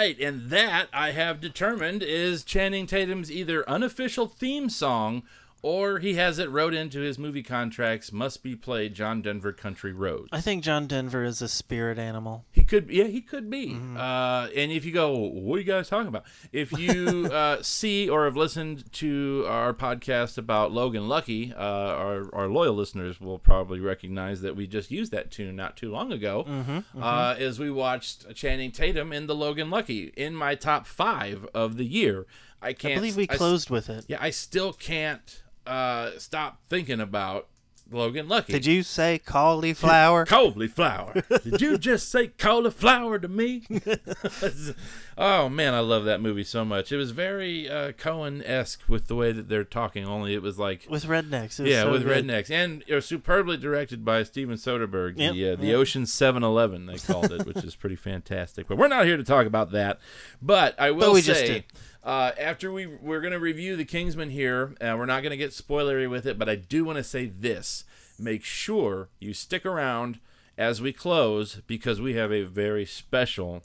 right, 0.00 0.18
and 0.18 0.48
that 0.48 0.86
I 0.94 1.10
have 1.10 1.42
determined 1.42 2.02
is 2.02 2.42
Channing 2.42 2.86
Tatum's 2.86 3.30
either 3.30 3.68
unofficial 3.68 4.28
theme 4.28 4.70
song 4.70 5.24
or 5.62 5.98
he 5.98 6.14
has 6.14 6.38
it 6.38 6.50
wrote 6.50 6.74
into 6.74 7.00
his 7.00 7.18
movie 7.18 7.42
contracts 7.42 8.12
must 8.12 8.42
be 8.42 8.56
played 8.56 8.94
John 8.94 9.22
Denver 9.22 9.52
Country 9.52 9.92
Roads. 9.92 10.28
I 10.32 10.40
think 10.40 10.62
John 10.64 10.86
Denver 10.86 11.24
is 11.24 11.42
a 11.42 11.48
spirit 11.48 11.98
animal. 11.98 12.44
He 12.50 12.64
could, 12.64 12.90
yeah, 12.90 13.04
he 13.04 13.20
could 13.20 13.50
be. 13.50 13.68
Mm-hmm. 13.68 13.96
Uh, 13.96 14.48
and 14.56 14.72
if 14.72 14.84
you 14.84 14.92
go, 14.92 15.16
what 15.16 15.56
are 15.56 15.58
you 15.58 15.64
guys 15.64 15.88
talking 15.88 16.08
about? 16.08 16.24
If 16.52 16.72
you 16.78 17.26
uh, 17.32 17.62
see 17.62 18.08
or 18.08 18.24
have 18.24 18.36
listened 18.36 18.90
to 18.94 19.44
our 19.48 19.74
podcast 19.74 20.38
about 20.38 20.72
Logan 20.72 21.08
Lucky, 21.08 21.52
uh, 21.52 21.58
our, 21.58 22.34
our 22.34 22.48
loyal 22.48 22.74
listeners 22.74 23.20
will 23.20 23.38
probably 23.38 23.80
recognize 23.80 24.40
that 24.42 24.56
we 24.56 24.66
just 24.66 24.90
used 24.90 25.12
that 25.12 25.30
tune 25.30 25.56
not 25.56 25.76
too 25.76 25.90
long 25.90 26.12
ago. 26.12 26.44
Mm-hmm, 26.48 27.02
Uh, 27.02 27.34
as 27.38 27.58
we 27.58 27.70
watched 27.70 28.34
Channing 28.34 28.72
Tatum 28.72 29.12
in 29.12 29.26
the 29.26 29.34
Logan 29.34 29.70
Lucky 29.70 30.12
in 30.16 30.34
my 30.34 30.54
top 30.54 30.86
five 30.86 31.46
of 31.54 31.76
the 31.76 31.84
year. 31.84 32.26
I 32.62 32.72
can't. 32.74 32.92
I 32.92 32.96
believe 32.96 33.16
we 33.16 33.26
closed 33.26 33.70
with 33.70 33.88
it. 33.88 34.04
yeah, 34.08 34.18
I 34.20 34.30
still 34.30 34.72
can't 34.72 35.42
uh, 35.70 36.18
stop 36.18 36.60
thinking 36.68 37.00
about 37.00 37.48
Logan 37.92 38.28
Lucky. 38.28 38.52
Did 38.52 38.66
you 38.66 38.82
say 38.82 39.18
cauliflower? 39.18 40.24
Cauliflower. 40.26 41.24
Did 41.42 41.60
you 41.60 41.76
just 41.76 42.08
say 42.08 42.28
cauliflower 42.28 43.18
to 43.18 43.26
me? 43.26 43.64
oh 45.18 45.48
man, 45.48 45.74
I 45.74 45.80
love 45.80 46.04
that 46.04 46.20
movie 46.20 46.44
so 46.44 46.64
much. 46.64 46.92
It 46.92 46.96
was 46.96 47.10
very 47.10 47.68
uh, 47.68 47.92
Coen 47.92 48.42
esque 48.48 48.88
with 48.88 49.08
the 49.08 49.16
way 49.16 49.32
that 49.32 49.48
they're 49.48 49.64
talking. 49.64 50.06
Only 50.06 50.34
it 50.34 50.42
was 50.42 50.58
like 50.58 50.86
with 50.88 51.04
rednecks. 51.04 51.58
It 51.58 51.64
was 51.64 51.72
yeah, 51.72 51.82
so 51.82 51.92
with 51.92 52.04
good. 52.04 52.24
rednecks, 52.24 52.50
and 52.50 52.84
it 52.86 52.94
was 52.94 53.06
superbly 53.06 53.56
directed 53.56 54.04
by 54.04 54.22
Steven 54.22 54.56
Soderbergh. 54.56 55.14
Yep, 55.16 55.34
The 55.34 55.50
uh, 55.50 55.56
the 55.56 55.66
yep. 55.68 55.76
Ocean 55.76 56.06
Seven 56.06 56.44
Eleven 56.44 56.86
they 56.86 56.98
called 56.98 57.32
it, 57.32 57.44
which 57.44 57.64
is 57.64 57.74
pretty 57.74 57.96
fantastic. 57.96 58.68
But 58.68 58.78
we're 58.78 58.88
not 58.88 59.06
here 59.06 59.16
to 59.16 59.24
talk 59.24 59.46
about 59.46 59.72
that. 59.72 59.98
But 60.40 60.78
I 60.78 60.92
will 60.92 61.12
we 61.12 61.22
just 61.22 61.40
say, 61.40 61.46
did. 61.46 61.64
Uh, 62.02 62.32
after 62.38 62.72
we 62.72 62.86
we're 62.86 63.20
gonna 63.20 63.38
review 63.38 63.76
the 63.76 63.84
Kingsman 63.84 64.30
here, 64.30 64.74
uh, 64.80 64.94
we're 64.96 65.06
not 65.06 65.22
gonna 65.22 65.36
get 65.36 65.50
spoilery 65.50 66.08
with 66.08 66.26
it, 66.26 66.38
but 66.38 66.48
I 66.48 66.56
do 66.56 66.84
want 66.84 66.96
to 66.96 67.04
say 67.04 67.26
this: 67.26 67.84
make 68.18 68.42
sure 68.44 69.08
you 69.18 69.34
stick 69.34 69.66
around 69.66 70.18
as 70.56 70.80
we 70.80 70.92
close 70.92 71.60
because 71.66 72.00
we 72.00 72.14
have 72.14 72.32
a 72.32 72.42
very 72.44 72.86
special 72.86 73.62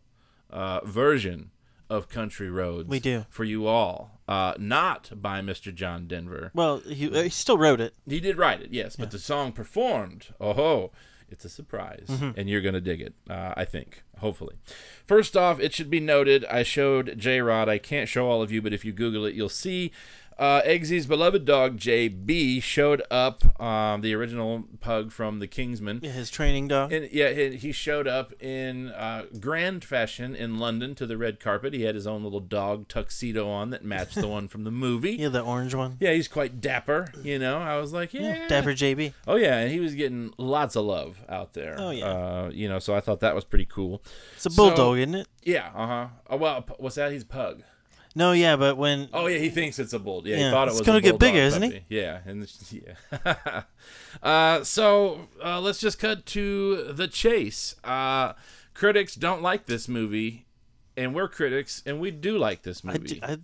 uh, 0.50 0.82
version 0.84 1.52
of 1.90 2.10
Country 2.10 2.50
Roads. 2.50 2.90
We 2.90 3.00
do. 3.00 3.26
for 3.30 3.44
you 3.44 3.68
all, 3.68 4.20
uh, 4.28 4.54
not 4.58 5.12
by 5.22 5.40
Mr. 5.42 5.74
John 5.74 6.08
Denver. 6.08 6.52
Well, 6.54 6.80
he, 6.80 7.08
uh, 7.08 7.24
he 7.24 7.30
still 7.30 7.58
wrote 7.58 7.80
it. 7.80 7.94
He 8.08 8.20
did 8.20 8.38
write 8.38 8.62
it, 8.62 8.72
yes, 8.72 8.96
but 8.96 9.12
the 9.12 9.20
song 9.20 9.52
performed, 9.52 10.28
oh 10.42 10.54
ho, 10.54 10.92
it's 11.30 11.46
a 11.46 11.50
surprise, 11.50 12.08
and 12.38 12.50
you're 12.50 12.62
gonna 12.62 12.82
dig 12.82 13.02
it. 13.02 13.14
Uh, 13.30 13.54
I 13.58 13.66
think, 13.66 14.04
hopefully. 14.20 14.56
First 15.06 15.36
off, 15.36 15.60
it 15.60 15.74
should 15.74 15.90
be 15.90 16.00
noted, 16.00 16.46
I 16.46 16.64
showed 16.64 17.18
J 17.18 17.42
Rod. 17.42 17.68
I 17.70 17.78
can't 17.78 18.08
show 18.10 18.30
all 18.30 18.42
of 18.42 18.52
you, 18.52 18.62
but 18.62 18.74
if 18.74 18.86
you 18.86 18.92
Google 18.92 19.26
it, 19.26 19.34
you'll 19.36 19.50
see. 19.50 19.92
Uh, 20.38 20.62
Eggsy's 20.64 21.06
beloved 21.06 21.46
dog 21.46 21.78
JB 21.78 22.62
showed 22.62 23.02
up, 23.10 23.60
um, 23.62 24.02
the 24.02 24.14
original 24.14 24.66
pug 24.82 25.12
from 25.14 25.40
the 25.40 25.48
Kingsman. 25.48 26.02
Yeah, 26.04 26.12
his 26.12 26.30
training 26.30 26.68
dog. 26.68 26.92
And 26.92 27.10
yeah, 27.12 27.30
he, 27.32 27.56
he 27.56 27.72
showed 27.72 28.06
up 28.06 28.34
in 28.42 28.90
uh, 28.90 29.28
grand 29.40 29.86
fashion 29.86 30.36
in 30.36 30.60
London 30.60 30.94
to 30.96 31.06
the 31.08 31.18
red 31.18 31.40
carpet. 31.40 31.74
He 31.74 31.84
had 31.84 31.96
his 31.96 32.06
own 32.06 32.24
little 32.24 32.42
dog 32.42 32.90
tuxedo 32.90 33.48
on 33.50 33.70
that 33.70 33.86
matched 33.86 34.16
the 34.16 34.28
one 34.38 34.50
from 34.50 34.66
the 34.66 34.72
movie. 34.72 35.12
yeah, 35.14 35.30
the 35.30 35.40
orange 35.42 35.74
one. 35.74 35.96
Yeah, 36.02 36.12
he's 36.12 36.28
quite 36.28 36.60
dapper, 36.60 37.08
you 37.24 37.40
know. 37.40 37.60
I 37.60 37.78
was 37.78 37.94
like, 37.94 38.14
yeah. 38.14 38.46
Dapper 38.50 38.72
JB. 38.72 39.14
Oh 39.28 39.38
yeah, 39.38 39.60
and 39.60 39.72
he 39.72 39.80
was 39.80 39.96
getting 39.96 40.34
lots 40.38 40.76
of 40.76 40.84
love 40.84 41.18
out 41.30 41.54
there. 41.54 41.76
Oh, 41.78 41.92
yeah. 41.92 42.06
Uh, 42.06 42.52
you 42.54 42.68
know, 42.68 42.80
so 42.80 42.94
I 42.94 43.00
thought 43.00 43.22
that 43.22 43.36
was 43.36 43.46
pretty 43.46 43.66
cool. 43.66 44.04
It's 44.36 44.46
a 44.48 44.50
So- 44.50 44.56
bulldog, 44.70 44.98
isn't 44.98 45.16
it? 45.16 45.28
Yeah, 45.44 45.70
uh-huh. 45.74 46.08
Oh, 46.30 46.38
well, 46.38 46.66
what's 46.80 46.96
that? 46.96 47.12
He's 47.14 47.22
a 47.24 47.26
pug. 47.28 47.62
No, 48.18 48.32
yeah, 48.32 48.56
but 48.56 48.78
when 48.78 49.10
Oh 49.14 49.28
yeah, 49.28 49.40
he 49.40 49.50
thinks 49.50 49.78
it's 49.78 49.92
a 49.92 50.00
bull. 50.00 50.24
Yeah, 50.26 50.38
he 50.38 50.50
thought 50.50 50.70
it 50.70 50.72
was. 50.72 50.80
it's 50.80 50.88
gonna 50.88 51.02
get 51.02 51.20
bigger, 51.20 51.40
isn't 51.40 51.62
he? 51.62 51.82
Yeah, 51.90 52.22
and 52.26 52.50
yeah. 52.72 53.64
uh, 54.24 54.64
so 54.64 55.28
uh, 55.44 55.60
let's 55.60 55.82
just 55.82 56.00
cut 56.00 56.26
to 56.28 56.94
the 56.94 57.10
chase. 57.10 57.76
Uh, 57.84 58.34
critics 58.74 59.16
don't 59.16 59.42
like 59.42 59.66
this 59.66 59.90
movie, 59.90 60.46
and 60.96 61.14
we're 61.14 61.28
critics, 61.28 61.84
and 61.86 62.00
we 62.00 62.10
do 62.10 62.38
like 62.38 62.64
this 62.64 62.84
I, 62.86 62.94
movie. 62.94 63.08
d- 63.16 63.20
I, 63.22 63.32
yeah. 63.32 63.36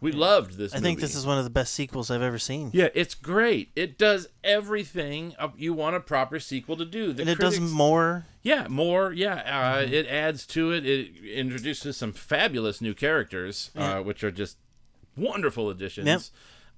We 0.00 0.10
loved 0.12 0.56
this. 0.56 0.74
I 0.74 0.80
think 0.80 1.00
this 1.00 1.14
is 1.14 1.24
one 1.26 1.38
of 1.38 1.44
the 1.44 1.50
best 1.50 1.72
sequels 1.74 2.10
I've 2.10 2.22
ever 2.22 2.38
seen. 2.38 2.70
Yeah, 2.72 2.88
it's 2.94 3.14
great. 3.14 3.70
It 3.76 3.98
does 3.98 4.28
everything 4.42 5.34
you 5.56 5.72
want 5.72 5.94
a 5.96 6.00
proper 6.00 6.40
sequel 6.40 6.76
to 6.76 6.84
do. 6.84 7.12
The 7.12 7.22
and 7.22 7.30
it 7.30 7.36
critics- 7.38 7.58
does 7.58 7.70
more. 7.72 8.26
Yeah, 8.42 8.66
more. 8.68 9.12
Yeah, 9.12 9.34
uh, 9.36 9.82
Mm-hmm. 9.84 9.94
it 9.94 10.06
adds 10.08 10.46
to 10.48 10.72
it. 10.72 10.84
It 10.84 11.16
introduces 11.24 11.96
some 11.96 12.12
fabulous 12.12 12.80
new 12.80 12.94
characters, 12.94 13.70
Yeah. 13.74 13.98
uh, 13.98 14.02
which 14.02 14.22
are 14.24 14.30
just 14.30 14.56
wonderful 15.16 15.70
additions. 15.70 16.06
Yep. 16.06 16.20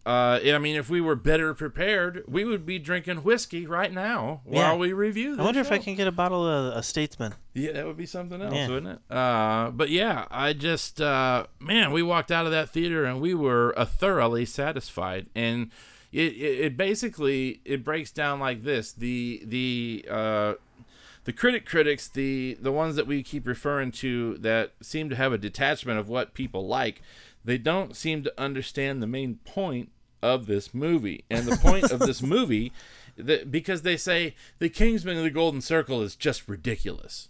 Uh, 0.07 0.39
I 0.55 0.59
mean, 0.59 0.77
if 0.77 0.89
we 0.89 1.01
were 1.01 1.17
better 1.17 1.53
prepared, 1.53 2.23
we 2.29 2.45
would 2.45 2.65
be 2.65 2.79
drinking 2.79 3.19
whiskey 3.25 3.67
right 3.67 3.93
now 3.93 4.41
while 4.45 4.75
Yeah. 4.75 4.77
we 4.77 4.93
review. 4.93 5.37
I 5.37 5.43
wonder 5.43 5.59
if 5.59 5.73
I 5.73 5.79
can 5.79 5.97
get 5.97 6.07
a 6.07 6.13
bottle 6.13 6.47
of 6.47 6.77
a 6.77 6.83
Statesman. 6.85 7.35
Yeah, 7.55 7.73
that 7.73 7.87
would 7.87 7.97
be 7.97 8.07
something 8.07 8.41
else, 8.41 8.55
Yeah. 8.55 8.69
wouldn't 8.69 9.01
it? 9.11 9.13
Uh, 9.13 9.71
but 9.71 9.91
yeah, 9.91 10.27
I 10.31 10.53
just 10.53 11.01
uh, 11.01 11.47
man, 11.59 11.91
we 11.91 12.03
walked 12.05 12.31
out 12.31 12.47
of 12.47 12.53
that 12.53 12.71
theater 12.71 13.05
and 13.05 13.21
we 13.21 13.35
were 13.35 13.75
uh, 13.77 13.85
thoroughly 13.85 14.45
satisfied. 14.45 15.27
And 15.35 15.73
it, 16.13 16.35
it, 16.35 16.61
it 16.67 16.77
basically 16.77 17.61
it 17.65 17.83
breaks 17.85 18.13
down 18.13 18.39
like 18.39 18.63
this: 18.63 18.93
the 18.93 19.43
the 19.45 20.05
uh, 20.09 20.55
the 21.25 21.33
critic 21.33 21.67
critics, 21.67 22.07
the 22.07 22.57
the 22.61 22.71
ones 22.71 22.95
that 22.95 23.09
we 23.09 23.25
keep 23.25 23.45
referring 23.45 23.91
to 23.91 24.39
that 24.39 24.75
seem 24.81 25.11
to 25.11 25.17
have 25.17 25.33
a 25.33 25.39
detachment 25.39 25.99
of 25.99 26.09
what 26.09 26.33
people 26.33 26.69
like, 26.69 27.03
they 27.45 27.59
don't 27.59 27.97
seem 27.97 28.23
to 28.23 28.33
understand 28.41 29.03
the 29.03 29.09
main 29.09 29.41
point 29.45 29.91
of 30.27 30.47
this 30.47 30.75
movie. 30.75 31.25
And 31.31 31.47
the 31.47 31.57
point 31.57 31.91
of 31.91 32.01
this 32.01 32.23
movie, 32.35 32.73
that 33.17 33.51
because 33.51 33.83
they 33.83 33.97
say 33.97 34.35
the 34.59 34.69
Kingsman 34.69 35.17
of 35.17 35.23
the 35.23 35.31
Golden 35.31 35.61
Circle 35.61 36.03
is 36.03 36.17
just 36.17 36.49
ridiculous. 36.49 37.29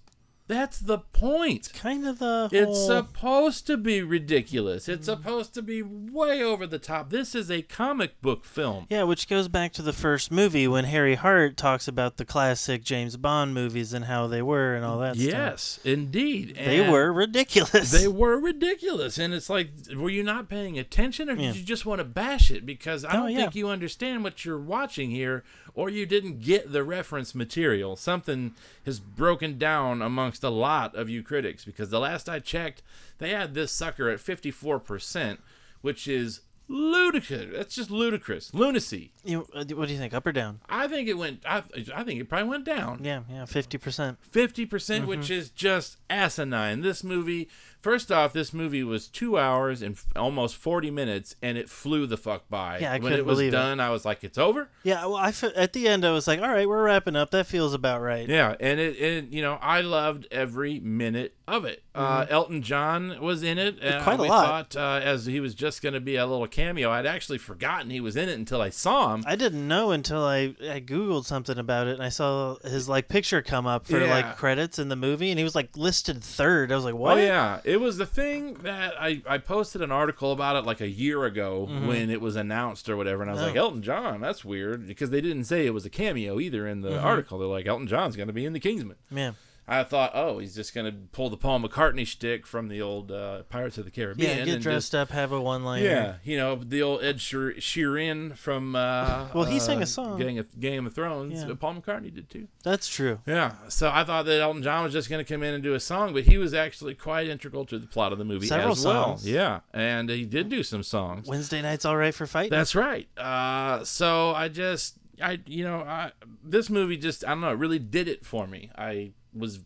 That's 0.48 0.78
the 0.78 0.98
point. 0.98 1.72
Kind 1.74 2.06
of 2.06 2.18
the 2.18 2.48
It's 2.52 2.86
supposed 2.86 3.66
to 3.66 3.76
be 3.76 4.02
ridiculous. 4.02 4.88
It's 4.88 5.08
mm-hmm. 5.08 5.22
supposed 5.22 5.54
to 5.54 5.62
be 5.62 5.82
way 5.82 6.42
over 6.42 6.66
the 6.66 6.78
top. 6.78 7.10
This 7.10 7.34
is 7.34 7.50
a 7.50 7.62
comic 7.62 8.20
book 8.22 8.44
film. 8.44 8.86
Yeah, 8.88 9.02
which 9.02 9.28
goes 9.28 9.48
back 9.48 9.72
to 9.74 9.82
the 9.82 9.92
first 9.92 10.30
movie 10.30 10.68
when 10.68 10.84
Harry 10.84 11.16
Hart 11.16 11.56
talks 11.56 11.88
about 11.88 12.16
the 12.16 12.24
classic 12.24 12.84
James 12.84 13.16
Bond 13.16 13.54
movies 13.54 13.92
and 13.92 14.04
how 14.04 14.26
they 14.26 14.42
were 14.42 14.74
and 14.74 14.84
all 14.84 14.98
that 14.98 15.16
stuff. 15.16 15.32
Yes, 15.32 15.80
indeed. 15.84 16.56
They 16.56 16.88
were 16.88 17.12
ridiculous. 17.12 17.90
They 17.90 18.08
were 18.08 18.38
ridiculous, 18.38 19.18
and 19.18 19.34
it's 19.34 19.50
like, 19.50 19.70
were 19.96 20.10
you 20.10 20.22
not 20.22 20.48
paying 20.48 20.78
attention, 20.78 21.28
or 21.28 21.34
did 21.34 21.42
Yeah. 21.42 21.52
you 21.52 21.62
just 21.62 21.86
want 21.86 21.98
to 21.98 22.04
bash 22.04 22.50
it? 22.50 22.64
Because 22.64 23.04
I 23.04 23.10
Oh, 23.10 23.16
don't 23.22 23.32
yeah. 23.32 23.38
think 23.38 23.54
you 23.56 23.68
understand 23.68 24.22
what 24.22 24.44
you're 24.44 24.58
watching 24.60 25.10
here, 25.10 25.44
or 25.76 25.88
you 25.88 26.06
didn't 26.06 26.40
get 26.40 26.72
the 26.72 26.82
reference 26.82 27.32
material. 27.36 27.94
Something 27.94 28.54
has 28.84 28.98
broken 28.98 29.58
down 29.58 30.02
amongst 30.02 30.42
a 30.42 30.50
lot 30.50 30.96
of 30.96 31.08
you 31.08 31.22
critics. 31.22 31.64
Because 31.64 31.90
the 31.90 32.00
last 32.00 32.28
I 32.28 32.40
checked, 32.40 32.82
they 33.18 33.30
had 33.30 33.54
this 33.54 33.70
sucker 33.70 34.08
at 34.10 34.18
54 34.18 34.80
percent, 34.80 35.38
which 35.82 36.08
is 36.08 36.40
ludicrous. 36.68 37.46
That's 37.54 37.74
just 37.76 37.90
ludicrous, 37.90 38.52
lunacy. 38.52 39.12
You, 39.24 39.46
uh, 39.54 39.64
what 39.74 39.86
do 39.86 39.92
you 39.94 39.98
think, 40.00 40.14
up 40.14 40.26
or 40.26 40.32
down? 40.32 40.60
I 40.68 40.88
think 40.88 41.08
it 41.08 41.14
went. 41.14 41.42
I, 41.46 41.62
I 41.94 42.02
think 42.02 42.20
it 42.20 42.28
probably 42.28 42.48
went 42.48 42.64
down. 42.64 43.00
Yeah, 43.04 43.20
yeah, 43.30 43.44
fifty 43.44 43.78
percent. 43.78 44.18
Fifty 44.22 44.66
percent, 44.66 45.06
which 45.06 45.20
Mm-hmm. 45.20 45.32
is 45.34 45.50
just 45.50 45.98
asinine. 46.10 46.80
This 46.80 47.04
movie, 47.04 47.48
first 47.86 48.10
off, 48.10 48.32
this 48.32 48.52
movie 48.52 48.82
was 48.82 49.06
two 49.06 49.38
hours 49.38 49.80
and 49.80 49.94
f- 49.94 50.06
almost 50.16 50.56
forty 50.56 50.90
minutes, 50.90 51.36
and 51.40 51.56
it 51.56 51.70
flew 51.70 52.06
the 52.06 52.16
fuck 52.16 52.48
by. 52.50 52.78
Yeah, 52.80 52.90
I 52.90 52.94
when 52.94 53.02
couldn't 53.02 53.18
it 53.20 53.26
was 53.26 53.38
believe 53.38 53.52
it. 53.52 53.56
done, 53.56 53.78
I 53.80 53.90
was 53.90 54.04
like, 54.04 54.24
"It's 54.24 54.38
over." 54.38 54.68
Yeah, 54.82 55.06
well, 55.06 55.16
I 55.16 55.32
at 55.54 55.72
the 55.72 55.86
end 55.88 56.04
I 56.04 56.10
was 56.10 56.26
like, 56.26 56.40
all 56.40 56.48
right, 56.48 56.68
we're 56.68 56.82
wrapping 56.84 57.14
up. 57.16 57.30
That 57.30 57.46
feels 57.46 57.74
about 57.74 58.00
right. 58.02 58.28
Yeah, 58.28 58.56
and 58.58 58.80
it, 58.80 58.96
it 59.00 59.24
you 59.32 59.40
know, 59.42 59.58
I 59.62 59.80
loved 59.82 60.26
every 60.30 60.80
minute 60.80 61.34
of 61.46 61.64
it. 61.64 61.84
Uh, 61.94 62.26
Elton 62.28 62.60
John 62.60 63.20
was 63.20 63.42
in 63.42 63.56
it. 63.58 63.78
And 63.80 63.94
Mm-hmm. 63.96 64.04
Quite 64.04 64.18
a 64.18 64.22
we 64.22 64.28
lot. 64.28 64.72
Thought, 64.72 65.00
uh, 65.00 65.04
as 65.04 65.26
he 65.26 65.38
was 65.40 65.54
just 65.54 65.80
going 65.80 65.94
to 65.94 66.00
be 66.00 66.16
a 66.16 66.26
little 66.26 66.46
cameo. 66.48 66.90
I'd 66.90 67.06
actually 67.06 67.38
forgotten 67.38 67.88
he 67.90 68.00
was 68.00 68.16
in 68.16 68.28
it 68.28 68.34
until 68.36 68.60
I 68.60 68.68
saw 68.70 69.14
him. 69.14 69.22
I 69.26 69.36
didn't 69.36 69.66
know 69.66 69.92
until 69.92 70.22
I, 70.24 70.54
I 70.68 70.80
googled 70.80 71.24
something 71.24 71.56
about 71.56 71.86
it 71.86 71.94
and 71.94 72.02
I 72.02 72.08
saw 72.10 72.56
his 72.64 72.88
like 72.88 73.08
picture 73.08 73.40
come 73.42 73.66
up 73.66 73.86
for 73.86 73.98
Yeah. 73.98 74.10
like 74.10 74.36
credits 74.36 74.78
in 74.78 74.88
the 74.88 74.96
movie 74.96 75.30
and 75.30 75.38
he 75.38 75.44
was 75.44 75.54
like 75.54 75.74
listed 75.76 76.22
third. 76.22 76.70
I 76.72 76.76
was 76.76 76.84
like, 76.84 76.94
what? 76.96 77.16
Oh 77.18 77.20
yeah, 77.22 77.60
it 77.64 77.75
was 77.78 77.96
the 77.98 78.06
thing 78.06 78.54
that 78.62 78.94
I 79.00 79.22
I 79.26 79.38
posted 79.38 79.82
an 79.82 79.90
article 79.92 80.32
about 80.32 80.56
it 80.56 80.64
like 80.64 80.80
a 80.80 80.88
year 80.88 81.24
ago 81.24 81.66
when 81.86 82.10
it 82.10 82.20
was 82.20 82.36
announced 82.36 82.88
or 82.88 82.96
whatever, 82.96 83.22
and 83.22 83.30
I 83.30 83.34
was 83.34 83.42
like 83.42 83.50
Mm-hmm. 83.50 83.58
Oh. 83.58 83.64
Elton 83.64 83.82
John, 83.82 84.20
that's 84.20 84.44
weird 84.44 84.86
because 84.86 85.10
they 85.10 85.20
didn't 85.20 85.44
say 85.44 85.66
it 85.66 85.74
was 85.74 85.84
a 85.86 85.90
cameo 85.90 86.38
either 86.40 86.66
in 86.66 86.80
the 86.82 86.90
Mm-hmm. 86.90 87.04
article. 87.06 87.38
They're 87.38 87.48
like 87.48 87.66
Elton 87.66 87.86
John's 87.86 88.16
going 88.16 88.28
to 88.28 88.32
be 88.32 88.44
in 88.44 88.52
the 88.52 88.60
Kingsman. 88.60 88.96
Yeah. 89.10 89.32
I 89.68 89.82
thought, 89.82 90.12
oh, 90.14 90.38
he's 90.38 90.54
just 90.54 90.74
going 90.74 90.86
to 90.86 90.96
pull 91.12 91.28
the 91.28 91.36
Paul 91.36 91.58
McCartney 91.60 92.06
shtick 92.06 92.46
from 92.46 92.68
the 92.68 92.80
old 92.80 93.10
uh, 93.10 93.42
Pirates 93.48 93.78
of 93.78 93.84
the 93.84 93.90
Caribbean. 93.90 94.38
Yeah, 94.38 94.44
get 94.44 94.54
and 94.54 94.62
dressed 94.62 94.92
just- 94.92 94.94
up, 94.94 95.10
have 95.10 95.32
a 95.32 95.40
one 95.40 95.64
liner. 95.64 95.84
Yeah, 95.84 96.14
you 96.22 96.36
know 96.36 96.54
the 96.56 96.82
old 96.82 97.02
Ed 97.02 97.20
Sheer- 97.20 97.54
Sheeran 97.54 98.36
from. 98.36 98.76
Uh, 98.76 99.26
Well, 99.34 99.44
he 99.44 99.56
uh, 99.56 99.60
sang 99.60 99.82
a 99.82 99.86
song. 99.86 100.18
Game 100.18 100.38
of, 100.38 100.60
Game 100.60 100.86
of 100.86 100.94
Thrones. 100.94 101.42
Yeah. 101.42 101.54
Paul 101.58 101.74
McCartney 101.74 102.14
did 102.14 102.30
too. 102.30 102.46
That's 102.62 102.88
true. 102.88 103.20
Yeah, 103.26 103.52
so 103.68 103.90
I 103.92 104.04
thought 104.04 104.24
that 104.26 104.40
Elton 104.40 104.62
John 104.62 104.84
was 104.84 104.92
just 104.92 105.10
going 105.10 105.24
to 105.24 105.34
come 105.34 105.42
in 105.42 105.54
and 105.54 105.62
do 105.62 105.74
a 105.74 105.80
song, 105.80 106.12
but 106.12 106.24
he 106.24 106.38
was 106.38 106.54
actually 106.54 106.94
quite 106.94 107.26
integral 107.26 107.64
to 107.66 107.78
the 107.78 107.86
plot 107.86 108.12
of 108.12 108.18
the 108.18 108.24
movie 108.24 108.46
Several 108.46 108.72
as 108.72 108.84
well. 108.84 109.18
Yeah, 109.22 109.60
and 109.72 110.08
he 110.08 110.24
did 110.24 110.48
do 110.48 110.62
some 110.62 110.82
songs. 110.82 111.26
Wednesday 111.26 111.60
night's 111.62 111.84
all 111.84 111.96
right 111.96 112.14
for 112.14 112.26
fighting. 112.26 112.50
That's 112.50 112.74
right. 112.74 113.08
Uh, 113.18 113.84
so 113.84 114.32
I 114.34 114.48
just, 114.48 114.96
I, 115.22 115.40
you 115.46 115.64
know, 115.64 115.80
I, 115.80 116.12
this 116.44 116.68
movie 116.70 116.96
just, 116.96 117.24
I 117.24 117.30
don't 117.30 117.40
know, 117.40 117.50
it 117.50 117.58
really 117.58 117.78
did 117.78 118.08
it 118.08 118.24
for 118.24 118.46
me. 118.46 118.70
I 118.76 119.12
was, 119.34 119.60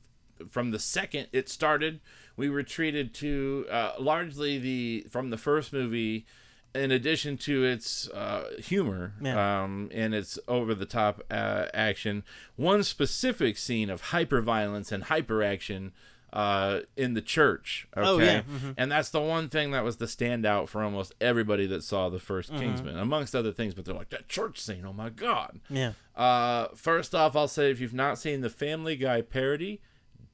from 0.49 0.71
the 0.71 0.79
second 0.79 1.29
it 1.33 1.49
started, 1.49 2.01
we 2.37 2.49
retreated 2.49 3.13
to 3.15 3.67
uh, 3.71 3.93
largely 3.99 4.59
the 4.59 5.07
from 5.11 5.31
the 5.31 5.37
first 5.39 5.73
movie. 5.73 6.27
In 6.73 6.93
addition 6.93 7.37
to 7.39 7.65
its 7.65 8.09
uh, 8.11 8.45
humor 8.59 9.15
Yeah. 9.21 9.63
um, 9.65 9.91
and 9.93 10.15
its 10.15 10.39
over 10.47 10.73
the 10.73 10.87
top 10.87 11.21
uh, 11.29 11.67
action, 11.75 12.23
one 12.55 12.85
specific 12.85 13.59
scene 13.59 13.91
of 13.91 14.01
hyper 14.03 14.41
violence 14.41 14.93
and 14.93 15.03
hyper 15.03 15.43
action 15.43 15.91
uh, 16.33 16.81
in 16.97 17.14
the 17.14 17.20
church. 17.22 17.87
Okay? 17.97 18.07
Oh, 18.09 18.18
yeah. 18.18 18.43
Mhm. 18.43 18.74
And 18.76 18.91
that's 18.93 19.11
the 19.11 19.20
one 19.20 19.49
thing 19.49 19.70
that 19.72 19.83
was 19.85 19.97
the 19.97 20.07
standout 20.07 20.68
for 20.68 20.83
almost 20.83 21.12
everybody 21.20 21.66
that 21.66 21.83
saw 21.83 22.09
the 22.09 22.18
1st 22.18 22.51
Mm-hmm. 22.51 22.59
Kingsman, 22.59 22.99
amongst 22.99 23.35
other 23.35 23.53
things. 23.53 23.74
But 23.74 23.85
they're 23.85 23.95
like, 23.95 24.11
that 24.11 24.28
church 24.28 24.61
scene, 24.61 24.85
oh 24.87 24.93
my 24.93 25.09
God. 25.11 25.61
yeah. 25.68 25.93
Uh, 26.16 26.68
first 26.74 27.14
off, 27.14 27.35
I'll 27.35 27.49
say 27.49 27.70
if 27.70 27.81
you've 27.81 27.95
not 27.95 28.18
seen 28.18 28.41
the 28.43 28.51
Family 28.51 28.97
Guy 28.97 29.22
parody, 29.22 29.81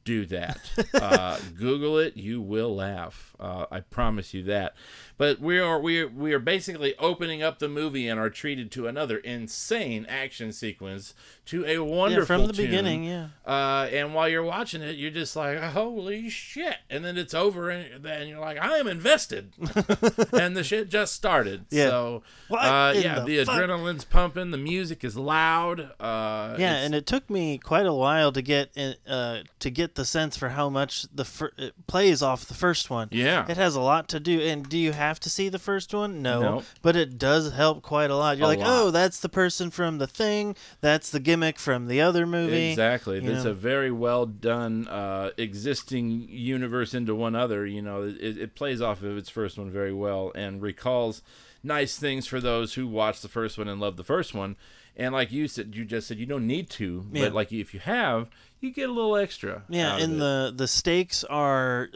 do 0.05 0.26
that. 0.26 0.59
uh, 0.94 1.38
Google 1.57 1.99
it; 1.99 2.16
you 2.16 2.40
will 2.40 2.74
laugh. 2.74 3.34
Uh, 3.39 3.66
I 3.70 3.80
promise 3.80 4.32
you 4.34 4.43
that. 4.45 4.74
But 5.18 5.41
we 5.41 5.59
are 5.59 5.80
we 5.80 6.01
are, 6.03 6.09
we 6.09 6.32
are 6.32 6.39
basically 6.39 6.95
opening 6.99 7.43
up 7.43 7.59
the 7.59 7.68
movie 7.68 8.07
and 8.09 8.18
are 8.20 8.30
treated 8.30 8.70
to 8.72 8.87
another 8.87 9.18
insane 9.18 10.07
action 10.09 10.53
sequence 10.53 11.14
to 11.47 11.64
a 11.64 11.74
Yeah, 11.74 11.78
wonderful 11.78 12.26
from 12.26 12.47
the 12.49 12.53
tune. 12.53 12.66
beginning, 12.66 13.05
yeah. 13.05 13.28
Uh, 13.47 13.89
and 13.93 14.14
while 14.14 14.28
you're 14.28 14.43
watching 14.43 14.82
it, 14.82 14.97
you're 14.97 15.11
just 15.12 15.37
like, 15.37 15.59
holy 15.61 16.28
shit. 16.28 16.76
And 16.91 17.05
then 17.05 17.16
it's 17.16 17.34
over, 17.34 17.70
and 17.70 18.03
then 18.03 18.26
you're 18.28 18.41
like, 18.41 18.59
I 18.59 18.78
am 18.78 18.89
invested. 18.89 19.53
and 20.32 20.57
the 20.57 20.64
shit 20.64 20.89
just 20.89 21.14
started. 21.14 21.64
Yeah. 21.70 21.89
So, 21.89 22.22
What 22.49 22.64
uh, 22.64 22.93
yeah, 22.97 23.20
the 23.20 23.26
the, 23.26 23.39
adrenaline's 23.45 24.05
pumping, 24.05 24.51
the 24.51 24.59
music 24.59 25.05
is 25.05 25.16
loud. 25.16 25.80
Uh, 26.01 26.57
Yeah, 26.59 26.76
and 26.78 26.95
it 26.95 27.07
took 27.07 27.30
me 27.30 27.59
quite 27.59 27.87
a 27.87 27.95
while 27.95 28.32
to 28.32 28.43
get 28.43 28.70
in, 28.74 28.97
uh, 29.07 29.43
to 29.61 29.70
get 29.70 29.95
the 29.95 30.05
sense 30.05 30.37
for 30.37 30.49
how 30.51 30.68
much 30.68 31.07
the 31.14 31.24
fir- 31.24 31.53
it 31.57 31.74
plays 31.87 32.22
off 32.22 32.45
the 32.47 32.55
first 32.55 32.91
one. 32.91 33.09
Yeah. 33.12 33.26
It 33.49 33.57
has 33.57 33.74
a 33.74 33.81
lot 33.81 34.09
to 34.09 34.20
do. 34.20 34.41
And 34.41 34.68
do 34.68 34.79
you 34.79 34.93
have 34.93 35.18
to 35.20 35.31
see 35.31 35.49
the 35.49 35.59
first 35.59 35.93
one? 35.95 36.22
No, 36.22 36.41
Nope. 36.41 36.64
but 36.83 36.97
it 36.97 37.18
does 37.18 37.53
help 37.53 37.83
quite 37.83 38.11
a 38.11 38.16
lot. 38.16 38.37
You're 38.39 38.47
A 38.47 38.49
like, 38.49 38.59
lot. 38.59 38.68
oh, 38.68 38.91
that's 38.91 39.20
the 39.20 39.29
person 39.29 39.70
from 39.70 39.99
the 39.99 40.07
thing. 40.07 40.55
That's 40.81 41.11
the 41.11 41.20
gimmick 41.20 41.59
from 41.59 41.87
the 41.89 42.01
other 42.01 42.27
movie. 42.27 42.70
Exactly. 42.70 43.22
you 43.22 43.31
It's 43.31 43.45
know? 43.45 43.51
a 43.51 43.55
very 43.55 43.91
well 43.91 44.27
done 44.27 44.87
uh, 44.89 45.31
existing 45.37 46.27
universe 46.29 46.95
into 46.95 47.14
one 47.14 47.35
other. 47.35 47.66
You 47.66 47.83
know, 47.83 48.03
it, 48.03 48.39
it 48.39 48.55
plays 48.55 48.81
off 48.81 49.03
of 49.03 49.16
its 49.16 49.29
first 49.31 49.59
one 49.59 49.70
very 49.70 49.93
well 49.93 50.33
and 50.35 50.61
recalls 50.62 51.22
nice 51.62 51.97
things 51.97 52.27
for 52.27 52.41
those 52.41 52.74
who 52.74 52.87
watched 52.87 53.22
the 53.22 53.29
first 53.29 53.59
one 53.59 53.68
and 53.68 53.81
love 53.81 53.97
the 53.97 54.05
first 54.05 54.35
one. 54.35 54.57
And 54.99 55.12
like 55.12 55.31
you 55.31 55.47
said, 55.49 55.74
you 55.74 55.85
just 55.85 56.07
said 56.09 56.18
you 56.18 56.24
don't 56.27 56.47
need 56.47 56.70
to, 56.70 57.07
Yeah. 57.12 57.24
but 57.24 57.35
like 57.35 57.53
if 57.53 57.74
you 57.74 57.81
have, 57.81 58.29
you 58.61 58.70
get 58.72 58.89
a 58.89 58.93
little 58.93 59.16
extra. 59.16 59.62
Yeah, 59.68 59.99
and 59.99 60.18
the 60.20 60.53
the 60.57 60.66
stakes 60.66 61.22
are 61.24 61.89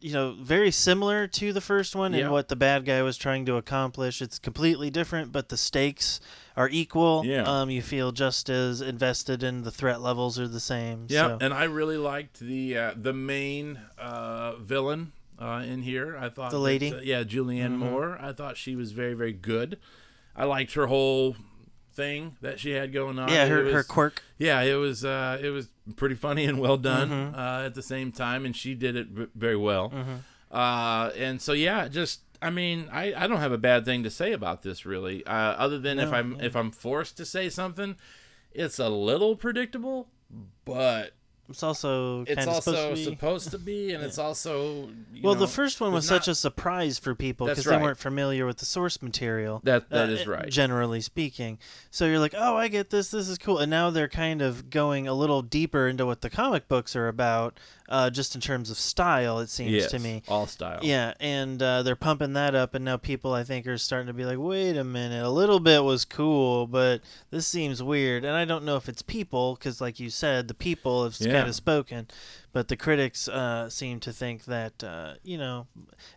you 0.00 0.12
know 0.12 0.36
very 0.40 0.70
similar 0.70 1.26
to 1.26 1.52
the 1.52 1.60
first 1.60 1.96
one 1.96 2.12
Yeah. 2.12 2.24
and 2.24 2.30
what 2.30 2.48
the 2.48 2.56
bad 2.56 2.84
guy 2.84 3.02
was 3.02 3.16
trying 3.16 3.46
to 3.46 3.56
accomplish. 3.56 4.20
It's 4.22 4.38
completely 4.38 4.90
different, 4.90 5.32
but 5.32 5.48
the 5.48 5.56
stakes 5.56 6.20
are 6.56 6.68
equal. 6.68 7.24
Yeah. 7.24 7.42
Um, 7.42 7.70
you 7.70 7.82
feel 7.82 8.12
just 8.12 8.48
as 8.50 8.80
invested, 8.80 9.42
and 9.42 9.64
the 9.64 9.70
threat 9.70 10.00
levels 10.00 10.38
are 10.38 10.48
the 10.48 10.60
same. 10.60 11.06
Yeah, 11.08 11.26
So. 11.28 11.38
and 11.40 11.52
I 11.54 11.64
really 11.64 11.96
liked 11.98 12.40
the 12.40 12.76
uh, 12.78 12.94
the 12.96 13.12
main 13.12 13.80
uh, 13.98 14.56
villain 14.56 15.12
uh, 15.38 15.62
in 15.66 15.82
here. 15.82 16.16
I 16.16 16.28
thought 16.28 16.50
The 16.50 16.58
that, 16.58 16.62
lady? 16.62 16.92
uh, 16.94 17.00
yeah, 17.02 17.22
Julianne 17.24 17.72
Mhm. 17.76 17.78
Moore. 17.78 18.18
I 18.20 18.32
thought 18.32 18.56
she 18.56 18.76
was 18.76 18.92
very 18.92 19.14
very 19.14 19.32
good. 19.32 19.78
I 20.34 20.44
liked 20.44 20.74
her 20.74 20.86
whole 20.86 21.36
thing 21.96 22.36
that 22.42 22.60
she 22.60 22.70
had 22.70 22.92
going 22.92 23.18
on. 23.18 23.28
yeah, 23.30 23.46
her, 23.46 23.72
her 23.72 23.82
quirk. 23.82 24.22
Yeah, 24.38 24.60
it 24.62 24.74
was 24.74 25.04
uh, 25.04 25.38
it 25.42 25.48
was 25.50 25.68
pretty 25.96 26.14
funny 26.14 26.44
and 26.44 26.60
well 26.60 26.76
done 26.76 27.08
Mhm. 27.10 27.34
uh, 27.36 27.64
at 27.66 27.74
the 27.74 27.82
same 27.82 28.12
time, 28.12 28.44
and 28.44 28.54
she 28.54 28.74
did 28.74 28.94
it 28.94 29.08
v- 29.08 29.26
very 29.34 29.56
well. 29.56 29.90
Mhm. 29.90 30.18
Uh, 30.50 31.10
and 31.16 31.40
so 31.42 31.52
yeah, 31.52 31.88
just 31.88 32.20
I 32.40 32.50
mean, 32.50 32.88
I, 32.92 33.14
I 33.14 33.26
don't 33.26 33.38
have 33.40 33.50
a 33.52 33.58
bad 33.58 33.84
thing 33.84 34.02
to 34.04 34.10
say 34.10 34.32
about 34.32 34.62
this 34.62 34.84
really, 34.86 35.24
uh, 35.26 35.32
other 35.32 35.78
than 35.78 35.98
if 35.98 36.12
I'm 36.12 36.36
yeah. 36.36 36.44
if 36.44 36.54
I'm 36.54 36.70
forced 36.70 37.16
to 37.16 37.24
say 37.24 37.48
something, 37.48 37.96
it's 38.52 38.78
a 38.78 38.88
little 38.90 39.34
predictable, 39.36 40.08
but 40.64 41.12
It's 41.48 41.62
also 41.62 42.24
it's 42.26 42.46
also 42.46 42.72
supposed 42.72 42.88
to 42.88 42.94
be. 42.94 43.04
supposed 43.04 43.50
to 43.52 43.58
be, 43.58 43.92
and 43.94 44.04
it's 44.04 44.18
also 44.18 44.88
you 45.12 45.22
well, 45.22 45.34
know, 45.34 45.40
the 45.40 45.48
first 45.48 45.80
one 45.80 45.92
was 45.92 46.04
it's 46.04 46.08
such 46.08 46.28
a 46.28 46.34
surprise 46.34 46.98
for 46.98 47.14
people 47.14 47.46
because 47.46 47.64
they 47.64 47.76
weren't 47.76 47.98
familiar 47.98 48.46
with 48.46 48.58
the 48.58 48.64
source 48.64 49.00
material. 49.02 49.60
That- 49.64 49.90
that 49.90 50.08
uh, 50.08 50.12
is 50.12 50.26
right. 50.26 50.48
Generally 50.48 51.02
speaking, 51.02 51.58
so 51.90 52.06
you're 52.06 52.18
like, 52.18 52.34
oh, 52.36 52.56
I 52.56 52.68
get 52.68 52.90
this. 52.90 53.10
This 53.10 53.28
is 53.28 53.38
cool. 53.38 53.58
And 53.58 53.70
now 53.70 53.90
they're 53.90 54.08
kind 54.08 54.42
of 54.42 54.70
going 54.70 55.06
a 55.06 55.14
little 55.14 55.42
deeper 55.42 55.88
into 55.88 56.04
what 56.06 56.20
the 56.20 56.30
comic 56.30 56.68
books 56.68 56.96
are 56.96 57.08
about, 57.08 57.58
uh, 57.88 58.10
just 58.10 58.34
in 58.34 58.40
terms 58.40 58.70
of 58.70 58.76
style. 58.78 59.38
It 59.40 59.48
seems 59.50 59.70
yes, 59.72 59.90
to 59.90 59.98
me. 59.98 60.22
all 60.28 60.46
style. 60.46 60.80
Yeah, 60.82 61.14
and 61.20 61.62
uh, 61.62 61.82
they're 61.82 61.96
pumping 61.96 62.32
that 62.34 62.54
up, 62.54 62.74
and 62.74 62.84
now 62.84 62.96
people 62.96 63.32
I 63.32 63.44
think 63.44 63.66
are 63.66 63.78
starting 63.78 64.08
to 64.08 64.12
be 64.12 64.24
like, 64.24 64.38
wait 64.38 64.76
a 64.76 64.84
minute, 64.84 65.24
a 65.24 65.30
little 65.30 65.60
bit 65.60 65.82
was 65.84 66.04
cool, 66.04 66.66
but 66.66 67.00
this 67.30 67.46
seems 67.46 67.82
weird. 67.82 68.24
And 68.24 68.34
I 68.36 68.44
don't 68.44 68.64
know 68.64 68.76
if 68.76 68.88
it's 68.88 69.02
people, 69.02 69.54
because 69.54 69.80
like 69.80 70.00
you 70.00 70.10
said, 70.10 70.48
the 70.48 70.54
people 70.54 71.04
have 71.04 71.16
Yeah. 71.20 71.32
kind 71.32 71.48
of 71.48 71.54
spoken, 71.54 72.06
but 72.52 72.68
the 72.68 72.76
critics 72.76 73.28
uh, 73.28 73.68
seem 73.68 74.00
to 74.00 74.12
think 74.12 74.44
that 74.46 74.82
uh, 74.82 75.14
you 75.22 75.38
know, 75.38 75.66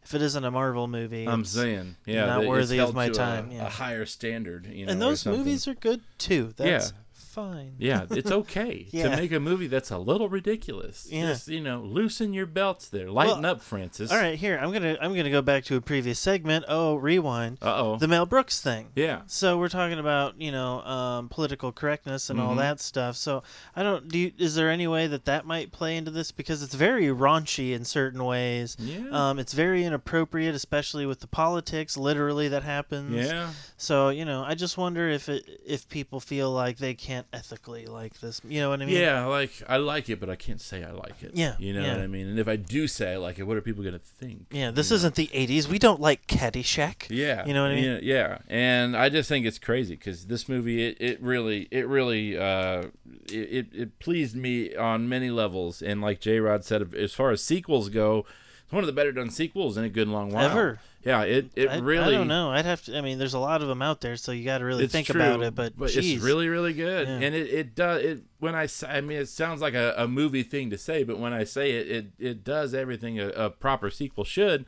if 0.03 0.13
it 0.15 0.22
isn't 0.22 0.43
a 0.43 0.51
Marvel 0.51 0.88
movie, 0.88 1.28
I'm 1.28 1.41
it's- 1.41 1.51
saying, 1.51 1.95
yeah, 2.05 2.26
not 2.26 2.45
worthy 2.45 2.80
of 2.80 2.93
my 2.93 3.05
a- 3.05 3.11
time, 3.11 3.51
A, 3.51 3.55
yeah. 3.55 3.70
higher 3.70 4.05
standard, 4.05 4.65
you 4.67 4.86
know, 4.86 4.91
and 4.91 5.01
those 5.01 5.26
movies 5.26 5.67
are 5.67 5.74
good 5.76 6.01
too. 6.17 6.53
That's 6.57 6.91
Yeah. 6.91 6.97
Fine. 7.39 7.73
Yeah, 7.77 8.05
it's 8.09 8.31
okay 8.41 8.87
Yeah. 8.91 9.09
to 9.09 9.15
make 9.15 9.31
a 9.31 9.39
movie 9.39 9.67
that's 9.67 9.91
a 9.91 9.97
little 9.97 10.29
ridiculous. 10.29 11.07
Yeah. 11.09 11.27
Just, 11.27 11.47
you 11.47 11.61
know, 11.61 11.81
loosen 11.81 12.33
your 12.33 12.45
belts 12.45 12.89
there. 12.89 13.09
Lighten 13.09 13.41
Well, 13.43 13.51
up, 13.53 13.61
Francis. 13.61 14.11
All 14.11 14.17
right, 14.17 14.37
here 14.37 14.57
I'm 14.61 14.71
gonna 14.71 14.97
I'm 15.01 15.15
gonna 15.15 15.29
go 15.29 15.41
back 15.41 15.63
to 15.65 15.75
a 15.75 15.81
previous 15.81 16.19
segment. 16.19 16.65
Oh, 16.67 16.95
rewind. 16.95 17.57
Uh 17.61 17.75
oh. 17.83 17.97
The 17.97 18.07
Mel 18.07 18.25
Brooks 18.25 18.61
thing. 18.61 18.89
Yeah. 18.95 19.21
So 19.27 19.57
we're 19.57 19.69
talking 19.69 19.99
about 19.99 20.39
you 20.41 20.51
know 20.51 20.81
um, 20.81 21.29
political 21.29 21.71
correctness 21.71 22.29
and 22.29 22.39
all 22.39 22.53
Mhm. 22.55 22.57
that 22.59 22.79
stuff. 22.79 23.15
So 23.15 23.43
I 23.75 23.83
don't. 23.83 24.07
Do 24.07 24.17
you, 24.19 24.31
is 24.37 24.55
there 24.55 24.69
any 24.69 24.87
way 24.87 25.07
that 25.07 25.25
that 25.25 25.45
might 25.45 25.71
play 25.71 25.95
into 25.97 26.11
this 26.11 26.31
because 26.31 26.61
it's 26.63 26.75
very 26.75 27.05
raunchy 27.07 27.73
in 27.73 27.85
certain 27.85 28.23
ways. 28.23 28.75
Yeah. 28.79 29.07
Um, 29.11 29.39
it's 29.39 29.53
very 29.53 29.83
inappropriate, 29.83 30.55
especially 30.55 31.05
with 31.05 31.19
the 31.19 31.27
politics, 31.27 31.97
literally 31.97 32.47
that 32.49 32.63
happens. 32.63 33.15
yeah. 33.15 33.51
So 33.77 34.09
you 34.09 34.25
know, 34.25 34.43
I 34.43 34.55
just 34.55 34.77
wonder 34.77 35.07
if 35.09 35.29
it 35.29 35.43
if 35.65 35.87
people 35.89 36.19
feel 36.19 36.51
like 36.51 36.77
they 36.77 36.93
can't 36.93 37.25
ethically 37.34 37.86
like 37.86 38.19
this. 38.19 38.41
You 38.47 38.61
know 38.61 38.69
what 38.69 38.82
I 38.82 38.86
mean? 38.86 38.95
Yeah, 38.95 39.25
like 39.25 39.51
I 39.67 39.77
like 39.77 40.09
it, 40.09 40.19
but 40.19 40.30
I 40.30 40.36
can't 40.36 40.59
say 40.61 40.84
I 40.84 40.91
like 40.91 41.21
it. 41.21 41.32
Yeah, 41.34 41.55
You 41.59 41.73
know 41.73 41.82
yeah. 41.82 41.93
what 41.95 42.01
I 42.01 42.07
mean? 42.07 42.27
And 42.27 42.39
if 42.39 42.47
I 42.47 42.55
do 42.55 42.88
say 42.88 43.13
I 43.13 43.17
like 43.17 43.39
it, 43.39 43.43
what 43.43 43.57
are 43.57 43.61
people 43.61 43.84
gonna 43.84 43.99
think? 43.99 44.47
Yeah. 44.51 44.71
This 44.71 44.91
isn't 44.91 45.15
the 45.15 45.27
'80s. 45.27 45.67
We 45.67 45.80
don't 45.80 45.99
like 46.01 46.27
Caddyshack. 46.27 47.07
Yeah, 47.09 47.45
You 47.45 47.53
know 47.53 47.63
what 47.63 47.71
I 47.71 47.75
mean? 47.75 47.84
Yeah, 47.84 47.99
yeah. 48.01 48.38
and 48.47 48.95
I 48.97 49.09
just 49.09 49.30
think 49.30 49.45
it's 49.45 49.59
crazy 49.59 49.95
because 49.95 50.25
this 50.27 50.49
movie, 50.49 50.88
it, 50.88 50.97
it 50.99 51.21
really, 51.21 51.67
it 51.71 51.88
really, 51.88 52.38
uh, 52.38 52.84
it, 53.32 53.34
it 53.34 53.67
it 53.73 53.99
pleased 53.99 54.36
me 54.36 54.75
on 54.75 55.07
many 55.09 55.30
levels. 55.30 55.82
And 55.82 56.01
like 56.01 56.19
J 56.19 56.39
Rod 56.39 56.63
said, 56.65 56.93
as 56.95 57.13
far 57.13 57.32
as 57.32 57.43
sequels 57.43 57.89
go, 57.89 58.25
it's 58.70 58.74
one 58.76 58.84
of 58.84 58.88
the 58.88 58.93
better 58.93 59.11
done 59.11 59.32
sequels 59.32 59.78
in 59.78 59.84
a 59.84 59.89
good 59.89 60.07
long 60.07 60.32
while. 60.32 60.45
Ever. 60.45 60.80
Yeah, 61.03 61.24
it 61.24 61.49
it 61.55 61.70
I, 61.70 61.78
really. 61.80 62.13
I 62.13 62.17
don't 62.20 62.28
know. 62.28 62.51
I'd 62.51 62.65
have 62.65 62.86
to. 62.86 62.95
I 62.95 63.01
mean, 63.01 63.17
there's 63.17 63.34
a 63.34 63.39
lot 63.39 63.63
of 63.63 63.67
them 63.67 63.82
out 63.82 63.99
there, 64.01 64.15
so 64.15 64.32
you 64.32 64.45
got 64.45 64.59
to 64.59 64.65
really 64.65 64.86
think 64.86 65.07
true, 65.07 65.20
about 65.20 65.41
it. 65.41 65.55
But, 65.55 65.74
it's 65.80 65.95
geez. 65.95 66.22
really 66.22 66.49
really 66.49 66.74
good, 66.74 67.07
Yeah. 67.07 67.15
and 67.15 67.34
it, 67.34 67.49
it 67.49 67.74
does 67.74 68.03
it 68.03 68.22
when 68.38 68.53
I 68.53 68.67
say 68.67 68.88
I 68.88 69.01
mean 69.01 69.17
it 69.17 69.28
sounds 69.28 69.59
like 69.59 69.74
a, 69.74 69.95
a 69.97 70.07
movie 70.07 70.43
thing 70.43 70.70
to 70.70 70.78
say, 70.78 71.03
but 71.03 71.17
when 71.17 71.34
I 71.34 71.45
say 71.45 71.72
it, 71.72 71.89
it 71.89 72.05
it 72.20 72.43
does 72.43 72.76
everything 72.76 73.20
a, 73.20 73.30
a 73.30 73.49
proper 73.49 73.89
sequel 73.89 74.24
should. 74.24 74.67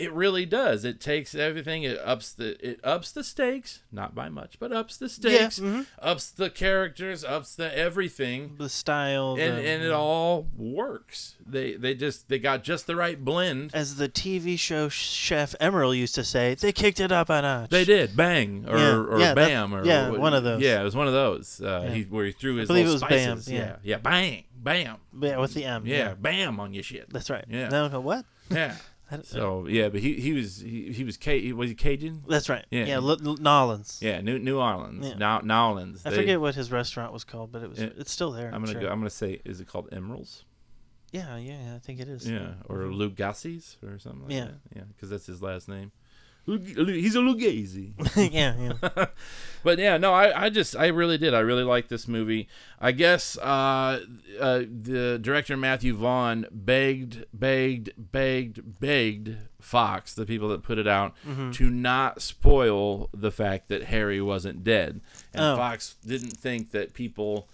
It 0.00 0.12
really 0.14 0.46
does. 0.46 0.84
It 0.84 0.98
takes 1.00 1.34
everything. 1.34 1.82
It 1.82 1.98
ups 2.02 2.32
the 2.32 2.56
it 2.66 2.80
ups 2.82 3.12
the 3.12 3.22
stakes, 3.22 3.80
not 3.92 4.14
by 4.14 4.28
much, 4.30 4.58
but 4.58 4.72
ups 4.72 4.96
the 4.96 5.08
stakes, 5.10 5.58
mhm. 5.60 5.86
ups 6.00 6.30
the 6.30 6.48
characters, 6.48 7.22
ups 7.22 7.54
the 7.54 7.76
everything, 7.76 8.54
the 8.58 8.68
style, 8.70 9.36
and 9.38 9.58
the- 9.58 9.68
and 9.68 9.82
it 9.84 9.92
all 9.92 10.46
works. 10.56 11.34
They 11.46 11.74
they 11.74 11.94
just 11.94 12.28
they 12.28 12.38
got 12.38 12.64
just 12.64 12.86
the 12.86 12.96
right 12.96 13.22
blend. 13.22 13.72
as 13.74 13.96
the 13.96 14.08
TV 14.08 14.58
show 14.58 14.88
chef 14.88 15.54
Emeril 15.60 15.96
used 15.96 16.14
to 16.14 16.24
say, 16.24 16.54
they 16.54 16.72
kicked 16.72 16.98
it 17.00 17.12
up 17.12 17.28
a 17.28 17.42
notch. 17.42 17.70
They 17.70 17.84
did 17.84 18.16
bang 18.16 18.64
or, 18.68 18.78
Yeah, 18.78 18.96
or 18.96 19.18
yeah, 19.20 19.34
bam 19.34 19.74
or 19.74 19.84
yeah, 19.84 20.08
one 20.10 20.32
of 20.32 20.44
those. 20.44 20.62
Yeah, 20.62 20.80
it 20.80 20.84
was 20.84 20.96
one 20.96 21.08
of 21.08 21.12
those. 21.12 21.60
Uh, 21.60 21.82
Yeah. 21.84 21.90
he, 21.94 22.02
where 22.04 22.24
he 22.24 22.32
threw 22.32 22.56
his 22.56 22.70
I 22.70 22.72
believe 22.72 22.86
it 22.88 22.92
was 22.92 23.02
bam, 23.02 23.38
spices. 23.38 23.52
yeah. 23.52 23.58
yeah, 23.58 23.76
yeah, 23.82 23.96
bang, 23.98 24.44
bam. 24.56 24.96
Yeah, 25.20 25.38
with 25.38 25.52
the 25.54 25.64
M. 25.64 25.84
Yeah, 25.86 26.14
bam 26.14 26.58
on 26.58 26.72
your 26.72 26.82
shit. 26.84 27.10
that's 27.10 27.28
right. 27.28 27.44
Yeah. 27.50 27.68
No, 27.68 27.88
no, 27.88 28.00
what? 28.00 28.24
Yeah. 28.50 28.74
So 29.24 29.66
yeah, 29.66 29.88
but 29.88 30.00
he 30.00 30.14
he 30.14 30.32
was 30.32 30.58
he, 30.60 30.92
he 30.92 31.04
was 31.04 31.16
Ca- 31.16 31.52
was 31.52 31.68
he 31.70 31.74
Cajun? 31.74 32.22
That's 32.28 32.48
right. 32.48 32.64
Yeah. 32.70 32.84
Yeah, 32.86 32.94
L- 32.96 33.10
L- 33.10 33.36
Nolans. 33.38 33.98
Yeah, 34.00 34.20
New 34.20 34.38
New 34.38 34.58
Orleans. 34.58 35.06
Yeah. 35.08 35.14
Now 35.16 35.40
New 35.40 35.54
Orleans. 35.54 36.02
I 36.04 36.10
They- 36.10 36.16
forget 36.16 36.40
what 36.40 36.54
his 36.54 36.70
restaurant 36.70 37.12
was 37.12 37.24
called, 37.24 37.52
but 37.52 37.62
it 37.62 37.70
was 37.70 37.78
it's 37.78 38.12
still 38.12 38.30
there. 38.32 38.46
I'm 38.46 38.60
gonna 38.62 38.72
sure. 38.72 38.82
go. 38.82 38.88
I'm 38.88 38.98
gonna 39.00 39.10
say, 39.10 39.40
is 39.44 39.60
it 39.60 39.66
called 39.68 39.90
Emeril's? 39.90 40.44
Yeah, 41.12 41.36
yeah, 41.38 41.74
I 41.74 41.78
think 41.80 41.98
it 41.98 42.08
is. 42.08 42.28
Yeah, 42.30 42.52
or 42.68 42.78
mm-hmm. 42.78 43.00
Lagasse's 43.00 43.76
or 43.82 43.98
something 43.98 44.22
like 44.22 44.32
Yeah. 44.32 44.44
that. 44.44 44.54
Yeah, 44.76 44.82
because 44.94 45.10
that's 45.10 45.26
his 45.26 45.42
last 45.42 45.68
name. 45.68 45.90
He's 46.58 47.14
a 47.14 47.18
Lagasse. 47.20 47.92
yeah, 48.32 48.72
yeah. 48.82 49.06
but 49.62 49.78
yeah, 49.78 49.96
no, 49.98 50.12
I, 50.12 50.44
I 50.46 50.50
just 50.50 50.76
I 50.76 50.86
really 50.88 51.18
did. 51.18 51.34
I 51.34 51.40
really 51.40 51.62
liked 51.64 51.88
this 51.88 52.08
movie. 52.08 52.48
I 52.80 52.92
guess 52.92 53.36
uh, 53.38 54.00
uh, 54.40 54.58
the 54.60 55.18
director 55.20 55.56
Matthew 55.56 55.94
Vaughn 55.94 56.46
begged, 56.50 57.24
begged, 57.32 57.90
begged, 57.96 58.80
begged 58.80 59.36
Fox, 59.60 60.14
the 60.14 60.26
people 60.26 60.48
that 60.48 60.62
put 60.62 60.78
it 60.78 60.88
out, 60.88 61.14
Mm-hmm. 61.28 61.50
to 61.52 61.70
not 61.70 62.22
spoil 62.22 63.08
the 63.14 63.30
fact 63.30 63.68
that 63.68 63.84
Harry 63.84 64.20
wasn't 64.20 64.64
dead. 64.64 65.00
And 65.34 65.44
Oh. 65.44 65.56
Fox 65.56 65.96
didn't 66.06 66.36
think 66.36 66.70
that 66.70 66.94
people. 66.94 67.48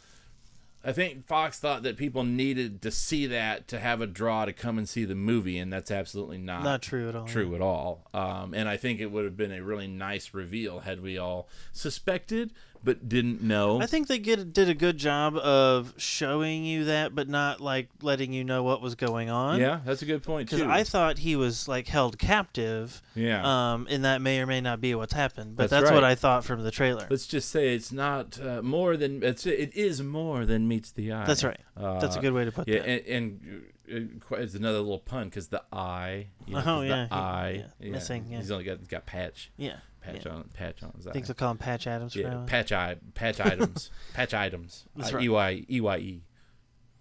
I 0.86 0.92
think 0.92 1.26
Fox 1.26 1.58
thought 1.58 1.82
that 1.82 1.96
people 1.96 2.22
needed 2.22 2.80
to 2.82 2.92
see 2.92 3.26
that 3.26 3.66
to 3.68 3.80
have 3.80 4.00
a 4.00 4.06
draw 4.06 4.44
to 4.44 4.52
come 4.52 4.78
and 4.78 4.88
see 4.88 5.04
the 5.04 5.16
movie, 5.16 5.58
and 5.58 5.72
that's 5.72 5.90
absolutely 5.90 6.38
not 6.38 6.62
Not 6.62 6.80
true 6.80 7.08
at 7.08 7.16
all. 7.16 7.26
true 7.26 7.56
at 7.56 7.60
all. 7.60 8.08
Um, 8.14 8.54
and 8.54 8.68
I 8.68 8.76
think 8.76 9.00
it 9.00 9.10
would 9.10 9.24
have 9.24 9.36
been 9.36 9.50
a 9.50 9.64
really 9.64 9.88
nice 9.88 10.32
reveal 10.32 10.80
had 10.80 11.00
we 11.02 11.18
all 11.18 11.48
suspected, 11.72 12.52
but 12.84 13.08
didn't 13.08 13.42
know. 13.42 13.80
I 13.80 13.86
think 13.86 14.06
they 14.08 14.18
get, 14.18 14.52
did 14.52 14.68
a 14.68 14.74
good 14.74 14.98
job 14.98 15.36
of 15.36 15.94
showing 15.96 16.64
you 16.64 16.84
that, 16.84 17.14
but 17.14 17.28
not 17.28 17.60
like 17.60 17.88
letting 18.02 18.32
you 18.32 18.44
know 18.44 18.62
what 18.62 18.80
was 18.80 18.94
going 18.94 19.30
on. 19.30 19.60
yeah, 19.60 19.80
that's 19.84 20.02
a 20.02 20.06
good 20.06 20.22
point 20.22 20.48
too. 20.50 20.66
I 20.68 20.84
thought 20.84 21.18
he 21.18 21.36
was 21.36 21.68
like 21.68 21.88
held 21.88 22.18
captive. 22.18 23.02
yeah. 23.14 23.72
Um, 23.72 23.86
and 23.90 24.04
that 24.04 24.20
may 24.22 24.40
or 24.40 24.46
may 24.46 24.60
not 24.60 24.80
be 24.80 24.94
what's 24.94 25.12
happened, 25.14 25.56
but 25.56 25.70
That's 25.70 25.84
that's, 25.84 25.94
what. 25.94 26.04
I 26.04 26.14
thought 26.14 26.44
from 26.44 26.62
the 26.62 26.70
trailer. 26.70 27.06
Let's 27.10 27.26
just 27.26 27.50
say 27.50 27.74
it's 27.74 27.92
not 27.92 28.40
uh, 28.40 28.62
more 28.62 28.96
than 28.96 29.22
it's 29.22 29.46
it 29.46 29.74
is 29.74 30.02
more 30.02 30.44
than 30.46 30.68
meets 30.68 30.90
the 30.92 31.12
eye. 31.12 31.24
That's 31.26 31.44
right. 31.44 31.60
That's 31.76 32.16
a 32.16 32.18
Uh, 32.18 32.22
good 32.22 32.32
way 32.32 32.44
to 32.44 32.52
put 32.52 32.68
Yeah, 32.68 32.80
that. 32.80 32.88
and, 32.88 33.06
and 33.08 33.40
uh, 33.42 33.52
quite- 33.52 33.62
it's 33.88 34.54
another 34.54 34.78
little 34.78 34.98
pun 34.98 35.28
because 35.28 35.48
the 35.48 35.62
eye. 35.72 36.28
You 36.46 36.54
know, 36.54 36.62
Oh, 36.66 36.80
yeah, 36.82 37.06
The 37.08 37.14
he- 37.14 37.20
eye. 37.20 37.64
yeah, 37.80 37.90
missing, 37.90 38.26
yeah. 38.30 38.38
He's 38.38 38.50
only 38.50 38.64
got 38.64 38.86
got 38.88 39.06
patch, 39.06 39.50
yeah. 39.56 39.76
patch 40.00 40.24
yeah. 40.26 40.32
on, 40.32 40.44
patch 40.54 40.82
on 40.82 40.92
his 40.96 41.06
I 41.06 41.10
eye. 41.10 41.12
think 41.12 41.26
they'll 41.26 41.34
call 41.34 41.50
him 41.50 41.58
Patch 41.58 41.86
Adams 41.86 42.14
now 42.16 42.22
yeah, 42.22 42.44
patch 42.46 42.72
eye, 42.72 42.96
patch 43.14 43.40
items, 43.40 43.90
patch 44.14 44.34
items. 44.34 44.84
That's 44.96 45.12
uh, 45.12 45.16
right. 45.16 45.24
E 45.24 45.28
Y 45.28 45.64
E 45.70 45.80
Y 45.80 45.96
E, 45.98 46.22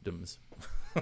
items. 0.05 0.39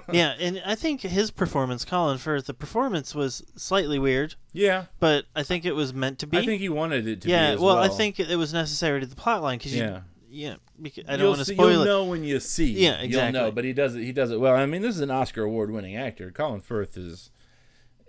yeah, 0.12 0.34
and 0.40 0.60
I 0.66 0.74
think 0.74 1.02
his 1.02 1.30
performance, 1.30 1.84
Colin 1.84 2.18
Firth, 2.18 2.46
the 2.46 2.54
performance 2.54 3.14
was 3.14 3.44
slightly 3.54 3.96
weird, 3.98 4.34
Yeah, 4.52 4.86
but 4.98 5.26
I 5.36 5.44
think 5.44 5.64
it 5.64 5.72
was 5.76 5.94
meant 5.94 6.18
to 6.18 6.26
be. 6.26 6.38
I 6.38 6.44
think 6.44 6.60
he 6.60 6.68
wanted 6.68 7.06
it 7.06 7.20
to 7.22 7.28
yeah, 7.28 7.54
well, 7.54 7.76
well. 7.76 7.78
I 7.78 7.88
think 7.88 8.18
it 8.18 8.36
was 8.36 8.52
necessary 8.52 8.98
to 9.00 9.06
the 9.06 9.14
plot 9.14 9.40
line 9.42 9.58
because 9.58 9.74
Yeah. 9.74 10.00
Yeah, 10.34 10.54
because, 10.80 11.04
I 11.08 11.16
don't 11.16 11.28
want 11.28 11.38
to 11.46 11.54
spoil 11.54 11.70
you'll 11.70 11.82
it. 11.82 11.86
know 11.86 12.04
when 12.04 12.24
you 12.24 12.40
see. 12.40 12.72
Yeah, 12.72 13.02
You'll 13.02 13.20
know, 13.20 13.26
exactly. 13.28 13.50
but 13.52 13.64
he 13.64 13.72
does 13.72 13.94
it. 13.94 14.02
He 14.02 14.12
does 14.12 14.30
it 14.30 14.40
well. 14.40 14.54
I 14.54 14.66
mean, 14.66 14.82
this 14.82 14.94
is 14.96 15.00
an 15.00 15.10
Oscar 15.10 15.42
award-winning 15.44 15.96
actor. 15.96 16.30
Colin 16.30 16.60
Firth 16.60 16.96
is 16.96 17.30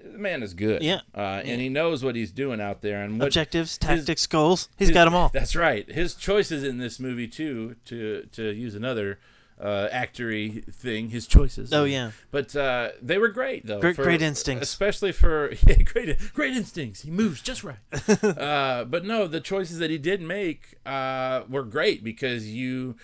the 0.04 0.18
man 0.18 0.44
is 0.44 0.54
good. 0.54 0.84
Yeah. 0.84 1.02
uh, 1.16 1.42
and 1.44 1.60
he 1.62 1.70
knows 1.70 2.04
what 2.04 2.16
he's 2.16 2.32
doing 2.32 2.62
out 2.62 2.82
there. 2.82 3.02
And 3.04 3.20
what 3.20 3.28
Objectives, 3.28 3.78
tactics, 3.78 4.28
goals. 4.28 4.70
He's 4.78 4.90
his- 4.90 4.94
got 4.94 5.06
them 5.06 5.16
all. 5.16 5.30
That's 5.34 5.56
right. 5.56 5.90
His 5.90 6.14
choices 6.16 6.64
in 6.64 6.78
this 6.78 7.00
movie 7.00 7.28
too. 7.28 7.76
To 7.86 8.28
to 8.34 8.52
use 8.52 8.76
another 8.76 9.20
uh, 9.60 9.88
actory 9.92 10.66
thing, 10.74 11.10
his 11.10 11.28
choices. 11.28 11.72
Oh, 11.74 11.86
yeah. 11.86 12.12
But 12.32 12.56
uh, 12.56 12.90
they 13.02 13.18
were 13.18 13.30
great 13.30 13.66
though. 13.66 13.80
Great- 13.80 13.96
for- 13.96 14.04
great 14.04 14.22
instincts. 14.22 14.68
especially 14.70 15.12
for 15.12 15.52
yeah, 15.68 15.76
great 15.84 16.18
great 16.34 16.56
instincts. 16.56 17.02
He 17.02 17.12
moves 17.12 17.42
just 17.42 17.64
right. 17.64 17.78
uh, 18.24 18.84
but 18.86 19.06
no, 19.06 19.28
the 19.28 19.40
choices 19.42 19.80
that 19.80 19.90
he 19.90 19.98
did 19.98 20.22
make 20.22 20.76
uh, 20.86 21.44
were 21.50 21.64
great 21.64 22.04
because 22.04 22.50
you 22.50 22.96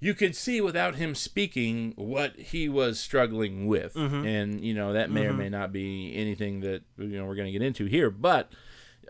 you 0.00 0.14
could 0.14 0.36
see 0.36 0.60
without 0.60 0.94
him 0.94 1.12
speaking 1.16 1.92
what 1.96 2.36
he 2.38 2.68
was 2.68 3.00
struggling 3.00 3.66
with, 3.66 3.94
Mm-hmm. 3.94 4.24
and 4.24 4.64
you 4.64 4.74
know 4.74 4.92
that 4.92 5.10
may 5.10 5.26
or 5.26 5.32
may 5.32 5.48
not 5.48 5.72
be 5.72 6.14
anything 6.14 6.60
that 6.60 6.82
you 6.96 7.18
know 7.18 7.24
we're 7.26 7.34
going 7.34 7.52
to 7.52 7.58
get 7.58 7.62
into 7.66 7.86
here, 7.86 8.10
but. 8.10 8.52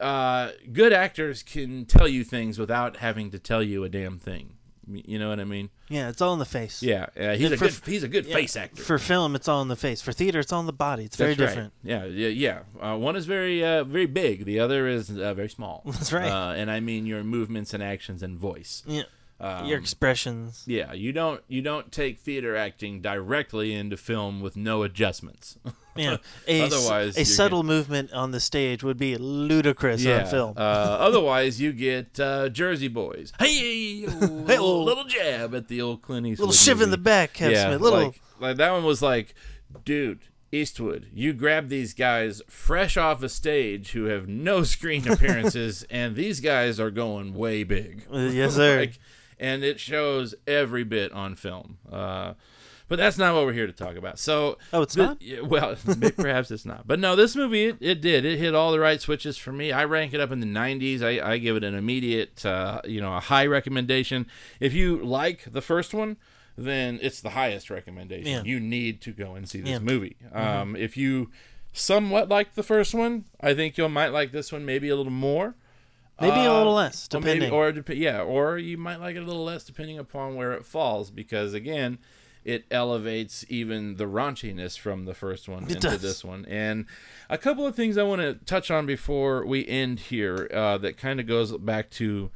Uh, 0.00 0.52
good 0.72 0.92
actors 0.92 1.42
can 1.42 1.84
tell 1.84 2.06
you 2.06 2.22
things 2.22 2.56
without 2.56 2.98
having 2.98 3.32
to 3.32 3.38
tell 3.40 3.64
you 3.64 3.82
a 3.82 3.88
damn 3.88 4.16
thing. 4.16 4.54
You 4.90 5.18
know 5.18 5.28
what 5.28 5.38
I 5.40 5.44
mean? 5.44 5.68
Yeah, 5.88 6.08
it's 6.08 6.20
all 6.22 6.32
in 6.32 6.38
the 6.38 6.44
face. 6.44 6.82
Yeah, 6.82 7.06
uh, 7.18 7.34
he's 7.36 7.52
a 7.52 7.56
For- 7.56 7.66
good 7.66 7.80
he's 7.86 8.02
a 8.02 8.08
good 8.08 8.26
Yeah, 8.26 8.34
face 8.34 8.56
actor. 8.56 8.82
For 8.82 8.98
film, 8.98 9.34
it's 9.34 9.46
all 9.48 9.60
in 9.62 9.68
the 9.68 9.76
face. 9.76 10.00
For 10.00 10.12
theater, 10.12 10.38
it's 10.40 10.52
all 10.52 10.60
in 10.60 10.66
the 10.66 10.72
body. 10.72 11.04
It's 11.04 11.16
very 11.16 11.34
That's 11.34 11.54
right. 11.56 11.70
different. 11.70 11.72
Yeah, 11.82 12.04
yeah, 12.06 12.28
yeah. 12.28 12.60
Uh, 12.92 12.96
one 12.96 13.16
is 13.16 13.26
very, 13.26 13.64
uh, 13.64 13.84
very 13.84 14.06
big. 14.06 14.44
The 14.44 14.60
other 14.60 14.88
is 14.88 15.10
uh, 15.10 15.34
very 15.34 15.48
small. 15.48 15.82
That's 15.86 16.12
right. 16.12 16.30
Uh, 16.30 16.52
and 16.54 16.70
I 16.70 16.80
mean 16.80 17.06
your 17.06 17.22
movements 17.24 17.74
and 17.74 17.82
actions 17.82 18.22
and 18.22 18.38
voice. 18.38 18.82
Yeah, 18.86 19.02
Um, 19.40 19.66
your 19.66 19.78
expressions. 19.78 20.64
yeah, 20.66 20.92
you 20.92 21.12
don't 21.12 21.42
you 21.46 21.62
don't 21.62 21.92
take 21.92 22.18
theater 22.18 22.56
acting 22.56 23.00
directly 23.00 23.72
into 23.72 23.96
film 23.96 24.40
with 24.40 24.56
no 24.56 24.82
adjustments. 24.82 25.58
Yeah, 25.98 26.18
a, 26.48 26.60
Otherwise, 26.62 27.18
a 27.18 27.24
subtle 27.24 27.64
movement 27.64 28.12
on 28.12 28.30
the 28.30 28.38
stage 28.38 28.84
would 28.84 28.98
be 28.98 29.16
ludicrous 29.16 30.06
on 30.06 30.26
film. 30.26 30.54
Uh, 30.56 30.60
otherwise, 31.00 31.60
you 31.60 31.72
get 31.72 32.18
uh, 32.20 32.48
Jersey 32.48 32.86
Boys. 32.86 33.32
Hey, 33.38 34.06
little, 34.06 34.84
little 34.84 35.04
jab 35.04 35.56
at 35.56 35.66
the 35.66 35.82
old 35.82 36.02
Clint 36.02 36.26
Eastwood. 36.26 36.50
little 36.50 36.56
shiv 36.56 36.80
in 36.80 36.90
the 36.90 36.98
back, 36.98 37.34
Kev 37.34 37.50
yeah, 37.50 37.66
Smith. 37.66 37.80
Little. 37.80 37.98
like, 37.98 38.20
like 38.38 38.56
that 38.58 38.70
one 38.70 38.84
was 38.84 39.02
like, 39.02 39.34
dude, 39.84 40.20
Eastwood, 40.52 41.08
you 41.12 41.32
grab 41.32 41.68
these 41.68 41.92
guys 41.94 42.40
fresh 42.48 42.96
off 42.96 43.22
a 43.22 43.28
stage 43.28 43.92
who 43.92 44.04
have 44.04 44.28
no 44.28 44.62
screen 44.62 45.06
appearances, 45.08 45.84
and 45.90 46.16
these 46.16 46.40
guys 46.40 46.78
are 46.80 46.90
going 46.90 47.34
way 47.34 47.64
big. 47.64 48.06
Uh, 48.12 48.18
yes, 48.18 48.54
sir. 48.54 48.80
Like, 48.80 48.98
and 49.40 49.62
it 49.64 49.78
shows 49.80 50.34
every 50.46 50.84
bit 50.84 51.12
on 51.12 51.34
film. 51.34 51.78
Uh, 51.90 52.34
but 52.88 52.96
that's 52.96 53.18
not 53.18 53.34
what 53.34 53.44
we're 53.44 53.52
here 53.52 53.66
to 53.66 53.72
talk 53.72 53.96
about. 53.96 54.18
So, 54.18 54.56
Oh, 54.72 54.80
it's 54.82 54.96
not? 54.96 55.18
well, 55.44 55.76
perhaps 56.16 56.50
it's 56.50 56.64
not. 56.64 56.86
But 56.86 56.98
no, 56.98 57.14
this 57.16 57.36
movie 57.36 57.66
it, 57.66 57.76
it 57.80 58.00
did. 58.00 58.24
It 58.24 58.38
hit 58.38 58.54
all 58.54 58.72
the 58.72 58.80
right 58.80 58.98
switches 59.00 59.36
for 59.36 59.52
me. 59.52 59.72
I 59.72 59.84
rank 59.84 60.14
it 60.14 60.20
up 60.20 60.30
in 60.32 60.40
the 60.40 60.46
90s. 60.46 61.02
I, 61.02 61.32
I 61.32 61.36
give 61.38 61.54
it 61.56 61.64
an 61.64 61.74
immediate, 61.74 62.46
uh, 62.46 62.80
you 62.86 63.00
know, 63.02 63.14
a 63.14 63.20
high 63.20 63.44
recommendation. 63.46 64.26
If 64.58 64.72
you 64.72 65.04
like 65.04 65.52
the 65.52 65.60
first 65.60 65.92
one, 65.92 66.16
then 66.56 66.98
it's 67.02 67.20
the 67.20 67.30
highest 67.30 67.68
recommendation. 67.68 68.32
Yeah. 68.32 68.42
You 68.42 68.58
need 68.58 69.02
to 69.02 69.12
go 69.12 69.34
and 69.34 69.46
see 69.46 69.60
this 69.60 69.72
Yeah. 69.72 69.78
movie. 69.80 70.16
Um, 70.32 70.74
if 70.74 70.96
you 70.96 71.30
somewhat 71.74 72.28
like 72.30 72.54
the 72.54 72.62
first 72.62 72.94
one, 72.94 73.26
I 73.40 73.52
think 73.54 73.76
you 73.76 73.86
might 73.90 74.08
like 74.14 74.32
this 74.32 74.50
one 74.50 74.64
maybe 74.64 74.88
a 74.88 74.96
little 74.96 75.12
more. 75.12 75.54
Maybe 76.20 76.44
a 76.44 76.52
little 76.52 76.74
less, 76.74 77.08
or 77.14 77.20
maybe- 77.20 77.46
depending. 77.46 77.52
or 77.88 77.92
yeah, 77.94 78.22
or 78.22 78.58
you 78.58 78.76
might 78.76 79.00
like 79.00 79.16
it 79.16 79.22
a 79.22 79.24
little 79.26 79.44
less 79.44 79.64
depending 79.64 79.98
upon 79.98 80.34
where 80.34 80.52
it 80.52 80.64
falls, 80.64 81.10
because 81.10 81.54
again, 81.54 81.98
it 82.44 82.64
elevates 82.70 83.44
even 83.48 83.96
the 83.96 84.04
raunchiness 84.06 84.78
from 84.78 85.04
the 85.04 85.14
first 85.14 85.48
one 85.48 85.64
It 85.64 85.72
into 85.76 85.90
does. 85.90 86.02
this 86.02 86.24
one. 86.24 86.44
And 86.46 86.86
a 87.28 87.36
couple 87.38 87.66
of 87.66 87.74
things 87.76 87.98
I 87.98 88.04
want 88.04 88.20
to 88.22 88.34
touch 88.46 88.70
on 88.70 88.86
before 88.86 89.44
we 89.44 89.66
end 89.66 90.00
here 90.00 90.48
uh, 90.52 90.78
that 90.78 90.96
kind 90.96 91.20
of 91.20 91.26
goes 91.26 91.56
back 91.58 91.90
to 91.90 92.30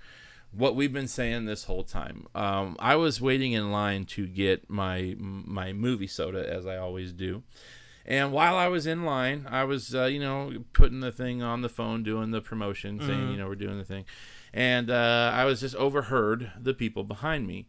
what 0.53 0.77
we've 0.77 0.93
been 0.93 1.09
saying 1.09 1.47
this 1.47 1.65
whole 1.65 1.83
time. 1.83 2.27
Um, 2.35 2.77
I 2.79 2.95
was 2.97 3.21
waiting 3.23 3.53
in 3.53 3.73
line 3.73 4.05
to 4.07 4.27
get 4.27 4.69
my 4.69 5.17
my 5.19 5.73
movie 5.73 6.07
soda 6.07 6.47
as 6.47 6.67
I 6.67 6.77
always 6.77 7.13
do. 7.13 7.43
And 8.05 8.33
while 8.33 8.57
I 8.57 8.69
was 8.69 8.87
in 8.87 9.05
line, 9.05 9.47
I 9.49 9.65
was, 9.65 9.95
uh, 9.95 10.05
you 10.05 10.19
know, 10.19 10.65
putting 10.73 11.01
the 11.01 11.13
thing 11.13 11.43
on 11.43 11.63
the 11.63 11.69
phone, 11.69 12.03
doing 12.03 12.31
the 12.33 12.41
promotion, 12.41 13.01
saying, 13.01 13.31
you 13.31 13.37
know, 13.37 13.47
we're 13.47 13.55
doing 13.55 13.79
the 13.79 13.85
thing. 13.85 14.05
And 14.53 14.91
uh, 14.91 15.31
I 15.33 15.45
was 15.45 15.61
just 15.61 15.75
overheard 15.77 16.51
the 16.61 16.75
people 16.75 17.05
behind 17.05 17.47
me. 17.47 17.67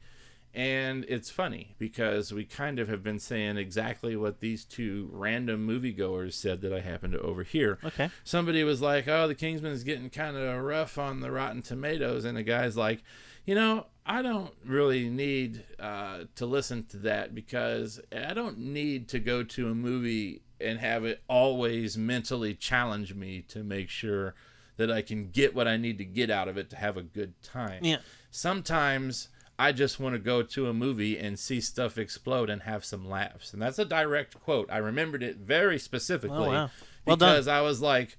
And 0.55 1.03
it's 1.07 1.31
funny 1.31 1.75
because 1.79 2.31
we 2.31 2.45
kind 2.45 2.77
of 2.77 2.87
have 2.87 3.01
been 3.01 3.17
saying 3.17 3.57
exactly 3.57 4.15
what 4.15 4.39
these 4.39 4.65
two 4.65 5.09
random 5.11 5.67
moviegoers 5.67 6.33
said 6.33 6.61
that 6.61 6.71
I 6.71 6.81
happened 6.81 7.13
to 7.13 7.19
overhear. 7.21 7.79
Okay. 7.83 8.11
Somebody 8.23 8.63
was 8.63 8.79
like, 8.79 9.07
"Oh, 9.07 9.27
the 9.27 9.33
Kingsman's 9.33 9.83
getting 9.83 10.11
kind 10.11 10.37
of 10.37 10.61
rough 10.61 10.99
on 10.99 11.21
the 11.21 11.31
Rotten 11.31 11.63
Tomatoes," 11.63 12.23
and 12.23 12.37
the 12.37 12.43
guy's 12.43 12.77
like, 12.77 13.01
"You 13.45 13.55
know, 13.55 13.87
I 14.05 14.21
don't 14.21 14.53
really 14.65 15.09
need 15.09 15.63
uh, 15.79 16.25
to 16.35 16.45
listen 16.45 16.83
to 16.87 16.97
that 16.97 17.33
because 17.33 18.01
I 18.11 18.33
don't 18.33 18.57
need 18.57 19.07
to 19.09 19.19
go 19.19 19.43
to 19.43 19.69
a 19.69 19.75
movie 19.75 20.41
and 20.59 20.79
have 20.79 21.05
it 21.05 21.21
always 21.27 21.97
mentally 21.97 22.53
challenge 22.53 23.13
me 23.13 23.41
to 23.49 23.63
make 23.63 23.89
sure 23.89 24.35
that 24.77 24.91
I 24.91 25.01
can 25.01 25.29
get 25.29 25.55
what 25.55 25.67
I 25.67 25.77
need 25.77 25.97
to 25.99 26.05
get 26.05 26.29
out 26.29 26.47
of 26.47 26.57
it 26.57 26.69
to 26.71 26.75
have 26.75 26.97
a 26.97 27.03
good 27.03 27.41
time." 27.43 27.83
Yeah. 27.83 27.97
sometimes 28.31 29.29
I 29.57 29.71
just 29.71 29.99
want 29.99 30.13
to 30.15 30.19
go 30.19 30.41
to 30.41 30.67
a 30.67 30.73
movie 30.73 31.17
and 31.17 31.37
see 31.37 31.61
stuff 31.61 31.97
explode 31.97 32.49
and 32.49 32.63
have 32.63 32.83
some 32.83 33.07
laughs. 33.07 33.53
And 33.53 33.61
that's 33.61 33.77
a 33.79 33.85
direct 33.85 34.39
quote. 34.43 34.67
I 34.71 34.77
remembered 34.77 35.21
it 35.21 35.37
very 35.37 35.77
specifically 35.77 36.37
Oh, 36.37 36.49
wow. 36.49 36.69
Well 37.05 37.15
done. 37.15 37.33
because 37.35 37.47
I 37.47 37.61
was 37.61 37.79
like, 37.81 38.17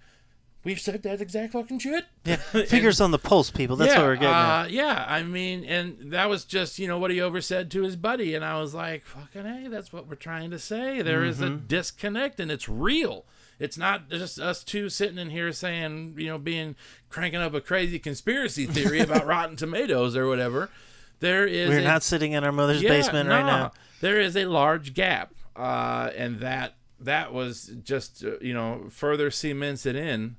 we've 0.64 0.80
said 0.80 1.02
that 1.02 1.20
exact 1.20 1.52
fucking 1.52 1.78
shit. 1.78 2.04
Yeah. 2.24 2.36
Fingers 2.66 3.00
on 3.00 3.10
the 3.10 3.18
pulse, 3.18 3.50
people. 3.50 3.76
That's 3.76 3.92
yeah, 3.92 3.98
what 4.00 4.06
we're 4.06 4.14
getting 4.16 4.28
uh, 4.28 4.62
at. 4.64 4.70
Yeah, 4.70 5.04
I 5.08 5.22
mean, 5.22 5.64
and 5.64 6.12
that 6.12 6.28
was 6.28 6.44
just, 6.44 6.78
you 6.78 6.88
know, 6.88 6.98
what 6.98 7.10
he 7.10 7.20
oversaid 7.20 7.70
to 7.72 7.82
his 7.82 7.96
buddy. 7.96 8.34
And 8.34 8.44
I 8.44 8.58
was 8.60 8.74
like, 8.74 9.04
fucking 9.04 9.44
hey, 9.44 9.68
that's 9.68 9.92
what 9.92 10.08
we're 10.08 10.14
trying 10.16 10.50
to 10.50 10.58
say. 10.58 11.02
There 11.02 11.24
is 11.24 11.40
a 11.40 11.44
Mm-hmm. 11.46 11.66
disconnect 11.66 12.40
and 12.40 12.50
it's 12.50 12.68
real. 12.68 13.24
It's 13.60 13.78
not 13.78 14.10
just 14.10 14.40
us 14.40 14.64
two 14.64 14.88
sitting 14.88 15.18
in 15.18 15.30
here 15.30 15.52
saying, 15.52 16.14
you 16.18 16.26
know, 16.26 16.38
being 16.38 16.74
cranking 17.08 17.40
up 17.40 17.54
a 17.54 17.60
crazy 17.60 17.98
conspiracy 18.00 18.66
theory 18.66 18.98
about 19.00 19.24
Rotten 19.28 19.54
Tomatoes 19.56 20.16
or 20.16 20.26
whatever. 20.26 20.70
There 21.20 21.46
is 21.46 21.68
We're 21.68 21.78
a- 21.78 21.84
not 21.84 22.02
sitting 22.02 22.32
in 22.32 22.42
our 22.42 22.50
mother's 22.52 22.82
basement 22.82 23.28
right 23.28 23.46
now. 23.46 23.72
There 24.00 24.20
is 24.20 24.36
a 24.36 24.46
large 24.46 24.92
gap, 24.92 25.32
uh, 25.54 26.10
and 26.16 26.40
that 26.40 26.74
that 27.00 27.32
was 27.32 27.70
just 27.84 28.24
uh, 28.24 28.32
you 28.40 28.52
know 28.52 28.86
further 28.90 29.30
cements 29.30 29.86
it 29.86 29.94
in 29.96 30.36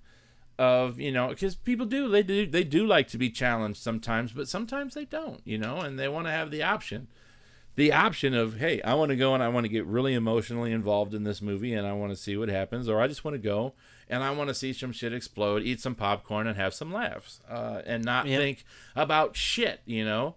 of 0.57 0.99
you 0.99 1.11
know 1.11 1.29
because 1.29 1.55
people 1.55 1.85
do 1.85 2.07
they 2.07 2.23
do 2.23 2.45
they 2.45 2.63
do 2.63 2.85
like 2.85 3.07
to 3.09 3.17
be 3.17 3.29
challenged 3.29 3.81
sometimes, 3.81 4.31
but 4.31 4.47
sometimes 4.47 4.93
they 4.93 5.05
don't, 5.05 5.41
you 5.45 5.57
know, 5.57 5.79
and 5.79 5.99
they 5.99 6.07
want 6.07 6.27
to 6.27 6.31
have 6.31 6.51
the 6.51 6.63
option. 6.63 7.07
The 7.75 7.91
option 7.91 8.33
of 8.33 8.57
hey, 8.57 8.81
I 8.83 8.93
want 8.93 9.09
to 9.09 9.17
go 9.17 9.33
and 9.33 9.43
I 9.43 9.49
want 9.49 9.65
to 9.65 9.69
get 9.69 9.85
really 9.85 10.13
emotionally 10.13 10.71
involved 10.71 11.13
in 11.13 11.23
this 11.23 11.41
movie 11.41 11.73
and 11.73 11.85
I 11.85 11.91
want 11.93 12.11
to 12.13 12.17
see 12.17 12.37
what 12.37 12.47
happens, 12.47 12.87
or 12.87 13.01
I 13.01 13.07
just 13.07 13.25
want 13.25 13.35
to 13.35 13.39
go 13.41 13.73
and 14.09 14.23
I 14.23 14.31
want 14.31 14.47
to 14.47 14.53
see 14.53 14.71
some 14.71 14.91
shit 14.91 15.13
explode, 15.13 15.63
eat 15.63 15.81
some 15.81 15.95
popcorn, 15.95 16.47
and 16.47 16.55
have 16.57 16.73
some 16.73 16.93
laughs, 16.93 17.41
uh, 17.49 17.81
and 17.85 18.05
not 18.05 18.27
Yep. 18.27 18.39
think 18.39 18.65
about 18.95 19.35
shit, 19.35 19.81
you 19.85 20.05
know 20.05 20.35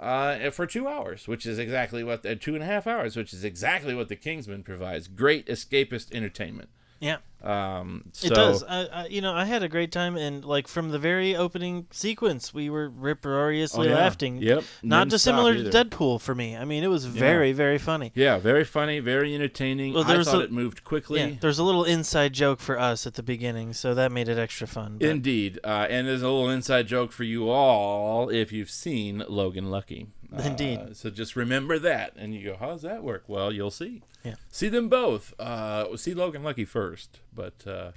uh, 0.00 0.50
for 0.50 0.66
two 0.66 0.88
hours, 0.88 1.28
which 1.28 1.44
is 1.44 1.58
exactly 1.58 2.02
what 2.02 2.24
uh, 2.24 2.34
two 2.34 2.54
and 2.54 2.62
a 2.62 2.66
half 2.66 2.86
hours, 2.86 3.16
which 3.16 3.32
is 3.32 3.44
exactly 3.44 3.94
what 3.94 4.08
the 4.08 4.16
Kingsman 4.16 4.62
provides. 4.62 5.06
Great 5.06 5.46
escapist 5.46 6.12
entertainment. 6.12 6.70
Yeah. 6.98 7.18
Um, 7.42 8.04
so, 8.12 8.26
It 8.26 8.34
does. 8.34 8.62
I, 8.64 8.84
I, 8.86 9.06
you 9.06 9.20
know, 9.20 9.32
I 9.34 9.44
had 9.46 9.62
a 9.62 9.68
great 9.68 9.92
time, 9.92 10.16
and 10.16 10.44
like 10.44 10.68
from 10.68 10.90
the 10.90 10.98
very 10.98 11.34
opening 11.34 11.86
sequence, 11.90 12.52
we 12.52 12.68
were 12.68 12.88
riproariously 12.90 13.88
Oh, 13.88 13.90
yeah. 13.90 13.96
laughing. 13.96 14.36
Yep. 14.42 14.64
Not 14.82 14.98
Didn't 15.04 15.10
dissimilar 15.12 15.54
to. 15.54 15.70
Deadpool 15.70 16.20
for 16.20 16.34
me. 16.34 16.56
I 16.56 16.64
mean, 16.64 16.84
it 16.84 16.88
was 16.88 17.06
very, 17.06 17.52
very 17.52 17.78
funny. 17.78 18.12
Yeah, 18.14 18.38
very 18.38 18.64
funny, 18.64 18.98
very 19.00 19.34
entertaining. 19.34 19.94
Well, 19.94 20.04
I 20.04 20.16
was 20.18 20.28
thought 20.28 20.42
a- 20.42 20.44
it 20.44 20.52
moved 20.52 20.84
quickly. 20.84 21.20
Yeah, 21.20 21.30
there's 21.40 21.58
a 21.58 21.64
little 21.64 21.84
inside 21.84 22.32
joke 22.32 22.60
for 22.60 22.78
us 22.78 23.06
at 23.06 23.14
the 23.14 23.22
beginning, 23.22 23.72
so 23.72 23.94
that 23.94 24.12
made 24.12 24.28
it 24.28 24.38
extra 24.38 24.66
fun. 24.66 24.98
but- 24.98 25.08
Indeed, 25.08 25.58
uh, 25.64 25.86
and 25.88 26.06
there's 26.06 26.22
a 26.22 26.28
little 26.28 26.50
inside 26.50 26.86
joke 26.88 27.12
for 27.12 27.24
you 27.24 27.48
all 27.48 28.28
if 28.28 28.52
you've 28.52 28.70
seen 28.70 29.24
Logan 29.28 29.70
Lucky. 29.70 30.08
Uh, 30.36 30.42
Indeed. 30.42 30.96
So 30.96 31.10
just 31.10 31.34
remember 31.34 31.78
that, 31.80 32.12
and 32.16 32.34
you 32.34 32.44
go, 32.44 32.56
"How 32.56 32.68
does 32.68 32.82
that 32.82 33.02
work?" 33.02 33.24
Well, 33.26 33.52
you'll 33.52 33.72
see. 33.72 34.02
Yeah. 34.24 34.34
See 34.50 34.68
them 34.68 34.88
both. 34.88 35.32
Uh, 35.40 35.96
see 35.96 36.14
Logan 36.14 36.42
Lucky 36.44 36.64
first, 36.64 37.18
but 37.34 37.54
uh, 37.66 37.92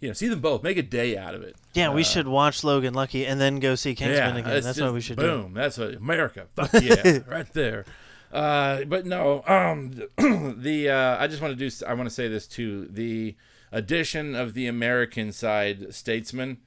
you 0.00 0.08
know, 0.08 0.12
see 0.14 0.28
them 0.28 0.40
both. 0.40 0.62
Make 0.62 0.76
a 0.76 0.82
day 0.82 1.16
out 1.16 1.34
of 1.34 1.42
it. 1.42 1.56
yeah, 1.74 1.92
we 1.92 2.02
Uh, 2.02 2.04
should 2.04 2.28
watch 2.28 2.62
Logan 2.64 2.94
Lucky 2.94 3.26
and 3.26 3.40
then 3.40 3.58
go 3.60 3.74
see 3.74 3.94
Kingsman 3.94 4.36
again. 4.36 4.50
it's 4.56 4.66
That's 4.66 4.78
just 4.78 4.84
what 4.86 4.94
we 4.94 5.00
should 5.00 5.16
do. 5.16 5.22
boom. 5.22 5.54
That's 5.54 5.78
what 5.78 5.94
America. 5.94 6.46
Fuck 6.56 6.70
yeah, 6.82 7.18
right 7.26 7.50
there. 7.52 7.84
Uh, 8.32 8.84
but 8.84 9.06
no, 9.06 9.42
um, 9.46 9.92
the 10.60 10.90
uh, 10.90 11.16
I 11.22 11.26
just 11.28 11.40
want 11.40 11.56
to 11.56 11.68
do. 11.70 11.86
I 11.86 11.94
want 11.94 12.08
to 12.08 12.14
say 12.14 12.28
this 12.28 12.46
too. 12.46 12.86
The 12.90 13.36
addition 13.72 14.34
of 14.34 14.54
the 14.54 14.66
American 14.66 15.32
side 15.32 15.94
statesman, 15.94 16.58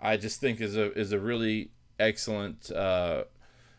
I 0.00 0.16
just 0.16 0.40
think 0.40 0.60
is 0.60 0.76
a 0.76 0.92
is 0.98 1.12
a 1.12 1.18
really 1.18 1.70
excellent. 1.98 2.70
Uh, 2.70 3.24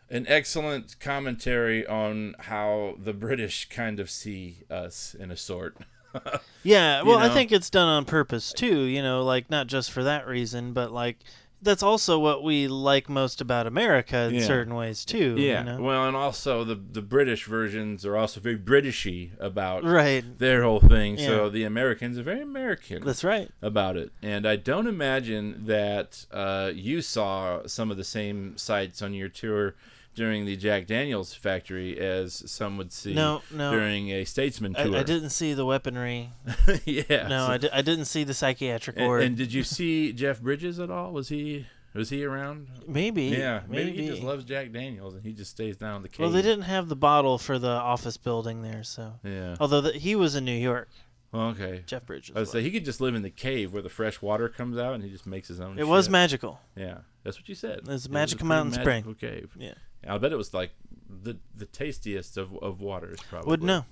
an 0.08 0.24
excellent 0.28 1.00
commentary 1.00 1.84
on 1.84 2.36
how 2.38 2.94
the 2.96 3.12
British 3.12 3.68
kind 3.68 3.98
of 3.98 4.08
see 4.08 4.58
us 4.70 5.16
in 5.18 5.32
a 5.32 5.36
sort. 5.36 5.76
Yeah, 6.62 7.02
well, 7.02 7.18
I 7.18 7.28
know? 7.28 7.34
think 7.34 7.52
it's 7.52 7.70
done 7.70 7.86
on 7.86 8.04
purpose 8.06 8.52
too. 8.52 8.82
You 8.82 9.00
know, 9.00 9.22
like 9.22 9.50
not 9.50 9.68
just 9.68 9.92
for 9.92 10.02
that 10.02 10.26
reason, 10.26 10.72
but 10.72 10.90
like 10.90 11.18
that's 11.62 11.82
also 11.82 12.18
what 12.18 12.42
we 12.42 12.66
like 12.68 13.08
most 13.08 13.40
about 13.40 13.66
America 13.68 14.24
in 14.28 14.34
Yeah. 14.36 14.46
certain 14.46 14.74
ways 14.74 15.04
too. 15.04 15.36
Yeah. 15.38 15.60
You 15.60 15.64
know? 15.64 15.82
Well, 15.82 16.08
and 16.08 16.16
also 16.16 16.64
the 16.64 16.74
the 16.74 17.02
British 17.02 17.44
versions 17.44 18.04
are 18.04 18.16
also 18.16 18.40
very 18.40 18.58
Britishy 18.58 19.30
about 19.40 19.84
Right. 19.84 20.24
their 20.38 20.64
whole 20.64 20.80
thing. 20.80 21.16
So 21.18 21.48
the 21.48 21.62
Americans 21.62 22.18
are 22.18 22.22
very 22.24 22.40
American 22.42 23.04
That's 23.04 23.22
right. 23.24 23.48
about 23.62 23.96
it. 23.96 24.10
And 24.20 24.44
I 24.46 24.56
don't 24.56 24.86
imagine 24.88 25.66
that 25.66 26.26
uh, 26.32 26.72
you 26.74 27.00
saw 27.00 27.66
some 27.66 27.90
of 27.92 27.96
the 27.96 28.04
same 28.04 28.56
sights 28.58 29.02
on 29.02 29.14
your 29.14 29.28
tour 29.28 29.76
during 30.16 30.46
the 30.46 30.56
Jack 30.56 30.86
Daniels 30.88 31.32
factory 31.34 31.96
as 32.00 32.42
some 32.50 32.76
would 32.78 32.92
see 32.92 33.14
No, 33.14 33.42
no. 33.52 33.70
during 33.70 34.08
a 34.10 34.24
Statesman 34.24 34.74
tour. 34.74 34.96
I 34.96 35.04
didn't 35.04 35.30
see 35.30 35.54
the 35.54 35.64
weaponry. 35.64 36.30
yeah. 36.84 37.28
No, 37.28 37.46
so- 37.46 37.52
I, 37.52 37.58
di- 37.58 37.70
I 37.72 37.82
didn't 37.82 38.06
see 38.06 38.24
the 38.24 38.34
psychiatric 38.34 38.96
and, 38.96 39.06
ward. 39.06 39.22
and 39.22 39.36
did 39.36 39.52
you 39.52 39.62
see 39.76 40.12
Jeff 40.12 40.40
Bridges 40.40 40.80
at 40.80 40.90
all? 40.90 41.12
Was 41.12 41.28
he 41.28 41.66
was 41.94 42.10
he 42.10 42.24
around? 42.24 42.68
maybe. 42.88 43.24
Yeah, 43.26 43.60
maybe, 43.68 43.90
maybe. 43.92 44.02
he 44.02 44.08
just 44.08 44.22
loves 44.22 44.44
Jack 44.44 44.72
Daniels 44.72 45.14
and 45.14 45.22
he 45.22 45.32
just 45.32 45.50
stays 45.52 45.76
down 45.76 45.96
in 45.96 46.02
the 46.02 46.08
cave. 46.08 46.20
well, 46.24 46.30
they 46.30 46.42
didn't 46.42 46.64
have 46.64 46.88
the 46.88 46.96
bottle 46.96 47.38
for 47.38 47.58
the 47.58 47.68
office 47.68 48.16
building 48.16 48.62
there, 48.62 48.82
so. 48.82 49.14
Yeah. 49.22 49.56
Although 49.60 49.80
the, 49.82 49.92
he 49.92 50.14
was 50.16 50.34
in 50.34 50.44
New 50.44 50.52
York, 50.58 50.88
okay. 51.34 51.82
Jeff 51.86 52.04
Bridges. 52.06 52.34
I 52.36 52.40
would 52.40 52.48
say 52.48 52.62
he 52.62 52.70
could 52.70 52.84
just 52.84 53.00
live 53.00 53.14
in 53.14 53.22
the 53.22 53.30
cave 53.30 53.72
where 53.72 53.82
the 53.82 53.88
fresh 53.88 54.20
water 54.22 54.48
comes 54.48 54.76
out, 54.78 54.94
and 54.94 55.04
he 55.04 55.10
just 55.10 55.26
makes 55.26 55.48
his 55.48 55.60
own. 55.60 55.78
it 55.78 55.86
was 55.88 56.08
magical. 56.10 56.60
Yeah, 56.76 56.98
that's 57.24 57.38
what 57.38 57.48
you 57.48 57.54
said. 57.54 57.78
It's 57.80 57.88
It 57.88 57.92
was 57.92 58.08
Magical 58.10 58.46
a 58.46 58.48
pretty 58.48 58.48
Mountain 58.48 58.72
Spring. 58.74 59.04
magical 59.06 59.14
cave. 59.14 59.50
Yeah. 59.58 59.74
I 60.08 60.18
bet 60.18 60.32
it 60.32 60.36
was 60.36 60.54
like 60.54 60.70
the 61.08 61.36
the 61.54 61.66
tastiest 61.66 62.36
of, 62.36 62.56
of 62.62 62.80
waters. 62.80 63.18
Probably 63.28 63.50
Wouldn't 63.50 63.66
know. 63.66 63.84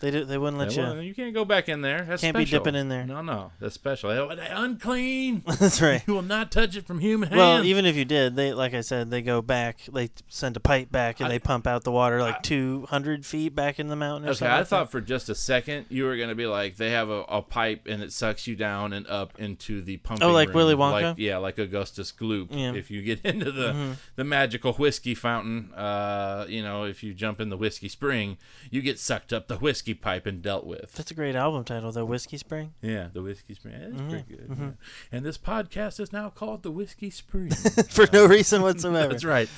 They 0.00 0.10
did, 0.10 0.28
they 0.28 0.38
wouldn't 0.38 0.58
let 0.58 0.74
Yeah, 0.74 0.88
you. 0.88 0.94
well, 0.94 1.02
you 1.02 1.14
can't 1.14 1.34
go 1.34 1.44
back 1.44 1.68
in 1.68 1.82
there. 1.82 2.02
That's 2.02 2.22
Can't 2.22 2.36
be 2.36 2.44
special. 2.46 2.64
dipping 2.64 2.78
in 2.80 2.88
there. 2.88 3.04
No, 3.06 3.20
no, 3.22 3.52
that's 3.60 3.74
special. 3.74 4.10
Oh, 4.10 4.34
they- 4.34 4.46
unclean. 4.48 5.42
That's 5.60 5.80
right. 5.82 6.02
you 6.06 6.14
will 6.14 6.22
not 6.22 6.50
touch 6.50 6.74
it 6.76 6.86
from 6.86 7.00
human 7.00 7.28
hands. 7.28 7.38
Well, 7.38 7.64
even 7.64 7.84
if 7.84 7.96
you 7.96 8.04
did, 8.04 8.34
they 8.36 8.52
like 8.52 8.72
I 8.74 8.80
said, 8.80 9.10
they 9.10 9.20
go 9.22 9.42
back. 9.42 9.80
They 9.92 10.10
send 10.28 10.56
a 10.56 10.60
pipe 10.60 10.90
back, 10.90 11.20
and 11.20 11.26
I- 11.26 11.32
they 11.32 11.38
pump 11.38 11.66
out 11.66 11.84
the 11.84 11.92
water 11.92 12.20
like 12.20 12.36
I- 12.36 12.40
two 12.40 12.86
hundred 12.88 13.26
feet 13.26 13.54
back 13.54 13.78
in 13.78 13.88
the 13.88 13.96
mountain. 13.96 14.28
Or 14.28 14.30
Okay, 14.32 14.38
something 14.38 14.52
I 14.54 14.58
like 14.60 14.66
thought 14.68 14.90
for 14.90 15.00
just 15.00 15.28
a 15.28 15.34
second 15.34 15.86
you 15.90 16.04
were 16.04 16.16
gonna 16.16 16.34
be 16.34 16.46
like 16.46 16.76
they 16.76 16.90
have 16.90 17.10
a, 17.10 17.22
a 17.28 17.42
pipe 17.42 17.86
and 17.86 18.02
it 18.02 18.12
sucks 18.12 18.46
you 18.46 18.56
down 18.56 18.92
and 18.92 19.06
up 19.06 19.38
into 19.38 19.82
the 19.82 19.98
pumping. 19.98 20.26
Oh, 20.26 20.32
like 20.32 20.48
room, 20.48 20.56
Willy 20.56 20.74
Wonka? 20.74 21.02
Like, 21.02 21.14
yeah, 21.18 21.36
like 21.36 21.58
Augustus 21.58 22.12
Gloop. 22.12 22.48
Yeah. 22.50 22.56
Mm-hmm. 22.68 22.76
If 22.76 22.90
you 22.90 23.02
get 23.02 23.20
into 23.24 23.52
the 23.52 23.96
the 24.16 24.24
magical 24.24 24.72
whiskey 24.72 25.14
fountain, 25.14 25.72
uh, 25.74 26.46
you 26.48 26.62
know, 26.62 26.84
if 26.84 27.02
you 27.02 27.12
jump 27.12 27.40
in 27.40 27.50
the 27.50 27.56
whiskey 27.58 27.88
spring, 27.88 28.38
you 28.70 28.80
get 28.80 28.98
sucked 28.98 29.32
up 29.32 29.48
the 29.48 29.56
whiskey 29.58 29.89
pipe 29.94 30.26
and 30.26 30.42
dealt 30.42 30.66
with. 30.66 30.92
That's 30.94 31.10
a 31.10 31.14
great 31.14 31.34
album 31.36 31.64
title, 31.64 31.92
though. 31.92 32.04
Whiskey 32.04 32.36
Spring. 32.36 32.72
Yeah, 32.82 33.08
the 33.12 33.22
whiskey 33.22 33.54
spring. 33.54 33.74
That's 33.78 33.92
Mm-hmm. 33.94 34.08
pretty 34.10 34.24
good. 34.28 34.56
yeah. 34.58 34.70
And 35.12 35.24
this 35.24 35.38
podcast 35.38 36.00
is 36.00 36.12
now 36.12 36.28
called 36.30 36.62
the 36.62 36.70
Whiskey 36.70 37.10
Spring. 37.10 37.50
For 37.90 38.06
no 38.12 38.26
reason 38.26 38.62
whatsoever. 38.62 39.08
That's 39.12 39.24
right. 39.24 39.48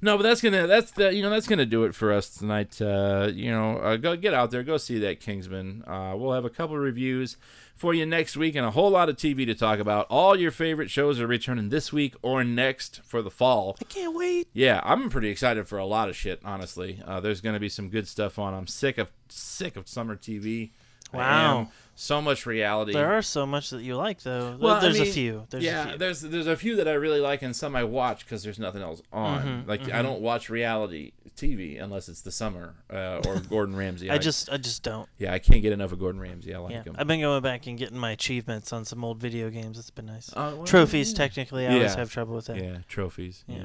No, 0.00 0.16
but 0.16 0.22
that's 0.22 0.40
gonna 0.40 0.68
that's 0.68 0.92
the 0.92 1.12
you 1.12 1.22
know 1.22 1.30
that's 1.30 1.48
gonna 1.48 1.66
do 1.66 1.82
it 1.82 1.92
for 1.92 2.12
us 2.12 2.30
tonight. 2.30 2.80
Uh, 2.80 3.30
you 3.34 3.50
know, 3.50 3.78
uh, 3.78 3.96
go 3.96 4.16
get 4.16 4.32
out 4.32 4.52
there, 4.52 4.62
go 4.62 4.76
see 4.76 4.96
that 5.00 5.18
Kingsman. 5.18 5.82
Uh, 5.88 6.14
we'll 6.16 6.32
have 6.32 6.44
a 6.44 6.50
couple 6.50 6.76
of 6.76 6.82
reviews 6.82 7.36
for 7.74 7.94
you 7.94 8.06
next 8.06 8.36
week 8.36 8.54
and 8.54 8.64
a 8.64 8.70
whole 8.70 8.90
lot 8.90 9.08
of 9.08 9.16
TV 9.16 9.44
to 9.46 9.54
talk 9.56 9.80
about. 9.80 10.06
All 10.08 10.36
your 10.38 10.52
favorite 10.52 10.88
shows 10.90 11.18
are 11.20 11.26
returning 11.26 11.68
this 11.70 11.92
week 11.92 12.14
or 12.22 12.44
next 12.44 13.00
for 13.04 13.22
the 13.22 13.30
fall. 13.30 13.76
I 13.80 13.84
can't 13.84 14.14
wait. 14.16 14.46
Yeah, 14.52 14.80
I'm 14.84 15.10
pretty 15.10 15.30
excited 15.30 15.66
for 15.66 15.78
a 15.78 15.84
lot 15.86 16.08
of 16.08 16.14
shit. 16.14 16.40
Honestly, 16.44 17.02
uh, 17.04 17.18
there's 17.18 17.40
gonna 17.40 17.58
be 17.60 17.68
some 17.68 17.88
good 17.90 18.06
stuff 18.06 18.38
on. 18.38 18.54
I'm 18.54 18.68
sick 18.68 18.98
of 18.98 19.10
sick 19.32 19.76
of 19.76 19.88
summer 19.88 20.16
TV. 20.16 20.70
Wow. 21.12 21.70
So 22.00 22.22
much 22.22 22.46
reality. 22.46 22.92
There 22.92 23.12
are 23.12 23.22
so 23.22 23.44
much 23.44 23.70
that 23.70 23.82
you 23.82 23.96
like, 23.96 24.22
though. 24.22 24.50
Th- 24.50 24.60
Well, 24.60 24.76
I 24.76 24.80
there's 24.80 25.00
a 25.00 25.04
few. 25.04 25.46
There's 25.50 25.64
yeah, 25.64 25.82
a 25.84 25.88
few. 25.90 25.98
there's 25.98 26.20
there's 26.20 26.46
a 26.46 26.56
few 26.56 26.76
that 26.76 26.86
I 26.86 26.92
really 26.92 27.20
like 27.20 27.42
and 27.42 27.54
some 27.56 27.74
I 27.74 27.84
watch 27.84 28.24
because 28.24 28.42
there's 28.42 28.58
nothing 28.58 28.82
else 28.82 29.02
on. 29.12 29.42
Mm-hmm, 29.42 29.68
like 29.68 29.92
I 29.92 30.02
don't 30.02 30.20
watch 30.20 30.48
reality 30.48 31.12
TV 31.36 31.80
unless 31.82 32.08
it's 32.08 32.20
the 32.22 32.32
summer 32.32 32.74
uh, 32.92 33.20
or 33.26 33.38
Gordon 33.50 33.76
Ramsay. 33.76 34.10
I 34.10 34.18
just, 34.18 34.50
I 34.50 34.56
just 34.56 34.82
don't. 34.82 35.08
yeah, 35.18 35.32
I 35.32 35.38
can't 35.38 35.62
get 35.62 35.72
enough 35.72 35.92
of 35.92 35.98
Gordon 36.00 36.20
Ramsay. 36.20 36.52
I 36.54 36.58
like 36.58 36.72
Yeah, 36.72 36.82
him. 36.82 36.96
I've 36.98 37.06
been 37.06 37.20
going 37.20 37.42
back 37.42 37.66
and 37.66 37.78
getting 37.78 37.98
my 37.98 38.10
achievements 38.12 38.72
on 38.72 38.84
some 38.84 39.04
old 39.04 39.18
video 39.18 39.48
games. 39.50 39.78
It's 39.78 39.90
been 39.90 40.06
nice. 40.06 40.30
Uh, 40.32 40.54
well, 40.56 40.64
Trophies, 40.64 41.12
yeah. 41.12 41.16
technically, 41.18 41.66
I 41.66 41.74
always 41.74 41.94
have 41.94 42.10
trouble 42.10 42.34
with 42.34 42.46
that. 42.46 42.56
Yeah, 42.56 42.78
trophies. 42.88 43.44
Yeah. 43.46 43.56
Yeah. 43.56 43.64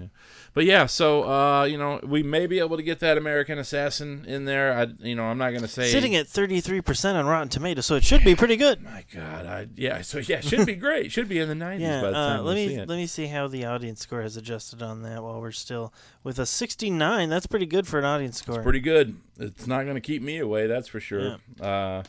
but 0.54 0.66
yeah. 0.66 0.86
So 0.86 1.24
uh, 1.24 1.64
you 1.66 1.78
know, 1.78 2.00
we 2.04 2.22
may 2.24 2.46
be 2.48 2.60
able 2.60 2.78
to 2.78 2.84
get 2.84 3.00
that 3.00 3.18
American 3.18 3.58
Assassin 3.58 4.26
in 4.28 4.46
there. 4.46 4.78
I, 4.78 4.88
you 5.00 5.16
know, 5.16 5.26
I'm 5.26 5.38
not 5.38 5.54
gonna 5.54 5.68
say 5.68 5.88
Sitting 5.90 6.16
at 6.16 6.28
33% 6.28 7.16
on 7.16 7.26
Rotten 7.26 7.50
Tomatoes, 7.50 7.86
so 7.86 7.96
it 7.96 8.04
should 8.04 8.23
be 8.24 8.36
pretty 8.36 8.56
good. 8.56 8.82
My 8.82 9.04
God, 9.14 9.46
I 9.46 9.68
yeah. 9.76 10.02
So 10.02 10.20
yeah, 10.20 10.40
should 10.40 10.66
be 10.66 10.76
great. 10.88 11.12
Should 11.12 11.30
be 11.30 11.40
in 11.40 11.50
the 11.50 11.56
90s 11.56 11.80
Yeah, 11.80 12.02
by 12.02 12.10
the 12.12 12.18
uh, 12.18 12.42
let 12.42 12.56
me 12.56 12.68
see 12.68 12.76
it. 12.76 12.90
let 12.90 12.96
me 12.96 13.08
see 13.08 13.28
how 13.28 13.48
the 13.48 13.66
audience 13.66 14.02
score 14.02 14.22
has 14.22 14.38
adjusted 14.38 14.82
on 14.82 15.02
that 15.04 15.24
while 15.24 15.40
we're 15.42 15.52
still 15.52 15.94
with 16.24 16.40
a 16.40 16.46
69. 16.46 17.30
That's 17.30 17.48
pretty 17.48 17.66
good 17.66 17.88
for 17.88 18.00
an 18.00 18.06
audience 18.06 18.38
score. 18.38 18.62
pretty 18.62 18.80
good. 18.80 19.18
It's 19.40 19.68
not 19.68 19.84
going 19.84 19.96
to 19.96 20.02
keep 20.02 20.22
me 20.22 20.38
away, 20.40 20.68
that's 20.68 20.88
for 20.88 21.00
sure. 21.00 21.38
Yeah, 21.60 21.66
uh, 21.66 22.04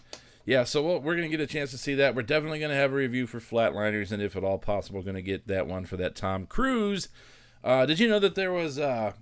yeah 0.44 0.64
so 0.64 0.82
we'll, 0.82 1.00
we're 1.00 1.16
going 1.16 1.30
to 1.30 1.36
get 1.36 1.42
a 1.42 1.46
chance 1.46 1.70
to 1.72 1.78
see 1.78 1.94
that. 1.94 2.14
We're 2.14 2.22
definitely 2.22 2.58
going 2.58 2.70
to 2.70 2.76
have 2.76 2.92
a 2.92 2.96
review 2.96 3.26
for 3.26 3.40
Flatliners, 3.40 4.12
and 4.12 4.22
if 4.22 4.36
at 4.36 4.44
all 4.44 4.58
possible, 4.58 5.02
going 5.02 5.14
to 5.16 5.22
get 5.22 5.46
that 5.48 5.66
one 5.66 5.84
for 5.84 5.96
that 5.96 6.14
Tom 6.16 6.46
Cruise. 6.46 7.08
Uh, 7.62 7.86
did 7.86 7.98
you 7.98 8.08
know 8.08 8.18
that 8.18 8.34
there 8.34 8.52
was, 8.52 8.78
uh, 8.78 9.12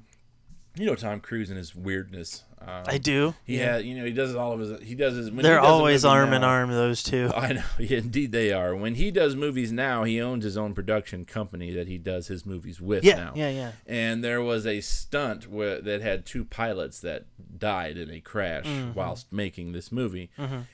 you 0.76 0.86
know, 0.86 0.96
Tom 0.96 1.20
Cruise 1.20 1.48
and 1.48 1.58
his 1.58 1.74
weirdness? 1.74 2.42
Um, 2.66 2.84
I 2.86 2.98
do. 2.98 3.34
He 3.44 3.56
had, 3.58 3.84
you 3.84 3.96
know, 3.96 4.04
he 4.04 4.12
does 4.12 4.34
all 4.34 4.52
of 4.52 4.60
his. 4.60 4.80
He 4.82 4.94
does 4.94 5.16
his. 5.16 5.30
when 5.30 5.42
They're 5.42 5.56
does 5.60 5.66
always 5.66 6.04
movie 6.04 6.14
arm 6.16 6.32
in 6.32 6.44
arm. 6.44 6.70
those 6.70 7.02
two. 7.02 7.30
I 7.36 7.52
know, 7.54 7.62
yeah, 7.78 7.98
indeed 7.98 8.32
they 8.32 8.52
are. 8.52 8.74
When 8.76 8.94
he 8.94 9.10
does 9.10 9.34
movies 9.36 9.72
now, 9.72 10.04
he 10.04 10.20
owns 10.20 10.44
his 10.44 10.56
own 10.56 10.74
production 10.74 11.24
company 11.24 11.72
that 11.72 11.88
he 11.88 11.98
does 11.98 12.28
his 12.28 12.46
movies 12.46 12.80
with 12.80 13.04
Yeah, 13.04 13.16
now. 13.16 13.32
yeah, 13.34 13.50
yeah. 13.50 13.72
And 13.86 14.22
there 14.22 14.42
was 14.42 14.66
a 14.66 14.80
stunt 14.80 15.48
where, 15.48 15.80
that 15.80 16.00
had 16.02 16.24
two 16.26 16.44
pilots 16.44 17.00
that 17.00 17.26
died 17.58 17.96
in 17.98 18.10
a 18.10 18.20
crash 18.20 18.64
Mm-hmm. 18.64 18.92
whilst 18.94 19.32
making 19.32 19.72
this 19.72 19.90
movie, 19.90 20.30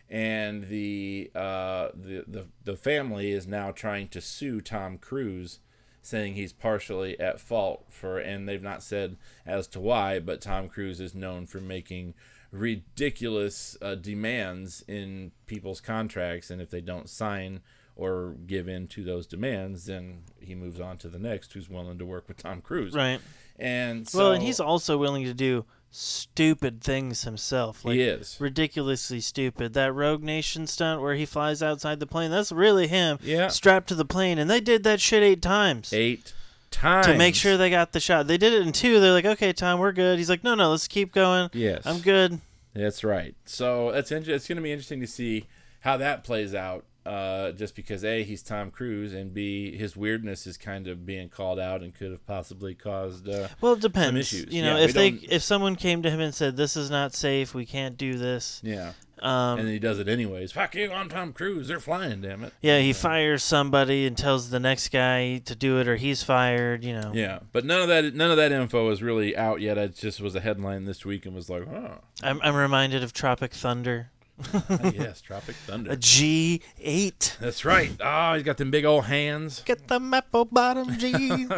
and 0.08 0.64
the, 0.68 1.30
uh, 1.34 1.88
the 1.94 2.24
the 2.26 2.46
the 2.64 2.76
family 2.76 3.30
is 3.32 3.46
now 3.46 3.70
trying 3.70 4.08
to 4.08 4.20
sue 4.20 4.60
Tom 4.60 4.98
Cruise, 4.98 5.60
saying 6.02 6.34
he's 6.34 6.52
partially 6.52 7.18
at 7.20 7.40
fault 7.40 7.86
for, 7.88 8.18
and 8.18 8.48
they've 8.48 8.62
not 8.62 8.82
said 8.82 9.16
as 9.46 9.66
to 9.68 9.80
why, 9.80 10.18
but 10.18 10.40
Tom 10.40 10.68
Cruise 10.68 11.00
is 11.00 11.14
known 11.14 11.46
for 11.46 11.60
making 11.60 12.14
ridiculous 12.50 13.76
uh, 13.82 13.94
demands 13.94 14.82
in 14.88 15.32
people's 15.46 15.80
contracts, 15.80 16.50
and 16.50 16.62
if 16.62 16.70
they 16.70 16.80
don't 16.80 17.08
sign 17.08 17.60
or 17.98 18.36
give 18.46 18.68
in 18.68 18.86
to 18.86 19.02
those 19.02 19.26
demands, 19.26 19.86
then 19.86 20.22
he 20.40 20.54
moves 20.54 20.80
on 20.80 20.96
to 20.96 21.08
the 21.08 21.18
next 21.18 21.52
who's 21.52 21.68
willing 21.68 21.98
to 21.98 22.06
work 22.06 22.28
with 22.28 22.36
Tom 22.36 22.60
Cruise. 22.60 22.94
Right. 22.94 23.20
And 23.58 24.08
so 24.08 24.18
well, 24.18 24.32
and 24.32 24.42
he's 24.42 24.60
also 24.60 24.96
willing 24.96 25.24
to 25.24 25.34
do 25.34 25.64
stupid 25.90 26.80
things 26.82 27.24
himself. 27.24 27.84
Like 27.84 27.94
he 27.96 28.02
is. 28.02 28.36
ridiculously 28.38 29.20
stupid. 29.20 29.72
That 29.74 29.92
Rogue 29.94 30.22
Nation 30.22 30.66
stunt 30.66 31.00
where 31.00 31.14
he 31.14 31.24
flies 31.26 31.62
outside 31.62 32.00
the 32.00 32.06
plane, 32.06 32.30
that's 32.30 32.52
really 32.52 32.86
him 32.88 33.18
Yeah. 33.22 33.48
strapped 33.48 33.88
to 33.88 33.94
the 33.94 34.04
plane. 34.04 34.38
And 34.38 34.50
they 34.50 34.60
did 34.60 34.84
that 34.84 35.00
shit 35.00 35.22
eight 35.22 35.42
times. 35.42 35.92
Eight 35.92 36.32
times 36.70 37.06
To 37.06 37.16
make 37.16 37.34
sure 37.34 37.56
they 37.56 37.70
got 37.70 37.92
the 37.92 38.00
shot. 38.00 38.26
They 38.26 38.38
did 38.38 38.52
it 38.52 38.66
in 38.66 38.72
two. 38.72 39.00
They're 39.00 39.12
like, 39.12 39.24
okay, 39.24 39.52
Tom, 39.52 39.80
we're 39.80 39.92
good. 39.92 40.18
He's 40.18 40.28
like, 40.30 40.44
no, 40.44 40.54
no, 40.54 40.70
let's 40.70 40.88
keep 40.88 41.12
going. 41.12 41.50
Yes, 41.52 41.82
I'm 41.86 42.00
good. 42.00 42.40
That's 42.74 43.02
right. 43.02 43.34
So 43.46 43.90
that's 43.92 44.12
inter- 44.12 44.32
it's 44.32 44.46
going 44.46 44.56
to 44.56 44.62
be 44.62 44.70
interesting 44.70 45.00
to 45.00 45.06
see 45.06 45.46
how 45.80 45.96
that 45.96 46.22
plays 46.24 46.54
out. 46.54 46.84
Uh, 47.08 47.52
just 47.52 47.74
because 47.74 48.04
a 48.04 48.22
he's 48.22 48.42
Tom 48.42 48.70
Cruise 48.70 49.14
and 49.14 49.32
b 49.32 49.76
his 49.76 49.96
weirdness 49.96 50.46
is 50.46 50.56
kind 50.56 50.86
of 50.88 51.06
being 51.06 51.28
called 51.28 51.58
out 51.58 51.82
and 51.82 51.94
could 51.94 52.10
have 52.10 52.26
possibly 52.26 52.74
caused. 52.74 53.28
Uh, 53.28 53.48
Well, 53.60 53.72
it 53.74 53.80
depends. 53.80 54.18
issues. 54.20 54.52
You 54.52 54.62
know, 54.62 54.76
Yeah, 54.76 54.84
if 54.84 54.92
they 54.92 55.10
don't- 55.10 55.24
if 55.32 55.42
someone 55.42 55.76
came 55.76 56.02
to 56.02 56.10
him 56.10 56.20
and 56.20 56.34
said 56.34 56.56
this 56.56 56.76
is 56.76 56.90
not 56.90 57.14
safe, 57.14 57.54
we 57.54 57.64
can't 57.66 57.96
do 57.96 58.18
this. 58.18 58.60
yeah, 58.62 58.92
Um, 59.20 59.58
and 59.60 59.68
he 59.68 59.78
does 59.78 59.98
it 59.98 60.08
anyways. 60.08 60.52
Fuck 60.52 60.74
you, 60.76 60.92
I'm 60.92 61.08
Tom 61.08 61.32
Cruise. 61.32 61.66
They're 61.68 61.80
flying, 61.80 62.20
damn 62.20 62.44
it. 62.44 62.52
yeah, 62.60 62.78
he 62.80 62.92
fires 62.92 63.42
somebody 63.42 64.06
and 64.06 64.16
tells 64.16 64.50
the 64.50 64.60
next 64.60 64.90
guy 64.90 65.38
to 65.38 65.54
do 65.56 65.80
it, 65.80 65.88
or 65.88 65.96
he's 65.96 66.22
fired. 66.22 66.84
You 66.84 66.92
know. 67.00 67.12
Yeah, 67.14 67.40
but 67.52 67.64
none 67.64 67.82
of 67.82 67.88
that 67.88 68.14
none 68.14 68.30
of 68.30 68.36
that 68.36 68.52
info 68.52 68.90
is 68.90 69.02
really 69.02 69.36
out 69.36 69.60
yet. 69.60 69.76
It 69.78 69.96
just 69.96 70.20
was 70.20 70.34
a 70.34 70.40
headline 70.40 70.84
this 70.84 71.04
week 71.04 71.26
and 71.26 71.34
was 71.34 71.48
like, 71.50 71.66
huh. 71.68 71.96
I'm 72.22 72.40
I'm 72.42 72.54
reminded 72.54 73.02
of 73.02 73.12
Tropic 73.12 73.52
Thunder, 73.52 74.10
yes, 74.94 75.20
Tropic 75.20 75.56
Thunder. 75.66 75.92
A 75.92 75.96
G8. 75.96 77.38
That's 77.38 77.64
right. 77.64 77.90
Oh, 78.00 78.34
he's 78.34 78.42
got 78.42 78.56
them 78.56 78.70
big 78.70 78.84
old 78.84 79.04
hands. 79.04 79.62
Get 79.64 79.88
the 79.88 80.00
apple 80.12 80.44
bottom 80.44 80.96
G. 80.98 81.46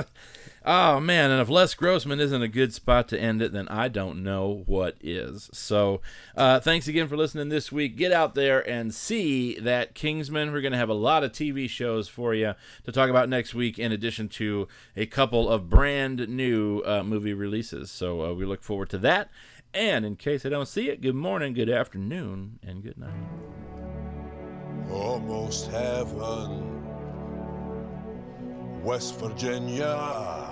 Oh 0.63 1.01
man, 1.01 1.31
and 1.31 1.41
if 1.41 1.49
Les 1.49 1.73
Grossman 1.73 2.21
isn't 2.21 2.43
a 2.43 2.49
good 2.49 2.75
spot 2.75 3.09
to 3.09 3.19
end 3.19 3.41
it, 3.41 3.55
then 3.55 3.67
I 3.69 3.89
don't 3.89 4.23
know 4.23 4.63
what 4.67 4.97
is. 5.01 5.49
So, 5.55 6.03
uh, 6.37 6.61
thanks 6.61 6.87
again 6.87 7.09
for 7.09 7.17
listening 7.17 7.49
this 7.49 7.73
week. 7.73 7.97
Get 7.97 8.13
out 8.13 8.35
there 8.35 8.69
and 8.69 8.95
see 8.95 9.59
that 9.59 9.95
Kingsman. 9.95 10.53
We're 10.53 10.61
going 10.61 10.73
to 10.73 10.79
have 10.79 10.91
a 10.91 10.95
lot 10.95 11.25
of 11.25 11.33
TV 11.33 11.69
shows 11.69 12.09
for 12.09 12.35
you 12.35 12.55
to 12.85 12.93
talk 12.93 13.09
about 13.09 13.31
next 13.31 13.55
week, 13.55 13.79
in 13.79 13.91
addition 13.91 14.29
to 14.31 14.69
a 14.95 15.07
couple 15.07 15.49
of 15.49 15.71
brand 15.71 16.29
new 16.29 16.83
uh, 16.85 17.03
movie 17.03 17.35
releases. 17.35 17.91
So 17.91 18.23
uh, 18.23 18.35
we 18.35 18.45
look 18.45 18.63
forward 18.63 18.91
to 18.91 18.99
that. 18.99 19.31
And 19.73 20.05
in 20.05 20.17
case 20.17 20.45
I 20.45 20.49
don't 20.49 20.67
see 20.67 20.89
it, 20.89 21.01
good 21.01 21.15
morning, 21.15 21.53
good 21.53 21.71
afternoon, 21.71 22.59
and 22.67 22.83
good 22.83 22.99
night. 22.99 23.15
Almost 24.91 25.71
heaven, 25.71 26.83
West 28.83 29.21
Virginia, 29.21 30.49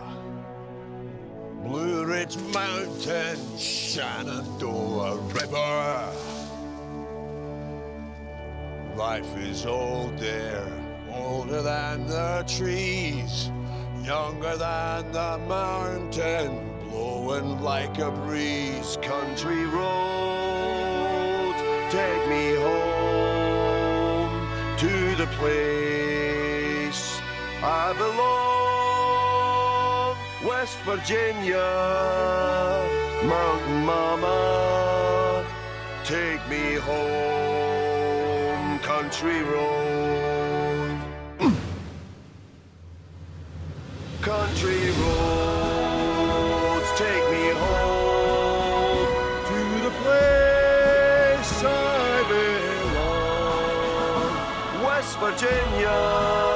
Blue 1.65 2.05
Ridge 2.05 2.37
Mountain, 2.55 3.59
Shenandoah 3.59 5.17
River. 5.17 6.13
Life 8.95 9.37
is 9.39 9.67
old 9.67 10.17
there, 10.19 10.71
older 11.13 11.61
than 11.63 12.07
the 12.07 12.45
trees, 12.47 13.51
younger 14.05 14.57
than 14.57 15.11
the 15.11 15.39
mountain, 15.49 16.78
blowing 16.91 17.61
like 17.63 17.99
a 17.99 18.11
breeze. 18.11 18.97
Country 19.03 19.65
road, 19.67 21.55
take 21.91 22.27
me 22.29 22.55
home 22.57 24.49
to 24.79 25.15
the 25.17 25.27
place 25.39 27.21
I 27.63 27.93
belong. 27.99 28.29
West 30.47 30.79
Virginia, 30.85 31.59
Mountain 33.25 33.85
Mama, 33.85 35.45
take 36.05 36.41
me 36.49 36.75
home, 36.75 38.79
country 38.79 39.43
road. 39.43 40.97
country 44.23 44.91
roads, 45.03 45.88
belong. 55.21 56.48